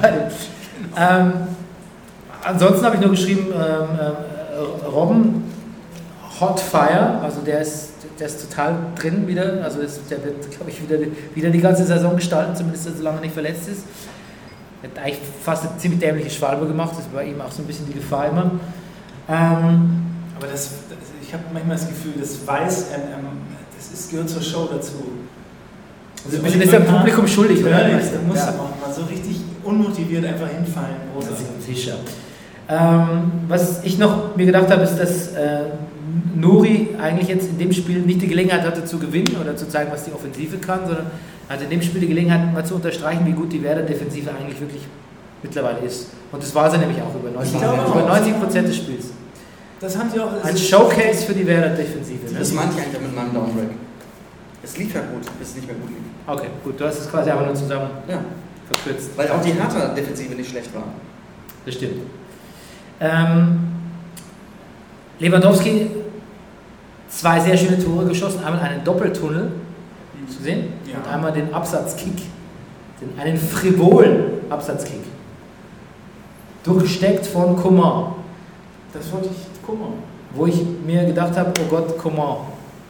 Ähm, 0.96 1.34
ansonsten 2.44 2.86
habe 2.86 2.96
ich 2.96 3.02
nur 3.02 3.12
geschrieben, 3.12 3.48
ähm, 3.52 4.00
äh, 4.00 4.86
Robben 4.86 5.44
Hot 6.40 6.60
Fire, 6.60 7.20
also 7.22 7.42
der 7.42 7.62
ist, 7.62 7.90
der 8.20 8.28
ist 8.28 8.50
total 8.50 8.76
drin 8.96 9.28
wieder, 9.28 9.64
also 9.64 9.80
ist, 9.80 10.02
der 10.10 10.24
wird, 10.24 10.50
glaube 10.52 10.70
ich, 10.70 10.82
wieder, 10.82 11.00
wieder 11.34 11.50
die 11.50 11.60
ganze 11.60 11.84
Saison 11.84 12.16
gestalten, 12.16 12.56
zumindest 12.56 12.96
solange 12.96 13.18
er 13.18 13.22
nicht 13.22 13.34
verletzt 13.34 13.68
ist. 13.68 13.84
Er 14.84 14.90
hat 14.90 15.00
eigentlich 15.00 15.20
fast 15.42 15.68
eine 15.68 15.78
ziemlich 15.78 16.00
dämliche 16.00 16.30
Schwalbe 16.30 16.68
gemacht, 16.68 16.94
das 16.96 17.06
bei 17.06 17.26
ihm 17.26 17.42
auch 17.42 17.52
so 17.52 17.64
ein 17.64 17.66
bisschen 17.66 17.88
die 17.88 17.94
Gefahr 17.94 18.30
immer. 18.30 18.52
Ähm, 19.28 20.06
Aber 20.38 20.48
das, 20.48 20.70
das 20.90 20.98
ich 21.22 21.34
habe 21.34 21.44
manchmal 21.52 21.76
das 21.76 21.88
Gefühl, 21.88 22.14
das 22.20 22.46
weiß, 22.46 22.86
ähm, 22.94 23.02
ähm, 23.14 23.57
das 23.78 24.00
ist, 24.00 24.12
gehört 24.12 24.30
zur 24.30 24.42
Show 24.42 24.68
dazu. 24.72 24.94
also 26.26 26.38
ein 26.38 26.44
bisschen 26.44 26.62
ist 26.62 26.74
er 26.74 26.80
dem 26.82 26.88
Publikum 26.96 27.28
schuldig, 27.28 27.62
oder? 27.62 27.72
Ja, 27.90 27.98
da 27.98 28.04
du? 28.18 28.28
muss 28.28 28.38
Ja. 28.38 28.46
er 28.48 28.54
auch 28.60 28.88
mal 28.88 28.94
so 28.94 29.04
richtig 29.04 29.38
unmotiviert 29.64 30.26
einfach 30.26 30.48
hinfallen. 30.50 30.96
Großartig. 31.14 31.46
Sicher. 31.66 31.96
Ähm, 32.70 33.32
was 33.48 33.84
ich 33.84 33.98
noch 33.98 34.36
mir 34.36 34.46
gedacht 34.46 34.70
habe, 34.70 34.82
ist, 34.84 34.98
dass 34.98 35.30
äh, 35.34 35.60
Nuri 36.36 36.90
eigentlich 37.02 37.30
jetzt 37.30 37.50
in 37.50 37.58
dem 37.58 37.72
Spiel 37.72 38.00
nicht 38.00 38.22
die 38.22 38.28
Gelegenheit 38.28 38.64
hatte 38.66 38.84
zu 38.86 38.98
gewinnen 39.00 39.36
oder 39.42 39.56
zu 39.56 39.68
zeigen, 39.70 39.90
was 39.92 40.04
die 40.06 40.12
Offensive 40.12 40.58
kann, 40.58 40.82
sondern 40.86 41.08
hatte 41.50 41.64
in 41.64 41.70
dem 41.70 41.82
Spiel 41.82 42.02
die 42.02 42.08
Gelegenheit, 42.08 42.54
mal 42.54 42.66
zu 42.66 42.76
unterstreichen, 42.76 43.26
wie 43.26 43.32
gut 43.32 43.54
die 43.54 43.64
Werder-Defensive 43.64 44.30
eigentlich 44.38 44.60
wirklich 44.60 44.82
mittlerweile 45.42 45.80
ist. 45.86 46.08
Und 46.32 46.44
das 46.44 46.54
war 46.54 46.70
sie 46.70 46.78
nämlich 46.78 46.98
auch 47.02 47.16
über 47.16 47.30
90 47.32 47.54
Ich 47.54 47.62
glaube 47.62 47.82
auch. 47.82 47.96
über 47.96 48.08
90 48.08 48.40
Prozent 48.42 48.68
des 48.68 48.76
Spiels. 48.76 49.06
Das 49.80 49.98
haben 49.98 50.10
sie 50.14 50.20
auch. 50.20 50.32
Ein 50.44 50.58
Showcase 50.58 51.26
für 51.26 51.34
die 51.34 51.46
Werder-Defensive. 51.48 52.20
Das 52.38 52.50
Ne? 52.50 52.56
meinte 52.56 52.76
ich 52.78 52.84
eigentlich 52.84 52.97
meinem 53.18 53.34
Downbreak. 53.34 53.70
Es 54.64 54.78
lief 54.78 54.94
ja 54.94 55.02
gut, 55.02 55.24
bis 55.40 55.50
es 55.50 55.56
nicht 55.56 55.68
mehr 55.68 55.76
gut 55.76 55.90
lief. 55.90 55.98
Okay, 56.26 56.48
gut, 56.64 56.80
du 56.80 56.86
hast 56.86 57.00
es 57.00 57.10
quasi 57.10 57.30
einfach 57.30 57.46
nur 57.46 57.56
zusammen 57.56 57.90
Ja. 58.08 58.20
verkürzt. 58.72 59.12
Weil 59.18 59.30
auch 59.32 59.42
die 59.42 59.54
Hertha-Defensive 59.54 60.34
nicht 60.36 60.50
schlecht 60.50 60.74
war. 60.76 60.84
Das 61.66 61.76
stimmt. 61.76 62.02
Ähm, 63.00 63.60
Lewandowski 65.20 65.92
zwei 67.08 67.40
sehr 67.40 67.58
schöne 67.58 67.84
Tore 67.84 68.06
geschossen. 68.06 68.44
Einmal 68.44 68.62
einen 68.62 68.84
Doppeltunnel, 68.84 69.52
du 70.28 70.36
gesehen? 70.38 70.74
Ja. 70.86 70.98
Und 70.98 71.08
einmal 71.08 71.32
den 71.32 71.54
Absatzkick. 71.54 72.18
Den, 73.00 73.20
einen 73.20 73.38
frivolen 73.38 74.42
Absatzkick. 74.50 75.02
Durchsteckt 76.64 77.26
von 77.26 77.56
Coman. 77.56 78.16
Das 78.94 79.12
wollte 79.12 79.30
ich 79.32 79.66
gucken. 79.66 79.94
Wo 80.34 80.46
ich 80.46 80.62
mir 80.86 81.06
gedacht 81.06 81.38
habe, 81.38 81.54
oh 81.62 81.66
Gott, 81.70 81.98
Coman, 81.98 82.38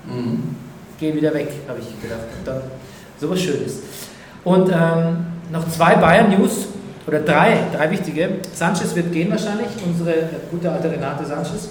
Mhm. 0.07 0.55
geh 0.99 1.13
wieder 1.13 1.33
weg, 1.33 1.49
habe 1.67 1.79
ich 1.79 2.01
gedacht. 2.01 2.27
Und 2.37 2.47
dann 2.47 2.61
sowas 3.19 3.39
Schönes. 3.39 3.81
Und 4.43 4.69
ähm, 4.69 5.25
noch 5.51 5.67
zwei 5.69 5.95
Bayern-News, 5.95 6.67
oder 7.07 7.19
drei, 7.21 7.57
drei 7.73 7.89
wichtige. 7.89 8.29
Sanchez 8.53 8.93
wird 8.95 9.11
gehen 9.11 9.31
wahrscheinlich, 9.31 9.67
unsere 9.85 10.13
äh, 10.13 10.25
gute 10.51 10.69
alte 10.69 10.91
Renate 10.91 11.25
Sanchez. 11.25 11.69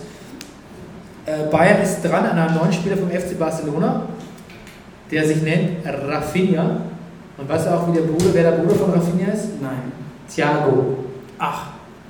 Äh, 1.27 1.51
Bayern 1.51 1.83
ist 1.83 2.03
dran 2.03 2.25
an 2.25 2.39
einem 2.39 2.57
neuen 2.57 2.73
Spieler 2.73 2.97
vom 2.97 3.11
FC 3.11 3.39
Barcelona, 3.39 4.03
der 5.11 5.27
sich 5.27 5.43
nennt 5.43 5.85
Rafinha. 5.85 6.81
Und 7.37 7.49
weißt 7.49 7.67
du 7.67 7.71
auch, 7.71 7.89
wie 7.89 7.93
der 7.93 8.03
Bruder, 8.03 8.31
wer 8.33 8.51
der 8.51 8.59
Bruder 8.59 8.77
von 8.77 8.93
Rafinha 8.93 9.33
ist? 9.33 9.61
Nein. 9.61 9.93
Thiago. 10.29 11.05
Ach. 11.39 11.67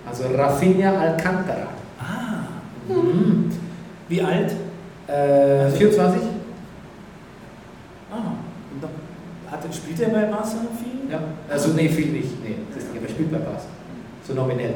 Also 0.09 0.24
Rafinha 0.33 0.93
Alcantara. 0.93 1.66
Ah. 1.99 2.47
Mhm. 2.89 3.51
Wie 4.09 4.22
alt? 4.22 4.55
Äh, 5.09 5.70
24? 5.70 6.20
Ah. 8.11 8.16
Hat, 9.50 9.74
spielt 9.74 10.00
er 10.00 10.09
bei 10.09 10.22
Barca 10.22 10.57
noch 10.57 10.76
viel? 10.78 11.11
Ja, 11.11 11.20
also 11.48 11.70
nee, 11.70 11.88
viel 11.88 12.09
nicht. 12.09 12.42
Nee, 12.42 12.57
das 12.74 12.82
ist 12.82 12.92
nicht, 12.92 12.98
aber 12.98 13.09
er 13.09 13.14
spielt 13.14 13.30
bei 13.30 13.38
Barca. 13.38 13.62
So 14.26 14.34
nominell. 14.34 14.74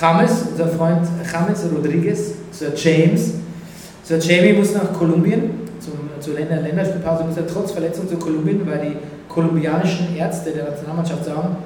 James, 0.00 0.46
unser 0.50 0.68
Freund 0.68 1.06
James 1.32 1.70
Rodriguez, 1.74 2.34
Sir 2.50 2.72
James. 2.74 3.34
Sir 4.02 4.18
Jamie 4.18 4.54
muss 4.54 4.74
nach 4.74 4.92
Kolumbien, 4.92 5.50
zum, 5.80 5.92
zur 6.20 6.34
Länder 6.34 6.60
Länderspielpause 6.60 7.24
muss 7.24 7.36
er 7.36 7.46
trotz 7.46 7.72
Verletzung 7.72 8.08
zu 8.08 8.16
Kolumbien, 8.16 8.66
weil 8.66 8.80
die 8.80 8.96
kolumbianischen 9.28 10.16
Ärzte 10.16 10.50
der 10.50 10.64
Nationalmannschaft 10.64 11.24
sagen, 11.24 11.56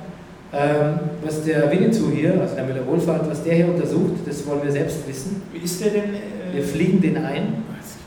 ähm, 0.55 0.99
was 1.25 1.45
der 1.45 1.71
Winnetou 1.71 2.11
hier, 2.11 2.39
also 2.41 2.55
der 2.55 2.65
Müller 2.65 2.87
Wohlfahrt, 2.87 3.29
was 3.29 3.43
der 3.43 3.55
hier 3.55 3.69
untersucht, 3.69 4.21
das 4.27 4.47
wollen 4.47 4.63
wir 4.63 4.71
selbst 4.73 5.09
wissen. 5.09 5.43
Wie 5.53 5.65
ist 5.65 5.83
der 5.83 5.91
denn? 5.91 6.15
Äh, 6.15 6.55
Wir 6.55 6.63
fliegen 6.63 7.01
den 7.01 7.17
ein 7.17 7.65
nicht. 7.73 7.99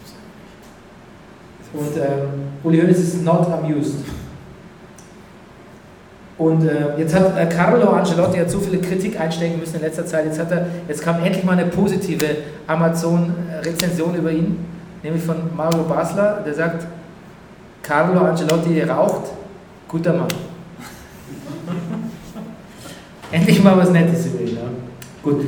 und 1.74 1.98
ähm, 1.98 2.28
Uli 2.64 2.80
Hoeneß 2.82 3.00
ist 3.00 3.24
not 3.24 3.48
amused. 3.48 4.06
Und 6.38 6.68
äh, 6.68 6.98
jetzt 7.00 7.16
hat 7.16 7.38
äh, 7.38 7.46
Carlo 7.48 7.89
Ancelotti 7.89 8.38
hat 8.38 8.52
so 8.52 8.60
viele 8.60 8.80
Kritik 8.80 9.20
einstecken 9.20 9.58
müssen 9.58 9.78
in 9.78 9.82
letzter 9.82 10.06
Zeit. 10.06 10.26
Jetzt, 10.26 10.38
hat 10.39 10.52
er, 10.52 10.68
jetzt 10.88 11.02
kam 11.02 11.24
endlich 11.24 11.43
mal 11.46 11.54
eine 11.58 11.66
positive 11.66 12.26
Amazon-Rezension 12.68 14.16
über 14.16 14.32
ihn, 14.32 14.66
nämlich 15.02 15.24
von 15.24 15.38
Mario 15.56 15.84
Basler, 15.84 16.43
der 16.46 16.54
sagt, 16.54 16.86
Carlo 17.82 18.20
Ancelotti 18.20 18.82
raucht, 18.82 19.32
guter 19.88 20.14
Mann. 20.14 20.28
Endlich 23.32 23.63
mal 23.63 23.78
was 23.78 23.89
Nettes 23.89 24.26
über 24.28 24.41
ihn. 24.41 24.55
Ja. 24.55 24.61
Gut. 25.21 25.45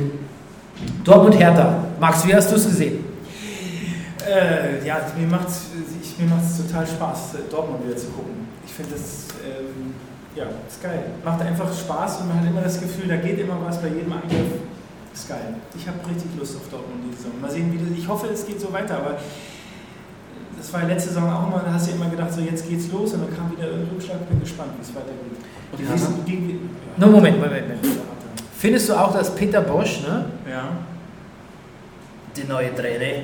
Dortmund 1.04 1.38
Hertha. 1.38 1.84
Max, 2.00 2.26
wie 2.26 2.34
hast 2.34 2.50
du 2.50 2.56
es 2.56 2.66
gesehen? 2.66 3.04
Äh, 4.26 4.86
ja, 4.86 5.00
mir 5.16 5.26
macht 5.26 5.48
es 5.48 5.68
mir 6.18 6.66
total 6.66 6.86
Spaß, 6.86 7.36
Dortmund 7.50 7.86
wieder 7.86 7.96
zu 7.96 8.08
gucken. 8.08 8.48
Ich 8.66 8.72
finde 8.72 8.92
das, 8.92 9.28
ähm, 9.44 9.94
ja, 10.34 10.44
ist 10.68 10.82
geil. 10.82 11.04
Macht 11.24 11.40
einfach 11.40 11.72
Spaß 11.72 12.20
und 12.20 12.28
man 12.28 12.40
hat 12.40 12.46
immer 12.46 12.60
das 12.60 12.80
Gefühl, 12.80 13.08
da 13.08 13.16
geht 13.16 13.38
immer 13.38 13.56
was 13.64 13.80
bei 13.80 13.88
jedem 13.88 14.12
Angriff. 14.12 14.60
Ist 15.14 15.28
geil. 15.28 15.54
Ich 15.76 15.86
habe 15.88 15.98
richtig 16.08 16.30
Lust 16.38 16.56
auf 16.56 16.68
Dortmund 16.70 17.00
diese 17.06 17.22
Saison. 17.22 17.40
Mal 17.40 17.50
sehen, 17.50 17.72
wie 17.72 17.78
das, 17.78 17.96
ich 17.96 18.06
hoffe, 18.06 18.28
es 18.28 18.46
geht 18.46 18.60
so 18.60 18.72
weiter, 18.72 18.98
aber 18.98 19.16
das 20.56 20.72
war 20.72 20.84
letzte 20.84 21.10
Saison 21.10 21.32
auch 21.32 21.46
immer, 21.46 21.62
da 21.64 21.72
hast 21.72 21.88
du 21.88 21.92
immer 21.94 22.10
gedacht, 22.10 22.32
so 22.32 22.40
jetzt 22.40 22.68
geht's 22.68 22.90
los 22.92 23.14
und 23.14 23.22
dann 23.22 23.34
kam 23.34 23.50
wieder 23.56 23.72
ein 23.72 23.88
Rückschlag. 23.92 24.28
Bin 24.28 24.40
gespannt, 24.40 24.72
wie 24.76 24.82
es 24.82 24.94
weitergeht. 24.94 25.38
Du 25.72 26.22
gegen- 26.24 26.70
No, 26.96 27.06
Moment, 27.08 27.36
Moment, 27.38 27.68
Moment. 27.68 27.98
Findest 28.58 28.88
du 28.88 28.94
auch, 28.94 29.12
dass 29.12 29.34
Peter 29.34 29.60
Bosch, 29.60 30.00
ne, 30.02 30.24
Ja. 30.50 30.68
die 32.36 32.44
neue 32.44 32.74
Trainer, 32.74 33.22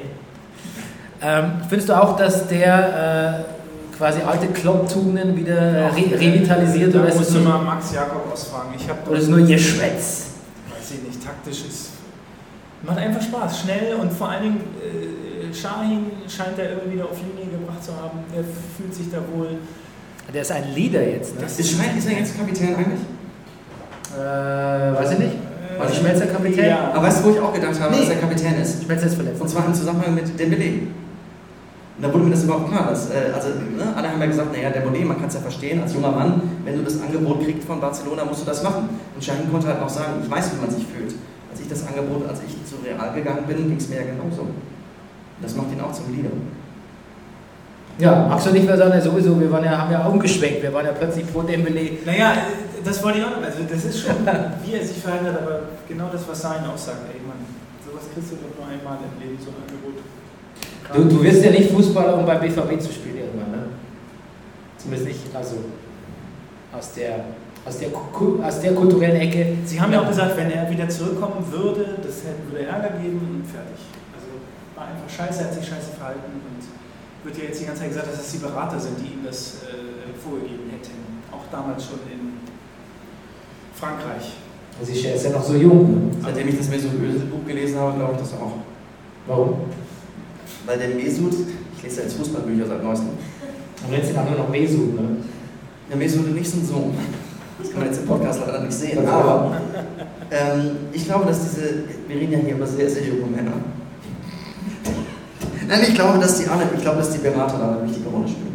ähm, 1.22 1.53
findest 1.68 1.88
du 1.88 1.95
auch, 2.01 2.16
dass 2.16 2.47
der 2.47 3.45
äh, 3.92 3.97
quasi 3.97 4.20
alte 4.22 4.47
Klopptugenden 4.49 5.36
wieder 5.36 5.57
äh, 5.57 5.86
re 5.86 6.20
revitalisiert 6.20 6.95
Da 6.95 7.01
oder 7.03 7.14
musst 7.14 7.30
du 7.34 7.38
nur, 7.40 7.53
mal 7.55 7.62
Max 7.64 7.92
Jakob 7.92 8.30
ausfragen. 8.32 8.74
Ich 8.76 8.86
oder 9.09 9.18
ist 9.18 9.28
nur 9.28 9.38
ihr 9.40 9.59
Schwätz? 9.59 10.26
weiß 10.70 10.90
ich 10.92 11.03
nicht, 11.09 11.24
taktisch 11.24 11.64
ist. 11.68 11.90
Macht 12.82 12.99
einfach 12.99 13.22
Spaß, 13.22 13.61
schnell 13.61 13.95
und 14.01 14.12
vor 14.12 14.28
allen 14.28 14.42
Dingen 14.42 14.61
äh, 14.82 15.55
Shahin 15.55 16.07
scheint 16.28 16.59
er 16.59 16.70
irgendwie 16.72 16.97
wieder 16.97 17.05
auf 17.07 17.16
Linie 17.18 17.51
gebracht 17.59 17.82
zu 17.82 17.92
haben. 17.92 18.18
Er 18.36 18.45
fühlt 18.76 18.95
sich 18.95 19.11
da 19.11 19.18
wohl. 19.34 19.57
Der 20.33 20.43
ist 20.43 20.51
ein 20.53 20.75
Leader 20.75 21.03
jetzt, 21.07 21.35
ne? 21.37 21.43
Das 21.43 21.59
Ist, 21.59 21.70
Schwein, 21.70 21.97
ist 21.97 22.07
er 22.09 22.18
jetzt 22.18 22.37
Kapitän 22.37 22.75
eigentlich? 22.75 23.01
Äh, 24.16 24.18
weiß 24.99 25.12
ich 25.12 25.18
nicht. 25.18 25.33
War 25.79 25.87
die 25.87 25.95
Schmelzer 25.97 26.27
Kapitän? 26.27 26.66
Ja. 26.68 26.91
Aber 26.93 27.03
weißt 27.07 27.20
du, 27.20 27.25
wo 27.29 27.31
ich 27.35 27.41
auch 27.41 27.53
gedacht 27.53 27.81
habe, 27.81 27.93
Nee. 27.95 28.01
dass 28.01 28.11
er 28.11 28.16
Kapitän 28.16 28.61
ist? 28.61 28.85
Schmelzer 28.85 29.07
ist 29.07 29.14
verletzt. 29.14 29.41
Und 29.41 29.49
zwar 29.49 29.66
im 29.66 29.75
Zusammenhang 29.75 30.14
mit 30.14 30.39
Dembele. 30.39 30.87
Und 31.97 32.03
da 32.03 32.12
wurde 32.12 32.25
mir 32.25 32.31
das 32.31 32.43
überhaupt 32.45 32.70
klar. 32.70 32.89
Dass, 32.91 33.11
äh, 33.11 33.31
also, 33.35 33.49
ne, 33.49 33.93
alle 33.95 34.09
haben 34.11 34.20
ja 34.20 34.27
gesagt, 34.27 34.53
naja, 34.53 34.70
Dembele, 34.70 35.05
man 35.05 35.18
kann 35.18 35.29
es 35.29 35.35
ja 35.35 35.41
verstehen, 35.41 35.81
als 35.83 35.95
junger 35.95 36.11
Mann, 36.12 36.43
wenn 36.64 36.77
du 36.77 36.83
das 36.83 37.01
Angebot 37.01 37.45
kriegst 37.45 37.66
von 37.66 37.81
Barcelona, 37.81 38.25
musst 38.25 38.43
du 38.43 38.47
das 38.47 38.62
machen. 38.62 38.89
Und 39.14 39.22
Shahin 39.25 39.51
konnte 39.51 39.66
halt 39.68 39.81
auch 39.83 39.89
sagen, 39.89 40.14
ich 40.22 40.31
weiß, 40.31 40.53
wie 40.55 40.61
man 40.61 40.70
sich 40.70 40.85
fühlt. 40.87 41.14
Als 41.51 41.61
ich 41.61 41.68
das 41.68 41.87
Angebot, 41.87 42.29
als 42.29 42.41
ich 42.47 42.55
zu 42.68 42.77
Real 42.85 43.12
gegangen 43.14 43.45
bin, 43.47 43.57
ging 43.68 43.77
es 43.77 43.89
mir 43.89 43.97
ja 43.97 44.03
genauso. 44.03 44.47
Das 45.43 45.55
macht 45.55 45.70
ihn 45.72 45.81
auch 45.81 45.93
zum 45.93 46.14
Leader. 46.14 46.31
Ja, 47.99 48.26
Max 48.28 48.47
und 48.47 48.57
ich, 48.57 48.66
wir 48.66 48.76
sagen 48.76 48.90
ja 48.90 49.01
sowieso, 49.01 49.38
wir 49.40 49.51
waren 49.51 49.64
ja, 49.64 49.78
haben 49.78 49.92
ja 49.92 50.05
umgeschwenkt, 50.07 50.62
wir 50.62 50.72
waren 50.72 50.86
ja 50.86 50.92
plötzlich 50.92 51.30
pro 51.32 51.42
Dembele. 51.42 51.99
Naja, 52.05 52.32
das 52.84 53.03
wollte 53.03 53.18
ich 53.18 53.24
auch 53.24 53.30
noch. 53.30 53.42
Also, 53.42 53.59
das 53.70 53.84
ist 53.84 54.01
schon, 54.01 54.16
wie 54.64 54.74
er 54.74 54.84
sich 54.84 54.99
verhält, 54.99 55.32
hat, 55.32 55.42
aber 55.42 55.61
genau 55.88 56.09
das, 56.11 56.26
was 56.26 56.42
Shahin 56.42 56.66
auch 56.66 56.76
sagt. 56.76 57.07
Ey, 57.12 57.20
Mann, 57.26 57.38
sowas 57.86 58.05
kriegst 58.12 58.32
du 58.32 58.36
doch 58.36 58.59
nur 58.59 58.66
einmal 58.66 58.99
im 58.99 59.14
Leben, 59.22 59.38
so 59.38 59.51
ein 59.51 59.62
Angebot. 59.62 60.03
Du, 60.92 61.16
du 61.16 61.22
wirst 61.22 61.45
ja 61.45 61.51
nicht 61.51 61.70
Fußballer, 61.70 62.18
um 62.18 62.26
beim 62.26 62.40
BVB 62.40 62.80
zu 62.80 62.92
spielen 62.92 63.18
irgendwann, 63.18 63.51
ne? 63.51 63.66
Zumindest 64.76 65.09
nicht, 65.09 65.34
also 65.34 65.57
aus 66.76 66.92
der 66.92 67.24
aus 67.64 67.78
der, 67.78 67.88
aus 68.45 68.61
der 68.61 68.74
kulturellen 68.74 69.16
Ecke. 69.16 69.57
Sie 69.64 69.80
haben 69.80 69.92
ja 69.92 70.03
auch 70.03 70.09
gesagt, 70.09 70.36
wenn 70.36 70.51
er 70.51 70.70
wieder 70.70 70.88
zurückkommen 70.88 71.45
würde, 71.51 71.97
das 72.03 72.22
würde 72.51 72.66
Ärger 72.66 72.90
geben 73.01 73.18
und 73.18 73.47
fertig. 73.49 73.80
Also 74.12 74.28
war 74.76 74.88
einfach 74.88 75.09
scheiße, 75.09 75.40
er 75.40 75.47
hat 75.49 75.55
sich 75.55 75.66
scheiße 75.66 75.97
verhalten 75.97 76.20
und 76.28 76.53
wird 77.25 77.39
ja 77.39 77.45
jetzt 77.45 77.61
die 77.61 77.64
ganze 77.64 77.83
Zeit 77.83 77.91
gesagt, 77.91 78.12
dass 78.12 78.20
es 78.20 78.33
die 78.33 78.39
Berater 78.39 78.79
sind, 78.79 79.01
die 79.01 79.14
ihm 79.14 79.25
das 79.25 79.62
äh, 79.64 80.12
vorgegeben 80.22 80.70
hätten. 80.70 80.93
Auch 81.33 81.45
damals 81.51 81.85
schon 81.85 82.01
in 82.12 82.39
Frankreich. 83.75 84.35
Also 84.79 84.93
ich 84.93 85.05
er 85.07 85.14
ist 85.14 85.25
ja 85.25 85.31
noch 85.31 85.43
so 85.43 85.55
jung. 85.55 86.11
Ne? 86.11 86.16
Seitdem 86.22 86.49
ich 86.49 86.59
das 86.59 86.68
Mesut-Buch 86.68 87.47
gelesen 87.47 87.79
habe, 87.79 87.97
glaube 87.97 88.12
ich 88.14 88.18
das 88.20 88.33
auch. 88.35 88.53
Warum? 89.27 89.55
Weil 90.66 90.79
der 90.79 90.89
Mesut, 90.89 91.35
ich 91.77 91.83
lese 91.83 91.97
ja 91.99 92.03
jetzt 92.03 92.16
Fußballbücher 92.16 92.66
seit 92.66 92.83
neuestem, 92.83 93.11
Und 93.87 93.93
jetzt 93.93 94.09
sind 94.09 94.18
andere 94.18 94.37
noch 94.37 94.49
Mesut, 94.49 94.95
ne? 94.95 95.16
der 95.89 95.97
Mesut 95.97 96.27
und 96.27 96.35
nicht 96.35 96.51
sein 96.51 96.64
Sohn. 96.64 96.95
Das 97.59 97.70
kann 97.70 97.81
man 97.81 97.89
jetzt 97.89 98.01
im 98.01 98.07
Podcast 98.07 98.41
leider 98.45 98.61
nicht 98.62 98.72
sehen. 98.72 98.97
Das 98.97 99.07
Aber 99.07 99.61
ähm, 100.31 100.70
ich 100.93 101.05
glaube, 101.05 101.27
dass 101.27 101.41
diese, 101.43 101.85
wir 102.09 102.16
reden 102.16 102.33
ja 102.33 102.39
hier 102.39 102.55
über 102.57 102.66
sehr, 102.66 102.91
sehr 102.91 103.05
junge 103.05 103.27
Männer. 103.27 103.53
Nein, 105.68 105.80
ich 105.88 105.94
glaube, 105.94 106.18
dass 106.18 106.38
die 106.38 106.44
ich 106.44 106.82
glaube, 106.82 106.98
dass 106.98 107.10
die 107.10 107.18
Berater 107.18 107.58
da 107.58 107.76
eine 107.78 107.88
wichtige 107.88 108.08
Rolle 108.08 108.28
spielen. 108.28 108.54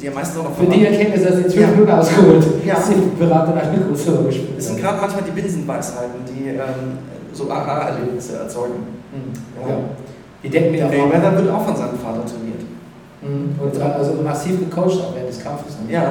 Die 0.00 0.08
am 0.08 0.14
meisten 0.14 0.38
auch 0.40 0.44
noch 0.44 0.56
Für 0.56 0.66
die 0.66 0.86
Erkenntnis 0.86 1.22
du 1.22 1.28
jetzt 1.40 1.54
fünf 1.54 1.56
Ja. 1.56 1.66
Minuten 1.68 1.90
ausgeholt. 1.90 2.46
Ja. 2.64 2.74
Dass 2.76 2.88
die 2.88 2.94
Berater 3.18 3.52
nach 3.54 3.72
Mikro 3.72 3.94
so 3.94 4.22
gespielt 4.22 4.56
Das 4.56 4.66
sind 4.66 4.80
gerade 4.80 5.00
manchmal 5.00 5.22
die 5.24 5.32
Binsenweisheiten, 5.32 6.20
die 6.28 6.50
ähm, 6.50 6.98
so 7.32 7.50
Aha-Erlebnisse 7.50 8.36
erzeugen. 8.38 8.74
Mhm. 9.12 9.32
Ja. 9.60 9.68
Ja. 9.70 9.74
Die 10.44 10.48
denken 10.50 10.70
mir. 10.70 10.84
Mayweather 10.86 11.36
wird 11.36 11.50
auch 11.50 11.64
von 11.66 11.74
seinem 11.76 11.98
Vater 11.98 12.22
trainiert. 12.24 12.62
Mhm. 13.22 13.58
Und 13.60 13.82
also 13.82 14.12
massiv 14.22 14.60
gecoacht 14.60 15.00
auch 15.02 15.14
während 15.16 15.30
des 15.30 15.42
Kampfes. 15.42 15.74
Ne? 15.84 15.92
Ja, 15.92 16.10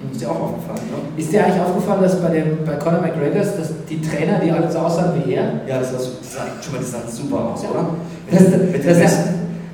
Mhm. 0.00 0.12
ist 0.12 0.20
dir 0.20 0.30
auch 0.30 0.40
aufgefallen, 0.40 0.80
ne? 0.90 1.20
Ist 1.20 1.32
dir 1.32 1.44
eigentlich 1.44 1.60
aufgefallen, 1.62 2.02
dass 2.02 2.20
bei, 2.20 2.28
dem, 2.28 2.58
bei 2.66 2.74
Conor 2.74 3.00
McGregors 3.00 3.56
dass 3.56 3.68
die 3.88 4.00
Trainer, 4.02 4.38
die 4.38 4.50
alle 4.52 4.70
so 4.70 4.78
aussahen 4.78 5.12
wie 5.24 5.32
er, 5.32 5.60
Ja, 5.66 5.78
das 5.80 5.90
sah, 5.92 5.98
su- 5.98 6.10
das 6.20 6.34
sah, 6.34 6.40
schon 6.62 6.74
mal, 6.74 6.78
das 6.80 6.90
sah 6.92 6.98
super 7.08 7.50
aus, 7.52 7.62
Ja. 7.64 7.70
oder? 7.70 7.86
Das, 8.30 8.42
Mit 8.72 8.86
das, 8.86 8.98
das, 9.00 9.18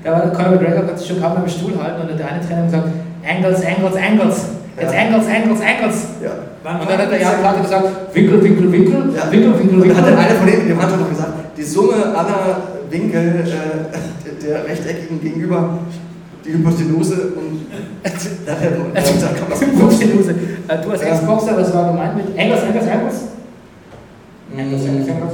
da 0.05 0.13
war 0.13 0.21
Conor 0.33 0.51
McGregor 0.53 0.87
hat 0.87 0.99
sich 0.99 1.09
schon 1.09 1.19
gerade 1.21 1.41
beim 1.41 1.49
Stuhl 1.49 1.73
halten 1.81 2.09
und 2.09 2.19
der 2.19 2.27
eine 2.29 2.41
Trainer 2.41 2.63
hat 2.63 2.67
gesagt, 2.67 2.89
Angles, 3.29 3.65
Angles, 3.65 3.97
Angles, 3.97 4.37
jetzt 4.81 4.95
Ja. 4.95 5.01
Angles, 5.01 5.27
Angles, 5.29 5.61
Angles. 5.61 5.97
Ja. 6.25 6.33
Und 6.81 6.91
dann 6.91 6.99
hat 6.99 7.11
der 7.11 7.21
Jan 7.21 7.41
gerade 7.43 7.61
gesagt, 7.63 7.87
Winkel, 8.15 8.43
Winkel, 8.43 8.73
Winkel, 8.73 9.15
Ja. 9.17 9.31
Winkel, 9.31 9.59
Winkel, 9.59 9.81
Und 9.83 9.89
dann 9.89 9.97
hat 9.97 10.07
der 10.07 10.13
Winkel. 10.17 10.25
eine 10.31 10.35
von 10.39 10.47
denen, 10.47 10.69
dem 10.69 10.83
hat 10.83 10.91
er 10.91 10.97
noch 10.97 11.09
gesagt, 11.09 11.33
die 11.57 11.63
Summe 11.63 11.95
aller 12.17 12.57
Winkel 12.91 13.45
äh, 13.47 14.43
der, 14.43 14.57
der 14.59 14.69
rechteckigen 14.69 15.21
gegenüber, 15.21 15.79
die 16.45 16.53
Hypotenuse 16.55 17.33
und 17.37 17.67
da, 18.47 18.53
da, 18.55 19.01
da 19.01 19.01
kann 19.01 19.49
man 19.49 19.61
Hypotenuse. 19.61 20.31
Äh, 20.69 20.79
Du 20.83 20.91
als. 20.91 21.03
Ex-Boxer, 21.03 21.57
was 21.57 21.75
war 21.75 21.93
gemeint 21.93 22.17
mit 22.17 22.27
Angles, 22.39 22.63
Angles, 22.63 22.89
Angles? 22.89 23.15
Angles, 24.57 24.89
Angles, 24.89 25.09
Angles. 25.09 25.33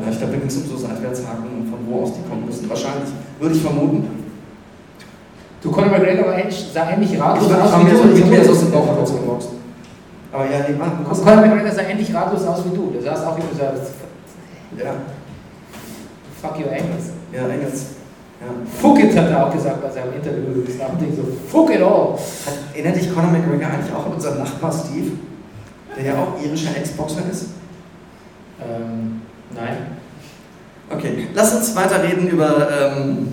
Ja, 0.00 0.10
ich 0.10 0.18
glaube, 0.18 0.32
da 0.34 0.38
ging 0.38 0.48
es 0.48 0.56
um 0.56 0.66
so 0.68 0.76
Seitwärtshaken, 0.76 1.66
von 1.70 1.78
wo 1.88 2.02
aus 2.02 2.12
die 2.12 2.28
kommen 2.28 2.44
müssen. 2.46 2.68
Wahrscheinlich, 2.68 3.10
würde 3.40 3.54
ich 3.54 3.62
vermuten. 3.62 4.26
Du, 5.62 5.70
Conor 5.70 5.90
McGregor 5.90 6.26
war 6.26 6.38
ähnlich, 6.38 6.66
sah 6.72 6.90
ähnlich 6.90 7.18
ratlos 7.20 7.50
aus 7.50 7.70
wie 7.80 7.96
so, 7.96 8.02
du. 8.04 8.12
ich 8.14 8.22
hab 8.22 8.30
mir 8.30 8.38
das 8.38 8.48
aus 8.48 8.60
dem 8.60 8.70
Bauch 8.70 8.86
herausgeboxt. 8.86 9.48
Aber 10.32 10.44
ja, 10.44 10.58
nee, 10.68 10.76
Mann, 10.76 11.04
Conor 11.04 11.36
McGregor 11.36 11.72
sah 11.72 11.82
ähnlich 11.82 12.14
ratlos 12.14 12.44
aus 12.44 12.64
wie 12.64 12.76
du. 12.76 12.90
Der 12.92 13.02
saß 13.02 13.26
auch 13.26 13.36
immer 13.36 13.46
so, 13.52 14.82
Ja, 14.82 14.94
fuck 16.40 16.58
your 16.58 16.70
Angles. 16.70 17.10
ja, 17.32 17.48
Engels. 17.48 17.86
Ja. 18.38 18.46
Fuck 18.80 18.98
it, 19.02 19.16
hat 19.16 19.30
er 19.30 19.46
auch 19.46 19.52
gesagt 19.52 19.80
bei 19.82 19.90
seinem 19.90 20.12
Interview. 20.12 20.62
Das 20.66 20.76
Ding 21.00 21.16
so, 21.16 21.22
fuck 21.48 21.70
it 21.70 21.80
all. 21.80 22.12
Hat, 22.44 22.74
erinnert 22.74 22.96
dich 22.96 23.12
Conor 23.12 23.30
McGregor 23.30 23.66
eigentlich 23.66 23.92
auch 23.94 24.06
an 24.06 24.12
unseren 24.12 24.38
Nachbar 24.38 24.70
Steve, 24.70 25.12
der 25.96 26.04
ja 26.04 26.12
auch 26.14 26.44
irischer 26.44 26.76
Ex-Boxer 26.76 27.22
ist? 27.30 27.46
Ähm, 28.60 29.22
nein. 29.54 29.76
Okay, 30.90 31.28
lass 31.34 31.54
uns 31.54 31.74
weiterreden 31.74 32.28
über. 32.28 32.68
Ähm, 32.70 33.28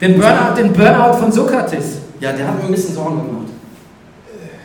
Den 0.00 0.18
Burnout, 0.18 0.54
den 0.56 0.72
Burnout 0.72 1.18
von 1.18 1.32
Sokrates. 1.32 1.98
ja, 2.20 2.32
der 2.32 2.48
hat 2.48 2.58
mir 2.58 2.64
ein 2.66 2.70
bisschen 2.72 2.94
Sorgen 2.94 3.16
gemacht. 3.26 3.46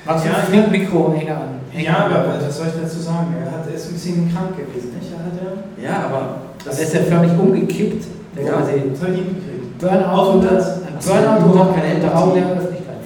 Du 0.06 0.12
Ja, 0.12 0.62
ja. 0.62 0.68
Mikro 0.68 1.14
enger 1.20 1.36
an? 1.38 1.60
Ja, 1.80 2.06
aber 2.06 2.26
was 2.46 2.58
soll 2.58 2.68
ich 2.68 2.82
dazu 2.82 3.00
sagen? 3.00 3.34
Er 3.40 3.52
hat, 3.52 3.68
er 3.68 3.76
ist 3.76 3.88
ein 3.88 3.94
bisschen 3.94 4.34
krank 4.34 4.58
gewesen, 4.58 4.94
nicht? 5.00 5.12
Hat 5.14 5.32
er? 5.42 5.84
Ja, 5.84 6.06
aber. 6.06 6.38
Das 6.66 6.80
ist 6.80 6.94
ja 6.94 7.02
förmlich 7.02 7.32
umgekippt. 7.38 8.06
Der 8.36 8.44
Ja. 8.46 8.52
quasi 8.54 8.72
Das 8.92 9.02
habe 9.02 9.12
ich 9.14 9.18
nicht 9.20 9.28
mitgekriegt. 9.28 9.80
Burnout 9.80 10.32
unter, 10.34 10.52
das? 10.56 10.80
Burnout 11.06 11.50
überhaupt 11.50 11.76
unter, 11.78 11.82
keine. 11.82 12.16
Augen 12.16 12.36
der 12.36 12.52
Öffentlichkeit. 12.52 12.98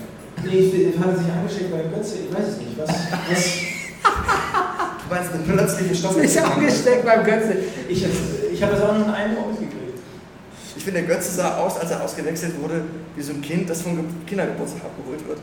Nee, 0.43 0.58
ich, 0.58 1.00
hat 1.00 1.08
er 1.10 1.18
sich 1.18 1.28
angesteckt 1.32 1.72
bei 1.72 1.96
Götze? 1.96 2.16
Ich 2.28 2.36
weiß 2.36 2.48
es 2.50 2.58
nicht. 2.58 2.78
Was, 2.78 2.89
was, 2.89 3.74
Du 5.08 5.14
meinst 5.16 5.34
eine 5.34 5.43
plötzliche 5.43 5.91
Ist 5.91 5.99
Stoffwechselkrankheit? 5.99 6.58
angesteckt 6.64 7.06
beim 7.06 7.24
Götze. 7.24 7.56
ich 7.89 8.06
ich 8.53 8.64
habe 8.64 8.72
das 8.74 8.82
auch 8.82 8.93
nur 8.93 9.06
in 9.06 9.12
einem 9.12 9.38
Ohr 9.38 9.47
mitgekriegt. 9.49 9.99
Ich 10.78 10.84
finde, 10.84 11.01
der 11.03 11.16
Götze 11.16 11.32
sah 11.32 11.58
aus, 11.58 11.78
als 11.80 11.91
er 11.91 12.03
ausgewechselt 12.03 12.53
wurde, 12.62 12.82
wie 13.16 13.22
so 13.22 13.34
ein 13.34 13.41
Kind, 13.41 13.70
das 13.70 13.82
vom 13.82 13.95
Ge- 13.95 14.06
Kindergeburtstag 14.26 14.82
abgeholt 14.86 15.28
wird. 15.28 15.39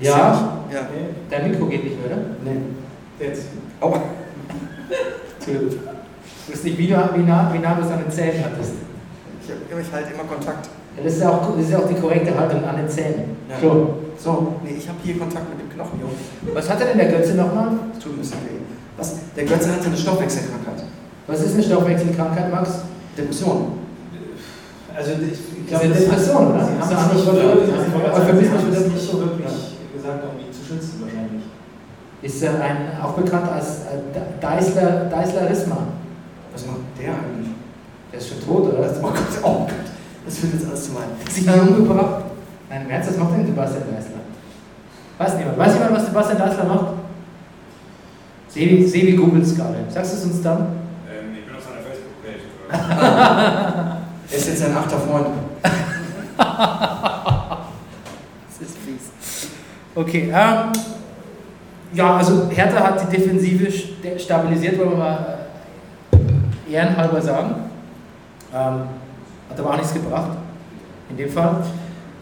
Ja, 0.00 0.58
Ja. 0.72 0.80
Okay. 0.80 1.14
dein 1.30 1.50
Mikro 1.50 1.66
geht 1.66 1.84
nicht 1.84 1.96
mehr, 1.98 2.06
oder? 2.16 2.22
Nee. 2.44 3.24
Jetzt. 3.26 3.44
Aua. 3.80 4.02
Entschuldigung. 5.38 5.78
Du 6.46 6.52
weißt 6.52 6.64
nicht, 6.64 6.78
wie, 6.78 6.88
nah- 6.90 7.10
wie, 7.14 7.22
nah, 7.22 7.50
wie 7.52 7.58
nah 7.58 7.74
du 7.74 7.82
es 7.82 7.90
an 7.90 8.00
den 8.04 8.10
Zähnen 8.12 8.44
hattest. 8.44 8.72
Ich 9.42 9.50
habe 9.72 9.80
ich 9.80 9.92
halt 9.92 10.06
immer 10.12 10.24
Kontakt. 10.24 10.68
Ja, 10.96 11.02
Das 11.04 11.12
ist 11.14 11.20
ja 11.22 11.30
auch, 11.30 11.56
das 11.56 11.68
ist 11.68 11.74
auch 11.74 11.88
die 11.88 11.94
korrekte 12.00 12.36
Haltung 12.38 12.64
an 12.64 12.76
den 12.76 12.88
Zähnen. 12.88 13.36
Ja. 13.48 13.60
So. 13.60 13.94
So, 14.18 14.54
nee, 14.64 14.76
ich 14.78 14.88
habe 14.88 14.96
hier 15.04 15.18
Kontakt 15.18 15.44
mit 15.50 15.60
dem 15.60 15.68
Knochen, 15.68 16.00
Junge. 16.00 16.14
Was 16.56 16.70
hatte 16.70 16.86
denn 16.86 16.96
der 16.96 17.08
Götze 17.12 17.34
nochmal? 17.34 17.68
Das 17.92 18.02
tut 18.02 18.14
ein 18.14 18.18
bisschen 18.18 18.38
weh. 18.48 18.64
Was? 18.96 19.14
Der 19.36 19.44
Götze 19.44 19.70
hatte 19.70 19.86
eine 19.88 19.96
Stoffwechselkrankheit. 19.96 20.84
Was 21.26 21.42
ist 21.42 21.52
eine 21.52 21.62
Stoffwechselkrankheit, 21.62 22.50
Max? 22.50 22.70
Depression. 23.18 23.72
Also 24.96 25.10
ich, 25.20 25.32
ich 25.32 25.38
Das 25.38 25.44
ist 25.52 25.68
glaube, 25.68 25.84
eine 25.84 25.92
das- 25.94 26.02
Depression, 26.04 26.46
oder? 26.48 26.64
Sie 26.64 26.72
Das 26.80 26.88
haben 26.96 27.10
es 27.10 28.40
nicht, 28.40 28.74
das- 28.74 28.86
nicht 28.88 29.10
so 29.10 29.20
wirklich 29.20 29.52
gesagt, 29.92 30.24
um 30.24 30.40
ihn 30.40 30.50
zu 30.52 30.64
schützen 30.64 31.02
wahrscheinlich. 31.02 31.44
Ist 32.22 32.42
äh, 32.42 32.48
ein, 32.48 32.96
auch 33.04 33.12
bekannt 33.12 33.52
als 33.52 33.66
äh, 33.92 34.00
Deisler, 34.40 35.04
Deislerisma. 35.12 35.76
Was 36.54 36.64
macht 36.66 36.78
der 36.98 37.10
eigentlich? 37.10 37.52
Der 38.10 38.18
ist 38.18 38.28
schon 38.30 38.40
tot, 38.40 38.72
oder? 38.72 38.88
Oh 39.02 39.08
Gott, 39.08 39.12
oh 39.42 39.48
Gott. 39.68 39.70
Das 40.26 40.42
wird 40.42 40.54
jetzt 40.54 40.66
alles 40.66 40.84
zu 40.86 40.94
weit. 40.94 41.04
Sich 41.32 41.46
ähm, 41.46 41.68
umgebracht. 41.68 42.24
Nein, 42.68 42.82
im 42.84 42.90
Ernst, 42.90 43.10
was 43.10 43.16
macht 43.18 43.32
denn 43.34 43.46
Sebastian 43.46 43.84
Deisler? 43.94 44.20
Weiß 45.18 45.34
niemand. 45.38 45.56
Weiß 45.58 45.74
jemand, 45.74 45.92
was 45.94 46.06
Sebastian 46.06 46.38
Deisler 46.38 46.64
macht? 46.64 46.86
Sebi, 48.48 48.86
Sebi 48.86 49.12
googelt 49.16 49.44
es 49.44 49.54
gerade. 49.56 49.76
Sagst 49.88 50.12
du 50.14 50.16
es 50.18 50.24
uns 50.24 50.42
dann? 50.42 50.58
Ähm, 51.08 51.36
ich 51.38 51.44
bin 51.46 51.54
auf 51.56 51.62
seiner 51.62 51.82
Facebook-Page. 51.86 52.42
Er 54.28 54.36
ist 54.36 54.48
jetzt 54.48 54.58
sein 54.58 54.76
achter 54.76 54.98
Freund. 54.98 55.26
Das 58.48 58.68
ist 58.68 58.76
fies. 58.78 59.48
Okay, 59.94 60.32
ähm, 60.34 60.72
ja, 61.92 62.16
also 62.16 62.48
Hertha 62.50 62.80
hat 62.82 63.02
die 63.02 63.16
Defensive 63.16 63.66
st- 63.68 64.18
stabilisiert, 64.18 64.78
wollen 64.78 64.90
wir 64.90 64.96
mal 64.96 65.38
ehrenhalber 66.70 67.20
sagen. 67.22 67.54
Ähm, 68.54 68.80
hat 69.50 69.58
aber 69.58 69.70
auch 69.70 69.76
nichts 69.76 69.94
gebracht, 69.94 70.32
in 71.10 71.16
dem 71.16 71.30
Fall. 71.30 71.62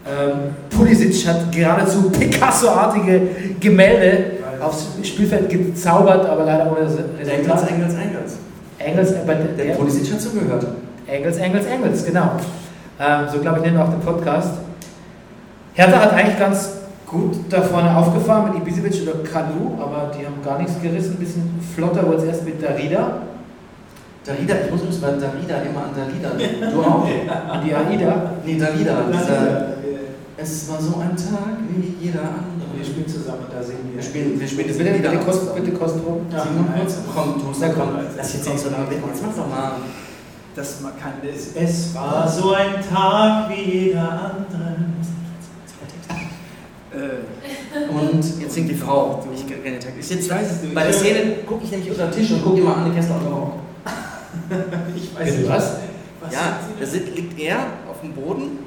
Ähm, 0.07 0.55
Pulisic 0.69 1.27
hat 1.27 1.51
geradezu 1.51 2.11
Picasso-artige 2.11 3.21
Gemälde 3.59 4.35
aufs 4.61 4.87
Spielfeld 5.03 5.49
gezaubert, 5.49 6.25
aber 6.27 6.45
leider 6.45 6.71
ohne 6.71 6.81
Engels, 6.81 6.99
Resultat. 7.19 7.71
Engels, 7.71 7.93
Engels. 7.95 8.37
Engels, 8.77 9.13
aber 9.15 9.35
Der 9.35 9.65
der, 9.65 9.73
Pulisic 9.73 10.13
hat 10.13 10.21
zugehört. 10.21 10.67
Engels, 11.07 11.37
Engels, 11.37 11.65
Engels, 11.65 12.05
genau. 12.05 12.31
Ähm, 12.99 13.25
so 13.31 13.39
glaube 13.39 13.57
ich 13.57 13.63
nennen 13.63 13.77
wir 13.77 13.83
auch 13.85 13.89
den 13.89 13.99
Podcast. 13.99 14.51
Hertha 15.73 15.99
hat 15.99 16.13
eigentlich 16.13 16.39
ganz 16.39 16.69
gut 17.05 17.35
da 17.49 17.61
vorne 17.61 17.95
aufgefahren 17.95 18.51
mit 18.51 18.61
Ibisevic 18.61 19.01
oder 19.03 19.23
Kalu, 19.23 19.73
aber 19.81 20.11
die 20.17 20.25
haben 20.25 20.41
gar 20.43 20.57
nichts 20.57 20.81
gerissen. 20.81 21.13
Ein 21.13 21.19
bisschen 21.19 21.59
flotter 21.75 22.05
wurde 22.05 22.17
es 22.17 22.23
erst 22.25 22.45
mit 22.45 22.63
Darida. 22.63 23.17
Darida, 24.25 24.55
ich 24.65 24.71
muss 24.71 24.81
übrigens 24.81 25.01
bei 25.01 25.11
Darida 25.11 25.61
immer 25.61 25.83
an 25.83 25.91
Darida. 25.95 26.71
Du 26.71 26.81
auch? 26.81 27.05
An 27.53 27.63
die 27.63 27.75
Aida. 27.75 28.31
Nee, 28.43 28.57
Darida. 28.57 29.03
Dieser, 29.13 29.67
äh, 29.67 29.75
es 30.37 30.67
war 30.67 30.81
so 30.81 30.97
ein 30.97 31.15
Tag 31.15 31.57
wie 31.69 32.03
jeder 32.07 32.21
andere. 32.21 32.69
wir 32.75 32.83
spielen 32.83 33.07
zusammen 33.07 33.45
da 33.51 33.61
singen 33.61 33.91
wir. 33.91 33.97
Wir 33.97 34.03
spielen, 34.03 34.39
wir 34.39 34.47
spielen 34.47 34.67
das 34.67 34.77
Bitte, 34.77 34.91
bitte, 34.91 35.13
noch 35.13 35.25
Kost, 35.25 35.55
bitte 35.55 35.71
Kostproben. 35.71 36.25
Ja, 36.31 36.41
Sing 36.41 36.55
mal 36.55 36.79
kurz. 36.79 36.95
Komm, 37.13 37.35
du 37.35 37.53
Na 37.59 37.69
komm. 37.69 37.89
Lass 38.17 38.33
jetzt 38.33 38.49
nicht 38.49 38.59
so 38.59 38.69
lange 38.71 38.89
weg. 38.89 38.97
Jetzt 39.07 39.23
mach 39.23 39.35
doch 39.35 39.47
mal. 39.47 39.71
Das 40.55 40.81
man 40.81 40.93
kann 40.99 41.13
es. 41.23 41.55
Es 41.55 41.93
war 41.93 42.27
so 42.27 42.53
ein 42.53 42.81
Tag 42.81 43.49
wie 43.49 43.89
jeder 43.89 44.09
andere. 44.09 44.75
Äh, 46.91 47.91
Und 47.91 48.41
jetzt 48.41 48.53
singt 48.53 48.69
die 48.69 48.75
Frau. 48.75 49.23
Ich 49.35 49.45
kenne 49.47 49.61
den 49.61 49.79
Text. 49.79 49.97
Ich 49.99 50.07
sitze 50.07 50.29
weiß 50.31 50.47
bei 50.73 50.83
der 50.83 50.93
Szene, 50.93 51.19
gucke 51.45 51.65
ich 51.65 51.71
nämlich 51.71 51.91
unter 51.91 52.07
den 52.07 52.13
Tisch 52.19 52.31
und 52.31 52.43
gucke 52.43 52.59
immer 52.61 52.77
Anne 52.77 52.95
Kessler 52.95 53.17
und. 53.17 53.64
ich 54.95 55.15
weiß 55.15 55.37
nicht. 55.37 55.49
was? 55.49 55.77
Was 56.21 56.33
Ja, 56.33 56.59
da 56.79 57.15
liegt 57.15 57.39
er 57.39 57.57
auf 57.89 58.01
dem 58.01 58.13
Boden 58.13 58.59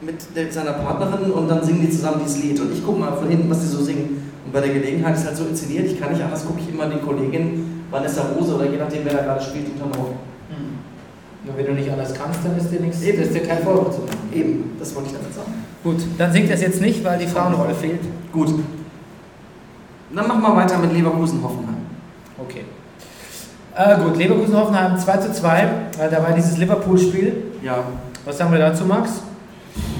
mit 0.00 0.36
der, 0.36 0.52
seiner 0.52 0.72
Partnerin 0.72 1.30
und 1.30 1.48
dann 1.48 1.64
singen 1.64 1.80
die 1.82 1.90
zusammen 1.90 2.20
dieses 2.24 2.42
Lied. 2.42 2.60
Und 2.60 2.72
ich 2.72 2.84
gucke 2.84 2.98
mal 2.98 3.12
von 3.12 3.28
hinten, 3.28 3.48
was 3.50 3.60
die 3.60 3.66
so 3.66 3.82
singen. 3.82 4.32
Und 4.44 4.52
bei 4.52 4.60
der 4.60 4.74
Gelegenheit 4.74 5.16
ist 5.16 5.26
halt 5.26 5.36
so 5.36 5.44
inszeniert, 5.44 5.86
ich 5.86 6.00
kann 6.00 6.12
nicht 6.12 6.22
anders, 6.22 6.46
gucke 6.46 6.60
ich 6.60 6.68
immer 6.72 6.86
den 6.86 7.02
Kolleginnen 7.02 7.76
Vanessa 7.90 8.22
Rose 8.22 8.54
oder 8.54 8.66
je 8.70 8.76
nachdem, 8.76 9.04
wer 9.04 9.14
da 9.14 9.22
gerade 9.22 9.42
spielt, 9.42 9.68
unterm 9.68 9.92
Auge. 10.00 10.14
Nur 11.44 11.56
wenn 11.56 11.66
du 11.66 11.72
nicht 11.74 11.90
anders 11.90 12.12
kannst, 12.12 12.40
dann 12.44 12.56
ist 12.56 12.70
dir 12.70 12.80
nichts, 12.80 13.00
Eben. 13.02 13.22
ist 13.22 13.32
dir 13.32 13.42
kein 13.42 13.62
Vorwurf 13.62 13.94
zu 13.94 14.00
machen. 14.00 14.28
Eben, 14.34 14.72
das 14.80 14.92
wollte 14.96 15.10
ich 15.10 15.14
damit 15.16 15.32
sagen. 15.32 15.52
Gut, 15.84 15.98
dann 16.18 16.32
singt 16.32 16.50
das 16.50 16.60
jetzt 16.60 16.80
nicht, 16.80 17.04
weil 17.04 17.20
die 17.20 17.28
Frauenrolle 17.28 17.72
fehlt. 17.72 18.00
Gut. 18.32 18.48
Dann 20.12 20.26
machen 20.26 20.42
wir 20.42 20.56
weiter 20.56 20.78
mit 20.78 20.92
Leverkusen-Hoffenheim. 20.92 21.75
Äh, 23.76 23.96
gut, 24.02 24.16
Leverkusen-Hoffenheim 24.16 24.98
2 24.98 25.16
zu 25.18 25.32
2. 25.32 25.58
Äh, 25.60 25.68
da 26.10 26.22
war 26.22 26.32
dieses 26.34 26.56
Liverpool-Spiel. 26.56 27.34
Ja. 27.62 27.84
Was 28.24 28.38
sagen 28.38 28.50
wir 28.52 28.58
dazu, 28.58 28.84
Max? 28.84 29.10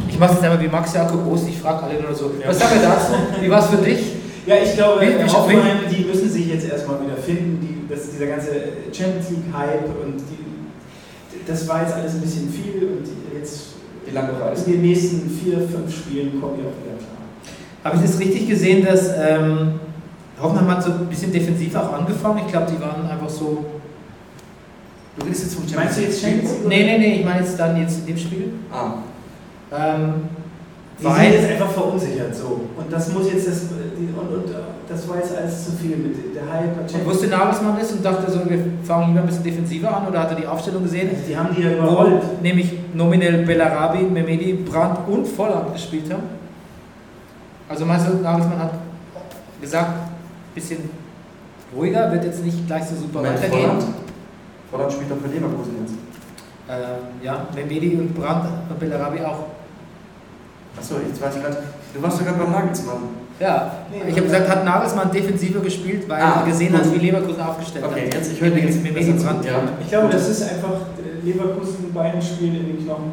Ich 0.08 0.18
mache 0.18 0.30
es 0.32 0.36
jetzt 0.36 0.44
einmal 0.44 0.62
wie 0.64 0.68
Max 0.68 0.94
Jakob 0.94 1.24
Groß, 1.24 1.46
ich 1.48 1.58
frage 1.58 1.84
alle 1.84 2.00
nur 2.00 2.14
so. 2.14 2.30
Ja. 2.40 2.48
Was 2.48 2.58
sagen 2.58 2.74
wir 2.80 2.88
dazu? 2.88 3.12
Wie 3.40 3.50
war 3.50 3.58
es 3.58 3.66
für 3.66 3.76
dich? 3.76 4.12
Ja, 4.46 4.54
ich 4.64 4.74
glaube, 4.74 5.02
Wie- 5.02 5.08
wie- 5.24 5.28
Hoffenheim, 5.30 5.78
die 5.90 6.04
müssen 6.04 6.30
sich 6.30 6.48
jetzt 6.48 6.68
erstmal 6.70 7.00
wieder 7.04 7.16
finden. 7.16 7.58
Die, 7.60 7.92
das, 7.94 8.10
dieser 8.10 8.26
ganze 8.26 8.48
Champions 8.92 9.30
League-Hype 9.30 9.84
und 10.04 10.16
die, 10.20 11.44
das 11.46 11.68
war 11.68 11.82
jetzt 11.82 11.92
alles 11.94 12.14
ein 12.14 12.20
bisschen 12.22 12.48
viel 12.48 12.88
und 12.88 13.06
jetzt 13.38 13.66
Die 14.08 14.14
lange 14.14 14.40
Reise. 14.40 14.64
in 14.66 14.72
den 14.72 14.82
nächsten 14.82 15.28
vier, 15.28 15.58
fünf 15.58 15.94
Spielen 15.94 16.40
kommen 16.40 16.54
die 16.56 16.62
auch 16.62 16.78
wieder 16.82 16.96
klar. 16.96 17.12
Habe 17.84 17.96
ich 17.96 18.02
das 18.10 18.18
richtig 18.18 18.48
gesehen, 18.48 18.86
dass 18.86 19.08
ähm, 19.18 19.74
Hoffenheim 20.40 20.68
hat 20.70 20.82
so 20.82 20.90
ein 20.90 21.06
bisschen 21.06 21.32
defensiv 21.32 21.74
auch 21.76 21.92
angefangen? 21.94 22.42
Ich 22.46 22.52
glaube, 22.52 22.70
die 22.70 22.80
waren 22.80 23.08
einfach 23.08 23.28
so. 23.28 23.64
Du 25.18 25.24
redest 25.24 25.44
jetzt 25.44 25.54
vom 25.54 25.64
Meinst 25.74 25.96
du 25.96 26.02
jetzt 26.02 26.20
Champions 26.20 26.52
League? 26.52 26.68
Nee, 26.68 26.84
nee, 26.84 26.98
nee, 26.98 27.14
ich 27.20 27.24
meine 27.24 27.40
jetzt 27.40 27.58
dann 27.58 27.76
jetzt 27.80 28.00
in 28.00 28.06
dem 28.06 28.18
Spiel. 28.18 28.52
Ah. 28.70 28.92
Ähm, 29.72 30.14
Die 31.00 31.04
sind 31.04 31.32
jetzt 31.32 31.50
einfach 31.50 31.70
verunsichert 31.70 32.34
so. 32.34 32.60
Und 32.76 32.90
das 32.92 33.12
muss 33.12 33.32
jetzt 33.32 33.48
das, 33.48 33.62
die, 33.98 34.08
und, 34.14 34.28
und 34.28 34.54
das 34.88 35.08
war 35.08 35.16
jetzt 35.16 35.34
alles 35.36 35.64
zu 35.64 35.72
viel 35.72 35.96
mit 35.96 36.34
der 36.34 36.42
Hype. 36.52 36.78
Und 36.78 37.06
wusste 37.06 37.28
Nagelsmann 37.28 37.76
das 37.78 37.92
und 37.92 38.04
dachte 38.04 38.30
so, 38.30 38.48
wir 38.48 38.58
fangen 38.84 39.08
lieber 39.08 39.20
ein 39.20 39.26
bisschen 39.26 39.42
defensiver 39.44 39.96
an 39.96 40.06
oder 40.06 40.20
hat 40.20 40.30
er 40.30 40.36
die 40.36 40.46
Aufstellung 40.46 40.82
gesehen? 40.82 41.08
Also 41.08 41.22
die 41.26 41.36
haben 41.36 41.54
die 41.56 41.62
ja 41.62 41.72
überrollt. 41.72 42.22
Wo 42.22 42.42
nämlich 42.42 42.72
nominell 42.92 43.44
Bellarabi, 43.44 44.02
Memedi, 44.04 44.52
Brandt 44.52 44.98
und 45.08 45.26
Volland 45.26 45.72
gespielt 45.72 46.12
haben. 46.12 46.24
Also 47.68 47.84
meinst 47.84 48.06
du, 48.06 48.16
Nagelsmann 48.22 48.58
hat 48.58 48.74
gesagt, 49.60 50.05
bisschen 50.56 50.90
ruhiger, 51.76 52.10
wird 52.12 52.24
jetzt 52.24 52.44
nicht 52.44 52.66
gleich 52.66 52.84
so 52.84 52.96
super 52.96 53.18
Moment, 53.20 53.36
weitergehen. 53.38 53.62
Volland? 53.70 53.84
Volland 54.70 54.92
spielt 54.92 55.10
doch 55.12 55.18
für 55.18 55.28
Leverkusen 55.28 55.74
jetzt. 55.82 55.94
Ähm, 56.68 57.22
ja, 57.22 57.46
Memedi 57.54 57.94
und 57.94 58.12
Brandt 58.14 58.48
und 58.68 58.80
Bellarabi 58.80 59.20
auch. 59.20 59.44
Achso, 60.76 60.96
jetzt 61.06 61.22
weiß 61.22 61.36
ich 61.36 61.42
gerade. 61.42 61.58
Du 61.94 62.02
warst 62.02 62.18
doch 62.20 62.24
gerade 62.26 62.38
beim 62.38 62.50
Nagelsmann. 62.52 62.96
Ja, 63.38 63.70
Nee, 63.92 64.00
ich 64.08 64.16
habe 64.16 64.22
gesagt, 64.26 64.48
hat 64.48 64.64
Nagelsmann 64.64 65.12
defensiver 65.12 65.60
gespielt, 65.60 66.08
weil 66.08 66.22
Ah, 66.22 66.40
er 66.40 66.46
gesehen 66.46 66.72
gut. 66.72 66.80
hat, 66.84 66.92
wie 66.94 66.98
Leverkusen 66.98 67.40
aufgestellt 67.42 67.84
Okay, 67.84 68.06
hat. 68.06 68.14
jetzt, 68.14 68.32
ich 68.32 68.40
höre 68.40 68.56
jetzt 68.56 68.82
zu. 69.20 69.26
Brandt. 69.26 69.44
Ja. 69.44 69.60
Ich 69.80 69.88
glaube, 69.88 70.08
das 70.10 70.28
ist 70.28 70.42
einfach 70.42 70.72
äh, 70.98 71.24
Leverkusen 71.24 71.92
Bayern 71.92 72.20
spielen 72.20 72.56
in 72.56 72.66
den 72.66 72.84
Knochen, 72.84 73.12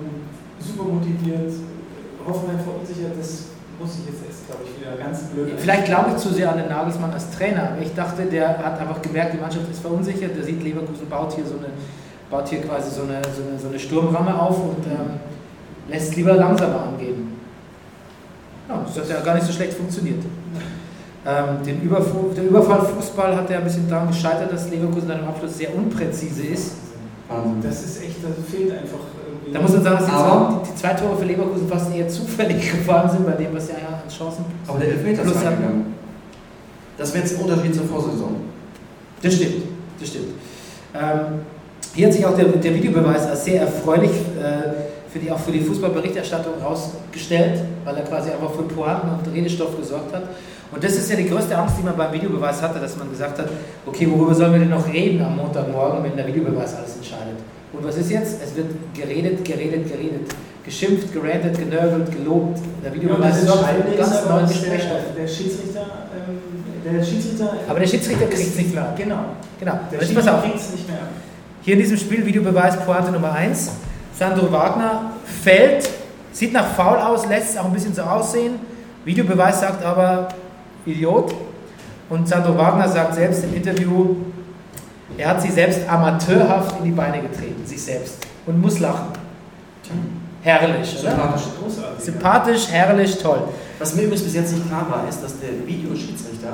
super 0.60 0.84
motiviert, 0.90 1.52
Hoffenheim 2.26 2.60
verunsichert, 2.60 3.12
das 3.20 3.52
muss 3.80 4.00
ich 4.00 4.06
jetzt 4.08 4.24
erst, 4.26 4.33
glaube 4.54 4.66
ich, 4.70 4.82
wieder 4.82 4.96
ganz 4.98 5.24
blöd. 5.24 5.54
Vielleicht 5.58 5.86
glaube 5.86 6.12
ich 6.12 6.18
zu 6.18 6.30
sehr 6.30 6.52
an 6.52 6.58
den 6.58 6.70
Nagelsmann 6.70 7.12
als 7.12 7.30
Trainer, 7.32 7.72
aber 7.72 7.82
ich 7.82 7.94
dachte, 7.94 8.24
der 8.24 8.58
hat 8.58 8.80
einfach 8.80 9.02
gemerkt, 9.02 9.34
die 9.34 9.38
Mannschaft 9.38 9.70
ist 9.70 9.82
verunsichert, 9.82 10.36
der 10.36 10.44
sieht, 10.44 10.64
Leverkusen 10.64 11.10
baut 11.10 11.34
hier 11.34 11.46
so 11.46 11.58
eine, 11.58 11.68
baut 12.30 12.48
hier 12.48 12.62
quasi 12.62 12.90
so 12.90 13.04
eine, 13.04 13.22
so 13.36 13.42
eine, 13.44 13.60
so 13.60 13.68
eine 13.68 13.80
Sturmramme 13.80 14.40
auf 14.40 14.60
und 14.60 14.86
ähm, 14.86 15.20
lässt 15.90 16.10
es 16.10 16.16
lieber 16.16 16.34
langsamer 16.34 16.84
angehen. 16.84 17.34
Ja, 18.70 18.86
das 18.86 18.98
hat 18.98 19.10
ja 19.10 19.20
gar 19.22 19.36
nicht 19.36 19.46
so 19.46 19.54
schlecht 19.54 19.74
funktioniert. 19.74 20.24
Ähm, 21.26 21.64
den 21.66 21.82
Überfu 21.82 22.32
der 22.36 22.46
Überfallfußball 22.46 23.36
hat 23.36 23.50
ja 23.50 23.58
ein 23.58 23.64
bisschen 23.64 23.90
daran 23.90 24.08
gescheitert, 24.08 24.52
dass 24.52 24.70
Leverkusen 24.70 25.08
dann 25.08 25.20
im 25.20 25.28
Abschluss 25.28 25.58
sehr 25.58 25.74
unpräzise 25.74 26.44
ist. 26.44 26.74
Das 27.62 27.84
ist 27.84 28.04
echt, 28.04 28.18
das 28.24 28.32
fehlt 28.52 28.72
einfach. 28.72 29.00
Da 29.52 29.62
muss 29.62 29.74
man 29.74 29.84
sagen, 29.84 29.98
dass 29.98 30.06
die, 30.06 30.12
Aber- 30.12 30.62
zwei, 30.64 30.72
die 30.72 30.76
zwei 30.76 30.94
Tore 30.94 31.18
für 31.18 31.26
Leverkusen 31.26 31.68
fast 31.68 31.94
eher 31.96 32.08
zufällig 32.08 32.72
gefallen 32.72 33.10
sind, 33.10 33.26
bei 33.26 33.34
dem, 33.34 33.54
was 33.54 33.68
ja 33.70 33.76
an 33.76 34.10
Chancen 34.10 34.46
Aber 34.68 34.80
der 34.80 34.90
Elfmeter 34.90 35.24
ist 35.24 35.36
reingegangen. 35.36 35.94
Das 36.98 37.14
wäre 37.14 37.24
jetzt 37.24 37.38
ein 37.38 37.44
Unterschied 37.44 37.76
zur 37.76 37.86
Vorsaison. 37.86 38.36
Das 39.22 39.34
stimmt, 39.34 39.64
das 40.00 40.10
stimmt. 40.10 40.28
Ähm, 40.94 41.40
hier 41.96 42.08
hat 42.08 42.14
sich 42.14 42.26
auch 42.26 42.36
der, 42.36 42.46
der 42.46 42.76
Videobeweis 42.76 43.26
als 43.28 43.46
sehr 43.46 43.62
erfreulich 43.62 44.12
äh, 44.12 45.10
für 45.12 45.20
die, 45.20 45.32
auch 45.32 45.40
für 45.40 45.52
die 45.52 45.62
Fußballberichterstattung 45.62 46.54
herausgestellt, 46.60 47.62
weil 47.86 47.96
er 47.98 48.04
quasi 48.04 48.32
einfach 48.32 48.52
für 48.52 48.64
Pointen 48.64 49.10
und 49.10 49.34
Redestoff 49.34 49.78
gesorgt 49.78 50.14
hat. 50.14 50.24
Und 50.72 50.84
das 50.84 50.94
ist 50.94 51.10
ja 51.10 51.16
die 51.16 51.30
größte 51.30 51.56
Angst, 51.56 51.76
die 51.80 51.84
man 51.84 51.96
beim 51.96 52.12
Videobeweis 52.12 52.62
hatte, 52.62 52.80
dass 52.80 52.98
man 52.98 53.10
gesagt 53.10 53.38
hat, 53.38 53.48
okay, 53.86 54.08
worüber 54.10 54.34
sollen 54.34 54.54
wir 54.54 54.60
denn 54.60 54.70
noch 54.72 54.88
reden 54.92 55.22
am 55.24 55.36
Montagmorgen, 55.38 56.04
wenn 56.04 56.16
der 56.16 56.26
Videobeweis 56.26 56.76
alles 56.76 56.96
entscheidet? 56.96 57.38
Und 57.74 57.84
was 57.86 57.98
ist 57.98 58.12
jetzt? 58.12 58.38
Es 58.44 58.56
wird 58.56 58.68
geredet, 58.94 59.44
geredet, 59.44 59.92
geredet. 59.92 60.34
Geschimpft, 60.64 61.12
gerantet, 61.12 61.58
genörgelt, 61.58 62.12
gelobt. 62.12 62.60
Der 62.84 62.92
Ja, 62.92 62.96
Videobeweis 62.96 63.34
einen 63.36 63.44
ist 63.92 63.98
ganz 63.98 64.16
aber, 64.16 64.30
neuen 64.36 64.46
dass 64.46 64.62
der, 64.62 64.70
Gesprächsstoff. 64.72 65.00
der 65.18 65.28
Schiedsrichter, 65.28 65.82
ähm, 66.16 66.94
der 66.98 67.04
Schiedsrichter. 67.04 67.54
Aber 67.68 67.80
der 67.80 67.88
Schiedsrichter 67.88 68.26
kriegt 68.28 68.50
es 68.50 68.56
nicht 68.56 68.74
mehr 68.74 68.84
ab. 68.84 68.96
Genau. 68.98 69.20
Genau. 69.60 69.80
Der 69.92 70.00
Also 70.00 70.14
pass 70.14 70.24
Schiedsrichter 70.24 70.36
auf. 70.38 70.44
kriegt 70.44 70.56
es 70.56 70.72
nicht 70.72 70.88
mehr 70.88 70.98
ab. 71.00 71.08
Hier 71.64 71.74
in 71.74 71.80
diesem 71.82 71.98
Spiel 71.98 72.26
Videobeweis 72.26 72.78
Pointe 72.86 73.12
Nummer 73.12 73.34
1. 73.34 73.72
Sandro 74.18 74.52
Wagner 74.52 75.12
fällt, 75.44 75.90
sieht 76.32 76.54
nach 76.54 76.68
faul 76.76 76.98
aus, 76.98 77.28
lässt 77.28 77.52
es 77.52 77.58
auch 77.58 77.66
ein 77.66 77.74
bisschen 77.74 77.94
so 77.96 78.04
aussehen. 78.04 78.54
Videobeweis 79.06 79.60
sagt 79.60 79.84
aber 79.84 80.30
Idiot. 80.86 81.34
Und 82.10 82.28
Sandro 82.28 82.58
Wagner 82.58 82.88
sagt 82.88 83.16
selbst 83.16 83.44
im 83.44 83.54
Interview, 83.56 84.16
er 85.18 85.30
hat 85.30 85.42
sie 85.42 85.52
selbst 85.52 85.88
amateurhaft 85.88 86.78
in 86.80 86.86
die 86.86 86.92
Beine 86.92 87.22
getreten, 87.22 87.66
sich 87.66 87.82
selbst. 87.82 88.18
Und 88.46 88.62
muss 88.62 88.80
lachen. 88.80 89.08
Herrlich, 90.42 91.00
oder? 91.00 91.12
Sympathisch. 91.12 91.44
Großartig. 91.60 92.04
Sympathisch, 92.04 92.68
herrlich, 92.70 93.18
toll. 93.18 93.44
Was 93.80 93.96
mir 93.96 94.04
übrigens 94.04 94.24
bis 94.24 94.34
jetzt 94.34 94.54
nicht 94.54 94.68
klar 94.68 94.88
war, 94.90 95.08
ist, 95.08 95.24
dass 95.24 95.40
der 95.40 95.66
Videoschiedsrichter, 95.66 96.54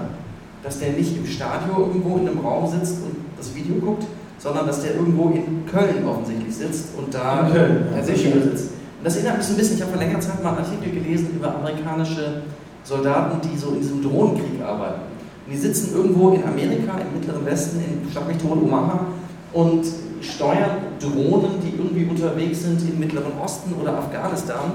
dass 0.63 0.79
der 0.79 0.91
nicht 0.91 1.17
im 1.17 1.25
Stadion 1.25 1.79
irgendwo 1.79 2.17
in 2.17 2.27
einem 2.27 2.39
Raum 2.39 2.67
sitzt 2.69 2.97
und 3.03 3.15
das 3.37 3.55
Video 3.55 3.75
guckt, 3.75 4.05
sondern 4.37 4.67
dass 4.67 4.81
der 4.81 4.95
irgendwo 4.95 5.29
in 5.29 5.65
Köln 5.65 6.07
offensichtlich 6.07 6.55
sitzt 6.55 6.89
und 6.97 7.13
da 7.13 7.47
In 7.47 7.53
Köln, 7.53 7.85
ja. 7.95 8.03
sitzt. 8.03 8.71
Und 8.99 9.05
das 9.05 9.15
erinnert 9.15 9.37
mich 9.37 9.47
so 9.47 9.53
ein 9.53 9.57
bisschen, 9.57 9.75
ich 9.77 9.81
habe 9.81 9.91
vor 9.91 10.01
längerer 10.01 10.19
Zeit 10.19 10.43
mal 10.43 10.49
einen 10.49 10.65
Artikel 10.65 10.91
gelesen 10.91 11.29
über 11.35 11.55
amerikanische 11.55 12.43
Soldaten, 12.83 13.39
die 13.41 13.57
so 13.57 13.69
in 13.69 13.81
diesem 13.81 14.03
Drohnenkrieg 14.03 14.61
arbeiten. 14.65 15.01
Und 15.49 15.55
die 15.55 15.61
sitzen 15.61 15.95
irgendwo 15.95 16.29
in 16.29 16.43
Amerika, 16.43 16.93
im 16.99 17.19
Mittleren 17.19 17.43
Westen, 17.43 17.79
in 17.79 18.11
Schlag 18.11 18.27
mich 18.27 18.37
tot, 18.37 18.61
Omaha, 18.61 18.99
und 19.51 19.83
steuern 20.21 20.77
Drohnen, 20.99 21.57
die 21.63 21.75
irgendwie 21.75 22.05
unterwegs 22.05 22.61
sind 22.61 22.79
im 22.87 22.99
Mittleren 22.99 23.31
Osten 23.43 23.73
oder 23.81 23.97
Afghanistan 23.97 24.73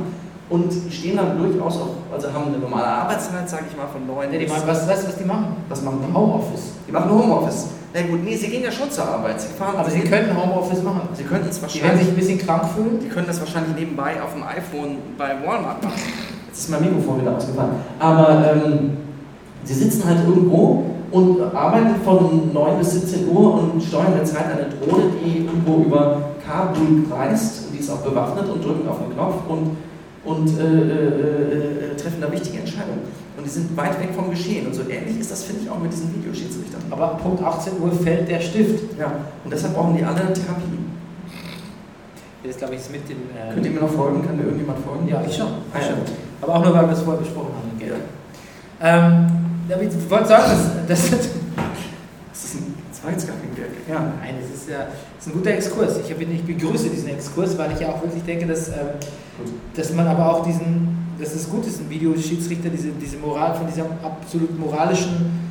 und 0.51 0.72
stehen 0.91 1.16
dann 1.16 1.39
durchaus 1.39 1.77
auch, 1.77 1.91
also 2.12 2.33
haben 2.33 2.49
eine 2.49 2.59
normale 2.59 2.87
Arbeitszeit, 2.87 3.49
sage 3.49 3.66
ich 3.70 3.77
mal, 3.77 3.87
von 3.87 4.05
9 4.05 4.33
Ja, 4.33 4.39
die 4.41 4.47
machen, 4.49 4.62
was, 4.66 4.89
weißt 4.89 5.05
du, 5.05 5.09
was 5.09 5.16
die 5.16 5.25
machen? 5.25 5.47
Was 5.68 5.83
machen 5.83 6.01
die? 6.09 6.12
Homeoffice. 6.12 6.72
Die 6.89 6.93
machen 6.93 7.11
Homeoffice. 7.11 7.66
Na 7.95 8.03
gut, 8.03 8.25
nee, 8.25 8.35
sie 8.37 8.49
gehen 8.49 8.64
ja 8.64 8.72
schon 8.72 8.91
zur 8.91 9.05
Arbeit. 9.05 9.41
Sie 9.41 9.55
fahren 9.57 9.77
Aber 9.77 9.89
sie 9.89 10.01
können 10.01 10.37
Homeoffice 10.37 10.83
machen. 10.83 11.03
Sie 11.14 11.22
könnten 11.22 11.51
es 11.51 11.61
Die 11.61 11.62
werden 11.62 11.83
wahrscheinlich... 11.83 12.01
sich 12.01 12.14
ein 12.14 12.16
bisschen 12.16 12.39
krank 12.39 12.64
fühlen. 12.75 12.99
Die 13.01 13.09
können 13.09 13.29
das 13.29 13.39
wahrscheinlich 13.39 13.77
nebenbei 13.77 14.20
auf 14.20 14.33
dem 14.33 14.43
iPhone 14.43 14.99
bei 15.16 15.37
Walmart 15.47 15.85
machen. 15.85 16.01
Jetzt 16.49 16.59
ist 16.59 16.70
mein 16.70 16.81
Mikrofon 16.81 17.20
wieder 17.20 17.37
ausgefallen. 17.37 17.77
Aber 18.01 18.53
ähm, 18.53 18.97
sie 19.65 19.75
sitzen 19.75 20.05
halt 20.07 20.19
irgendwo 20.27 20.85
und 21.11 21.41
arbeiten 21.55 21.95
von 22.05 22.53
9 22.53 22.79
bis 22.79 22.93
17 22.93 23.29
Uhr 23.29 23.55
und 23.55 23.83
steuern 23.83 24.15
derzeit 24.17 24.47
eine 24.47 24.67
Drohne, 24.69 25.05
die 25.25 25.45
irgendwo 25.47 25.85
über 25.85 26.31
Kabul 26.47 27.05
kreist. 27.09 27.67
Und 27.67 27.75
die 27.75 27.79
ist 27.79 27.91
auch 27.91 28.01
bewaffnet 28.01 28.49
und 28.49 28.65
drücken 28.65 28.89
auf 28.89 28.99
den 28.99 29.12
Knopf 29.15 29.37
und, 29.49 29.77
und 30.25 30.59
äh, 30.59 30.62
äh, 30.62 31.93
äh, 31.93 31.97
treffen 31.97 32.21
da 32.21 32.33
wichtige 32.33 32.59
Entscheidungen. 32.59 33.01
Und 33.37 33.45
die 33.45 33.51
sind 33.51 33.77
weit 33.77 34.01
weg 34.01 34.11
vom 34.15 34.31
Geschehen. 34.31 34.67
Und 34.67 34.75
so 34.75 34.83
ähnlich 34.83 35.21
ist 35.21 35.31
das, 35.31 35.45
finde 35.45 35.62
ich, 35.65 35.71
auch 35.71 35.79
mit 35.79 35.93
diesen 35.93 36.15
Videoschiedsrichtern. 36.15 36.83
Aber 36.91 37.05
ab 37.05 37.23
Punkt 37.23 37.43
18 37.43 37.75
Uhr 37.81 37.93
fällt 37.93 38.29
der 38.29 38.41
Stift. 38.41 38.99
Ja, 38.99 39.12
und 39.45 39.53
deshalb 39.53 39.75
brauchen 39.75 39.97
die 39.97 40.05
alle 40.05 40.33
Therapie. 40.33 40.79
Das 42.47 42.59
glaube 42.59 42.75
ich 42.75 42.81
ist 42.81 42.93
mit 42.93 43.09
dem. 43.09 43.17
Äh, 43.35 43.55
Könnt 43.55 43.67
ihr 43.67 43.73
mir 43.73 43.81
noch 43.81 43.91
folgen? 43.91 44.25
Kann 44.27 44.37
mir 44.37 44.43
irgendjemand 44.45 44.79
folgen? 44.81 45.09
Ja, 45.09 45.23
ich 45.27 45.35
schon. 45.37 45.47
Ah, 45.73 45.79
Ich 45.81 45.87
schon. 45.87 45.95
Aber 46.43 46.57
auch 46.57 46.65
nur, 46.65 46.75
weil 46.75 46.87
wir 46.87 46.93
es 46.93 47.01
vorher 47.01 47.23
besprochen 47.23 47.51
haben. 47.57 47.81
Ja. 47.81 47.95
Ähm, 48.83 49.44
ich 49.69 50.11
wollte 50.11 50.29
sagen, 50.29 50.53
dass, 50.87 51.11
dass 51.11 51.11
Das 52.35 52.45
ist 52.45 52.55
ein 52.57 52.75
Zweitsgag-Gag. 52.91 53.89
Ja. 53.89 54.12
Nein, 54.21 54.35
das 54.41 54.61
ist 54.61 54.69
ja 54.69 54.89
das 55.17 55.27
ist 55.27 55.29
ein 55.29 55.33
guter 55.35 55.51
Exkurs. 55.51 55.99
Ich, 56.05 56.11
hab, 56.11 56.21
ich 56.21 56.45
begrüße 56.45 56.91
diesen 56.91 57.11
Exkurs, 57.11 57.57
weil 57.57 57.73
ich 57.73 57.81
ja 57.81 57.91
auch 57.91 58.03
wirklich 58.03 58.25
denke, 58.25 58.47
dass, 58.47 58.69
ähm, 58.69 58.99
dass 59.75 59.93
man 59.93 60.09
aber 60.09 60.35
auch 60.35 60.45
diesen, 60.45 61.07
dass 61.19 61.33
es 61.33 61.49
gut 61.49 61.65
ist, 61.65 61.81
ein 61.81 61.89
Videoschiedsrichter, 61.89 62.71
diese, 62.71 62.89
diese 63.01 63.19
Moral, 63.19 63.55
von 63.55 63.67
dieser 63.69 63.87
absolut 64.03 64.59
moralischen 64.59 65.45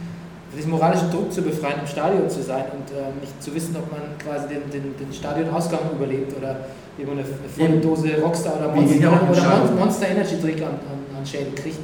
diesen 0.56 0.70
moralischen 0.70 1.10
Druck 1.10 1.34
zu 1.34 1.42
befreien, 1.42 1.80
im 1.82 1.88
Stadion 1.88 2.30
zu 2.30 2.44
sein 2.44 2.66
und 2.66 2.92
äh, 2.92 3.10
nicht 3.20 3.42
zu 3.42 3.56
wissen, 3.56 3.76
ob 3.76 3.90
man 3.90 4.02
quasi 4.20 4.54
den, 4.54 4.70
den, 4.70 4.96
den 4.96 5.12
Stadionausgang 5.12 5.80
überlebt 5.96 6.38
oder 6.38 6.58
eben 7.00 7.12
eine, 7.12 7.22
eine 7.22 7.50
volle 7.50 7.82
Dose 7.82 8.22
Rockstar 8.22 8.58
oder 8.58 8.76
Monster, 8.76 9.32
oder 9.32 9.72
Monster 9.80 10.08
Energy 10.10 10.40
Drink 10.40 10.62
an, 10.62 10.68
an, 10.68 11.18
an 11.18 11.26
Schäden 11.26 11.56
kriegt. 11.56 11.80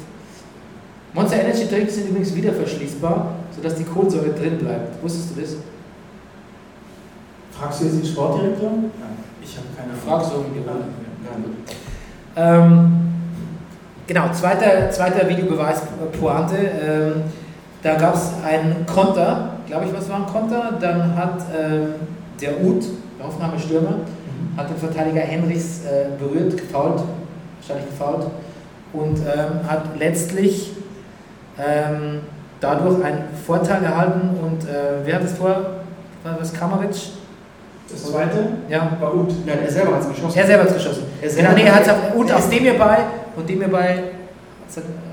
Monster 1.14 1.42
Energy 1.42 1.68
Drinks 1.68 1.96
sind 1.96 2.10
übrigens 2.10 2.36
wieder 2.36 2.54
verschließbar, 2.54 3.34
sodass 3.56 3.76
die 3.76 3.84
Kohlensäure 3.84 4.30
drin 4.30 4.60
bleibt. 4.60 5.02
Wusstest 5.02 5.32
du 5.36 5.42
das? 5.42 5.56
Fragst 7.52 7.82
du 7.82 7.86
jetzt 7.86 7.98
den 7.98 8.06
Sportdirektor? 8.06 8.70
Nein, 8.70 9.18
ich 9.42 9.58
habe 9.58 9.68
keine 9.76 9.94
Frag 9.94 10.24
so 10.24 10.46
im 10.46 10.54
Büro. 10.54 10.76
Ja, 12.36 12.60
Ähm, 12.60 12.92
genau, 14.06 14.32
zweiter, 14.32 14.90
zweiter 14.92 15.28
Videobeweis 15.28 15.82
äh, 15.82 16.18
Pointe. 16.18 16.56
Ähm, 16.56 17.14
da 17.82 17.96
gab 17.96 18.16
es 18.16 18.32
einen 18.46 18.86
Konter, 18.86 19.56
glaube 19.66 19.86
ich, 19.86 19.94
was 19.94 20.10
war 20.10 20.18
ein 20.18 20.26
Konter? 20.26 20.78
Dann 20.80 21.16
hat 21.16 21.42
ähm, 21.58 21.94
der 22.40 22.62
Uth, 22.62 22.86
der 23.18 23.26
Aufnahmestürmer, 23.26 23.96
hat 24.56 24.70
den 24.70 24.78
Verteidiger 24.78 25.22
Henrichs 25.22 25.82
äh, 25.86 26.10
berührt, 26.18 26.56
gefault, 26.56 27.02
wahrscheinlich 27.60 27.90
gefault, 27.90 28.28
und 28.94 29.20
ähm, 29.20 29.68
hat 29.68 29.98
letztlich 29.98 30.72
ähm, 31.60 32.20
dadurch 32.62 33.04
einen 33.04 33.24
Vorteil 33.46 33.84
erhalten. 33.84 34.30
Und 34.42 34.64
äh, 34.68 35.06
wer 35.06 35.16
hat 35.16 35.24
das 35.24 35.38
Tor? 35.38 35.48
War 36.24 36.36
das 36.40 36.54
Kramaric? 36.54 36.90
Das 37.92 38.04
zweite 38.12 38.38
Ja, 38.70 38.92
war 39.00 39.12
gut. 39.12 39.34
Nein, 39.46 39.58
er 39.66 39.72
selber 39.72 39.96
hat 39.96 40.02
es 40.02 40.10
geschossen. 40.10 40.38
er 40.40 40.46
selber 40.46 40.64
hat 40.64 40.70
es 40.70 40.76
geschossen. 40.76 41.04
Er 41.22 41.30
selber 41.30 41.54
nee, 41.54 41.66
hat 41.70 41.82
es 41.82 41.88
hat- 41.90 41.96
auf, 41.96 42.16
und 42.16 42.32
auf 42.32 42.50
dem 42.50 42.60
hierbei 42.60 42.98
und 43.36 43.50
dem 43.50 43.60
hierbei 43.60 44.04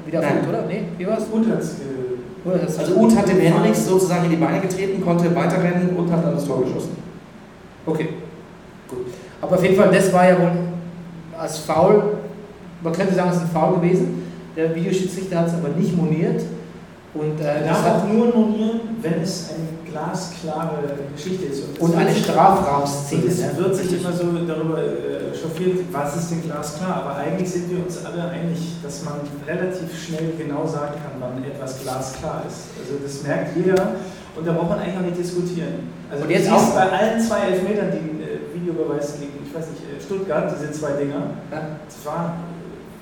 wieder 0.04 0.20
Nein. 0.20 0.28
erfolgt, 0.28 0.48
oder? 0.50 0.62
Nee, 0.68 0.82
wie 0.98 1.06
war's? 1.06 1.24
Gut 1.30 1.46
hat's 1.50 1.76
ge 1.78 1.86
Oder 2.44 2.58
das 2.58 2.78
Also 2.78 2.94
Uth 2.96 3.16
hat 3.16 3.28
dem 3.28 3.38
Henrichs 3.40 3.86
sozusagen 3.86 4.24
in 4.24 4.30
die 4.30 4.36
Beine 4.36 4.60
getreten, 4.60 5.02
konnte 5.02 5.34
weiterrennen 5.34 5.96
und 5.96 6.12
hat 6.12 6.22
dann 6.22 6.34
das 6.34 6.44
Tor 6.46 6.62
geschossen. 6.62 6.96
Okay, 7.86 8.08
gut. 8.88 9.06
Aber 9.40 9.56
auf 9.56 9.62
jeden 9.62 9.76
Fall, 9.76 9.90
das 9.90 10.12
war 10.12 10.28
ja 10.28 10.38
wohl 10.38 10.50
als 11.38 11.58
Foul, 11.58 12.02
man 12.82 12.92
könnte 12.92 13.14
sagen, 13.14 13.30
es 13.30 13.36
ist 13.36 13.42
ein 13.42 13.48
Foul 13.50 13.76
gewesen. 13.76 14.25
Der 14.56 14.74
Videoschiedsrichter 14.74 15.40
hat 15.40 15.48
es 15.48 15.54
aber 15.54 15.68
nicht 15.68 15.94
moniert. 15.96 16.42
Und, 17.14 17.40
äh, 17.40 17.44
Er 17.44 17.60
das 17.60 17.68
darf 17.82 17.84
hat, 17.84 18.02
auch 18.02 18.08
nur 18.12 18.26
monieren, 18.34 18.80
wenn 19.00 19.22
es 19.22 19.50
eine 19.50 19.90
glasklare 19.90 20.82
Geschichte 21.14 21.46
ist. 21.46 21.62
es 21.74 21.78
und 21.78 21.96
eine 21.96 22.14
Strafraumszene. 22.14 23.22
Und 23.22 23.28
es 23.30 23.38
ne? 23.40 23.50
wird 23.56 23.74
sich 23.76 24.00
immer 24.00 24.12
so 24.12 24.24
darüber 24.46 24.78
äh, 24.82 25.32
chauffiert, 25.34 25.78
was 25.92 26.16
ist 26.16 26.30
denn 26.30 26.42
glasklar, 26.42 26.96
aber 27.04 27.16
eigentlich 27.16 27.50
sind 27.50 27.70
wir 27.70 27.84
uns 27.84 28.04
alle 28.04 28.28
einig, 28.28 28.58
dass 28.82 29.02
man 29.04 29.14
relativ 29.46 29.88
schnell 29.98 30.32
genau 30.36 30.66
sagen 30.66 30.94
kann, 31.00 31.12
wann 31.20 31.42
etwas 31.42 31.80
glasklar 31.82 32.42
ist. 32.46 32.68
Also 32.78 32.98
das 33.02 33.22
merkt 33.22 33.56
jeder 33.56 33.92
und 34.36 34.46
da 34.46 34.52
braucht 34.52 34.70
man 34.70 34.80
eigentlich 34.80 34.96
auch 34.98 35.02
nicht 35.02 35.18
diskutieren. 35.18 35.88
Also 36.10 36.24
Und 36.24 36.30
jetzt 36.30 36.50
auch- 36.52 36.74
bei 36.74 36.90
allen 36.92 37.20
zwei 37.20 37.40
Elfmetern, 37.48 37.92
die 37.92 38.22
äh, 38.22 38.60
Videobeweis 38.60 39.14
gegen, 39.18 39.32
ich 39.46 39.54
weiß 39.54 39.68
nicht, 39.70 39.82
äh, 39.88 40.02
Stuttgart, 40.02 40.52
diese 40.52 40.70
zwei 40.72 40.92
Dinger, 40.92 41.30
Ja. 41.50 41.62
das 41.86 42.04
war 42.04 42.36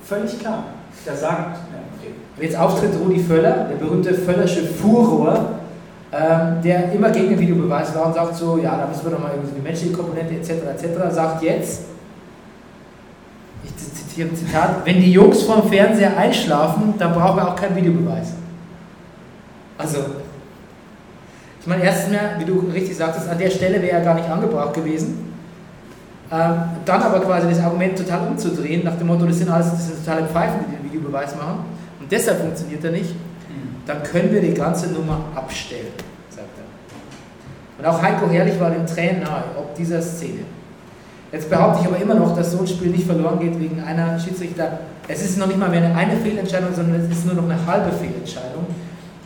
völlig 0.04 0.38
klar. 0.38 0.64
Der 1.06 1.16
sagt, 1.16 1.58
okay. 1.98 2.12
Jetzt 2.40 2.56
auftritt 2.56 2.92
Rudi 2.98 3.20
Völler, 3.20 3.66
der 3.70 3.76
berühmte 3.76 4.14
Völlersche 4.14 4.62
Furor, 4.62 5.60
ähm, 6.12 6.62
der 6.62 6.92
immer 6.92 7.10
gegen 7.10 7.30
den 7.30 7.40
Videobeweis 7.40 7.94
war 7.94 8.06
und 8.06 8.14
sagt 8.14 8.36
so, 8.36 8.58
ja, 8.58 8.76
da 8.76 8.86
müssen 8.86 9.04
wir 9.04 9.10
doch 9.10 9.18
mal 9.18 9.30
irgendwie 9.32 9.50
so 9.50 9.54
die 9.56 9.62
menschliche 9.62 9.92
Komponente 9.92 10.34
etc. 10.34 10.50
etc. 10.50 11.14
sagt 11.14 11.42
jetzt, 11.42 11.82
ich 13.64 13.76
zitiere 13.76 14.28
ein 14.28 14.36
Zitat, 14.36 14.84
wenn 14.84 15.00
die 15.00 15.12
Jungs 15.12 15.42
vom 15.42 15.68
Fernseher 15.68 16.16
einschlafen, 16.16 16.94
dann 16.98 17.12
brauchen 17.14 17.36
wir 17.36 17.48
auch 17.48 17.56
keinen 17.56 17.76
Videobeweis. 17.76 18.34
Also, 19.76 19.98
ich 21.60 21.66
meine, 21.66 21.82
erstens 21.82 22.12
mal, 22.12 22.36
wie 22.38 22.44
du 22.44 22.60
richtig 22.72 22.96
sagtest, 22.96 23.28
an 23.28 23.38
der 23.38 23.50
Stelle 23.50 23.82
wäre 23.82 23.98
er 23.98 24.04
gar 24.04 24.14
nicht 24.14 24.28
angebracht 24.28 24.74
gewesen. 24.74 25.33
Ähm, 26.34 26.54
dann 26.84 27.00
aber 27.00 27.20
quasi 27.20 27.48
das 27.48 27.60
Argument 27.60 27.96
total 27.96 28.26
umzudrehen, 28.26 28.82
nach 28.82 28.96
dem 28.96 29.06
Motto, 29.06 29.24
das 29.24 29.38
sind 29.38 29.48
alles 29.48 29.70
das 29.70 29.86
sind 29.86 30.04
totale 30.04 30.26
Pfeifen, 30.26 30.64
die 30.66 30.76
den 30.76 30.84
Videobeweis 30.84 31.36
machen. 31.36 31.64
Und 32.00 32.10
deshalb 32.10 32.40
funktioniert 32.40 32.82
er 32.82 32.90
nicht. 32.90 33.14
Dann 33.86 34.02
können 34.02 34.32
wir 34.32 34.40
die 34.40 34.54
ganze 34.54 34.90
Nummer 34.92 35.20
abstellen, 35.34 35.92
sagt 36.30 36.48
er. 36.56 37.78
Und 37.78 37.86
auch 37.86 38.02
Heiko 38.02 38.28
Herrlich 38.30 38.58
war 38.58 38.70
den 38.70 38.86
Tränen 38.86 39.22
nahe, 39.22 39.44
ob 39.58 39.74
dieser 39.74 40.00
Szene. 40.00 40.40
Jetzt 41.30 41.50
behaupte 41.50 41.80
ich 41.82 41.86
aber 41.86 42.00
immer 42.00 42.14
noch, 42.14 42.34
dass 42.34 42.52
so 42.52 42.60
ein 42.60 42.66
Spiel 42.66 42.88
nicht 42.88 43.06
verloren 43.06 43.38
geht 43.40 43.60
wegen 43.60 43.82
einer 43.82 44.18
Schiedsrichter. 44.18 44.78
Es 45.06 45.22
ist 45.22 45.38
noch 45.38 45.46
nicht 45.46 45.58
mal 45.58 45.68
mehr 45.68 45.82
eine, 45.82 45.94
eine 45.94 46.16
Fehlentscheidung, 46.16 46.74
sondern 46.74 47.00
es 47.00 47.10
ist 47.10 47.26
nur 47.26 47.34
noch 47.34 47.44
eine 47.44 47.66
halbe 47.66 47.92
Fehlentscheidung. 47.92 48.66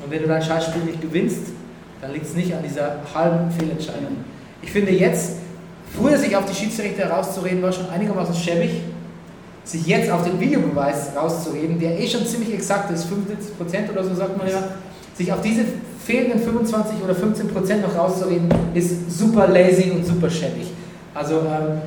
Und 0.02 0.11
wenn 0.11 0.22
du 0.22 0.28
dein 0.28 0.42
Scheißspiel 0.42 0.82
nicht 0.82 1.00
gewinnst, 1.00 1.52
dann 2.00 2.12
liegt 2.12 2.26
es 2.26 2.34
nicht 2.34 2.54
an 2.54 2.62
dieser 2.62 2.96
halben 3.14 3.50
Fehlentscheidung. 3.50 4.16
Ich 4.62 4.72
finde 4.72 4.92
jetzt, 4.92 5.36
früher 5.97 6.16
sich 6.18 6.36
auf 6.36 6.45
die 6.47 6.55
Schiedsrichter 6.55 7.11
rauszureden, 7.11 7.62
war 7.62 7.72
schon 7.72 7.89
einigermaßen 7.91 8.34
schäbig. 8.34 8.82
Sich 9.64 9.86
jetzt 9.86 10.11
auf 10.11 10.24
den 10.24 10.41
Videobeweis 10.41 11.11
rauszureden, 11.14 11.78
der 11.78 11.99
eh 12.01 12.07
schon 12.09 12.24
ziemlich 12.26 12.55
exakt 12.55 12.91
ist, 12.91 13.07
75% 13.07 13.93
oder 13.93 14.03
so 14.03 14.14
sagt 14.14 14.36
man 14.39 14.49
ja, 14.49 14.62
sich 15.14 15.30
auf 15.32 15.43
diese 15.43 15.62
fehlenden 16.05 16.41
25 16.41 17.03
oder 17.05 17.12
15% 17.12 17.82
noch 17.82 17.95
rauszureden, 17.95 18.49
ist 18.72 19.11
super 19.11 19.47
lazy 19.49 19.91
und 19.91 20.07
super 20.07 20.30
schäbig. 20.30 20.68
Also 21.14 21.34
ähm, 21.41 21.82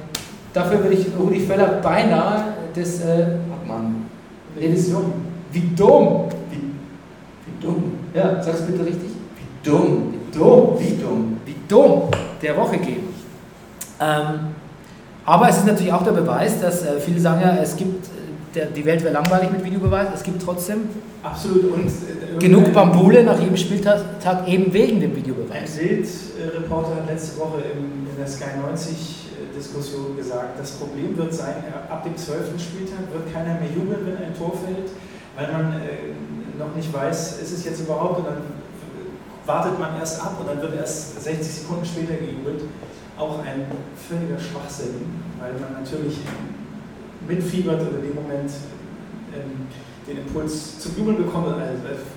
dafür 0.54 0.84
würde 0.84 0.96
ich 0.96 1.08
Rudi 1.18 1.40
Völler 1.40 1.80
beinahe 1.82 2.54
das, 2.76 3.00
äh, 3.02 3.38
Mann, 3.68 4.06
nee, 4.60 4.72
das 4.74 4.88
wie 5.52 5.62
dumm, 5.76 6.26
wie 6.52 7.66
dumm. 7.66 7.84
ja, 8.14 8.42
sag's 8.44 8.62
bitte 8.62 8.86
richtig, 8.86 9.10
Wie 9.38 9.70
dumm. 9.70 10.14
wie 10.14 10.38
dumm, 10.38 10.76
Wie 10.80 11.02
dumm. 11.02 11.38
wie 11.46 11.56
dumm 11.68 12.02
der 12.42 12.58
Woche 12.58 12.78
geben. 12.78 13.11
Ähm, 14.02 14.56
aber 15.26 15.50
es 15.50 15.58
ist 15.58 15.68
natürlich 15.68 15.94
auch 15.94 16.04
der 16.04 16.12
Beweis, 16.12 16.60
dass 16.60 16.84
äh, 16.84 17.00
viele 17.00 17.20
sagen 17.20 17.42
ja, 17.42 17.56
es 17.62 17.76
gibt, 17.76 18.08
äh, 18.08 18.56
der, 18.56 18.66
die 18.68 18.84
Welt 18.84 19.04
wäre 19.04 19.14
langweilig 19.14 19.52
mit 19.52 19.64
Videobeweis, 19.64 20.08
es 20.16 20.24
gibt 20.24 20.42
trotzdem 20.42 20.90
Absolut. 21.24 21.74
Und, 21.74 21.88
äh, 21.88 22.40
genug 22.40 22.74
Bambule 22.74 23.24
nach 23.24 23.40
jedem 23.40 23.56
Spieltag 23.56 24.20
Tag 24.20 24.48
eben 24.48 24.74
wegen 24.74 25.00
dem 25.00 25.12
Ein 25.12 25.18
Videobeweis. 25.18 25.78
Bildreporter 25.78 26.96
hat 26.96 27.08
letzte 27.08 27.40
Woche 27.40 27.62
in, 27.62 28.10
in 28.10 28.18
der 28.18 28.28
Sky 28.28 28.58
90 28.60 29.22
Diskussion 29.62 30.18
gesagt, 30.18 30.60
das 30.60 30.72
Problem 30.72 31.16
wird 31.18 31.34
sein, 31.34 31.64
ab 31.90 32.04
dem 32.04 32.18
12. 32.18 32.60
Spieltag 32.60 33.14
wird 33.14 33.32
keiner 33.32 33.60
mehr 33.60 33.70
jubeln, 33.76 34.06
wenn 34.06 34.18
ein 34.18 34.36
Tor 34.36 34.54
fällt, 34.58 34.90
weil 35.36 35.52
man 35.52 35.74
äh, 35.82 36.18
noch 36.58 36.76
nicht 36.76 36.92
weiß, 36.92 37.42
ist 37.42 37.52
es 37.52 37.66
jetzt 37.66 37.82
überhaupt 37.82 38.20
und 38.20 38.26
dann 38.26 38.42
wartet 39.46 39.80
man 39.80 40.00
erst 40.00 40.22
ab 40.22 40.38
und 40.40 40.48
dann 40.48 40.62
wird 40.62 40.76
erst 40.76 41.22
60 41.22 41.62
Sekunden 41.62 41.86
später 41.86 42.14
gejubelt. 42.14 42.62
Auch 43.22 43.38
ein 43.46 43.66
völliger 44.10 44.40
Schwachsinn, 44.40 45.06
weil 45.40 45.54
man 45.54 45.84
natürlich 45.84 46.18
mitfiebert 47.28 47.80
oder 47.82 48.00
in 48.00 48.08
dem 48.08 48.16
Moment 48.16 48.50
ähm, 49.32 49.68
den 50.08 50.18
Impuls 50.26 50.80
zum 50.80 50.98
Jubeln 50.98 51.18
bekommt. 51.18 51.50
Also, 51.50 51.60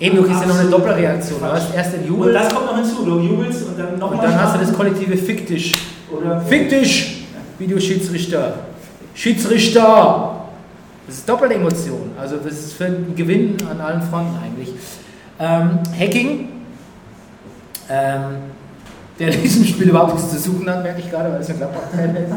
Eben, 0.00 0.16
du 0.16 0.22
kriegst 0.22 0.40
ja 0.40 0.46
noch 0.46 0.58
eine 0.58 0.70
Doppelreaktion. 0.70 1.40
Du 1.40 1.46
hast 1.46 1.74
erst 1.74 1.92
den 1.92 2.00
Und 2.04 2.08
Jubel 2.08 2.32
das 2.32 2.48
kommt 2.54 2.66
noch 2.66 2.76
hinzu, 2.76 3.04
du 3.04 3.20
jubelst 3.20 3.68
und 3.68 3.78
dann 3.78 3.92
und 3.92 3.98
nochmal. 3.98 4.26
dann 4.26 4.40
hast 4.40 4.54
du 4.54 4.60
das 4.60 4.72
kollektive 4.72 5.16
Fick 5.18 5.46
dich. 5.46 5.74
Oder 6.10 6.40
Fick 6.40 6.70
dich! 6.70 7.26
Videoschiedsrichter. 7.58 8.60
Schiedsrichter! 9.14 10.46
Das 11.06 11.16
ist 11.18 11.28
Doppelemotion. 11.28 12.12
Also 12.18 12.36
das 12.38 12.54
ist 12.54 12.72
für 12.72 12.86
einen 12.86 13.14
Gewinn 13.14 13.56
an 13.70 13.78
allen 13.78 14.00
Fronten 14.00 14.38
eigentlich. 14.42 14.70
Ähm, 15.38 15.80
Hacking, 15.98 16.48
ähm, 17.90 18.24
der 19.18 19.28
in 19.32 19.42
diesem 19.42 19.64
Spiel 19.64 19.88
überhaupt 19.88 20.14
nichts 20.14 20.30
zu 20.30 20.38
suchen 20.38 20.68
hat, 20.68 20.82
merke 20.82 21.00
ich 21.00 21.10
gerade, 21.10 21.32
weil 21.32 21.40
es 21.40 21.50
ein 21.50 21.58
Gladbach-Fan 21.58 22.16
ist. 22.16 22.32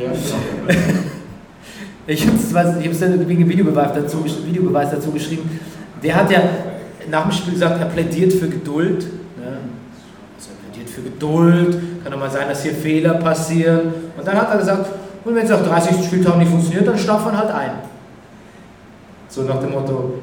Ja, 0.00 0.74
Ich 2.08 2.26
habe 2.26 2.36
es 2.36 3.00
dann 3.00 3.28
wegen 3.28 3.48
Videobeweis 3.48 3.92
dazu, 3.94 4.24
Videobeweis 4.24 4.90
dazu 4.90 5.10
geschrieben. 5.10 5.58
Der 6.02 6.14
hat 6.14 6.30
ja 6.30 6.40
nach 7.10 7.22
dem 7.22 7.32
Spiel 7.32 7.54
gesagt, 7.54 7.80
er 7.80 7.86
plädiert 7.86 8.32
für 8.32 8.48
Geduld. 8.48 9.02
Ne? 9.36 9.58
Also 10.36 10.50
er 10.50 10.70
plädiert 10.70 10.90
für 10.90 11.02
Geduld. 11.02 12.02
Kann 12.02 12.12
doch 12.12 12.18
mal 12.18 12.30
sein, 12.30 12.48
dass 12.48 12.62
hier 12.62 12.74
Fehler 12.74 13.14
passieren. 13.14 13.92
Und 14.16 14.26
dann 14.26 14.36
hat 14.36 14.50
er 14.50 14.58
gesagt, 14.58 14.88
und 15.24 15.34
wenn 15.34 15.44
es 15.44 15.50
nach 15.50 15.64
30 15.64 16.06
Spieltagen 16.06 16.38
nicht 16.38 16.50
funktioniert, 16.50 16.86
dann 16.86 16.96
stapft 16.96 17.26
man 17.26 17.36
halt 17.36 17.50
ein. 17.50 17.70
So 19.28 19.42
nach 19.42 19.60
dem 19.60 19.72
Motto, 19.72 20.22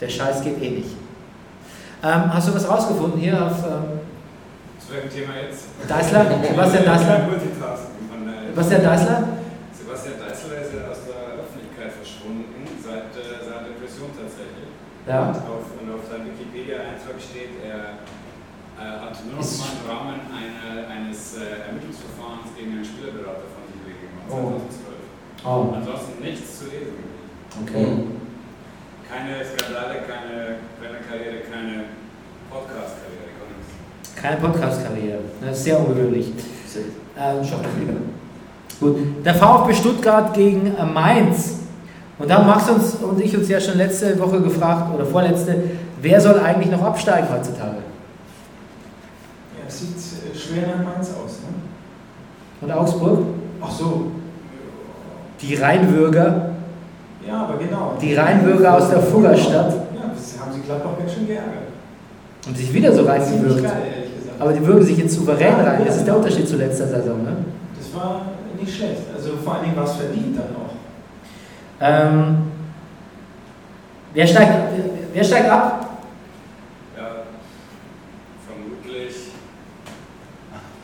der 0.00 0.08
Scheiß 0.08 0.42
geht 0.42 0.60
eh 0.60 0.70
nicht. 0.70 0.90
Ähm, 2.02 2.34
hast 2.34 2.48
du 2.48 2.54
was 2.54 2.68
rausgefunden 2.68 3.20
hier 3.20 3.40
auf 3.40 3.64
ähm, 3.64 4.00
Zu 4.84 4.92
welchem 4.92 5.10
Thema 5.10 5.32
jetzt? 5.40 5.64
Deißler? 5.88 6.22
Sebastian 6.44 6.84
Deißler? 6.84 7.18
Multitasking 7.24 8.04
von 8.12 8.20
der 8.28 8.36
Sebastian 8.52 8.82
Deißler? 8.84 9.18
Sebastian 9.72 10.16
Deißler 10.20 10.54
ist 10.60 10.72
ja 10.76 10.82
aus 10.92 11.00
der 11.08 11.20
Öffentlichkeit 11.40 11.92
verschwunden, 11.96 12.68
seit 12.84 13.08
äh, 13.16 13.40
seiner 13.40 13.64
Depression 13.72 14.10
tatsächlich. 14.12 14.68
Ja. 15.08 15.32
Auf, 15.32 15.72
und 15.80 15.88
auf 15.88 16.04
seinem 16.08 16.32
Wikipedia-Eintrag 16.32 17.16
steht, 17.20 17.60
er 17.64 18.04
äh, 18.76 19.08
hat 19.08 19.16
nur 19.24 19.40
noch 19.40 19.44
mal 19.44 19.72
im 19.72 19.84
Rahmen 19.88 20.18
eine, 20.32 20.88
eines 20.88 21.36
äh, 21.40 21.68
Ermittlungsverfahrens 21.68 22.52
gegen 22.56 22.72
einen 22.76 22.84
Spielerberater 22.84 23.48
von 23.52 23.64
sich 23.68 23.80
gemacht, 23.88 24.28
Oh. 24.32 24.60
2012. 25.44 25.44
Oh, 25.44 25.76
Ansonsten 25.76 26.14
nichts 26.24 26.48
zu 26.60 26.64
lesen. 26.72 26.96
okay. 27.60 27.88
Keine 29.04 29.44
Skandale, 29.44 30.00
keine 30.08 30.64
Trainerkarriere, 30.80 31.44
keine 31.52 31.92
Podcast-Karriere, 32.48 33.23
Keine 34.20 34.36
Podcast-Karriere. 34.36 35.18
Das 35.40 35.58
ist 35.58 35.64
sehr 35.64 35.78
ungewöhnlich. 35.78 36.32
Ähm, 37.18 37.36
Gut. 38.80 38.96
Der 39.24 39.34
VfB 39.34 39.74
Stuttgart 39.74 40.34
gegen 40.34 40.74
äh, 40.76 40.84
Mainz. 40.84 41.60
Und 42.18 42.30
da 42.30 42.36
haben 42.38 42.46
Max 42.46 42.68
uns 42.68 42.94
und 42.94 43.20
ich 43.20 43.36
uns 43.36 43.48
ja 43.48 43.60
schon 43.60 43.76
letzte 43.76 44.18
Woche 44.20 44.40
gefragt, 44.40 44.94
oder 44.94 45.04
vorletzte, 45.04 45.56
wer 46.00 46.20
soll 46.20 46.38
eigentlich 46.40 46.70
noch 46.70 46.82
absteigen 46.82 47.26
heutzutage? 47.32 47.76
Ja, 49.56 49.64
es 49.66 49.80
sieht 49.80 49.90
äh, 49.96 50.36
schwer 50.36 50.76
nach 50.76 50.84
Mainz 50.84 51.08
aus, 51.10 51.40
ne? 51.40 51.54
Und 52.60 52.70
Augsburg? 52.72 53.20
Ach 53.60 53.70
so. 53.70 54.12
Die 55.40 55.54
Rheinbürger, 55.56 56.50
Ja, 57.26 57.44
aber 57.44 57.58
genau. 57.58 57.94
die 58.00 58.14
Rheinbürger 58.14 58.76
aus 58.76 58.90
der 58.90 59.00
Fuggerstadt, 59.00 59.72
Ja, 59.94 60.10
das 60.14 60.40
haben 60.40 60.52
sie 60.52 60.60
Gladbach 60.60 60.98
ganz 60.98 61.12
schön 61.12 61.26
geärgert. 61.26 61.64
Und 62.46 62.56
sich 62.56 62.72
wieder 62.72 62.92
so 62.92 63.04
reingewürgt. 63.04 63.62
geil. 63.62 64.04
Aber 64.38 64.52
die 64.52 64.66
würgen 64.66 64.84
sich 64.84 64.98
jetzt 64.98 65.14
souverän 65.14 65.54
rein. 65.54 65.82
Das 65.84 65.96
ist 65.96 66.06
der 66.06 66.16
Unterschied 66.16 66.48
zu 66.48 66.56
letzter 66.56 66.86
Saison. 66.88 67.22
Ne? 67.22 67.36
Das 67.78 67.94
war 67.94 68.22
nicht 68.60 68.74
schlecht. 68.76 69.02
Also 69.14 69.36
vor 69.42 69.54
allen 69.54 69.64
Dingen 69.64 69.76
war 69.76 69.84
es 69.84 69.92
verdient 69.92 70.36
dann 70.36 70.56
auch. 70.56 70.74
Ähm, 71.80 72.38
wer, 74.12 74.26
steigt, 74.26 74.52
wer 75.12 75.24
steigt 75.24 75.48
ab? 75.48 75.88
Ja, 76.96 77.06
vermutlich. 78.46 79.14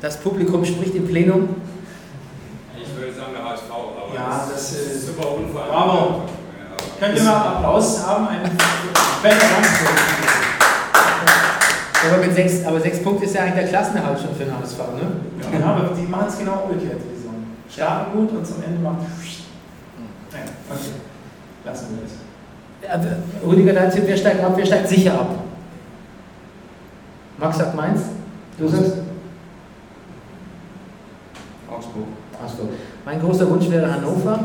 Das 0.00 0.16
Publikum 0.18 0.64
spricht 0.64 0.94
im 0.94 1.06
Plenum. 1.06 1.48
Ich 2.80 2.96
würde 2.96 3.12
sagen 3.12 3.32
der 3.36 3.44
HSV, 3.50 3.70
aber 3.70 4.14
Ja, 4.14 4.46
das, 4.48 4.52
das, 4.52 4.72
ist 4.72 4.96
äh, 4.96 5.06
super 5.06 5.28
unverantwortlich. 5.36 5.70
bravo. 5.70 6.22
Ja, 6.58 7.06
Könnt 7.06 7.18
ihr 7.18 7.24
mal 7.24 7.36
Applaus 7.36 8.06
haben? 8.06 8.28
Einen 8.28 8.42
Bänder 9.22 9.44
Aber, 12.02 12.24
mit 12.24 12.34
sechs, 12.34 12.64
aber 12.64 12.80
sechs 12.80 13.02
Punkte 13.02 13.24
ist 13.24 13.34
ja 13.34 13.42
eigentlich 13.42 13.54
der 13.54 13.68
Klassenerhalt 13.68 14.18
schon 14.18 14.34
für 14.34 14.44
den 14.44 14.58
HSV. 14.58 14.78
Ne? 14.78 15.58
Ja, 15.58 15.66
aber 15.66 15.94
die 15.94 16.06
machen 16.06 16.26
es 16.28 16.38
genau 16.38 16.64
umgekehrt, 16.64 16.98
die 16.98 17.16
Saison. 17.16 17.34
Starten 17.70 18.16
gut 18.16 18.30
und 18.30 18.46
zum 18.46 18.62
Ende 18.62 18.80
machen. 18.80 19.06
Nein, 20.32 20.42
okay. 20.70 20.90
Lassen 21.64 21.86
wir 21.90 22.02
das. 22.02 23.16
Rüdiger, 23.46 23.74
dein 23.74 23.90
Tipp, 23.90 24.04
wer 24.06 24.16
steigt 24.16 24.42
ab? 24.42 24.52
Wer 24.56 24.66
steigt 24.66 24.88
sicher 24.88 25.14
ab? 25.14 25.34
Max 27.36 27.58
sagt 27.58 27.74
Mainz. 27.74 28.02
Du 28.58 28.68
sagst? 28.68 28.92
Augsburg. 31.70 32.06
Achso. 32.42 32.68
Mein 33.04 33.20
großer 33.20 33.48
Wunsch 33.50 33.70
wäre 33.70 33.92
Hannover. 33.92 34.38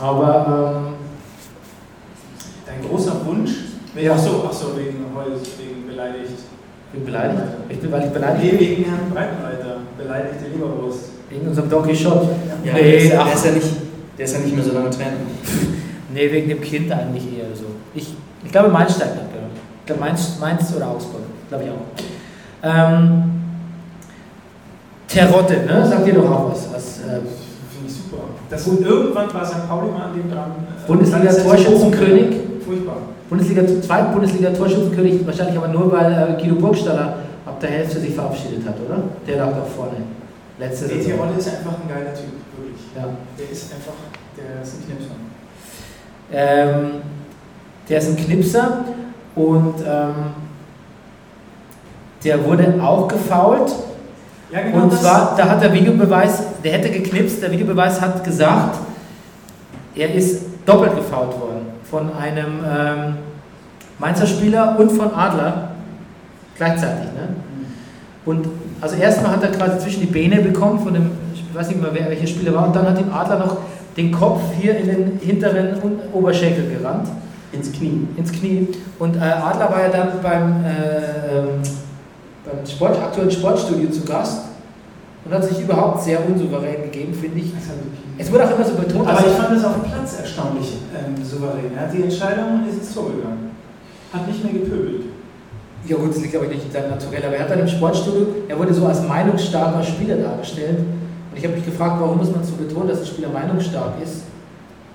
Aber 0.00 0.82
ähm, 0.86 0.94
Dein 2.68 2.88
großer 2.88 3.24
Wunsch? 3.24 3.50
Ja. 3.94 4.12
Ach 4.14 4.18
so, 4.18 4.44
ach 4.46 4.52
so 4.52 4.76
wegen, 4.76 5.06
Holz, 5.14 5.48
wegen 5.58 5.77
beleidigt. 5.98 6.30
ich 6.92 6.92
bin 6.98 7.04
beleidigt. 7.06 7.42
Ich 7.68 7.80
bin, 7.80 7.92
weil 7.92 8.00
ich 8.00 8.06
Nee, 8.06 8.12
beleidigt 8.14 8.60
wegen 8.60 8.84
Herrn 8.84 9.10
Breitenreiter. 9.12 9.76
Beleidigte 9.98 10.44
Leberwurst. 10.54 11.04
Wegen 11.28 11.48
unserem 11.48 11.68
Don 11.68 11.82
Quixote. 11.84 12.28
Ja, 12.64 12.72
Nee, 12.74 12.82
der, 12.82 12.96
ist, 12.96 13.10
der, 13.12 13.20
ach. 13.20 13.34
ist 13.34 13.44
ja 13.44 13.50
nicht, 13.52 13.68
der 14.16 14.24
ist 14.24 14.32
ja 14.34 14.40
nicht 14.40 14.54
mehr 14.54 14.64
so 14.64 14.72
lange 14.72 14.90
Trainer. 14.90 15.12
Nee, 16.10 16.32
wegen 16.32 16.48
dem 16.48 16.60
Kind 16.62 16.90
eigentlich 16.90 17.24
eher 17.38 17.54
so. 17.54 17.66
Ich, 17.94 18.14
ich 18.42 18.50
glaube, 18.50 18.70
Mainz 18.70 18.94
steigt 18.96 19.12
ab. 19.12 19.26
Ja. 19.34 19.40
Ich 19.80 19.86
glaube, 19.86 20.00
Mainz, 20.00 20.38
Mainz 20.40 20.72
oder 20.74 20.88
Augsburg. 20.88 21.20
Glaube 21.50 21.64
ich 21.64 21.70
auch. 21.70 21.76
Ähm, 22.62 23.24
Terotte, 25.06 25.64
ne? 25.66 25.86
Sagt 25.86 26.06
ihr 26.06 26.14
doch 26.14 26.30
auch 26.30 26.50
was. 26.50 26.68
was 26.72 26.98
äh, 27.00 27.20
Finde 27.20 27.86
ich 27.86 27.92
super. 27.92 28.22
Das 28.48 28.66
und 28.66 28.80
irgendwann 28.86 29.32
war 29.34 29.44
St. 29.44 29.68
Pauli 29.68 29.90
mal 29.90 30.06
an 30.06 30.14
dem 30.14 30.30
dran. 30.30 30.50
äh, 30.82 30.86
Bundesliga 30.86 31.18
dann 31.18 31.28
ist 31.28 31.42
so 31.42 31.48
Torschützenkönig. 31.50 32.24
hochgegangen. 32.24 32.60
Furchtbar. 32.64 32.96
Bundesliga, 33.28 33.62
zweit 33.82 34.12
Bundesliga 34.12 34.50
Torschützenkönig, 34.50 35.26
wahrscheinlich 35.26 35.56
aber 35.56 35.68
nur, 35.68 35.92
weil 35.92 36.12
äh, 36.12 36.42
Guido 36.42 36.56
Burgstaller 36.56 37.18
ab 37.44 37.60
der 37.60 37.70
Hälfte 37.70 38.00
sich 38.00 38.14
verabschiedet 38.14 38.66
hat, 38.66 38.74
oder? 38.86 39.02
Der 39.26 39.36
lag 39.36 39.50
da 39.50 39.62
vorne. 39.62 39.96
Letzte 40.58 40.88
Der 40.88 40.96
Saison. 40.96 41.12
Terodde 41.12 41.38
ist 41.38 41.48
einfach 41.48 41.72
ein 41.72 41.88
geiler 41.88 42.14
Typ, 42.14 42.32
wirklich. 42.56 42.82
Ja. 42.96 43.04
Der 43.38 43.50
ist 43.50 43.72
einfach, 43.72 43.92
der 44.36 44.62
ist 44.62 44.74
ein 44.74 44.86
Knipser. 44.86 45.14
Ähm, 46.32 46.90
der 47.88 47.98
ist 47.98 48.08
ein 48.08 48.16
Knipser 48.16 48.84
und 49.34 49.74
ähm, 49.86 50.14
der 52.24 52.44
wurde 52.44 52.74
auch 52.82 53.08
gefault. 53.08 53.74
Ja, 54.50 54.62
genau. 54.62 54.84
Und 54.84 54.92
zwar, 54.92 55.34
da 55.36 55.48
hat 55.48 55.62
der 55.62 55.72
Videobeweis, 55.72 56.42
der 56.64 56.72
hätte 56.72 56.90
geknipst, 56.90 57.42
der 57.42 57.50
Videobeweis 57.50 58.00
hat 58.00 58.24
gesagt, 58.24 58.78
er 59.94 60.14
ist 60.14 60.42
doppelt 60.64 60.96
gefault 60.96 61.38
worden. 61.38 61.57
Von 61.90 62.12
einem 62.14 62.60
ähm, 62.68 63.14
Mainzer 63.98 64.26
Spieler 64.26 64.78
und 64.78 64.90
von 64.92 65.12
Adler 65.14 65.70
gleichzeitig. 66.56 67.06
Ne? 67.14 67.36
Und 68.24 68.46
also 68.80 68.96
erstmal 68.96 69.32
hat 69.32 69.42
er 69.42 69.50
quasi 69.50 69.78
zwischen 69.78 70.00
die 70.00 70.06
Beine 70.06 70.42
bekommen 70.42 70.78
von 70.78 70.92
dem, 70.94 71.10
ich 71.34 71.44
weiß 71.54 71.68
nicht 71.68 71.80
mehr, 71.80 71.90
wer, 71.92 72.10
welcher 72.10 72.26
Spieler 72.26 72.54
war, 72.54 72.66
und 72.66 72.76
dann 72.76 72.86
hat 72.86 73.00
ihm 73.00 73.10
Adler 73.12 73.38
noch 73.38 73.56
den 73.96 74.12
Kopf 74.12 74.40
hier 74.60 74.76
in 74.76 74.86
den 74.86 75.20
hinteren 75.20 75.76
Oberschenkel 76.12 76.70
gerannt, 76.70 77.08
Ins 77.50 77.72
Knie. 77.72 78.06
ins 78.16 78.30
Knie. 78.30 78.68
Und 78.98 79.16
äh, 79.16 79.20
Adler 79.20 79.70
war 79.70 79.82
ja 79.82 79.88
dann 79.88 80.08
beim, 80.22 80.64
äh, 80.64 81.38
ähm, 81.38 81.62
beim 82.44 82.66
Sport, 82.66 83.00
aktuellen 83.02 83.30
Sportstudio 83.30 83.90
zu 83.90 84.04
Gast 84.04 84.47
und 85.28 85.34
hat 85.34 85.44
sich 85.44 85.60
überhaupt 85.60 86.02
sehr 86.02 86.18
unsouverän 86.26 86.82
gegeben, 86.84 87.12
finde 87.12 87.38
ich. 87.38 87.52
Wirklich- 87.52 88.16
Es 88.18 88.32
wurde 88.32 88.44
auch 88.44 88.54
immer 88.56 88.64
so 88.64 88.74
betont, 88.74 89.08
Aber 89.08 89.20
ich 89.20 89.32
fand 89.34 89.56
es 89.56 89.64
auf 89.64 89.74
dem 89.74 89.82
Platz 89.90 90.18
erstaunlich 90.20 90.78
ähm, 90.96 91.22
souverän. 91.24 91.70
Er 91.76 91.82
hat 91.82 91.92
die 91.92 92.02
Entscheidung 92.02 92.54
und 92.62 92.68
ist 92.68 92.78
ins 92.78 92.94
Tor 92.94 93.10
gegangen. 93.14 93.50
Hat 94.12 94.26
nicht 94.26 94.42
mehr 94.42 94.52
gepöbelt. 94.54 95.02
Ja 95.86 95.96
gut, 95.96 96.10
das 96.10 96.18
liegt 96.18 96.32
glaube 96.32 96.46
ich 96.46 96.54
nicht 96.54 96.66
in 96.66 96.72
seinem 96.72 96.90
Naturell, 96.90 97.22
aber 97.24 97.36
er 97.36 97.42
hat 97.44 97.50
dann 97.50 97.60
im 97.60 97.68
Sportstudio, 97.68 98.26
er 98.48 98.58
wurde 98.58 98.74
so 98.74 98.84
als 98.86 99.02
meinungsstarker 99.06 99.82
Spieler 99.82 100.16
dargestellt. 100.16 100.78
Und 100.80 101.36
ich 101.36 101.44
habe 101.44 101.54
mich 101.54 101.64
gefragt, 101.64 101.96
warum 102.00 102.18
muss 102.18 102.30
man 102.30 102.42
so 102.42 102.54
betonen, 102.56 102.88
dass 102.88 103.00
ein 103.00 103.06
Spieler 103.06 103.28
meinungsstark 103.28 103.94
ist? 104.02 104.22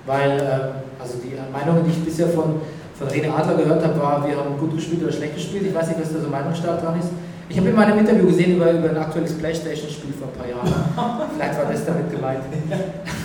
Weil, 0.06 0.32
ähm, 0.32 0.82
also 1.00 1.14
die 1.22 1.32
Meinungen, 1.52 1.84
die 1.86 1.90
ich 1.92 2.04
bisher 2.04 2.28
von, 2.28 2.60
von 2.98 3.08
Rene 3.08 3.32
Adler 3.34 3.54
gehört 3.56 3.82
habe, 3.82 3.98
war, 3.98 4.26
wir 4.26 4.36
haben 4.36 4.58
gut 4.58 4.74
gespielt 4.76 5.02
oder 5.02 5.12
schlecht 5.12 5.34
gespielt. 5.36 5.64
Ich 5.66 5.74
weiß 5.74 5.88
nicht, 5.88 6.00
was 6.00 6.12
da 6.12 6.20
so 6.20 6.28
meinungsstark 6.28 6.82
dran 6.82 6.98
ist. 6.98 7.08
Ich 7.48 7.58
habe 7.58 7.68
in 7.68 7.76
meinem 7.76 7.98
Interview 7.98 8.26
gesehen 8.26 8.56
über, 8.56 8.70
über 8.72 8.90
ein 8.90 8.96
aktuelles 8.96 9.34
Playstation-Spiel 9.34 10.14
vor 10.18 10.28
ein 10.28 10.38
paar 10.38 10.48
Jahren. 10.48 11.28
Vielleicht 11.36 11.58
war 11.58 11.66
das 11.70 11.84
damit 11.84 12.10
gemeint. 12.10 12.40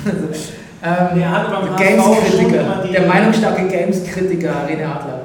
also, 0.06 0.28
ähm, 0.84 1.20
Der 1.20 1.30
beim 1.50 1.78
der 1.78 1.88
Games-Kritiker, 1.88 2.64
der 2.92 3.08
meinungsstarke 3.08 3.64
Games-Kritiker 3.68 4.54
Rene 4.68 4.86
Adler. 4.86 5.22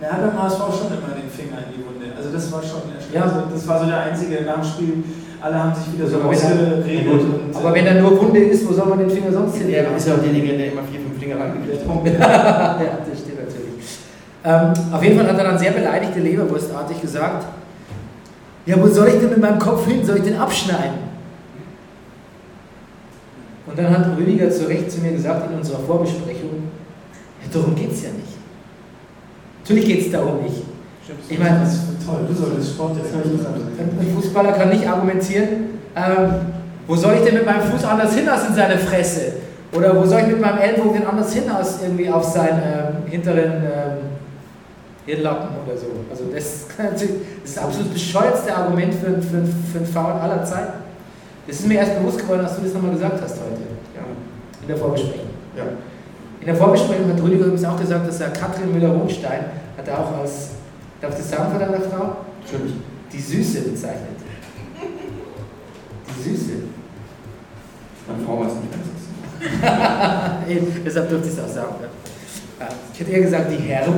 Er 0.00 0.12
hat 0.12 0.20
beim 0.26 0.42
HSV 0.42 0.58
schon 0.58 0.86
immer 0.96 1.14
den 1.14 1.30
Finger 1.30 1.58
in 1.68 1.76
die 1.76 1.84
Wunde. 1.86 2.16
Also 2.16 2.30
das 2.32 2.50
war 2.50 2.60
schon 2.62 2.88
erstaunlich. 2.90 3.14
Ja. 3.14 3.22
Also 3.22 3.42
das 3.52 3.68
war 3.68 3.78
so 3.80 3.86
der 3.86 4.00
einzige 4.00 4.42
nach 4.44 4.54
dem 4.60 4.64
Spiel. 4.64 4.94
Alle 5.42 5.54
haben 5.62 5.74
sich 5.74 5.92
wieder 5.94 6.06
so 6.06 6.16
Aber 6.20 6.30
wenn 6.30 6.38
er- 6.38 6.76
rausgeredet. 6.76 7.06
und, 7.12 7.56
Aber 7.56 7.74
wenn 7.74 7.86
er 7.86 7.94
nur 8.02 8.20
Wunde 8.20 8.40
ist, 8.40 8.68
wo 8.68 8.72
soll 8.72 8.86
man 8.86 8.98
den 8.98 9.10
Finger 9.10 9.32
sonst 9.32 9.56
hin? 9.56 9.70
Er 9.70 9.96
ist 9.96 10.06
ja 10.08 10.14
auch 10.14 10.18
derjenige, 10.18 10.56
der 10.58 10.72
immer 10.72 10.82
vier, 10.82 11.00
fünf 11.00 11.18
Finger 11.18 11.36
der 11.36 11.44
reingekriegt 11.46 11.86
hat. 11.86 12.80
Ja, 12.80 12.98
das 13.08 13.18
stimmt 13.20 13.38
natürlich. 13.40 13.80
Ähm, 14.42 14.72
auf 14.94 15.02
jeden 15.02 15.16
Fall 15.18 15.28
hat 15.28 15.38
er 15.38 15.44
dann 15.44 15.58
sehr 15.58 15.70
beleidigte 15.72 16.20
Leberwurstartig 16.20 17.00
gesagt, 17.00 17.44
ja, 18.66 18.80
wo 18.80 18.86
soll 18.88 19.08
ich 19.08 19.14
denn 19.14 19.30
mit 19.30 19.40
meinem 19.40 19.58
Kopf 19.58 19.86
hin? 19.86 20.04
Soll 20.04 20.18
ich 20.18 20.24
den 20.24 20.36
abschneiden? 20.36 21.10
Und 23.66 23.78
dann 23.78 23.90
hat 23.90 24.16
Rüdiger 24.18 24.50
zu 24.50 24.66
Recht 24.66 24.90
zu 24.90 25.00
mir 25.00 25.12
gesagt 25.12 25.50
in 25.50 25.58
unserer 25.58 25.78
Vorbesprechung, 25.80 26.70
ja, 27.40 27.48
darum 27.52 27.74
geht 27.74 27.92
es 27.92 28.02
ja 28.02 28.10
nicht. 28.10 28.36
Natürlich 29.60 29.86
geht 29.86 30.06
es 30.06 30.12
darum 30.12 30.42
nicht. 30.42 30.64
Ich 31.28 31.38
meine, 31.38 31.60
Das 31.60 31.74
ist 31.74 31.82
toll, 32.04 32.20
du 32.28 32.34
solltest 32.34 32.74
Sport 32.74 32.96
ein 32.96 34.14
Fußballer 34.14 34.52
kann 34.52 34.70
nicht 34.70 34.86
argumentieren, 34.86 35.48
ähm, 35.96 36.30
wo 36.86 36.96
soll 36.96 37.14
ich 37.14 37.22
denn 37.22 37.34
mit 37.34 37.46
meinem 37.46 37.62
Fuß 37.62 37.84
anders 37.84 38.14
hin 38.14 38.28
als 38.28 38.48
in 38.48 38.54
seine 38.54 38.78
Fresse? 38.78 39.32
Oder 39.72 39.96
wo 39.96 40.04
soll 40.04 40.20
ich 40.20 40.26
mit 40.26 40.40
meinem 40.40 40.58
Ellbogen 40.58 40.94
denn 40.94 41.06
anders 41.06 41.32
hin 41.32 41.48
als 41.48 41.80
irgendwie 41.82 42.10
auf 42.10 42.24
seinen 42.24 42.60
ähm, 42.60 43.10
hinteren 43.10 43.62
ähm, 43.62 43.79
Hirnlappen 45.10 45.56
oder 45.66 45.76
so? 45.76 45.86
Also 46.10 46.24
das, 46.32 46.44
ist 47.44 47.56
das 47.56 47.58
absolut 47.58 47.92
bescheuertste 47.92 48.54
Argument 48.54 48.94
für, 48.94 49.20
für, 49.20 49.44
für 49.72 49.78
einen 49.78 49.86
Foul 49.86 50.12
aller 50.12 50.44
Zeiten. 50.44 50.72
Das 51.46 51.56
ist 51.56 51.66
mir 51.66 51.78
erst 51.78 51.98
bewusst 51.98 52.20
geworden, 52.20 52.42
als 52.44 52.56
du 52.56 52.62
das 52.62 52.74
nochmal 52.74 52.92
gesagt 52.92 53.20
hast 53.22 53.36
heute. 53.40 53.62
Ja. 53.94 54.02
In 54.62 54.68
der 54.68 54.76
Vorbesprechung. 54.76 55.30
Ja. 55.56 55.64
In 56.40 56.46
der 56.46 56.54
Vorbesprechung 56.54 57.08
hat 57.08 57.22
Rüdiger 57.22 57.46
übrigens 57.46 57.64
auch 57.64 57.78
gesagt, 57.78 58.06
dass 58.06 58.20
er 58.20 58.30
Katrin 58.30 58.72
Müller-Hohenstein 58.72 59.44
hat 59.76 59.88
er 59.88 59.98
auch 59.98 60.18
als, 60.18 60.50
darf 61.00 61.10
ich 61.10 61.18
das 61.18 61.30
sagen 61.30 61.50
von 61.50 61.60
deiner 61.60 61.80
Frau? 61.80 62.16
Natürlich. 62.44 62.74
Die 63.12 63.20
Süße 63.20 63.62
bezeichnet. 63.62 64.16
Die 66.08 66.22
Süße. 66.22 66.52
Meine 68.06 68.24
Frau 68.24 68.40
weiß 68.40 68.52
nicht, 68.54 68.68
wer 68.70 68.78
das 68.78 70.46
ist. 70.46 70.50
Eben, 70.56 70.84
Deshalb 70.84 71.08
dürfte 71.08 71.28
ich 71.28 71.34
es 71.34 71.44
auch 71.44 71.48
sagen. 71.48 71.74
Ja. 72.60 72.68
Ich 72.92 73.00
hätte 73.00 73.10
eher 73.10 73.22
gesagt, 73.22 73.50
die 73.50 73.56
Herbe. 73.56 73.92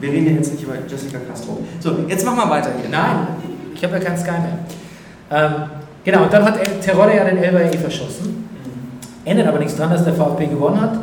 Wir 0.00 0.12
reden 0.12 0.26
ja 0.26 0.32
jetzt 0.32 0.52
nicht 0.52 0.62
über 0.62 0.74
Jessica 0.88 1.18
Castro. 1.28 1.58
So, 1.80 1.96
jetzt 2.06 2.24
machen 2.24 2.38
wir 2.38 2.50
weiter 2.50 2.70
hier. 2.80 2.88
Nein, 2.90 3.26
ich 3.74 3.82
habe 3.82 3.94
ja 3.94 4.00
keinen 4.00 4.18
Sky 4.18 4.30
mehr. 4.30 4.58
Ähm, 5.30 5.52
genau, 6.04 6.24
und 6.24 6.32
dann 6.32 6.44
hat 6.44 6.58
Terodde 6.80 7.16
ja 7.16 7.24
den 7.24 7.38
Elber 7.38 7.62
eh 7.62 7.76
verschossen. 7.76 8.48
Ändert 9.24 9.48
aber 9.48 9.58
nichts 9.58 9.76
dran, 9.76 9.90
dass 9.90 10.04
der 10.04 10.14
VfB 10.14 10.46
gewonnen 10.46 10.80
hat. 10.80 10.98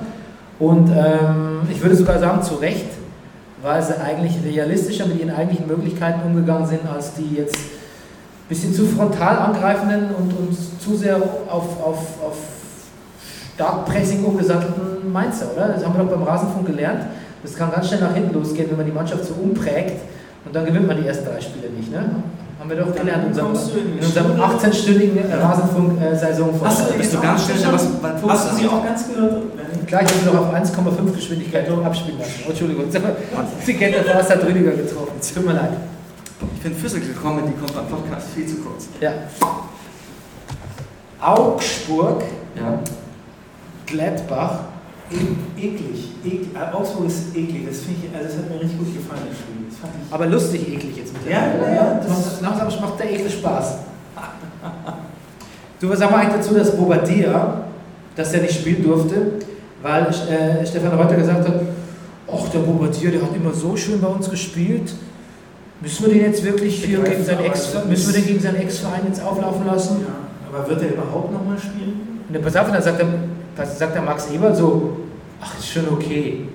Und 0.60 0.90
ähm, 0.90 1.62
ich 1.70 1.82
würde 1.82 1.96
sogar 1.96 2.18
sagen, 2.20 2.42
zu 2.42 2.56
Recht, 2.56 2.88
weil 3.62 3.82
sie 3.84 4.00
eigentlich 4.00 4.34
realistischer 4.46 5.06
mit 5.06 5.20
ihren 5.20 5.36
eigentlichen 5.36 5.68
Möglichkeiten 5.68 6.22
umgegangen 6.26 6.66
sind, 6.66 6.82
als 6.88 7.14
die 7.16 7.36
jetzt 7.36 7.56
ein 7.56 8.50
bisschen 8.50 8.74
zu 8.74 8.86
frontal 8.86 9.38
angreifenden 9.38 10.12
und, 10.16 10.32
und 10.38 10.82
zu 10.82 10.96
sehr 10.96 11.18
auf, 11.18 11.82
auf, 11.82 12.00
auf 12.24 12.38
stark 13.56 13.86
Pressing 13.86 14.24
umgesattelten 14.24 15.12
Mainzer, 15.12 15.48
oder? 15.56 15.70
Das 15.70 15.84
haben 15.84 15.98
wir 15.98 16.04
doch 16.04 16.12
beim 16.12 16.24
Rasenfunk 16.24 16.68
gelernt. 16.68 17.02
Das 17.46 17.56
kann 17.56 17.72
ganz 17.72 17.88
schnell 17.88 18.00
nach 18.00 18.16
hinten 18.16 18.34
losgehen, 18.34 18.68
wenn 18.72 18.78
man 18.78 18.88
die 18.88 18.92
Mannschaft 18.92 19.24
so 19.24 19.36
umprägt 19.36 20.02
und 20.46 20.56
dann 20.56 20.66
gewinnt 20.66 20.88
man 20.88 21.00
die 21.00 21.08
ersten 21.08 21.26
drei 21.26 21.40
Spiele 21.40 21.70
nicht. 21.70 21.92
Ne? 21.92 22.04
Haben 22.60 22.70
wir 22.70 22.78
doch 22.78 22.88
Dann 22.88 23.06
gelernt 23.06 23.24
in 23.24 23.30
unserem, 23.30 23.48
kommst 23.54 23.72
du 23.72 23.78
in 23.78 23.86
die 23.86 23.98
in 24.00 24.06
unserem 24.06 24.74
Stunde. 24.74 25.12
18-stündigen 25.14 25.42
Rasenfunk-Saison 25.42 26.56
von 26.56 26.68
Hast 26.68 26.90
du, 26.90 26.94
bist 26.98 27.14
du 27.14 27.20
ganz 27.20 27.46
schnell, 27.46 27.58
was, 27.72 27.88
was 28.02 28.32
Hast 28.32 28.52
du 28.52 28.56
sie 28.56 28.68
auch 28.68 28.84
ganz 28.84 29.08
gehört? 29.08 29.44
Gleich 29.86 30.08
haben 30.08 30.26
wir 30.26 30.34
noch 30.34 30.48
auf 30.48 30.56
1,5 30.56 31.16
Geschwindigkeit 31.16 31.70
abspielen 31.70 32.18
lassen. 32.18 32.32
Oh, 32.48 32.50
Entschuldigung, 32.50 32.86
sie 33.64 33.74
kennt 33.76 33.94
der 33.94 34.04
Forst 34.06 34.32
hat 34.32 34.44
Rüdiger 34.44 34.72
getroffen. 34.72 35.14
Es 35.20 35.32
tut 35.32 35.46
mir 35.46 35.54
leid. 35.54 35.70
Ich 36.56 36.62
finde 36.64 36.80
Physical 36.80 37.10
Comedy 37.22 37.54
kommt 37.60 37.76
beim 37.76 37.86
Podcast 37.86 38.30
viel 38.34 38.48
zu 38.48 38.56
kurz. 38.58 38.88
Ja. 39.00 39.12
Augsburg, 41.22 42.24
Ja. 42.56 42.80
Gladbach. 43.86 44.60
Eklig. 45.12 46.10
eklig. 46.24 46.48
Äh, 46.56 46.74
Augsburg 46.76 47.08
ist 47.08 47.36
eklig. 47.36 47.68
Das, 47.68 47.80
finde 47.80 48.00
ich, 48.08 48.16
also 48.16 48.28
das 48.28 48.38
hat 48.38 48.50
mir 48.50 48.60
richtig 48.62 48.78
gut 48.80 48.94
gefallen, 48.96 49.22
das 49.30 49.38
Spiel. 49.38 49.56
Das 49.70 49.78
fand 49.80 49.94
ich 49.96 50.14
Aber 50.14 50.26
lustig 50.28 50.62
eklig 50.74 50.98
jetzt 50.98 51.14
mit 51.14 51.26
der. 51.26 51.32
Ja, 51.32 51.68
ja, 51.68 51.76
ja, 51.76 52.00
das- 52.06 52.42
langsam 52.42 52.68
macht 52.82 53.00
der 53.00 53.12
Ekel 53.12 53.30
Spaß. 53.30 53.78
Du, 55.80 55.90
was 55.90 56.00
sagen 56.00 56.14
wir 56.14 56.18
eigentlich 56.20 56.36
dazu, 56.38 56.54
dass 56.56 56.76
Bobadilla, 56.76 57.66
dass 58.16 58.34
er 58.34 58.42
nicht 58.42 58.54
spielen 58.56 58.82
durfte, 58.84 59.34
weil 59.82 60.08
äh, 60.08 60.66
Stefan 60.66 60.98
Reuter 60.98 61.16
gesagt 61.16 61.48
hat, 61.48 61.62
ach, 62.32 62.50
der 62.50 62.60
Bobadilla, 62.60 63.12
der 63.12 63.22
hat 63.22 63.36
immer 63.36 63.54
so 63.54 63.76
schön 63.76 64.00
bei 64.02 64.08
uns 64.08 64.30
gespielt. 64.30 64.94
Müssen 65.82 66.06
wir 66.06 66.14
den 66.14 66.22
jetzt 66.24 66.44
wirklich 66.44 66.84
hier 66.84 67.00
gegen 67.00 67.24
seinen 67.24 67.46
Ex, 67.46 67.74
müssen 67.88 68.14
wir 68.14 68.22
den 68.22 68.28
gegen 68.28 68.40
seinen 68.40 68.56
Ex-Verein 68.56 69.02
jetzt 69.08 69.22
auflaufen 69.22 69.66
lassen? 69.68 69.98
Ja, 70.08 70.16
aber 70.58 70.68
wird 70.70 70.82
er 70.82 70.94
überhaupt 70.94 71.34
nochmal 71.34 71.60
spielen? 71.60 72.22
Und 72.28 72.34
dann 72.34 72.42
pass 72.42 72.56
auf, 72.56 72.68
und 72.68 72.74
dann 72.74 72.82
sagt 72.82 73.00
der, 73.00 73.08
was 73.56 73.80
sagt 73.80 73.96
der 73.96 74.02
Max 74.02 74.30
Eber 74.32 74.54
so, 74.54 74.98
ach, 75.42 75.58
ist 75.58 75.68
schon 75.70 75.88
okay. 75.90 76.48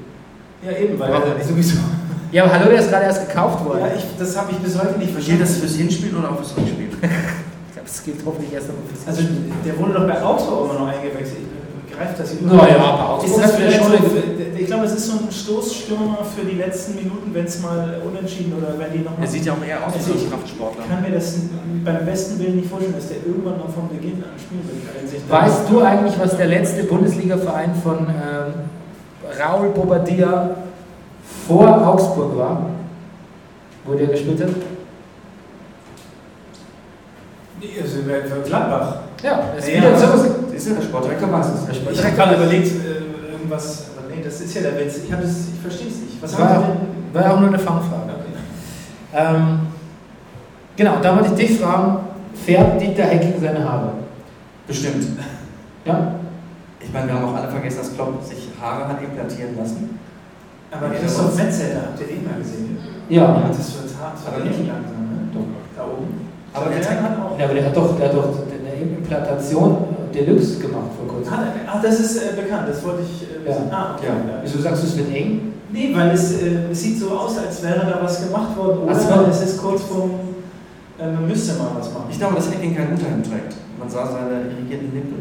Ja, 0.65 0.73
eben, 0.77 0.99
weil 0.99 1.11
er 1.13 1.45
sowieso. 1.45 1.77
Ja, 2.33 2.45
aber 2.45 2.53
hallo, 2.53 2.71
der 2.71 2.79
ist 2.79 2.89
gerade 2.91 3.07
erst 3.07 3.27
gekauft 3.27 3.65
worden. 3.65 3.81
Ja, 3.81 3.91
ich, 3.97 4.05
das 4.17 4.37
habe 4.37 4.53
ich 4.53 4.59
bis 4.59 4.79
heute 4.79 4.97
nicht 5.01 5.07
Gilt 5.09 5.15
verstanden. 5.15 5.41
das 5.41 5.57
fürs 5.57 5.75
Hinspiel 5.75 6.15
oder 6.17 6.31
auch 6.31 6.37
fürs 6.37 6.57
Rückspiel? 6.57 6.87
Ich 7.01 7.75
glaube, 7.75 7.89
es 7.89 8.03
geht 8.05 8.17
hoffentlich 8.25 8.53
erst 8.53 8.69
einmal 8.69 8.85
fürs 8.87 9.07
Also, 9.09 9.29
der 9.65 9.79
wurde 9.79 9.93
doch 9.95 10.07
bei 10.07 10.23
Augsburg 10.23 10.71
immer 10.71 10.79
noch 10.81 10.87
eingewechselt. 10.89 11.39
Ich 12.01 12.07
greife 12.07 12.23
das 12.23 12.31
hier 12.33 12.47
Naja, 12.47 12.77
aber 12.77 13.11
Augsburg 13.11 13.31
Ist 13.31 13.45
das 13.45 13.57
vielleicht 13.57 13.83
schon 13.83 13.93
ich 14.61 14.67
glaube, 14.67 14.85
es 14.85 14.93
ist 14.93 15.07
so 15.07 15.13
ein 15.15 15.33
Stoßstürmer 15.33 16.19
für 16.37 16.45
die 16.45 16.57
letzten 16.57 16.95
Minuten, 16.95 17.33
wenn 17.33 17.47
es 17.47 17.61
mal 17.61 18.01
unentschieden 18.05 18.53
oder 18.57 18.79
wenn 18.79 18.93
die 18.93 18.99
nochmal. 18.99 19.23
Er 19.23 19.27
sieht 19.27 19.45
ja 19.47 19.55
auch 19.55 19.65
eher 19.67 19.85
aus 19.85 19.95
wie 19.95 20.13
ich 20.13 20.25
ein 20.25 20.31
Kraftsportler. 20.31 20.85
Ich 20.85 20.91
kann 20.91 21.03
mir 21.03 21.11
das 21.11 21.37
beim 21.85 22.05
besten 22.05 22.39
Willen 22.39 22.57
nicht 22.57 22.69
vorstellen, 22.69 22.95
dass 22.95 23.09
der 23.09 23.17
irgendwann 23.27 23.57
noch 23.57 23.71
vom 23.71 23.89
Beginn 23.89 24.23
an 24.23 24.39
spielen 24.39 24.63
wird. 24.69 25.31
Weißt 25.31 25.63
du 25.69 25.81
eigentlich, 25.81 26.19
was 26.21 26.37
der 26.37 26.47
letzte 26.47 26.85
Bundesliga-Verein 26.85 27.75
von 27.83 27.99
ähm, 28.01 28.55
Raul 29.41 29.71
Bobadilla 29.71 30.57
vor 31.49 31.89
Augsburg 31.89 32.37
war? 32.37 32.67
Wo 33.85 33.95
der 33.95 34.09
gespielt 34.09 34.43
hat? 34.43 34.51
Nee, 37.61 37.81
also 37.81 37.97
für 38.03 38.43
Gladbach. 38.43 39.10
Ja, 39.23 39.41
das 39.55 39.65
ist 39.65 39.71
Ja, 39.73 39.77
wieder 39.79 39.91
ja. 39.91 39.99
so. 39.99 40.53
Ist 40.55 40.69
ja 40.69 40.75
der 40.75 40.83
Sportdirektor 40.83 41.29
es. 41.41 41.83
Der 41.83 41.93
Ich 41.93 42.05
habe 42.05 42.15
gerade 42.17 42.35
überlegt, 42.37 42.67
äh, 42.69 43.33
irgendwas. 43.33 43.85
Aber 43.97 44.15
nee, 44.15 44.23
das 44.23 44.41
ist 44.41 44.55
ja 44.55 44.63
der 44.63 44.79
Witz. 44.79 44.99
Ich, 44.99 45.11
das- 45.11 45.49
ich 45.55 45.61
verstehe 45.61 45.89
es 45.89 45.97
nicht. 46.01 46.23
Was 46.23 46.31
Das 46.33 46.41
war, 46.41 46.49
haben 46.51 46.65
auch, 46.65 47.15
war 47.15 47.35
auch 47.35 47.41
nur 47.41 47.49
eine 47.49 47.59
Fangfrage. 47.59 48.11
Okay. 48.19 48.35
Ähm, 49.15 49.61
genau, 50.77 50.97
da 51.03 51.17
wollte 51.17 51.31
ich 51.35 51.49
dich 51.49 51.59
fragen, 51.61 51.99
färbt 52.45 52.81
Dieter 52.81 53.05
Hecking 53.05 53.35
seine 53.41 53.65
Haare? 53.65 53.93
Bestimmt. 54.67 55.07
Ja? 55.85 56.15
Ich 56.81 56.93
meine, 56.93 57.07
wir 57.09 57.15
haben 57.15 57.25
auch 57.25 57.35
alle 57.35 57.49
vergessen, 57.51 57.79
dass 57.79 57.95
Klopp 57.95 58.23
sich 58.25 58.49
Haare 58.61 58.89
hat 58.89 59.03
implantieren 59.03 59.57
lassen. 59.57 59.99
Aber 60.71 60.89
Christoph 60.91 61.35
Metzelder, 61.37 61.81
habt 61.91 62.01
ihr 62.01 62.07
den 62.07 62.25
mal 62.25 62.39
gesehen? 62.39 62.79
Ja. 63.09 63.43
Das 63.49 63.59
wird 63.83 63.91
hart. 64.01 64.15
Das 64.15 64.27
Aber 64.29 64.37
wird 64.37 64.47
nicht 64.47 64.59
nicht. 64.61 64.69
langsam, 64.71 65.03
ne? 65.03 65.45
Da 65.77 65.83
oben. 65.85 66.29
Aber 66.55 66.71
der 66.71 66.79
der- 66.79 67.03
hat 67.03 67.19
auch. 67.19 67.39
Ja, 67.39 67.45
aber 67.47 67.55
der 67.55 67.65
hat 67.67 67.77
doch, 67.77 67.97
der 67.99 68.09
hat 68.09 68.15
doch 68.17 68.35
Implantation 68.81 69.77
Deluxe 70.15 70.59
gemacht 70.59 70.91
vor 70.99 71.15
kurzem. 71.17 71.33
Ah, 71.33 71.45
ah, 71.67 71.81
das 71.83 72.01
ist 72.01 72.17
äh, 72.17 72.35
bekannt, 72.35 72.69
das 72.69 72.83
wollte 72.85 73.03
ich 73.03 73.23
äh, 73.29 73.49
Ja. 73.49 73.57
wissen. 73.57 73.71
Ah, 73.73 73.95
okay. 73.97 74.07
Ja. 74.09 74.13
Ja. 74.37 74.41
Wieso 74.43 74.59
sagst 74.61 74.83
du, 74.83 74.87
es 74.89 74.97
wird 74.97 75.13
eng? 75.15 75.53
Nee, 75.73 75.93
weil 75.95 76.11
es, 76.11 76.33
äh, 76.43 76.71
es 76.73 76.83
sieht 76.83 76.99
so 76.99 77.11
aus, 77.11 77.39
als 77.39 77.63
wäre 77.63 77.87
da 77.87 78.01
was 78.03 78.25
gemacht 78.27 78.57
worden. 78.57 78.81
Oder 78.85 78.93
Ach 78.97 79.01
so. 79.01 79.31
es 79.31 79.43
ist 79.43 79.63
kurz 79.63 79.83
vorm, 79.83 80.11
äh, 80.99 81.07
man 81.07 81.29
müsste 81.29 81.57
mal 81.59 81.69
was 81.79 81.93
machen. 81.93 82.07
Ich 82.11 82.19
glaube, 82.19 82.35
dass 82.37 82.49
Hacking 82.51 82.75
kein 82.77 82.89
Unterhemd 82.91 83.25
trägt. 83.27 83.55
Man 83.79 83.89
sah 83.89 84.07
seine 84.07 84.51
irrigierten 84.51 84.93
Nippel. 84.93 85.19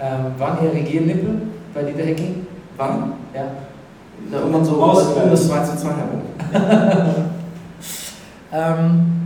Ähm, 0.00 0.32
waren 0.38 0.64
eher 0.64 0.72
Regiernippel 0.72 1.42
bei 1.74 1.82
Dieter 1.82 2.04
Hecking? 2.04 2.46
Wann? 2.76 3.12
Ja. 3.34 3.44
Da 4.30 4.38
irgendwann 4.38 4.64
so 4.64 4.82
Aus- 4.82 5.06
um 5.08 5.30
das 5.30 5.46
2 5.48 5.60
zu 5.64 5.76
2 5.76 5.88
herum. 5.90 6.22
Ähm, 8.54 9.21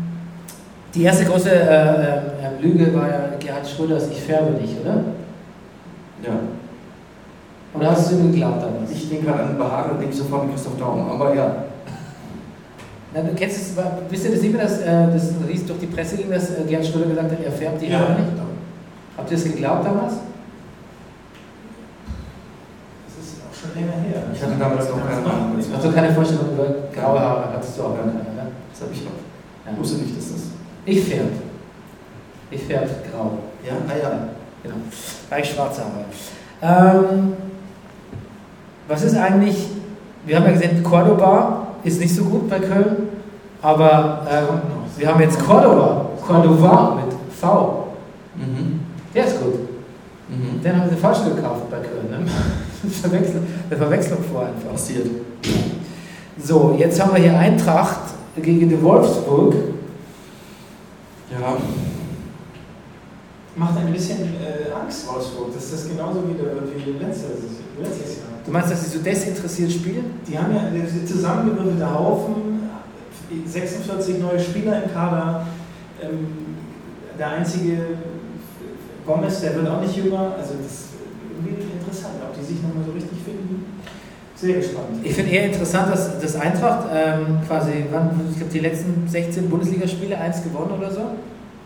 die 0.97 1.03
erste 1.03 1.25
große 1.27 1.51
äh, 1.51 2.17
äh, 2.17 2.61
Lüge 2.61 2.93
war 2.95 3.09
ja 3.09 3.21
Gerhard 3.39 3.69
Schröders 3.69 4.09
Ich 4.11 4.23
färbe 4.23 4.59
dich, 4.59 4.77
oder? 4.81 5.05
Ja. 6.23 6.33
Oder 7.75 7.91
hast 7.91 8.11
du 8.11 8.17
ihm 8.17 8.33
geglaubt 8.33 8.63
damals? 8.63 8.91
Ich 8.91 9.09
denke 9.11 9.27
gerade 9.27 9.43
an 9.43 9.59
Behagen 9.59 9.91
und 9.91 10.01
denke 10.01 10.17
sofort 10.17 10.43
an 10.45 10.51
Christoph 10.51 10.79
Daum. 10.79 11.11
Aber 11.11 11.35
ja. 11.35 11.65
Na, 13.13 13.21
du 13.21 13.35
kennst 13.35 13.59
es, 13.59 13.77
wisst 14.09 14.25
ihr 14.25 14.31
das 14.33 14.41
nicht 14.41 14.55
mehr, 14.55 14.63
dass 14.63 14.79
äh, 14.81 15.13
das 15.13 15.35
rief 15.47 15.67
durch 15.67 15.81
die 15.81 15.87
Presse 15.87 16.17
ging, 16.17 16.31
dass 16.31 16.51
äh, 16.51 16.65
Gerhard 16.67 16.87
Schröder 16.87 17.07
gesagt 17.07 17.31
hat, 17.31 17.39
er 17.45 17.53
färbt 17.53 17.83
die 17.83 17.89
Ja. 17.89 17.99
Haare 17.99 18.13
nicht? 18.13 18.33
Habt 19.19 19.31
ihr 19.31 19.37
das 19.37 19.45
geglaubt 19.45 19.87
damals? 19.87 20.15
Das 23.07 23.25
ist 23.25 23.37
auch 23.45 23.55
schon 23.55 23.75
länger 23.75 24.01
her. 24.01 24.23
Ich 24.33 24.43
hatte 24.43 24.55
damals 24.59 24.89
noch 24.89 25.07
keine 25.07 25.31
Ahnung. 25.31 25.57
Hast 25.75 25.85
du 25.85 25.93
keine 25.93 26.13
Vorstellung 26.13 26.53
über 26.55 26.67
graue 26.95 27.21
Haare? 27.21 27.53
Hattest 27.53 27.79
du 27.79 27.83
auch 27.83 27.95
gar 27.95 28.05
keine, 28.05 28.13
ne? 28.13 28.53
Das 28.73 28.83
habe 28.83 28.93
ich 28.93 29.05
noch. 29.05 29.13
Ja. 29.65 29.73
Ich 29.73 29.79
wusste 29.79 29.99
nicht, 29.99 30.17
dass 30.17 30.33
das. 30.33 30.56
Ich 30.87 31.05
färb. 31.05 31.33
Ich 32.51 32.63
färb 32.63 32.89
grau. 33.11 33.39
Ja, 33.67 33.73
ah 33.89 33.99
ja. 34.01 34.29
Genau. 34.63 34.77
Weil 35.29 35.43
ich 35.43 35.51
schwarze 35.51 35.83
Haare. 35.83 37.03
Ähm, 37.03 37.33
was 38.89 39.03
ist 39.03 39.17
eigentlich, 39.17 39.67
wir 40.25 40.37
haben 40.37 40.47
ja 40.47 40.53
gesehen, 40.53 40.83
Cordoba 40.83 41.67
ist 41.83 42.01
nicht 42.01 42.15
so 42.15 42.25
gut 42.25 42.49
bei 42.49 42.61
Köln, 42.61 43.09
aber 43.61 44.27
ähm, 44.31 44.61
wir 44.97 45.09
haben 45.09 45.21
jetzt 45.21 45.45
Cordoba, 45.45 46.07
Cordoba 46.25 47.03
mit 47.05 47.15
V. 47.41 47.89
Mhm. 48.37 48.81
Der 49.13 49.27
ist 49.27 49.41
gut. 49.41 49.55
Mhm. 50.29 50.63
Den 50.63 50.81
haben 50.81 50.89
sie 50.89 50.97
falsch 50.97 51.19
gekauft 51.25 51.69
bei 51.71 51.79
Köln. 51.79 52.11
Ne? 52.11 52.27
Verwechslung, 52.91 53.43
eine 53.69 53.77
Verwechslung 53.77 54.19
vor 54.33 54.43
einfach. 54.43 54.71
Passiert. 54.71 55.07
So, 56.39 56.77
jetzt 56.79 57.01
haben 57.01 57.13
wir 57.15 57.23
hier 57.23 57.37
Eintracht 57.37 58.01
gegen 58.37 58.69
die 58.69 58.83
Wolfsburg. 58.83 59.55
Ja. 61.31 61.57
Macht 63.57 63.79
ein 63.79 63.93
bisschen 63.93 64.19
äh, 64.19 64.71
Angst, 64.71 65.09
Wolfsburg, 65.09 65.55
dass 65.55 65.71
das 65.71 65.89
genauso 65.89 66.29
wieder 66.29 66.45
wird 66.45 66.77
wie 66.77 66.91
letztes, 66.93 67.63
letztes 67.81 68.19
Jahr. 68.19 68.27
Du 68.45 68.53
meinst, 68.53 68.71
dass 68.71 68.85
sie 68.85 68.99
so 68.99 69.03
desinteressiert 69.03 69.73
spielen? 69.73 70.21
Die 70.29 70.39
haben 70.39 70.55
ja 70.55 70.71
diese 70.71 71.05
zusammengewürfelte 71.05 71.93
Haufen, 71.93 72.71
46 73.47 74.19
neue 74.19 74.39
Spieler 74.39 74.85
im 74.85 74.93
Kader. 74.93 75.47
Ähm, 76.01 76.29
der 77.19 77.31
einzige 77.31 77.79
Gomez, 79.07 79.41
der 79.41 79.57
wird 79.57 79.69
auch 79.69 79.81
nicht 79.81 79.97
jünger. 79.97 80.35
Also 80.39 80.55
das 80.63 80.73
ist 80.73 80.85
irgendwie 81.35 81.63
interessant, 81.73 82.15
ob 82.23 82.39
die 82.39 82.45
sich 82.45 82.63
nochmal 82.63 82.85
so 82.85 82.93
richtig 82.93 83.19
finden. 83.25 83.36
Sehr 84.37 84.57
gespannt. 84.57 85.01
Ich 85.03 85.15
finde 85.15 85.33
eher 85.33 85.47
interessant, 85.47 85.91
dass 85.91 86.21
das 86.21 86.37
Eintracht 86.37 86.89
ähm, 86.95 87.39
quasi, 87.47 87.73
wann, 87.91 88.21
ich 88.31 88.37
glaube, 88.37 88.53
die 88.53 88.59
letzten 88.59 89.09
16 89.09 89.49
Bundesligaspiele 89.49 90.19
eins 90.19 90.43
gewonnen 90.43 90.73
oder 90.77 90.91
so. 90.91 91.01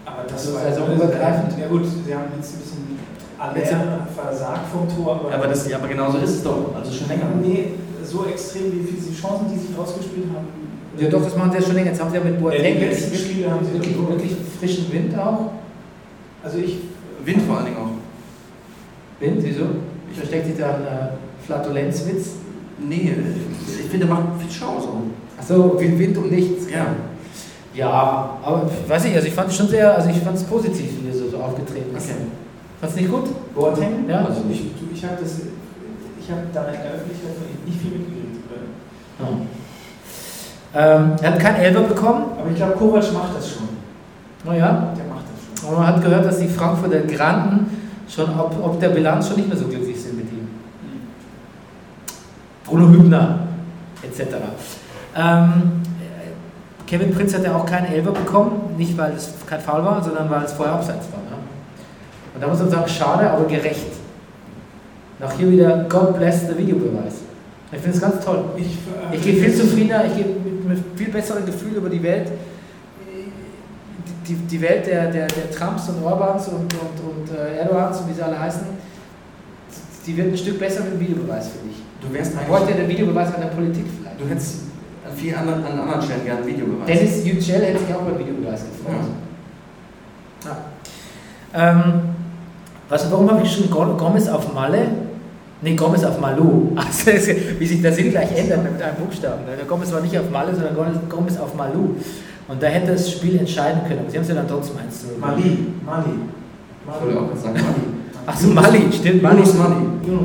Aber 0.05 0.23
das 0.23 0.47
Also 0.47 0.55
war 0.55 0.63
saisonübergreifend? 0.63 1.59
Ja 1.59 1.67
gut, 1.67 1.83
sie 1.85 2.15
haben 2.15 2.27
jetzt 2.37 2.55
ein 2.55 2.61
bisschen 2.61 2.99
Aller 3.39 4.07
versagt 4.15 4.69
vom 4.71 4.87
Tor. 4.89 5.31
Aber, 5.33 5.47
das, 5.49 5.69
ja, 5.69 5.79
aber 5.79 5.89
genau 5.89 6.11
so 6.13 6.19
ist 6.19 6.31
es 6.31 6.43
doch. 6.43 6.75
Also 6.77 6.93
schon 6.93 7.09
länger. 7.09 7.25
Nee, 7.43 7.73
so 8.05 8.25
extrem 8.27 8.73
wie 8.73 8.87
viele 8.87 9.17
Chancen, 9.17 9.47
die 9.53 9.59
sie 9.59 9.75
rausgespielt 9.77 10.27
haben. 10.35 10.47
Ja, 10.99 11.09
doch, 11.09 11.25
das 11.25 11.37
machen 11.37 11.51
sie 11.53 11.59
ja 11.59 11.63
schon 11.65 11.75
länger. 11.75 11.91
Jetzt 11.91 12.01
haben 12.01 12.11
sie 12.11 12.17
ja 12.17 12.25
mit 12.25 12.41
Boateng 12.41 12.63
Ja, 12.63 12.71
die 12.71 12.81
wirklich, 12.81 12.91
letzten 12.91 13.13
wirklich, 13.13 13.31
Spiele 13.31 13.51
haben 13.51 13.65
sie 13.65 13.73
wirklich, 13.73 13.97
wirklich 13.97 14.37
frischen 14.59 14.93
Wind 14.93 15.19
auch. 15.19 15.53
Also 16.43 16.59
ich 16.59 16.79
Wind 17.25 17.43
vor 17.43 17.57
allen 17.57 17.67
Dingen 17.67 17.77
auch. 17.79 19.21
Wind, 19.21 19.39
wieso? 19.43 19.65
Versteckt 20.15 20.47
sich 20.47 20.59
da 20.59 20.75
ein 20.75 20.83
äh, 20.83 21.47
Flatulenzwitz? 21.47 22.40
Nee, 22.89 23.15
ich 23.81 23.90
finde, 23.90 24.07
der 24.07 24.15
macht 24.15 24.23
viel 24.40 24.51
Schau 24.51 24.81
so. 24.81 25.02
Achso, 25.39 25.81
wie 25.81 25.98
Wind 25.98 26.16
um 26.19 26.28
nichts. 26.28 26.70
Ja. 26.70 26.86
Ja, 27.73 28.39
aber 28.43 28.69
weiß 28.89 29.05
ich, 29.05 29.15
also 29.15 29.28
ich 29.28 29.35
fand 29.35 29.48
es 29.48 29.57
schon 29.57 29.69
sehr, 29.69 29.94
also 29.94 30.09
ich 30.11 30.19
fand 30.19 30.36
es 30.36 30.43
positiv, 30.44 30.90
wie 31.02 31.09
er 31.09 31.15
so, 31.15 31.28
so 31.31 31.36
aufgetreten 31.39 31.97
ist. 31.97 32.05
Okay. 32.11 32.16
Fand's 32.81 32.97
nicht 32.97 33.11
gut? 33.11 33.55
Boateng? 33.55 34.09
Ja. 34.09 34.24
Also 34.24 34.40
ich, 34.51 34.62
ich 34.93 35.05
habe 35.05 35.16
das, 35.23 35.32
ich 36.20 36.31
habe 36.31 36.43
da 36.52 36.65
in 36.66 36.73
der 36.82 36.93
Öffentlichkeit 36.94 37.32
von 37.36 37.47
ihm 37.47 37.65
nicht 37.66 37.81
viel 37.81 37.90
mitgekriegt. 37.93 38.44
weil 38.51 39.27
Ja. 39.27 39.36
Ähm, 41.02 41.12
er 41.23 41.32
hat 41.32 41.39
keinen 41.40 41.57
Elfer 41.57 41.82
bekommen. 41.82 42.24
Aber 42.39 42.51
ich 42.51 42.57
glaube, 42.57 42.73
Kovac 42.73 43.12
macht 43.12 43.36
das 43.36 43.51
schon. 43.51 43.69
Naja, 44.44 44.93
Der 44.97 45.05
macht 45.07 45.24
das 45.31 45.61
schon. 45.62 45.69
aber 45.69 45.78
man 45.78 45.86
hat 45.89 46.02
gehört, 46.02 46.24
dass 46.24 46.39
die 46.39 46.48
Frankfurter 46.48 47.01
Granden 47.01 47.70
schon 48.09 48.31
ob, 48.39 48.57
ob 48.65 48.81
der 48.81 48.89
Bilanz 48.89 49.28
schon 49.28 49.36
nicht 49.36 49.48
mehr 49.48 49.57
so 49.59 49.66
glücklich. 49.66 49.80
Bruno 52.71 52.89
Hübner 52.89 53.41
etc. 54.03 54.37
Ähm, 55.17 55.83
Kevin 56.87 57.13
Prinz 57.13 57.35
hat 57.35 57.45
ja 57.45 57.55
auch 57.55 57.67
keinen 57.67 57.93
Elfer 57.93 58.13
bekommen, 58.13 58.77
nicht 58.77 58.97
weil 58.97 59.13
es 59.13 59.35
kein 59.49 59.61
Foul 59.61 59.85
war, 59.85 60.03
sondern 60.03 60.31
weil 60.31 60.45
es 60.45 60.53
vorher 60.53 60.75
abseits 60.75 61.07
war. 61.13 61.19
Ne? 61.19 61.37
Und 62.35 62.41
da 62.41 62.47
muss 62.47 62.61
man 62.61 62.71
sagen, 62.71 62.89
schade, 62.89 63.29
aber 63.29 63.45
gerecht. 63.45 63.93
Auch 65.21 65.33
hier 65.33 65.51
wieder 65.51 65.85
God 65.89 66.17
bless 66.17 66.47
the 66.47 66.57
Videobeweis. 66.57 67.15
Ich 67.73 67.79
finde 67.79 67.97
es 67.97 68.01
ganz 68.01 68.25
toll. 68.25 68.45
Ich, 68.57 68.67
äh, 68.67 69.17
Ich 69.17 69.23
gehe 69.23 69.35
viel 69.35 69.55
zufriedener, 69.55 70.05
ich 70.07 70.17
gehe 70.17 70.27
mit, 70.27 70.69
mit 70.69 70.79
viel 70.97 71.11
besserem 71.11 71.45
Gefühl 71.45 71.75
über 71.75 71.89
die 71.89 72.03
Welt. 72.03 72.31
Die, 74.27 74.35
die 74.35 74.61
Welt 74.61 74.87
der, 74.87 75.11
der, 75.11 75.27
der 75.27 75.51
Trumps 75.51 75.89
und 75.89 76.05
Orbans 76.05 76.47
und, 76.49 76.73
und, 76.73 77.31
und 77.31 77.37
äh, 77.37 77.59
Erdogans 77.59 78.01
und 78.01 78.11
wie 78.11 78.15
sie 78.15 78.23
alle 78.23 78.39
heißen, 78.39 78.63
die 80.07 80.17
wird 80.17 80.29
ein 80.29 80.37
Stück 80.37 80.59
besser 80.59 80.85
mit 80.85 80.95
dem 80.95 81.01
Videobeweis, 81.01 81.49
finde 81.49 81.71
ich. 81.73 81.90
Du 82.01 82.12
wärst 82.12 82.32
Ich 82.40 82.48
wollte 82.48 82.64
eigentlich. 82.66 82.77
der 82.77 82.89
Videobeweis 82.89 83.35
an 83.35 83.40
der 83.43 83.48
Politik 83.48 83.85
vielleicht. 84.01 84.20
Du 84.20 84.27
hättest 84.28 84.60
an 85.06 85.12
vielen 85.16 85.35
anderen, 85.36 85.64
an 85.64 85.78
anderen 85.81 86.02
Stellen 86.02 86.24
gerne 86.24 86.47
Videobeweis. 86.47 86.86
Dennis 86.86 87.24
Yücel 87.24 87.60
hätte 87.62 87.78
sich 87.81 87.94
auch 87.94 88.01
beim 88.02 88.18
Videobeweis 88.18 88.60
gefreut. 88.60 89.06
Ja. 90.44 90.56
Ähm, 91.52 91.93
was, 92.89 93.10
warum 93.10 93.31
habe 93.31 93.43
ich 93.44 93.70
Go- 93.70 93.94
Gomez 93.97 94.28
auf 94.28 94.52
Malle? 94.55 94.89
Nee, 95.62 95.74
Gomez 95.77 96.02
auf 96.05 96.18
Malu. 96.20 96.72
Also, 96.77 97.10
wie 97.59 97.66
sich 97.66 97.82
der 97.82 97.93
Sinn 97.93 98.10
gleich 98.10 98.35
ändert 98.36 98.62
mit 98.72 98.81
einem 98.82 98.97
Buchstaben. 98.97 99.43
Der 99.47 99.66
Gomez 99.66 99.93
war 99.93 100.01
nicht 100.01 100.18
auf 100.18 100.31
Malle, 100.31 100.55
sondern 100.55 100.74
Gomez- 101.09 101.39
auf 101.39 101.55
Malu. 101.55 101.97
Und 102.48 102.62
da 102.62 102.66
hätte 102.68 102.93
das 102.93 103.10
Spiel 103.12 103.39
entscheiden 103.39 103.82
können. 103.86 104.01
Aber 104.01 104.10
sie 104.10 104.16
haben 104.16 104.22
es 104.22 104.28
ja 104.28 104.35
dann 104.36 104.48
trotzdem 104.48 104.78
1 104.78 105.01
zu 105.02 105.06
0. 105.09 105.16
Mali, 105.18 105.59
Mali. 105.85 106.05
Ich 106.86 107.02
wollte 107.06 107.20
auch 107.20 107.36
sagen, 107.36 107.55
Mali. 107.55 107.64
Ach 108.32 108.36
so, 108.36 108.48
Mali, 108.48 108.93
stimmt. 108.93 109.23
Mali. 109.23 109.39
Yunus 109.39 109.55
Mali. 109.55 109.74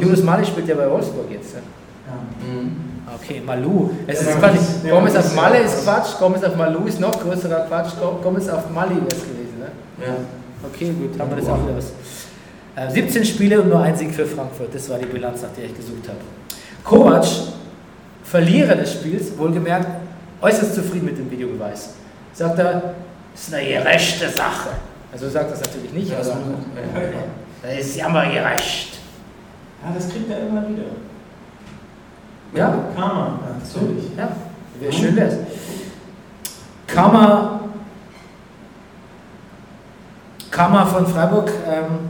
Jonas 0.02 0.24
Mali 0.24 0.46
spielt 0.46 0.68
ja 0.68 0.76
bei 0.76 0.90
Wolfsburg 0.90 1.30
jetzt. 1.32 1.54
ja. 1.54 1.60
Ja. 2.08 2.54
Mhm. 2.54 2.72
Okay, 3.16 3.42
Malu. 3.46 3.90
Es 4.08 4.22
Ja, 4.24 4.30
ist 4.32 4.42
das- 4.42 4.84
ja, 4.84 4.92
Gomez 4.92 5.16
auf 5.16 5.26
ist 5.26 5.36
Malle 5.36 5.56
ja- 5.60 5.62
ist 5.66 5.84
Quatsch, 5.84 6.20
Gomez 6.20 6.44
auf 6.44 6.56
Malu 6.56 6.86
ist 6.86 7.00
noch 7.00 7.20
größerer 7.20 7.62
Quatsch, 7.68 7.94
Go- 8.00 8.20
Gomez 8.22 8.50
auf 8.50 8.70
Mali 8.72 8.96
wäre 8.96 9.08
es 9.08 9.22
gewesen. 9.24 9.60
Ne? 9.60 10.06
Ja. 10.06 10.14
Okay, 10.64 10.92
gut, 10.92 11.20
haben 11.20 11.30
wir 11.30 11.38
das 11.38 11.48
auch 11.50 11.64
wieder 11.64 11.78
was. 11.78 11.94
Äh, 12.76 12.92
17 12.92 13.24
Spiele 13.24 13.62
und 13.62 13.70
nur 13.70 13.80
ein 13.80 13.96
Sieg 13.96 14.14
für 14.14 14.26
Frankfurt. 14.26 14.74
Das 14.76 14.90
war 14.90 14.98
die 15.00 15.06
Bilanz, 15.06 15.42
nach 15.44 15.50
der 15.58 15.66
ich 15.66 15.76
gesucht 15.76 16.08
habe. 16.08 16.18
Kovac, 16.84 17.26
Verlierer 18.24 18.76
des 18.76 18.92
Spiels, 18.94 19.38
wohlgemerkt, 19.38 19.88
äußerst 20.42 20.76
zufrieden 20.76 21.06
mit 21.06 21.18
dem 21.18 21.30
Videobeweis. 21.32 21.94
Sagt 22.34 22.60
er, 22.60 22.96
ist 23.34 23.54
eine 23.54 23.66
gerechte 23.68 24.30
Sache. 24.30 24.70
Also 25.14 25.30
sagt 25.30 25.52
das 25.52 25.62
natürlich 25.62 25.94
nicht, 25.94 26.12
Ja, 26.12 26.18
aber. 26.20 26.36
das 27.66 27.86
ist 27.88 27.96
ja 27.98 28.10
mal 28.10 28.32
gerecht. 28.32 29.00
Ja, 29.84 29.94
das 29.94 30.10
kriegt 30.10 30.30
er 30.30 30.48
immer 30.48 30.68
wieder. 30.68 30.84
Ja, 32.54 32.86
Karma, 32.96 33.40
ja, 33.42 33.56
natürlich. 33.56 34.06
ja, 34.18 34.30
wäre 34.80 34.92
schön 34.94 35.16
wär's. 35.16 35.36
Kammer, 36.88 37.62
Kammer 40.52 40.86
von 40.86 41.06
Freiburg, 41.08 41.52
ähm, 41.68 42.10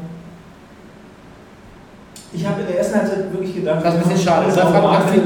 Ich 2.34 2.46
habe 2.46 2.62
in 2.62 2.68
der 2.68 2.78
ersten 2.80 2.96
Halbzeit 3.00 3.32
wirklich 3.32 3.56
gedacht, 3.56 3.84
Das 3.84 3.96
ist 3.96 4.04
ein 4.04 4.10
bisschen 4.10 4.26
schade. 4.28 4.52
Freiburg 4.52 4.92
hat 4.92 5.10
viel, 5.10 5.24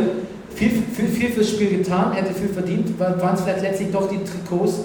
viel, 0.55 0.83
viel, 0.93 1.07
viel 1.07 1.29
fürs 1.31 1.49
Spiel 1.49 1.77
getan, 1.79 2.11
hätte 2.13 2.33
viel 2.33 2.49
verdient. 2.49 2.97
War- 2.99 3.19
Waren 3.21 3.35
es 3.35 3.41
vielleicht 3.41 3.61
letztlich 3.63 3.91
doch 3.91 4.07
die 4.09 4.23
Trikots, 4.23 4.81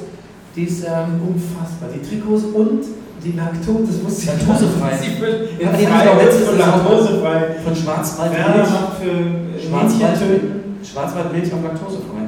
die 0.56 0.64
es. 0.66 0.82
Ähm, 0.84 1.20
unfassbar. 1.28 1.90
Die 1.94 2.00
Trikots 2.02 2.44
und 2.44 2.84
die 3.24 3.32
Laktose, 3.32 3.86
das 3.86 4.04
wusste 4.04 4.22
ich 4.22 4.26
Laktosefrei. 4.26 4.98
Sie 4.98 5.16
auch 5.66 5.72
Freiburg 5.72 6.22
letztes 6.22 6.48
für 6.48 6.58
Jahr 6.58 6.76
Laktosefrei. 6.76 7.54
Von 7.64 7.76
Schwarzwald 7.76 8.32
Werner 8.32 8.56
Milch. 8.56 8.70
macht 8.70 8.98
für 9.00 9.66
Schwarzwald, 9.66 10.20
Mädchentöten. 10.20 10.84
Schwarzwald 10.84 11.32
Milch 11.32 11.52
auf 11.52 11.62
laktosefrei. 11.62 12.24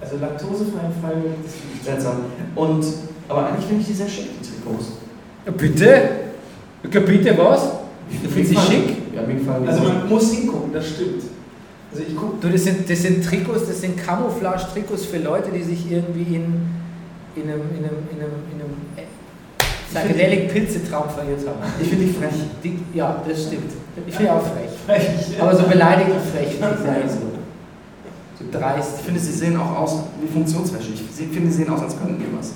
Also 0.00 0.16
laktosefrei 0.18 0.80
in 0.86 1.02
Freiburg, 1.02 1.32
das 1.42 1.52
finde 1.54 1.76
ich 1.76 1.82
Seltsam. 1.82 2.16
Und, 2.54 2.84
aber 3.28 3.46
eigentlich 3.46 3.66
finde 3.66 3.80
ich 3.80 3.86
die 3.86 3.94
sehr 3.94 4.08
schick, 4.08 4.28
die 4.40 4.46
Trikots. 4.46 4.92
bitte? 5.56 6.10
Ja, 6.92 7.00
Bitte 7.00 7.38
was? 7.38 7.70
Du 8.22 8.28
findest 8.28 8.54
sie 8.54 8.72
schick? 8.72 8.96
Ja, 9.14 9.22
mir 9.22 9.34
gefallen 9.36 9.66
Also 9.66 9.82
man 9.84 10.08
muss 10.08 10.32
hingucken, 10.32 10.72
das 10.72 10.88
stimmt. 10.88 11.22
Also 11.92 12.04
ich 12.06 12.16
gucke. 12.16 12.34
Du, 12.40 12.48
das 12.48 12.64
sind, 12.64 12.88
das 12.88 13.02
sind 13.02 13.24
Trikots, 13.24 13.66
das 13.68 13.80
sind 13.80 13.96
Camouflage-Trikots 13.96 15.04
für 15.06 15.18
Leute, 15.18 15.50
die 15.50 15.62
sich 15.62 15.90
irgendwie 15.90 16.36
in, 16.36 16.68
in 17.36 17.42
einem, 17.42 17.62
in 17.70 17.84
einem, 17.84 17.98
in 18.10 18.18
einem, 18.18 18.42
in 18.50 18.60
einem 18.60 19.01
Psychedelic-Pilzetraum 19.94 21.08
verirrt 21.10 21.46
haben. 21.46 21.58
Ich 21.80 21.88
finde 21.88 22.04
die 22.06 22.12
frech. 22.12 22.34
Die, 22.64 22.78
ja, 22.94 23.22
das 23.26 23.42
stimmt. 23.42 23.72
Ich 24.06 24.14
finde 24.14 24.32
auch 24.32 24.42
frech. 24.42 25.40
Aber 25.40 25.56
so 25.56 25.64
beleidigend 25.64 26.20
frech 26.32 26.48
finde 26.54 26.76
ich 26.80 26.86
ja 27.04 27.08
so. 27.08 27.18
So 28.38 28.58
dreist. 28.58 28.92
Ich 28.98 29.04
finde, 29.04 29.20
sie 29.20 29.32
sehen 29.32 29.56
auch 29.56 29.76
aus 29.78 30.02
wie 30.20 30.28
Funktionswäsche. 30.32 30.90
Ich 30.92 31.00
finde, 31.02 31.50
sie 31.50 31.56
sehen 31.58 31.70
aus, 31.70 31.82
als 31.82 31.98
könnten 31.98 32.18
die 32.18 32.26
was. 32.36 32.52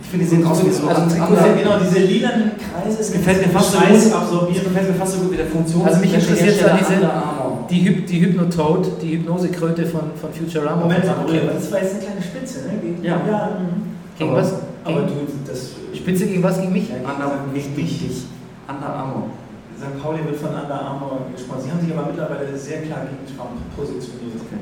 Ich 0.00 0.08
finde, 0.08 0.24
die 0.24 0.30
sehen 0.30 0.46
aus 0.46 0.64
wie 0.64 0.70
so 0.70 0.88
Also 0.88 1.16
Ja, 1.16 1.26
genau, 1.54 1.78
diese 1.82 1.98
lilanen 1.98 2.52
Kreise 2.56 3.00
Es 3.00 3.12
gefällt 3.12 3.46
mir 3.46 3.52
fast 3.52 3.72
so 3.72 3.78
gut. 3.78 4.12
Absorbieren. 4.14 4.64
gefällt 4.64 4.88
mir 4.88 4.94
fast 4.94 5.12
so 5.14 5.18
gut 5.20 5.32
wie 5.32 5.36
der 5.36 5.46
Funktions. 5.46 5.84
Also 5.84 6.00
mich 6.00 6.14
interessiert 6.14 6.58
zwar 6.58 6.78
diese-. 6.78 7.10
Die, 7.70 7.84
Hyp 7.84 8.06
die 8.06 8.20
Hypnotoad, 8.20 9.02
die 9.02 9.18
Hypnosekröte 9.18 9.84
von, 9.84 10.00
von 10.18 10.32
Futurama. 10.32 10.76
Moment 10.82 11.04
mal, 11.04 11.14
von 11.14 11.24
Mark 11.26 11.54
das 11.54 11.70
war 11.70 11.82
jetzt 11.82 11.94
eine 11.96 12.02
kleine 12.04 12.22
Spitze, 12.22 12.60
ne? 12.60 12.72
Gegen, 12.80 13.04
Ja. 13.04 13.16
mhm. 13.16 13.82
Gegen 14.16 14.30
Aber- 14.30 14.40
was? 14.40 14.54
Aber 14.84 15.00
du, 15.02 15.12
das. 15.46 15.70
Spitze 15.94 16.26
gegen 16.26 16.42
was? 16.42 16.60
Gegen 16.60 16.72
mich? 16.72 16.90
Under, 16.90 17.44
nicht 17.52 17.76
wichtig. 17.76 18.24
Under 18.68 18.88
Armour. 18.88 19.30
St. 19.78 20.02
Pauli 20.02 20.24
wird 20.24 20.36
von 20.36 20.50
Under 20.50 20.80
Armour 20.80 21.20
gesprochen. 21.34 21.60
Sie 21.64 21.70
haben 21.70 21.80
sich 21.80 21.96
aber 21.96 22.06
mittlerweile 22.08 22.56
sehr 22.56 22.82
klar 22.82 23.00
gegen 23.06 23.36
Trump 23.36 23.50
positioniert. 23.76 24.34
Okay. 24.36 24.60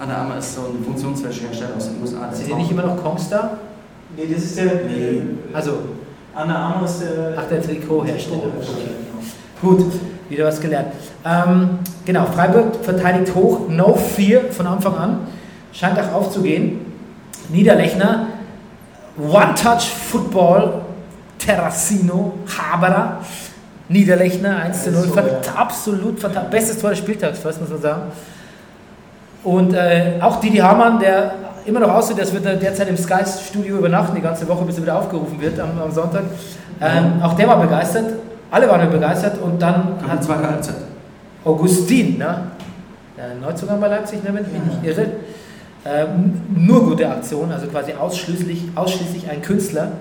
Under 0.00 0.16
Armour 0.16 0.38
ist 0.38 0.54
so 0.54 0.62
ein 0.62 0.84
Funktionswäschehersteller 0.84 1.76
aus 1.76 1.90
den 1.90 2.00
USA. 2.00 2.32
Sind 2.32 2.48
die 2.48 2.54
nicht 2.54 2.70
immer 2.70 2.84
noch 2.84 3.02
Kongstar? 3.02 3.58
Nee, 4.16 4.32
das 4.32 4.44
ist 4.44 4.58
der. 4.58 4.64
Nee. 4.86 5.22
Also, 5.52 5.72
Under 6.40 6.56
Armour 6.56 6.88
ist 6.88 7.02
der. 7.02 7.34
ach, 7.36 7.48
der 7.48 7.62
Trikothersteller. 7.62 8.38
Okay. 8.38 8.90
genau. 9.60 9.74
Gut, 9.76 9.92
wieder 10.28 10.46
was 10.46 10.60
gelernt. 10.60 10.88
Ähm, 11.24 11.78
genau, 12.04 12.26
Freiburg 12.26 12.76
verteidigt 12.82 13.34
hoch, 13.34 13.68
no 13.68 13.94
fear 13.94 14.44
von 14.50 14.66
Anfang 14.66 14.96
an. 14.96 15.18
Scheint 15.72 15.98
auch 15.98 16.12
aufzugehen. 16.12 16.80
Niederlechner, 17.50 18.26
One-Touch-Football, 19.18 20.82
Terracino, 21.38 22.34
Haberer, 22.46 23.18
Niederlechner, 23.88 24.56
1 24.58 24.84
zu 24.84 24.90
0. 24.90 25.00
Also, 25.02 25.14
Fant- 25.14 25.26
ja. 25.46 25.52
Absolut 25.56 26.20
fantastisch. 26.20 26.50
Bestes 26.50 26.78
Tor 26.78 26.90
des 26.90 26.98
Spieltags, 26.98 27.38
fast 27.38 27.60
muss 27.60 27.70
man 27.70 27.80
sagen. 27.80 28.02
Und 29.44 29.72
äh, 29.74 30.14
auch 30.20 30.40
Didi 30.40 30.58
Hamann, 30.58 30.98
der 30.98 31.32
immer 31.64 31.80
noch 31.80 31.90
aussieht, 31.94 32.16
würde 32.32 32.50
er 32.50 32.56
derzeit 32.56 32.88
im 32.88 32.96
Sky-Studio 32.96 33.78
übernachten, 33.78 34.14
die 34.14 34.20
ganze 34.22 34.46
Woche, 34.48 34.64
bis 34.64 34.76
er 34.76 34.82
wieder 34.82 34.98
aufgerufen 34.98 35.40
wird 35.40 35.58
am, 35.60 35.70
am 35.80 35.90
Sonntag. 35.90 36.24
Ähm, 36.80 37.22
auch 37.22 37.34
der 37.34 37.48
war 37.48 37.60
begeistert. 37.60 38.14
Alle 38.50 38.68
waren 38.68 38.90
begeistert. 38.90 39.38
Und 39.40 39.60
dann 39.60 39.96
Hat 40.02 40.10
hat 40.10 40.24
zweite 40.24 40.48
Halbzeit. 40.48 40.76
Augustin, 41.44 42.18
ne? 42.18 42.42
der 43.16 43.34
Neuzugang 43.40 43.80
bei 43.80 43.88
Leipzig, 43.88 44.22
ne, 44.22 44.30
wenn 44.32 44.44
ich 44.44 44.52
mich 44.52 44.62
nicht 44.62 44.84
irre, 44.84 45.06
nur 46.54 46.84
gute 46.84 47.08
Aktion, 47.08 47.50
also 47.50 47.66
quasi 47.66 47.92
ausschließlich, 47.92 48.64
ausschließlich 48.74 49.28
ein 49.30 49.42
Künstler. 49.42 49.92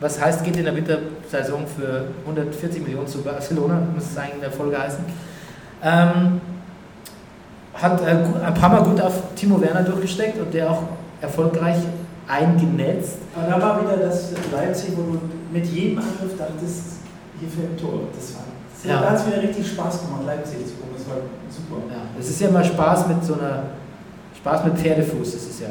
Was 0.00 0.20
heißt, 0.20 0.44
geht 0.44 0.56
in 0.56 0.64
der 0.64 0.74
Wintersaison 0.74 1.64
für 1.66 2.06
140 2.26 2.82
Millionen 2.82 3.06
zu 3.06 3.22
Barcelona, 3.22 3.80
muss 3.94 4.10
es 4.10 4.18
eigentlich 4.18 4.34
in 4.34 4.40
der 4.40 4.50
Folge 4.50 4.78
heißen. 4.78 5.04
Ähm, 5.82 6.40
hat 7.74 8.00
äh, 8.02 8.16
ein 8.44 8.54
paar 8.54 8.70
Mal 8.70 8.82
gut 8.82 9.00
auf 9.00 9.34
Timo 9.34 9.60
Werner 9.60 9.82
durchgesteckt 9.82 10.38
und 10.40 10.52
der 10.52 10.70
auch 10.70 10.82
erfolgreich 11.20 11.78
eingenetzt. 12.28 13.18
Aber 13.34 13.50
da 13.50 13.60
war 13.62 13.82
wieder 13.82 13.96
das 13.96 14.32
Leipzig, 14.52 14.96
wo 14.96 15.02
du 15.02 15.20
mit 15.52 15.66
jedem 15.66 15.98
Angriff 15.98 16.38
dachtest, 16.38 17.00
hier 17.38 17.48
fällt 17.48 17.72
ein 17.72 17.76
Tor. 17.76 18.00
Das 18.14 18.34
war, 18.34 18.44
das 18.72 18.84
Ja. 18.84 19.00
Da 19.00 19.10
hat 19.10 19.18
es 19.18 19.26
wieder 19.26 19.42
richtig 19.42 19.66
Spaß 19.68 20.02
gemacht, 20.02 20.22
Leipzig 20.26 20.66
zu 20.66 20.74
gucken. 20.74 20.94
Das 20.96 21.06
war 21.08 21.16
super. 21.50 21.82
Ja, 21.92 22.02
es 22.18 22.30
ist 22.30 22.40
ja 22.40 22.48
immer 22.48 22.64
Spaß 22.64 23.08
mit 23.08 23.24
so 23.24 23.34
einer, 23.34 23.64
Spaß 24.44 24.64
mit 24.64 24.78
Pferdefuß, 24.78 25.32
das 25.32 25.42
ist 25.44 25.60
ja 25.62 25.68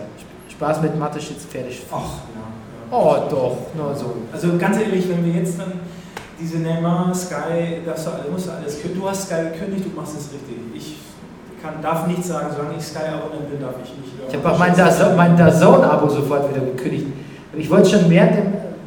Spaß 0.49 0.81
mit 0.81 0.97
Mathe-Schitz 0.97 1.45
Pferdefuß. 1.45 1.85
Ach, 1.91 1.99
ja. 2.33 2.97
Oh 2.97 3.15
doch, 3.29 3.57
nur 3.75 3.95
so. 3.95 4.13
Also 4.31 4.57
ganz 4.57 4.77
ehrlich, 4.79 5.07
wenn 5.09 5.23
wir 5.23 5.41
jetzt 5.41 5.59
dann 5.59 5.73
diese 6.39 6.57
Neymar, 6.57 7.13
Sky, 7.13 7.81
darfst 7.85 8.07
du, 8.07 8.11
alles- 8.11 8.31
musst 8.31 8.47
du 8.47 8.51
alles. 8.51 8.77
Du 8.81 9.07
hast 9.09 9.27
Sky 9.27 9.43
gekündigt, 9.53 9.85
du 9.85 9.95
machst 9.99 10.15
es 10.17 10.29
richtig. 10.33 10.57
Ich 10.73 10.97
kann, 11.61 11.73
darf 11.83 12.07
nichts 12.07 12.27
sagen, 12.27 12.47
solange 12.55 12.75
ich 12.77 12.83
Sky 12.83 13.05
Abonnent 13.13 13.49
bin, 13.51 13.61
darf 13.61 13.75
ich 13.83 13.91
nicht. 13.95 14.13
Ich 14.27 14.35
habe 14.35 14.51
auch 14.51 14.57
mein 14.57 14.75
DAZN 14.75 15.15
mein 15.15 15.37
DAZN-Abo 15.37 16.09
sofort 16.09 16.49
wieder 16.49 16.65
gekündigt. 16.65 17.05
Ich 17.55 17.69
wollte 17.69 17.89
schon 17.91 18.09
während 18.09 18.37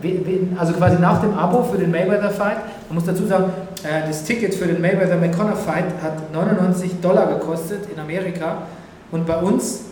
dem, 0.02 0.56
also 0.58 0.72
quasi 0.72 0.96
nach 1.00 1.20
dem 1.20 1.32
Abo 1.38 1.62
für 1.62 1.78
den 1.78 1.92
Mayweather-Fight, 1.92 2.56
man 2.88 2.94
muss 2.96 3.04
dazu 3.04 3.24
sagen, 3.26 3.44
äh, 3.84 4.06
das 4.08 4.24
Ticket 4.24 4.52
für 4.54 4.66
den 4.66 4.80
Mayweather-McConnor-Fight 4.82 5.84
hat 6.02 6.32
99 6.32 7.00
Dollar 7.00 7.26
gekostet 7.28 7.88
in 7.92 8.00
Amerika. 8.00 8.62
Und 9.12 9.26
bei 9.26 9.36
uns 9.36 9.82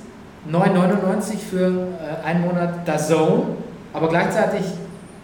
9,99 0.51 1.39
für 1.51 1.67
äh, 1.67 2.27
einen 2.27 2.43
Monat 2.43 2.87
DAZN, 2.87 3.43
aber 3.93 4.09
gleichzeitig 4.09 4.63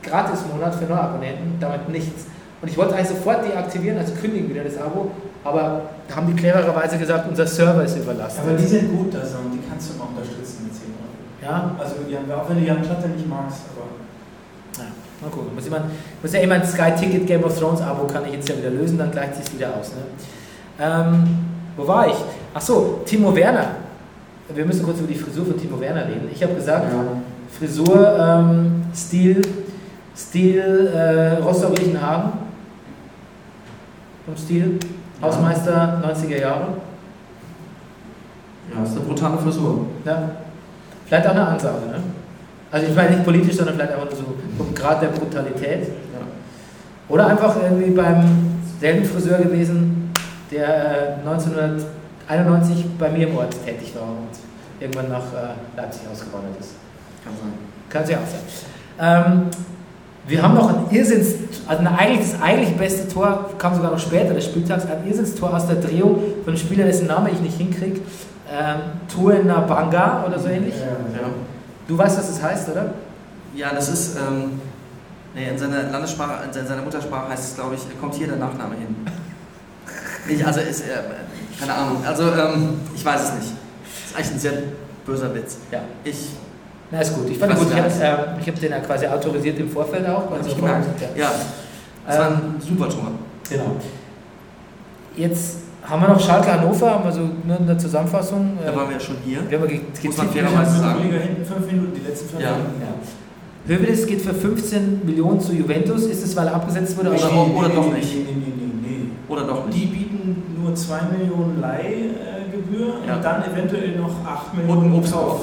Gratis-Monat 0.02 0.74
für 0.74 0.84
Neuabonnenten, 0.84 1.58
damit 1.60 1.88
nichts. 1.88 2.24
Und 2.62 2.68
ich 2.68 2.76
wollte 2.76 2.94
eigentlich 2.94 3.08
sofort 3.08 3.44
deaktivieren, 3.44 3.98
also 3.98 4.14
kündigen 4.14 4.48
wieder 4.48 4.64
das 4.64 4.78
Abo, 4.78 5.10
aber 5.44 5.82
da 6.08 6.16
haben 6.16 6.26
die 6.26 6.34
clevererweise 6.34 6.98
gesagt, 6.98 7.28
unser 7.28 7.46
Server 7.46 7.84
ist 7.84 7.96
überlastet. 7.96 8.44
Aber 8.44 8.56
die 8.56 8.66
sind 8.66 8.96
gut, 8.96 9.14
also, 9.14 9.38
und 9.38 9.52
die 9.52 9.60
kannst 9.68 9.90
du 9.90 9.98
mal 9.98 10.08
unterstützen 10.08 10.64
mit 10.64 10.74
10 10.74 10.82
Euro. 10.92 11.52
ja, 11.52 11.76
Also, 11.78 11.96
auch 12.34 12.48
wenn 12.48 12.60
du 12.60 12.66
Jan 12.66 12.82
Platte 12.82 13.08
nicht 13.08 13.28
magst, 13.28 13.60
aber. 13.74 13.86
Mal 15.20 15.28
gucken. 15.30 15.54
Muss, 15.54 15.64
jemand, 15.64 15.84
muss 16.22 16.32
ja 16.32 16.40
ein 16.40 16.64
Sky 16.64 16.92
Ticket 16.98 17.26
Game 17.26 17.44
of 17.44 17.58
Thrones 17.58 17.82
Abo 17.82 18.06
kann 18.06 18.24
ich 18.24 18.32
jetzt 18.32 18.48
ja 18.48 18.56
wieder 18.56 18.70
lösen, 18.70 18.96
dann 18.96 19.10
gleicht 19.10 19.36
sich 19.36 19.52
wieder 19.54 19.68
aus. 19.78 19.90
Ne? 19.90 20.02
Ähm, 20.80 21.28
wo 21.76 21.86
war 21.86 22.08
ich? 22.08 22.14
Ach 22.54 22.60
so, 22.60 23.00
Timo 23.04 23.34
Werner 23.34 23.66
wir 24.54 24.64
müssen 24.64 24.84
kurz 24.84 24.98
über 24.98 25.08
die 25.08 25.18
Frisur 25.18 25.46
von 25.46 25.58
Timo 25.58 25.80
Werner 25.80 26.06
reden. 26.06 26.28
Ich 26.32 26.42
habe 26.42 26.54
gesagt, 26.54 26.86
ja. 26.92 27.04
Frisur, 27.58 28.18
ähm, 28.18 28.82
Stil, 28.94 29.42
Stil 30.16 30.90
äh, 30.94 31.42
Rostock-Lichtenhagen 31.42 32.32
vom 34.26 34.36
Stil, 34.36 34.78
ja. 35.20 35.26
Hausmeister 35.26 36.02
90er 36.04 36.40
Jahre. 36.40 36.68
Ja, 38.74 38.84
ist 38.84 38.92
eine 38.92 39.00
brutale 39.00 39.38
Frisur. 39.38 39.86
Ja. 40.04 40.30
Vielleicht 41.06 41.26
auch 41.26 41.32
eine 41.32 41.46
Ansage, 41.46 41.86
ne? 41.86 42.00
Also 42.72 42.86
ich 42.86 42.94
meine 42.94 43.10
nicht 43.10 43.24
politisch, 43.24 43.56
sondern 43.56 43.74
vielleicht 43.74 43.92
einfach 43.92 44.04
nur 44.04 44.16
so 44.16 44.24
vom 44.56 44.74
Grad 44.74 45.02
der 45.02 45.08
Brutalität. 45.08 45.88
Ja. 45.88 46.20
Oder 47.08 47.26
einfach 47.26 47.56
irgendwie 47.60 47.90
beim 47.90 48.24
selben 48.78 49.04
Friseur 49.04 49.38
gewesen, 49.38 50.12
der 50.52 51.18
äh, 51.18 51.28
1900 51.28 51.84
91 52.30 52.86
bei 52.98 53.10
mir 53.10 53.28
im 53.28 53.36
Ort 53.36 53.54
tätig 53.64 53.92
war 53.94 54.04
und 54.04 54.28
irgendwann 54.78 55.08
nach 55.08 55.32
äh, 55.32 55.76
Leipzig 55.76 56.02
ausgewandert 56.10 56.60
ist. 56.60 56.70
Kann 57.24 57.34
sein. 57.36 57.52
Kann 57.88 58.06
sich 58.06 58.16
auch 58.16 58.20
sein. 58.20 58.40
Ähm, 58.98 59.50
wir 60.26 60.42
haben 60.42 60.54
noch 60.54 60.68
ein 60.68 60.94
Irrsinns, 60.94 61.34
also 61.66 61.84
eigentlich, 61.84 62.30
das 62.30 62.40
eigentlich 62.40 62.76
beste 62.76 63.08
Tor 63.08 63.50
kam 63.58 63.74
sogar 63.74 63.90
noch 63.90 63.98
später 63.98 64.32
des 64.32 64.44
Spieltags, 64.44 64.84
ein 64.86 65.06
Irrsinnstor 65.06 65.54
aus 65.54 65.66
der 65.66 65.76
Drehung 65.76 66.18
von 66.44 66.54
einem 66.54 66.56
Spieler, 66.56 66.84
dessen 66.84 67.08
Name 67.08 67.30
ich 67.30 67.40
nicht 67.40 67.56
hinkriege. 67.56 68.00
Ähm, 68.52 68.76
Tuena 69.12 69.60
Banga 69.60 70.24
oder 70.26 70.38
so 70.38 70.48
ähnlich. 70.48 70.74
Ja, 70.74 71.20
ja. 71.20 71.28
Du 71.88 71.98
weißt, 71.98 72.18
was 72.18 72.28
das 72.28 72.42
heißt, 72.42 72.68
oder? 72.68 72.94
Ja, 73.54 73.72
das 73.74 73.88
ist. 73.88 74.16
Ähm, 74.16 74.60
nee, 75.34 75.48
in 75.48 75.58
seiner 75.58 75.84
Landessprache, 75.84 76.44
in 76.46 76.66
seiner 76.66 76.82
Muttersprache 76.82 77.28
heißt 77.30 77.50
es, 77.50 77.54
glaube 77.56 77.74
ich, 77.74 78.00
kommt 78.00 78.14
hier 78.14 78.28
der 78.28 78.36
Nachname 78.36 78.74
hin. 78.74 78.94
ich, 80.28 80.44
also 80.44 80.60
ist, 80.60 80.82
äh, 80.82 81.02
keine 81.58 81.74
Ahnung, 81.74 81.98
also 82.06 82.22
ähm, 82.24 82.74
ich 82.94 83.04
weiß 83.04 83.20
es 83.22 83.34
nicht. 83.34 83.52
Ist 84.06 84.16
eigentlich 84.16 84.30
ein 84.32 84.38
sehr 84.38 84.52
böser 85.06 85.34
Witz. 85.34 85.56
Ja. 85.72 85.80
Ich 86.04 86.16
Na, 86.90 87.00
ist 87.00 87.14
gut. 87.14 87.28
Ich 87.30 87.38
fand 87.38 87.52
ihn 87.52 87.58
gut. 87.58 87.68
Ich 87.70 87.76
habe 87.78 87.88
äh, 87.88 88.46
hab 88.50 88.60
den 88.60 88.70
ja 88.70 88.78
quasi 88.80 89.06
autorisiert 89.06 89.58
im 89.58 89.68
Vorfeld 89.70 90.06
auch. 90.08 90.30
Also 90.30 90.50
ich 90.50 90.56
gemerkt. 90.56 90.86
Ja. 91.16 91.22
Ja, 91.24 91.30
das 92.06 92.18
war 92.18 92.26
Ähm, 92.28 92.34
ein 92.56 92.60
super 92.60 92.88
Tor. 92.88 93.10
Genau. 93.48 93.76
Jetzt 95.16 95.56
haben 95.82 96.02
wir 96.02 96.08
noch 96.08 96.20
Schalke 96.20 96.52
Hannover, 96.52 96.90
haben 96.90 97.04
wir 97.04 97.12
so 97.12 97.20
nur 97.44 97.58
in 97.58 97.66
der 97.66 97.78
Zusammenfassung. 97.78 98.58
Da 98.64 98.72
äh, 98.72 98.76
waren 98.76 98.88
wir 98.88 98.94
ja 98.96 99.00
schon 99.00 99.16
hier. 99.24 99.38
wir 99.48 99.58
haben 99.60 99.68
ge- 99.68 99.80
Muss 100.04 100.16
man 100.16 100.26
getippt, 100.28 100.46
fairerweise 100.48 100.78
sagen. 100.78 101.00
Hinten 101.02 101.44
fünf 101.44 101.66
Minuten, 101.66 101.92
die 101.94 102.06
letzten 102.08 102.28
fünf 102.28 102.42
Ja. 102.42 102.52
Minuten. 102.52 102.80
Ja. 102.80 103.74
Hövedes 103.76 104.06
geht 104.06 104.22
für 104.22 104.34
15 104.34 105.02
Millionen 105.04 105.40
zu 105.40 105.52
Juventus. 105.52 106.04
Ist 106.06 106.24
es, 106.24 106.34
weil 106.36 106.46
er 106.46 106.54
abgesetzt 106.54 106.96
wurde? 106.96 107.10
Oder 107.10 107.24
auch- 107.26 107.54
oder 107.56 107.68
doch 107.68 107.92
nicht. 107.92 108.14
Nee, 108.14 108.24
nee, 108.26 108.52
nee, 108.56 108.72
nee, 108.82 108.89
Oder 109.30 109.44
doch 109.44 109.66
nicht. 109.66 109.78
Die 109.80 109.86
bieten 109.86 110.42
nur 110.60 110.74
2 110.74 111.00
Millionen 111.16 111.60
Leihgebühr 111.60 112.94
Ja. 113.06 113.14
und 113.16 113.24
dann 113.24 113.44
eventuell 113.44 113.96
noch 113.96 114.10
8 114.26 114.52
Und 114.54 114.60
ein 114.60 114.66
Millionen 114.66 114.94
Obstkauf. 114.98 115.40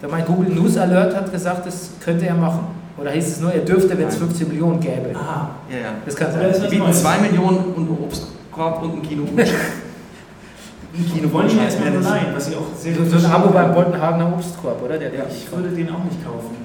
Der 0.00 0.08
mein 0.08 0.24
Google 0.24 0.48
News 0.54 0.76
Alert 0.78 1.14
hat 1.14 1.30
gesagt, 1.30 1.66
das 1.66 1.90
könnte 2.00 2.26
er 2.26 2.34
machen. 2.34 2.64
Oder 2.98 3.10
hieß 3.10 3.28
es 3.28 3.40
nur, 3.40 3.52
er 3.52 3.60
dürfte, 3.60 3.90
wenn 3.96 4.08
es 4.08 4.18
Nein. 4.18 4.28
15 4.28 4.48
Millionen 4.48 4.80
gäbe. 4.80 5.10
Aha. 5.14 5.50
Ja, 5.70 5.76
ja. 5.78 5.88
Das 6.04 6.16
kann 6.16 6.32
sein. 6.32 6.52
Die 6.62 6.68
bieten 6.68 6.82
Neues. 6.84 7.02
2 7.02 7.18
Millionen 7.18 7.58
und 7.76 7.88
einen 7.88 7.98
Obstkorb 8.02 8.82
und 8.82 8.94
ein 8.94 9.02
Kino. 9.02 9.24
ein 9.36 11.10
Kino 11.12 11.32
wollen 11.32 11.50
ihn 11.50 11.58
erstmal 11.58 11.90
nur 11.90 12.02
leihen, 12.02 12.26
was 12.34 12.48
ich 12.48 12.56
auch 12.56 12.66
sehr 12.76 12.94
So, 12.94 13.04
so 13.04 13.16
ein 13.26 13.32
Abo 13.32 13.50
beim 13.50 13.72
Boltenhagener 13.74 14.32
Obstkorb, 14.32 14.82
oder? 14.82 14.98
Der, 14.98 15.14
Ja. 15.14 15.22
Ich 15.30 15.50
würde 15.52 15.68
den 15.68 15.88
auch 15.90 16.04
nicht 16.04 16.24
kaufen. 16.24 16.56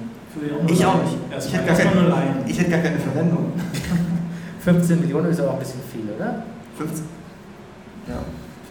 Ich, 0.68 0.84
auch 0.84 0.94
nicht. 1.02 1.16
Ich 1.46 1.52
hätte 1.52 1.66
gar 1.66 2.08
leihen. 2.08 2.34
Ich 2.46 2.58
hätte 2.58 2.70
gar 2.70 2.80
keine 2.80 2.98
Verwendung. 2.98 3.52
15 4.60 5.00
Millionen 5.00 5.30
ist 5.30 5.40
aber 5.40 5.50
auch 5.50 5.54
ein 5.54 5.58
bisschen 5.60 5.80
viel, 5.92 6.08
oder? 6.16 6.42
15. 6.76 7.04
Ja. 8.08 8.14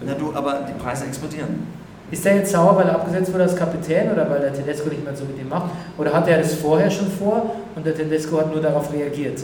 Na 0.05 0.13
du, 0.13 0.33
aber 0.33 0.65
die 0.67 0.73
Preise 0.81 1.05
explodieren. 1.05 1.67
Ist 2.09 2.23
der 2.23 2.37
jetzt 2.37 2.51
sauer, 2.51 2.75
weil 2.77 2.87
er 2.87 2.95
abgesetzt 2.95 3.31
wurde 3.33 3.43
als 3.43 3.55
Kapitän 3.55 4.11
oder 4.11 4.29
weil 4.29 4.39
der 4.39 4.53
Tedesco 4.53 4.87
nicht 4.89 5.03
mehr 5.03 5.15
so 5.15 5.25
mit 5.25 5.37
ihm 5.39 5.49
macht? 5.49 5.71
Oder 5.97 6.13
hat 6.13 6.27
er 6.27 6.37
das 6.37 6.53
vorher 6.55 6.89
schon 6.89 7.11
vor 7.11 7.55
und 7.75 7.85
der 7.85 7.93
Tedesco 7.95 8.39
hat 8.39 8.51
nur 8.53 8.61
darauf 8.61 8.91
reagiert? 8.93 9.43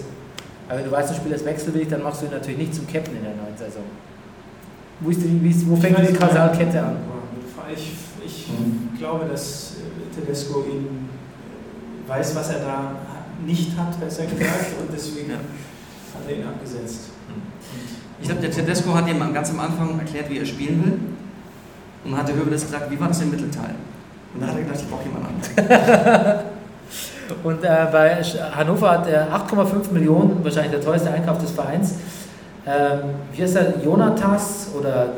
Aber 0.69 0.77
wenn 0.79 0.85
du 0.85 0.91
weißt, 0.91 1.09
du 1.09 1.15
spielst 1.15 1.45
wechselwillig, 1.45 1.89
dann 1.89 2.01
machst 2.03 2.21
du 2.21 2.25
ihn 2.27 2.31
natürlich 2.31 2.57
nicht 2.59 2.75
zum 2.75 2.87
Captain 2.87 3.17
in 3.17 3.23
der 3.23 3.33
neuen 3.33 3.57
Saison. 3.57 3.83
Wo, 5.01 5.09
ist 5.09 5.21
die, 5.21 5.43
wie 5.43 5.49
ist, 5.49 5.67
wo 5.69 5.75
fängt 5.75 5.93
Ich 5.97 5.99
weiß 5.99 6.07
die 6.07 6.13
nicht, 6.13 6.21
Kausalkette 6.21 6.79
an? 6.81 6.95
Ich, 7.75 7.91
ich 8.25 8.47
Mhm. 8.47 8.97
glaube, 8.97 9.25
dass 9.29 9.73
Tedesco 10.15 10.63
ihn 10.63 11.09
weiß, 12.07 12.35
was 12.35 12.49
er 12.51 12.59
da 12.59 12.91
nicht 13.45 13.77
hat, 13.77 13.99
besser 13.99 14.23
gesagt, 14.25 14.67
und 14.79 14.89
deswegen 14.93 15.31
Ja. 15.31 15.37
Hat 16.15 16.29
er 16.29 16.35
ihn 16.37 16.47
abgesetzt. 16.47 17.11
Ich 18.21 18.27
glaube, 18.27 18.41
der 18.41 18.51
Tedesco 18.51 18.93
hat 18.93 19.07
ihm 19.07 19.33
ganz 19.33 19.49
am 19.49 19.59
Anfang 19.59 19.99
erklärt, 19.99 20.29
wie 20.29 20.39
er 20.39 20.45
spielen 20.45 20.83
will. 20.85 20.99
Und 22.05 22.11
dann 22.11 22.19
hat 22.19 22.27
der 22.27 22.35
Hövedes 22.35 22.65
gesagt, 22.65 22.89
wie 22.89 22.99
war 22.99 23.07
das 23.07 23.21
im 23.21 23.31
Mittelteil? 23.31 23.75
Und 24.33 24.41
dann 24.41 24.49
hat 24.49 24.57
er 24.57 24.63
gedacht, 24.63 24.79
ich 24.81 24.89
brauche 24.89 25.03
jemanden 25.03 25.27
anderen. 25.27 26.39
Und 27.43 27.63
äh, 27.63 27.87
bei 27.91 28.21
Hannover 28.21 28.91
hat 28.91 29.07
er 29.07 29.27
8,5 29.33 29.91
Millionen, 29.91 30.43
wahrscheinlich 30.43 30.71
der 30.71 30.81
teuerste 30.81 31.11
Einkauf 31.11 31.37
des 31.39 31.51
Vereins. 31.51 31.95
Ähm, 32.65 32.99
wie 33.31 33.41
heißt 33.41 33.55
er? 33.55 33.83
Jonatas 33.83 34.69
oder 34.77 35.09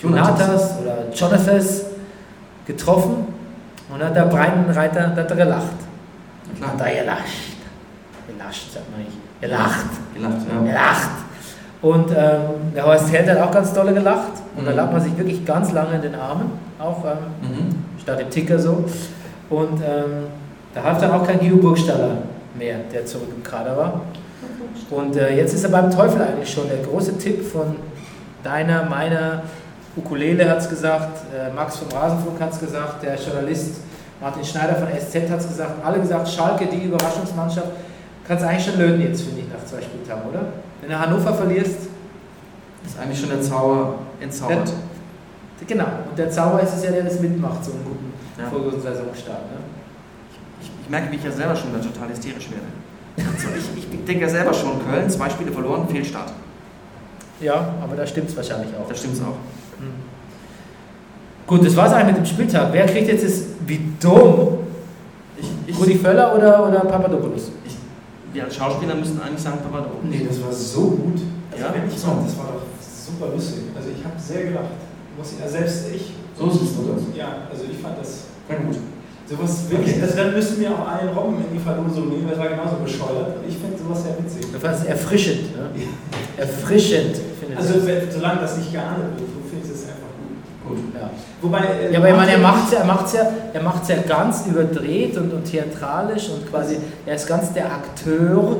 Jonatas. 0.00 0.40
Jonatas 0.40 0.80
oder 0.80 1.14
Jonathas 1.14 1.84
getroffen 2.66 3.26
und 3.92 4.02
hat 4.02 4.14
der 4.14 4.26
Breitenreiter 4.26 5.08
da 5.08 5.22
hat 5.22 5.30
er 5.30 5.36
gelacht. 5.36 5.64
Na 6.60 6.68
Hat 6.68 6.76
klar, 6.76 6.88
er 6.88 7.02
gelacht. 7.02 7.24
Gelacht, 8.28 8.72
sagt 8.72 8.90
man 8.90 9.00
nicht. 9.00 9.29
Gelacht. 9.40 9.86
gelacht, 10.14 10.36
ja. 10.52 10.60
Gelacht. 10.66 11.10
Und 11.82 12.10
ähm, 12.10 12.72
der 12.74 12.84
Horst 12.84 13.10
Held 13.12 13.28
hat 13.30 13.38
auch 13.38 13.50
ganz 13.50 13.72
dolle 13.72 13.94
gelacht. 13.94 14.32
Und 14.56 14.66
da 14.66 14.70
Mhm. 14.72 14.76
lag 14.76 14.92
man 14.92 15.00
sich 15.00 15.16
wirklich 15.16 15.44
ganz 15.46 15.72
lange 15.72 15.96
in 15.96 16.02
den 16.02 16.14
Armen. 16.14 16.50
Auch 16.78 17.04
ähm, 17.04 17.48
Mhm. 17.50 17.74
statt 18.02 18.20
im 18.20 18.28
Ticker 18.30 18.58
so. 18.58 18.84
Und 19.48 19.80
ähm, 19.80 20.26
da 20.74 20.82
half 20.84 20.98
dann 21.00 21.10
auch 21.12 21.26
kein 21.26 21.38
Guido 21.40 21.56
Burgstaller 21.56 22.18
mehr, 22.56 22.76
der 22.92 23.06
zurück 23.06 23.28
im 23.34 23.42
Kader 23.42 23.76
war. 23.76 24.00
Und 24.90 25.16
äh, 25.16 25.34
jetzt 25.36 25.54
ist 25.54 25.64
er 25.64 25.70
beim 25.70 25.90
Teufel 25.90 26.20
eigentlich 26.22 26.52
schon. 26.52 26.68
Der 26.68 26.78
große 26.86 27.16
Tipp 27.18 27.44
von 27.50 27.76
deiner, 28.42 28.84
meiner, 28.84 29.42
Ukulele 29.96 30.48
hat 30.48 30.58
es 30.58 30.68
gesagt, 30.68 31.22
äh, 31.34 31.52
Max 31.54 31.78
vom 31.78 31.88
Rasenfunk 31.96 32.40
hat 32.40 32.52
es 32.52 32.60
gesagt, 32.60 33.02
der 33.02 33.16
Journalist 33.16 33.80
Martin 34.20 34.44
Schneider 34.44 34.74
von 34.76 34.88
SZ 34.88 35.30
hat 35.30 35.40
es 35.40 35.48
gesagt, 35.48 35.84
alle 35.84 35.98
gesagt, 35.98 36.28
Schalke, 36.28 36.66
die 36.66 36.84
Überraschungsmannschaft, 36.84 37.68
kannst 38.30 38.44
eigentlich 38.44 38.64
schon 38.64 38.78
löten 38.78 39.00
jetzt, 39.02 39.22
finde 39.22 39.40
ich, 39.40 39.48
nach 39.48 39.64
zwei 39.66 39.82
Spieltagen, 39.82 40.30
oder? 40.30 40.52
Wenn 40.80 40.90
du 40.90 40.98
Hannover 40.98 41.34
verlierst, 41.34 41.90
Ist 42.86 42.98
eigentlich 42.98 43.18
schon 43.18 43.28
der 43.28 43.42
Zauber 43.42 43.94
entzaubert. 44.20 44.72
genau. 45.66 45.86
Und 46.08 46.16
der 46.16 46.30
Zauber 46.30 46.62
ist 46.62 46.74
es 46.74 46.84
ja, 46.84 46.92
der 46.92 47.02
das 47.02 47.20
mitmacht, 47.20 47.64
so 47.64 47.72
einen 47.72 47.84
guten 47.84 48.12
Ja. 48.38 48.48
Saisonstart. 48.80 49.50
Ne? 49.50 49.58
Ich, 50.62 50.70
ich 50.82 50.88
merke, 50.88 51.10
wie 51.10 51.16
ich 51.16 51.24
ja 51.24 51.32
selber 51.32 51.56
schon 51.56 51.74
wieder 51.74 51.82
total 51.82 52.08
hysterisch 52.08 52.48
werde. 52.50 53.26
Also 53.34 53.48
ich, 53.58 53.92
ich 53.92 54.04
denke 54.04 54.22
ja 54.22 54.28
selber 54.28 54.54
schon, 54.54 54.78
Köln, 54.88 55.10
zwei 55.10 55.28
Spiele 55.28 55.50
verloren, 55.50 55.88
Fehlstart. 55.88 56.32
Ja, 57.40 57.74
aber 57.82 57.96
da 57.96 58.06
stimmt 58.06 58.30
es 58.30 58.36
wahrscheinlich 58.36 58.70
auch. 58.76 58.88
Da 58.88 58.94
stimmt's 58.94 59.20
auch. 59.20 59.36
Hm. 59.78 59.92
Gut, 61.46 61.66
das 61.66 61.76
war's 61.76 61.92
eigentlich 61.92 62.16
mit 62.16 62.16
dem 62.18 62.26
Spieltag. 62.26 62.68
Wer 62.72 62.86
kriegt 62.86 63.08
jetzt 63.08 63.24
das 63.24 63.42
wie 63.66 63.80
dumm? 64.00 64.58
Ich, 65.36 65.50
ich, 65.66 65.78
Rudi 65.78 65.96
Völler 65.96 66.36
oder, 66.36 66.68
oder 66.68 66.80
Papadopoulos? 66.80 67.50
ich, 67.66 67.76
wir 68.32 68.44
als 68.44 68.54
Schauspieler 68.56 68.94
müssten 68.94 69.20
eigentlich 69.20 69.42
sagen 69.42 69.58
Papadopoulos. 69.62 70.04
Nee, 70.08 70.26
das 70.28 70.42
war 70.42 70.52
so 70.52 70.82
gut. 70.98 71.20
Also 71.50 71.64
Ja? 71.64 71.74
wenn 71.74 71.88
ich 71.88 71.98
mal, 72.06 72.22
das 72.24 72.36
war 72.38 72.54
doch 72.54 72.66
super 72.80 73.32
lustig. 73.34 73.64
Also 73.74 73.88
ich 73.90 74.04
habe 74.04 74.14
sehr 74.18 74.44
gelacht. 74.44 74.78
Muss 75.18 75.32
ich, 75.34 75.42
also 75.42 75.56
selbst 75.58 75.84
ich. 75.94 76.14
So 76.38 76.48
siehst 76.48 76.78
du 76.78 76.88
das. 76.94 77.02
Ja, 77.14 77.48
also 77.50 77.64
ich 77.70 77.78
fand 77.78 77.98
das. 77.98 78.30
Na 78.48 78.56
gut. 78.56 78.76
Sowas 79.28 79.70
wirklich, 79.70 80.02
also 80.02 80.16
dann 80.16 80.34
müssten 80.34 80.60
wir 80.60 80.70
auch 80.74 80.88
einen 80.88 81.10
Robben 81.14 81.38
in 81.38 81.54
die 81.54 81.62
Verlosung 81.62 82.08
nehmen, 82.08 82.26
weil 82.26 82.34
es 82.34 82.38
war 82.38 82.48
genauso 82.48 82.76
bescheuert. 82.82 83.38
Und 83.38 83.46
ich 83.46 83.58
finde 83.58 83.78
sowas 83.78 84.02
sehr 84.02 84.18
witzig. 84.18 84.50
Du 84.50 84.58
fandest 84.58 84.82
es 84.84 84.88
erfrischend. 84.90 85.54
Ne? 85.54 85.70
Erfrischend, 86.36 87.14
finde 87.38 87.56
Also 87.56 87.74
solange 88.10 88.40
das 88.40 88.56
nicht 88.58 88.72
geahndet 88.72 89.14
wird, 89.14 89.30
finde 89.46 89.62
ich 89.66 89.70
es 89.70 89.86
einfach 89.86 90.10
gut. 90.70 90.78
Ja. 90.94 91.10
Wobei, 91.42 91.58
äh, 91.58 91.92
ja, 91.92 91.98
aber 91.98 92.08
ich 92.08 92.16
meine, 92.16 92.32
er 92.32 92.38
macht 92.38 92.66
es 92.66 92.72
ja, 92.72 92.78
er 92.80 92.84
macht's 92.86 93.12
ja, 93.12 93.22
er 93.52 93.62
macht's 93.62 93.88
ja 93.88 93.96
ganz 94.06 94.46
überdreht 94.46 95.16
und, 95.16 95.32
und 95.32 95.44
theatralisch 95.44 96.28
und 96.30 96.50
quasi, 96.50 96.78
er 97.06 97.14
ist 97.14 97.26
ganz 97.26 97.52
der 97.52 97.66
Akteur. 97.66 98.56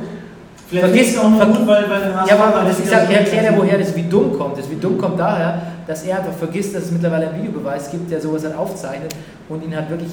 Vielleicht 0.69 0.95
es 0.95 1.19
auch 1.19 1.31
noch 1.31 1.41
Vergiss- 1.41 1.59
gut, 1.59 1.67
weil, 1.67 1.91
weil 1.91 2.15
Ja, 2.29 2.37
aber 2.39 2.65
das 2.65 2.79
ist 2.79 2.93
ja, 2.93 3.03
ich 3.03 3.11
erkläre 3.11 3.47
ja, 3.47 3.57
woher 3.59 3.77
das 3.77 3.95
wie 3.97 4.05
dumm 4.05 4.39
kommt. 4.39 4.57
Das 4.57 4.71
wie 4.71 4.77
dumm 4.77 4.99
kommt 4.99 5.19
daher, 5.19 5.63
dass 5.87 6.05
er 6.05 6.19
einfach 6.19 6.33
vergisst, 6.33 6.75
dass 6.77 6.85
es 6.85 6.91
mittlerweile 6.93 7.29
einen 7.29 7.43
Videobeweis 7.43 7.91
gibt, 7.91 8.11
der 8.11 8.21
sowas 8.21 8.45
halt 8.45 8.57
aufzeichnet 8.57 9.13
und 9.49 9.65
ihn 9.65 9.75
halt 9.75 9.91
wirklich 9.91 10.13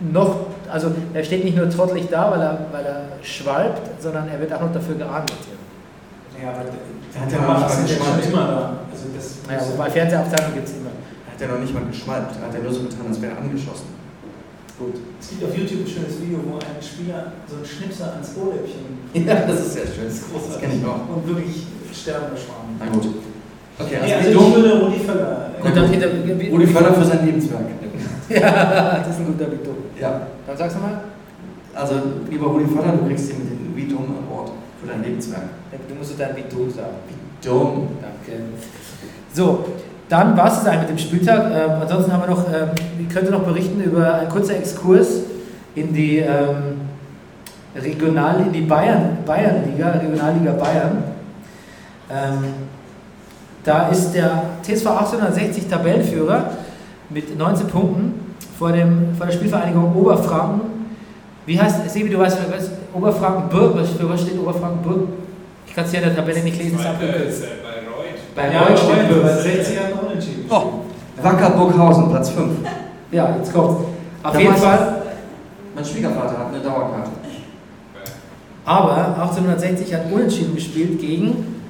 noch, 0.00 0.46
also 0.70 0.92
er 1.14 1.24
steht 1.24 1.44
nicht 1.44 1.56
nur 1.56 1.68
trottelig 1.70 2.08
da, 2.10 2.30
weil 2.30 2.40
er, 2.40 2.58
weil 2.72 2.84
er 2.84 3.02
schwalbt, 3.22 4.02
sondern 4.02 4.28
er 4.28 4.40
wird 4.40 4.52
auch 4.52 4.60
noch 4.60 4.72
dafür 4.72 4.94
geahndet. 4.96 5.36
Ja, 6.40 6.50
aber 6.54 6.64
der 6.70 7.20
hat 7.20 7.32
Ja, 7.32 7.38
ja 7.38 7.46
mal 7.46 7.62
was 7.62 7.72
was 7.78 7.90
ist 7.90 7.96
schon 7.98 8.06
schon 8.06 8.32
immer 8.32 8.46
da. 8.46 8.62
Also 8.90 9.04
das 9.14 9.26
Ja, 9.50 9.58
wobei 9.72 9.90
Fernsehaufzeichnung 9.90 10.54
gibt 10.54 10.68
es 10.68 10.74
immer. 10.78 10.90
Hat 10.94 11.38
er 11.40 11.48
noch 11.48 11.60
nicht 11.60 11.74
mal 11.74 11.84
geschmalpt, 11.90 12.34
hat 12.38 12.54
er 12.54 12.62
nur 12.62 12.72
so 12.72 12.82
getan, 12.82 13.06
als 13.08 13.20
wäre 13.22 13.32
er 13.34 13.38
angeschossen. 13.38 13.88
Gut. 14.78 14.94
Es 15.20 15.30
gibt 15.30 15.42
auf 15.42 15.56
YouTube 15.58 15.82
ein 15.82 15.90
schönes 15.90 16.20
Video, 16.22 16.38
wo 16.46 16.54
ein 16.62 16.78
Spieler 16.78 17.32
so 17.50 17.56
einen 17.56 17.66
Schnipser 17.66 18.12
ans 18.14 18.30
Ohrläppchen 18.38 18.86
Ja, 19.26 19.42
das 19.46 19.66
ist 19.66 19.72
sehr 19.74 19.86
schön. 19.90 20.06
Das 20.06 20.14
ist 20.22 20.30
Das 20.30 20.60
kenne 20.60 20.74
ich 20.78 20.84
auch. 20.86 21.02
Und 21.10 21.26
wirklich 21.26 21.66
sterbender 21.90 22.38
Schwan. 22.38 22.78
Na 22.78 22.86
gut. 22.86 23.06
Okay, 23.78 23.94
Ja, 23.94 24.02
also 24.02 24.14
also 24.14 24.26
wie 24.26 24.30
ich 24.30 24.38
dumm. 24.38 24.54
würde 24.54 24.80
Rudi 24.86 25.00
Völler. 25.02 25.50
Hinter, 25.90 26.08
Rudi 26.54 26.66
Völler 26.66 26.94
für 26.94 27.04
sein 27.04 27.26
Lebenswerk. 27.26 27.66
Ja, 28.28 28.98
das 28.98 29.08
ist 29.08 29.20
ein 29.20 29.26
guter 29.26 29.50
Vito. 29.50 29.70
Ja. 29.98 30.20
Dann 30.46 30.54
sagst 30.56 30.76
du 30.76 30.80
mal. 30.82 31.00
Also, 31.74 31.94
lieber 32.28 32.46
Rudi 32.48 32.66
Völler, 32.66 32.92
du 32.92 33.06
kriegst 33.06 33.30
hier 33.30 33.38
mit 33.38 33.48
dem 33.50 33.74
Wie 33.74 33.88
dumm 33.88 34.04
Award 34.28 34.50
für 34.80 34.86
dein 34.86 35.02
Lebenswerk. 35.02 35.42
Du 35.88 35.94
musst 35.94 36.18
dein 36.18 36.36
Vito 36.36 36.68
sagen. 36.70 36.96
Dumm. 37.44 37.88
Danke. 38.00 38.42
So, 39.32 39.64
dann 40.08 40.36
war 40.36 40.46
es 40.46 40.64
eigentlich 40.64 40.80
mit 40.80 40.90
dem 40.90 40.98
Spieltag. 40.98 41.50
Ähm, 41.52 41.82
ansonsten 41.82 42.12
haben 42.12 42.22
wir 42.22 42.28
noch, 42.28 42.46
ähm, 42.48 42.70
ich 42.98 43.08
könnte 43.08 43.30
noch 43.30 43.42
berichten 43.42 43.80
über 43.80 44.14
einen 44.14 44.28
kurzen 44.28 44.56
Exkurs 44.56 45.20
in 45.74 45.92
die 45.92 46.18
ähm, 46.18 46.80
Regional, 47.74 48.40
in 48.40 48.52
die 48.52 48.62
Bayern, 48.62 49.18
Bayernliga, 49.24 49.90
Regionalliga 49.90 50.52
Bayern. 50.52 51.04
Ähm, 52.10 52.44
da 53.64 53.88
ist 53.88 54.12
der 54.12 54.44
TSV 54.62 54.86
1860 54.86 55.68
Tabellenführer 55.68 56.52
mit 57.10 57.36
19 57.36 57.66
Punkten 57.66 58.34
vor, 58.58 58.72
dem, 58.72 59.14
vor 59.16 59.26
der 59.26 59.34
Spielvereinigung 59.34 59.94
Oberfranken. 59.94 60.60
Wie 61.44 61.60
heißt, 61.60 61.88
Sebi, 61.90 62.08
du 62.08 62.18
weißt, 62.18 62.38
Oberfrankenburg, 62.94 63.76
was, 63.76 63.90
für 63.90 64.08
was 64.08 64.20
steht 64.22 64.38
Oberfrankenburg? 64.38 65.08
Ich 65.66 65.74
kann 65.74 65.84
es 65.84 65.92
ja 65.92 66.00
in 66.00 66.06
der 66.06 66.16
Tabelle 66.16 66.40
nicht 66.42 66.58
lesen, 66.58 66.78
ist 66.78 66.84
ist 67.28 67.42
äh, 67.44 67.46
bei 67.62 67.86
Reut. 67.88 68.18
Bei 68.34 68.52
Ja, 68.52 68.62
Reut 68.62 68.78
steht 68.78 69.08
Burg. 69.08 69.22
bei 69.22 69.34
60 69.36 69.76
Jahren 69.76 69.92
unentschieden. 70.06 70.44
Oh, 70.50 70.62
Wacker 71.22 71.50
Burghausen, 71.50 72.08
Platz 72.10 72.30
5. 72.30 72.52
Ja, 73.12 73.36
jetzt 73.36 73.52
kommt's. 73.52 73.82
Auf 74.22 74.32
Da 74.32 74.38
jeden 74.38 74.56
Fall, 74.56 75.02
Mein 75.74 75.84
Schwiegervater 75.84 76.38
hat 76.38 76.48
eine 76.52 76.60
Dauerkarte. 76.62 77.10
aber 78.64 79.16
1860 79.22 79.94
hat 79.94 80.12
unentschieden 80.12 80.54
gespielt 80.54 81.00
gegen. 81.00 81.62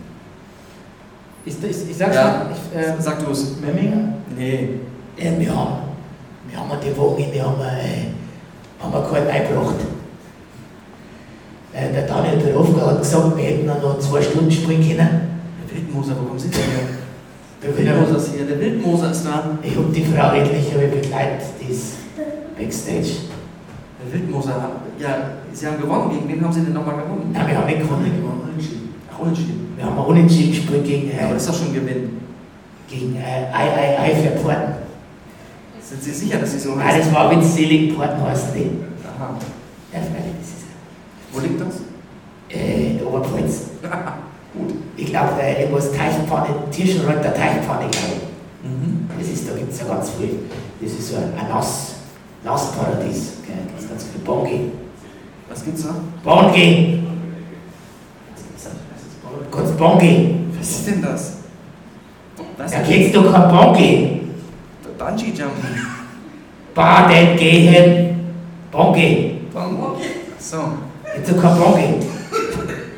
Ich, 1.44 1.54
ich, 1.62 1.90
ich 1.90 1.96
sag's 1.96 2.14
Ja. 2.16 2.24
mal, 2.24 2.46
ich, 2.52 2.78
äh, 2.78 2.94
Sag 3.00 3.24
du 3.24 3.30
es. 3.30 3.56
Memminger? 3.60 4.14
Nee. 4.36 4.80
Ja, 5.16 5.24
wir 5.38 5.54
haben, 5.54 5.72
wir 6.48 6.58
haben 6.58 6.70
die 7.32 7.42
haben 7.42 7.58
wir, 7.58 7.66
äh, 7.66 8.82
haben 8.82 8.92
wir 8.92 9.02
keinen 9.10 9.28
eingebracht. 9.28 9.74
Äh, 11.78 11.92
der 11.92 12.06
Daniel 12.06 12.36
Berofka 12.38 12.86
hat 12.86 12.98
gesagt, 12.98 13.36
wir 13.36 13.44
hätten 13.44 13.66
noch 13.66 13.98
zwei 14.00 14.20
Stunden 14.20 14.50
springen 14.50 14.82
können. 14.82 15.20
Der 15.70 15.76
Wildmoser, 15.76 16.14
wo 16.20 16.26
kommen 16.26 16.38
Sie 16.38 16.48
denn 16.48 16.60
her? 16.60 16.88
Wir 17.60 17.70
Der 17.84 17.94
Wildmoser 17.94 18.16
ist 18.16 18.32
hier. 18.34 18.46
Der 18.46 18.60
Wildmoser 18.60 19.10
ist 19.12 19.24
da. 19.24 19.58
Ich 19.62 19.76
habe 19.76 19.86
die 19.94 20.04
Frau 20.04 20.34
etliche 20.34 20.78
begleitet, 20.78 21.46
die 21.60 21.72
ist 21.72 21.94
Backstage. 22.58 23.30
Der 24.02 24.12
Wildmoser. 24.12 24.70
Ja, 24.98 25.30
Sie 25.52 25.66
haben 25.66 25.80
gewonnen. 25.80 26.10
Gegen 26.10 26.28
wen 26.28 26.44
haben 26.44 26.52
Sie 26.52 26.62
denn 26.62 26.72
nochmal 26.72 26.96
gewonnen? 26.96 27.30
Nein, 27.32 27.46
wir 27.46 27.56
haben 27.58 27.66
nicht 27.66 27.78
gewonnen. 27.80 28.42
Unentschieden. 28.42 28.94
Ach, 29.12 29.18
unentschieden. 29.20 29.72
Wir 29.76 29.84
haben 29.86 29.98
unentschieden 29.98 30.50
gespielt 30.50 30.84
gegen, 30.84 31.10
Ja, 31.16 31.22
aber 31.24 31.30
äh, 31.30 31.34
das 31.34 31.42
ist 31.44 31.48
doch 31.50 31.58
schon 31.64 31.72
Gewinn. 31.74 32.10
gegen 32.88 33.16
äh, 33.16 33.54
Ei, 33.54 33.68
Ei, 33.76 33.98
Ei 34.00 34.14
für 34.16 34.30
Porten. 34.42 34.74
Sind 35.80 36.02
Sie 36.02 36.10
sicher, 36.12 36.38
dass 36.38 36.52
Sie 36.52 36.58
so 36.58 36.74
Nein, 36.74 36.88
heißen? 36.88 37.00
das 37.00 37.14
war 37.14 37.30
Windselig 37.30 37.96
Porten 37.96 38.20
heißen 38.22 38.48
die. 38.54 38.70
Aha. 39.06 39.34
Ja, 39.92 40.00
freilich, 40.00 40.34
das 40.40 40.48
ist 40.48 40.57
Wo 41.32 41.40
liegt 41.40 41.60
das? 41.60 41.74
äh, 42.50 42.92
in 42.98 43.06
Oberpolz. 43.06 43.62
Gut. 44.54 44.74
Ich 44.96 45.06
glaube, 45.06 45.40
äh, 45.40 45.62
irgendwas 45.62 45.92
Teichenpfanne, 45.92 46.48
Tischenreuter 46.70 47.34
Teichenpfanne, 47.34 47.88
glaube 47.90 48.14
ich. 48.16 48.68
Mhm. 48.68 49.08
Das 49.18 49.28
ist, 49.28 49.48
da 49.48 49.54
gibt 49.54 49.72
es 49.72 49.80
ja 49.80 49.86
ganz 49.86 50.10
viel. 50.10 50.38
Das 50.80 50.90
ist 50.92 51.10
so 51.10 51.16
ein, 51.16 51.32
ein 51.38 51.48
Nass, 51.48 51.96
Nassparadies. 52.44 53.32
Da 53.46 53.78
ist 53.78 53.88
ganz 53.88 54.04
viel 54.04 54.20
Bongi. 54.24 54.72
Was 55.48 55.64
gibt's 55.64 55.82
da? 55.82 55.94
Bongi! 56.22 57.02
Kurz 59.50 59.70
Bongi! 59.72 60.34
Was 60.58 60.68
ist 60.68 60.86
denn 60.86 61.02
das? 61.02 61.38
Was 62.56 62.70
Da 62.70 62.80
kennst 62.80 63.14
du 63.14 63.30
kein 63.30 63.48
Bongi! 63.48 64.20
Bungee 64.98 65.26
Jumping. 65.26 65.86
Baden 66.74 67.36
gehen! 67.36 68.20
Bongi! 68.70 69.40
Warum? 69.52 69.96
So. 70.38 70.58
Kennst 71.18 71.32
du 71.32 71.40
kein 71.40 71.58
Bongi? 71.58 71.94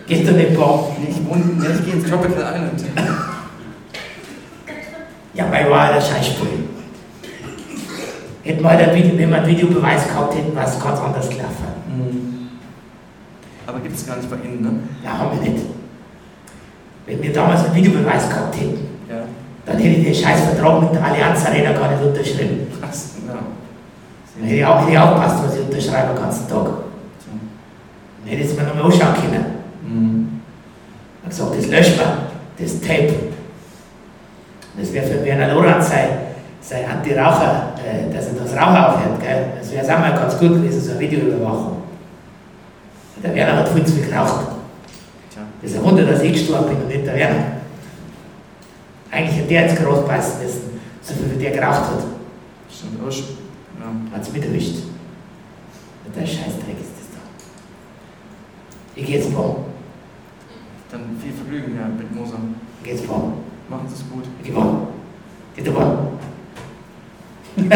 Gehst 0.07 0.29
du 0.29 0.33
nicht 0.33 0.55
Bongi? 0.55 1.09
Ich, 1.09 1.27
wohne, 1.27 1.43
nee, 1.59 1.67
ich 1.75 1.85
gehe 1.85 1.95
ins 1.95 2.11
Tropical 2.11 2.43
Island. 2.43 2.85
Ja, 5.33 5.47
bei 5.47 5.71
war 5.71 5.95
der 5.95 6.01
Scheißspiel. 6.01 6.65
Hätten 8.43 8.63
wir 8.63 8.95
Video, 8.95 9.19
wenn 9.19 9.31
wir 9.31 9.37
einen 9.39 9.47
Videobeweis 9.47 10.07
gehabt 10.09 10.35
hätten, 10.35 10.55
wäre 10.55 10.67
es 10.67 10.83
ganz 10.83 11.01
anders 11.01 11.31
gelaufen. 11.31 11.65
Mhm. 11.89 12.49
Aber 13.67 13.81
gibt 13.81 13.97
es 13.97 14.07
gar 14.07 14.17
nicht 14.17 14.29
bei 14.29 14.37
Ihnen, 14.37 14.63
ne? 14.63 14.71
Ja, 15.03 15.17
haben 15.17 15.41
wir 15.41 15.51
nicht. 15.51 15.65
Wenn 17.07 17.23
wir 17.23 17.33
damals 17.33 17.65
einen 17.65 17.75
Videobeweis 17.75 18.29
gehabt 18.29 18.55
hätten, 18.57 18.87
Ja. 19.09 19.23
dann 19.65 19.79
hätte 19.79 19.89
ich 19.89 20.05
den 20.05 20.15
scheiß 20.15 20.41
Vertrag 20.41 20.83
mit 20.83 20.95
der 20.95 21.05
Allianz 21.05 21.47
Arena 21.47 21.73
gar 21.73 21.91
nicht 21.91 22.03
unterschrieben. 22.03 22.67
Krass, 22.81 23.13
ja. 23.27 23.35
Dann 23.35 24.45
hätte 24.45 24.57
ich, 24.57 24.65
auch, 24.67 24.81
hätte 24.83 24.91
ich 24.93 24.99
aufgepasst, 24.99 25.37
was 25.45 25.55
ich 25.55 25.61
unterschreibe 25.63 26.15
den 26.15 26.23
ganzen 26.23 26.49
Tag. 26.49 26.90
Hätte 28.31 28.43
ich 28.43 28.49
es 28.49 28.57
mir 28.57 28.63
noch 28.63 28.77
mal 28.77 28.85
anschauen 28.85 29.15
können. 29.15 29.45
Mhm. 29.83 30.41
Ich 31.19 31.41
habe 31.41 31.51
gesagt, 31.51 31.59
das 31.59 31.67
löscht 31.67 31.97
man, 31.99 32.19
das 32.57 32.81
Tape. 32.81 33.15
Das 34.79 34.93
wäre 34.93 35.05
für 35.05 35.25
Werner 35.25 35.53
Lorenz 35.53 35.89
sein, 35.89 36.11
sein 36.61 36.85
Anti-Raucher, 36.89 37.75
äh, 37.85 38.15
dass 38.15 38.29
er 38.29 38.35
das 38.35 38.55
Rauchen 38.55 38.77
aufhört. 38.77 39.21
Gell? 39.21 39.47
Das 39.59 39.73
wäre 39.73 39.85
auch 39.85 39.99
mal 39.99 40.15
ganz 40.15 40.39
gut 40.39 40.51
gewesen, 40.51 40.81
so 40.81 40.93
eine 40.93 41.01
Videoüberwachung. 41.01 41.79
Der 43.21 43.35
Werner 43.35 43.57
hat 43.57 43.69
viel 43.69 43.85
zu 43.85 43.95
viel 43.95 44.07
geraucht. 44.07 44.47
Tja. 45.33 45.43
Das 45.61 45.73
ist 45.73 45.77
ein 45.79 45.85
Wunder, 45.85 46.05
dass 46.05 46.23
ich 46.23 46.33
gestorben 46.33 46.69
bin 46.69 46.77
und 46.83 46.89
nicht 46.89 47.05
der 47.05 47.17
Werner. 47.17 47.45
Eigentlich 49.11 49.39
hätte 49.39 49.49
der 49.49 49.63
jetzt 49.63 49.85
groß 49.85 50.07
beißen 50.07 50.41
müssen, 50.41 50.81
so 51.03 51.15
viel 51.15 51.33
wie 51.37 51.43
der 51.43 51.51
geraucht 51.51 51.81
hat. 51.81 52.05
Stimmt, 52.73 53.01
ja. 53.01 54.17
Hat 54.17 54.23
es 54.23 54.33
mit 54.33 54.45
erwischt. 54.45 54.77
Der 56.15 56.27
Scheißdreck 56.27 56.81
ist 56.81 56.90
gehe 59.07 59.17
jetzt 59.19 59.33
morgen. 59.33 59.65
Dann 60.91 61.01
viel 61.23 61.33
Vergnügen, 61.33 61.77
Herr 61.77 61.89
Bittmoser. 61.89 62.39
Gehe 62.83 62.95
jetzt 62.95 63.07
morgen. 63.07 63.35
Machen 63.69 63.87
Sie 63.89 63.95
es 63.95 64.05
gut. 64.11 64.25
Gehe 64.43 64.53
morgen. 64.53 64.89
Geht 65.57 65.73
morgen? 65.73 66.19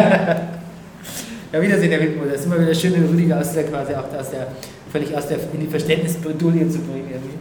ja, 1.53 1.63
Wiedersehen, 1.63 1.91
Herr 1.91 2.01
Wittmuth. 2.01 2.29
Das 2.33 2.41
ist 2.41 2.47
immer 2.47 2.61
wieder 2.61 2.75
schön, 2.75 2.93
den 2.95 3.07
Rüdiger 3.07 3.41
aus 3.41 3.53
der 3.53 3.65
quasi 3.65 3.95
auch 3.95 4.19
aus 4.19 4.31
der, 4.31 4.49
völlig 4.91 5.17
aus 5.17 5.29
der, 5.29 5.39
in 5.53 5.61
die 5.61 5.67
Verständnisbredouille 5.67 6.69
zu 6.69 6.79
bringen. 6.79 7.09
Irgendwie. 7.11 7.39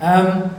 Ähm, 0.00 0.50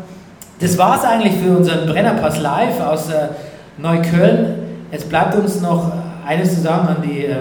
das 0.59 0.77
war 0.77 0.97
es 0.97 1.03
eigentlich 1.03 1.33
für 1.33 1.57
unseren 1.57 1.87
Brennerpass 1.87 2.39
live 2.39 2.79
aus 2.81 3.09
äh, 3.09 3.29
Neukölln. 3.77 4.55
Jetzt 4.91 5.09
bleibt 5.09 5.35
uns 5.35 5.59
noch 5.61 5.91
eines 6.25 6.53
zu 6.55 6.61
sagen 6.61 6.87
an 6.87 6.97
die 7.01 7.25
äh, 7.25 7.35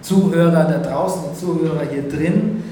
Zuhörer 0.00 0.64
da 0.64 0.78
draußen, 0.78 1.22
die 1.32 1.38
Zuhörer 1.38 1.82
hier 1.90 2.08
drin. 2.08 2.64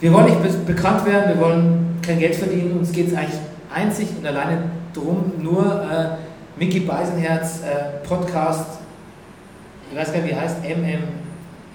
Wir 0.00 0.12
wollen 0.12 0.26
nicht 0.26 0.42
be 0.42 0.72
bekannt 0.72 1.06
werden, 1.06 1.34
wir 1.34 1.40
wollen 1.40 1.98
kein 2.02 2.18
Geld 2.18 2.34
verdienen. 2.34 2.78
Uns 2.78 2.92
geht 2.92 3.08
es 3.08 3.14
eigentlich 3.14 3.40
einzig 3.74 4.08
und 4.18 4.26
alleine 4.26 4.64
darum, 4.92 5.32
nur 5.40 5.64
äh, 5.64 6.16
Mickey 6.58 6.80
Beisenherz 6.80 7.60
äh, 7.60 8.06
Podcast, 8.06 8.78
ich 9.90 9.96
weiß 9.96 10.12
gar 10.12 10.20
nicht, 10.20 10.28
wie 10.28 10.32
er 10.32 10.40
heißt, 10.42 10.56
MM, 10.62 11.02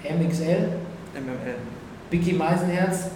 MXL, 0.04 0.68
MML. 1.14 1.56
Mickey 2.10 2.32
Meisenherz, 2.34 3.06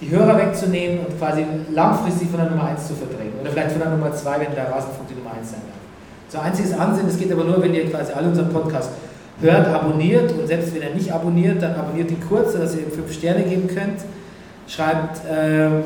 die 0.00 0.08
Hörer 0.10 0.38
wegzunehmen 0.38 1.00
und 1.06 1.18
quasi 1.18 1.44
langfristig 1.72 2.28
von 2.28 2.40
der 2.40 2.50
Nummer 2.50 2.68
1 2.68 2.86
zu 2.86 2.94
verdrängen. 2.94 3.32
Oder 3.40 3.50
vielleicht 3.50 3.72
von 3.72 3.80
der 3.80 3.90
Nummer 3.90 4.12
2, 4.12 4.40
wenn 4.40 4.54
der 4.54 4.70
Rasenfunk 4.70 5.08
die 5.08 5.14
Nummer 5.14 5.32
1 5.36 5.50
sein 5.50 5.60
darf. 5.66 5.76
So 6.28 6.38
einziges 6.38 6.72
Ansehen, 6.78 7.08
es 7.08 7.18
geht 7.18 7.32
aber 7.32 7.44
nur, 7.44 7.62
wenn 7.62 7.74
ihr 7.74 7.90
quasi 7.90 8.12
alle 8.12 8.28
unseren 8.28 8.50
Podcast 8.50 8.90
hört, 9.40 9.68
abonniert 9.68 10.32
und 10.32 10.46
selbst 10.46 10.74
wenn 10.74 10.82
ihr 10.82 10.94
nicht 10.94 11.12
abonniert, 11.12 11.60
dann 11.60 11.74
abonniert 11.74 12.10
ihn 12.10 12.20
kurz, 12.26 12.52
sodass 12.52 12.74
ihr 12.74 12.82
ihm 12.82 12.92
5 12.92 13.12
Sterne 13.12 13.42
geben 13.42 13.68
könnt. 13.68 14.00
Schreibt, 14.66 15.20
ähm, 15.30 15.82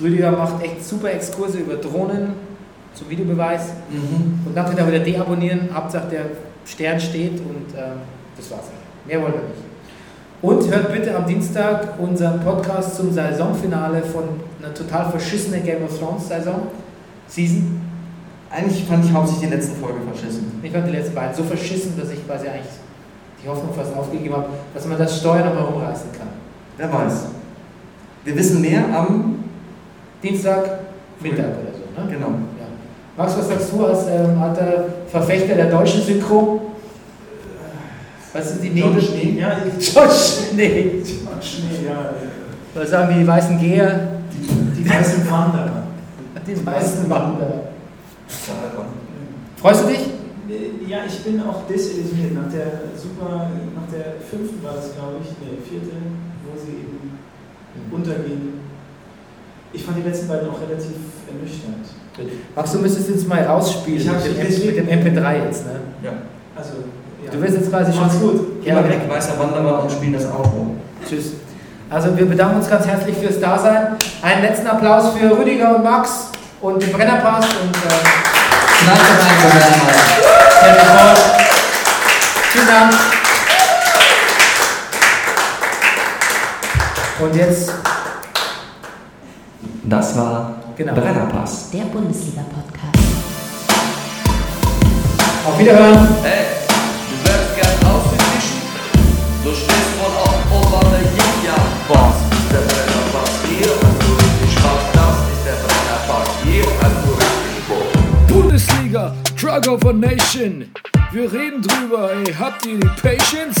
Rüdiger 0.00 0.32
macht 0.32 0.62
echt 0.62 0.84
super 0.84 1.10
Exkurse 1.10 1.58
über 1.58 1.76
Drohnen 1.76 2.32
zum 2.94 3.10
Videobeweis. 3.10 3.68
Mhm. 3.90 4.40
Und 4.46 4.54
dann 4.54 4.66
könnt 4.66 4.78
ihr 4.78 4.86
wieder 4.86 5.00
deabonnieren, 5.00 5.68
Hauptsache 5.72 6.08
der 6.08 6.24
Stern 6.64 7.00
steht 7.00 7.40
und 7.40 7.76
ähm, 7.76 7.98
das 8.36 8.50
war's. 8.50 8.64
Mehr 9.06 9.20
wollen 9.20 9.34
wir 9.34 9.40
nicht. 9.40 9.74
Und 10.42 10.70
hört 10.70 10.92
bitte 10.92 11.16
am 11.16 11.26
Dienstag 11.26 11.98
unseren 11.98 12.40
Podcast 12.40 12.96
zum 12.96 13.12
Saisonfinale 13.12 14.02
von 14.02 14.24
einer 14.62 14.74
total 14.74 15.10
verschissenen 15.10 15.64
Game 15.64 15.82
of 15.84 15.98
Thrones 15.98 16.28
Saison, 16.28 16.68
Season. 17.26 17.80
Eigentlich 18.50 18.84
fand 18.84 19.04
ich 19.04 19.12
hauptsächlich 19.12 19.48
die 19.48 19.54
letzte 19.56 19.74
Folge 19.76 20.00
verschissen. 20.12 20.60
Ich 20.62 20.70
fand 20.70 20.86
die 20.86 20.92
letzten 20.92 21.14
beiden 21.14 21.34
so 21.34 21.42
verschissen, 21.44 21.94
dass 21.98 22.10
ich 22.10 22.26
quasi 22.26 22.46
eigentlich 22.46 22.72
die 23.42 23.48
Hoffnung 23.48 23.72
fast 23.74 23.96
aufgegeben 23.96 24.34
habe, 24.34 24.46
dass 24.74 24.86
man 24.86 24.98
das 24.98 25.18
Steuer 25.18 25.44
nochmal 25.44 25.64
rumreißen 25.64 26.12
kann. 26.12 26.28
Wer 26.76 26.92
weiß. 26.92 27.26
Wir 28.24 28.36
wissen 28.36 28.60
mehr 28.60 28.84
am. 28.94 29.44
Dienstag, 30.22 30.64
Mittag 31.20 31.44
oder 31.44 31.72
so, 31.74 32.02
ne? 32.02 32.10
Genau. 32.10 32.28
Ja. 32.28 32.66
Max, 33.16 33.36
was 33.36 33.48
sagst 33.48 33.70
du 33.72 33.84
als 33.84 34.06
ähm, 34.08 34.40
alter 34.42 34.86
Verfechter 35.10 35.54
der 35.54 35.70
deutschen 35.70 36.00
Synchro? 36.02 36.72
Was 38.32 38.50
sind 38.52 38.62
die 38.64 38.70
Nebel? 38.70 39.00
Schnee, 39.02 39.36
ja, 39.38 39.50
John 39.78 40.08
Schnee. 40.10 41.02
John 41.04 41.42
Schnee, 41.42 41.86
ja. 41.86 42.10
Oder 42.74 42.86
sagen 42.86 43.14
die 43.20 43.26
weißen 43.26 43.58
Geher, 43.60 44.08
Die, 44.32 44.82
die 44.82 44.88
weißen 44.90 45.30
Wanderer. 45.30 45.82
die 46.46 46.66
weißen 46.66 47.10
Wanderer. 47.10 47.60
Freust 49.56 49.84
du 49.84 49.88
dich? 49.88 49.98
Äh, 50.48 50.90
Ja, 50.90 50.98
ich 51.06 51.22
bin 51.22 51.40
auch 51.42 51.66
desillusioniert. 51.68 52.34
Nach 52.34 52.50
der 52.52 52.66
super, 52.96 53.50
nach 53.76 53.92
der 53.92 54.16
fünften 54.28 54.62
war 54.64 54.74
das, 54.74 54.94
glaube 54.94 55.20
ich, 55.22 55.28
der 55.40 55.62
vierte, 55.68 55.96
wo 56.44 56.58
sie 56.58 56.72
eben 56.72 57.13
untergehen. 57.90 58.60
Ich 59.72 59.84
fand 59.84 59.96
die 59.98 60.02
letzten 60.08 60.28
beiden 60.28 60.48
auch 60.48 60.60
relativ 60.60 60.94
ernüchternd. 61.26 61.86
Max, 62.54 62.72
du 62.72 62.78
müsstest 62.78 63.08
jetzt 63.10 63.26
mal 63.28 63.42
rausspielen 63.42 64.00
Ich 64.00 64.06
mit, 64.06 64.24
dem, 64.24 64.34
deswegen- 64.46 64.86
mit 64.86 65.04
dem 65.06 65.16
MP3 65.16 65.44
jetzt, 65.46 65.66
ne? 65.66 65.72
Ja. 66.02 66.12
Also, 66.56 66.70
ja. 67.24 67.30
Du 67.32 67.42
wirst 67.42 67.54
jetzt 67.56 67.70
quasi 67.70 67.92
schon... 67.92 68.02
Macht's 68.02 68.20
gut. 68.20 68.62
Geh 68.64 68.72
mal 68.72 68.88
weg, 68.88 69.00
weißer 69.08 69.36
Wanderer 69.38 69.82
und 69.82 69.90
spielen 69.90 70.12
das 70.12 70.26
Outro. 70.26 70.76
Tschüss. 71.08 71.32
Also 71.90 72.16
wir 72.16 72.26
bedanken 72.26 72.56
uns 72.56 72.68
ganz 72.70 72.86
herzlich 72.86 73.16
fürs 73.16 73.40
Dasein. 73.40 73.96
Einen 74.22 74.42
letzten 74.42 74.66
Applaus 74.68 75.10
für 75.16 75.36
Rüdiger 75.36 75.76
und 75.76 75.84
Max 75.84 76.28
und 76.60 76.80
den 76.82 76.92
Brennerpass 76.92 77.44
und 77.46 77.76
äh. 77.76 78.24
Vielen 82.52 82.66
Dank. 82.66 82.94
Und 87.20 87.34
jetzt, 87.36 87.72
Das 89.84 90.16
war 90.16 90.54
Genau. 90.76 90.94
Brennerpass. 90.94 91.70
Der 91.70 91.84
Bundesliga-Podcast. 91.84 92.98
auf 95.46 95.58
Wiederhören. 95.58 96.08
Hey, 96.22 96.46
du 97.10 97.28
wärst 97.28 97.54
gern 97.54 97.90
ausgeglichen? 97.92 98.62
Du 99.44 99.50
stehst 99.50 99.92
wohl 100.00 100.16
auf 100.24 100.40
Ober 100.50 100.86
Yin 100.98 101.44
Ja, 101.44 101.54
was 101.88 102.16
ist 102.38 102.50
der 102.50 102.62
Brennerpass? 102.66 103.30
Hier 103.46 103.68
hast 103.70 104.00
du 104.02 104.12
richtig 104.14 104.58
Spaß, 104.58 104.84
das 104.94 105.16
ist 105.32 105.44
der 105.46 105.58
Brennerpass. 105.62 106.28
Hier 106.44 106.66
hast 106.82 107.00
du 107.06 107.10
richtig 107.12 107.56
Spaß. 107.66 108.32
Bundesliga, 108.32 109.14
Drug 109.40 109.68
of 109.72 109.84
a 109.86 109.92
Nation. 109.92 110.70
Wir 111.12 111.32
reden 111.32 111.62
drüber, 111.62 112.10
ey, 112.12 112.32
habt 112.34 112.66
ihr 112.66 112.80
die 112.80 112.88
Patience? 113.00 113.60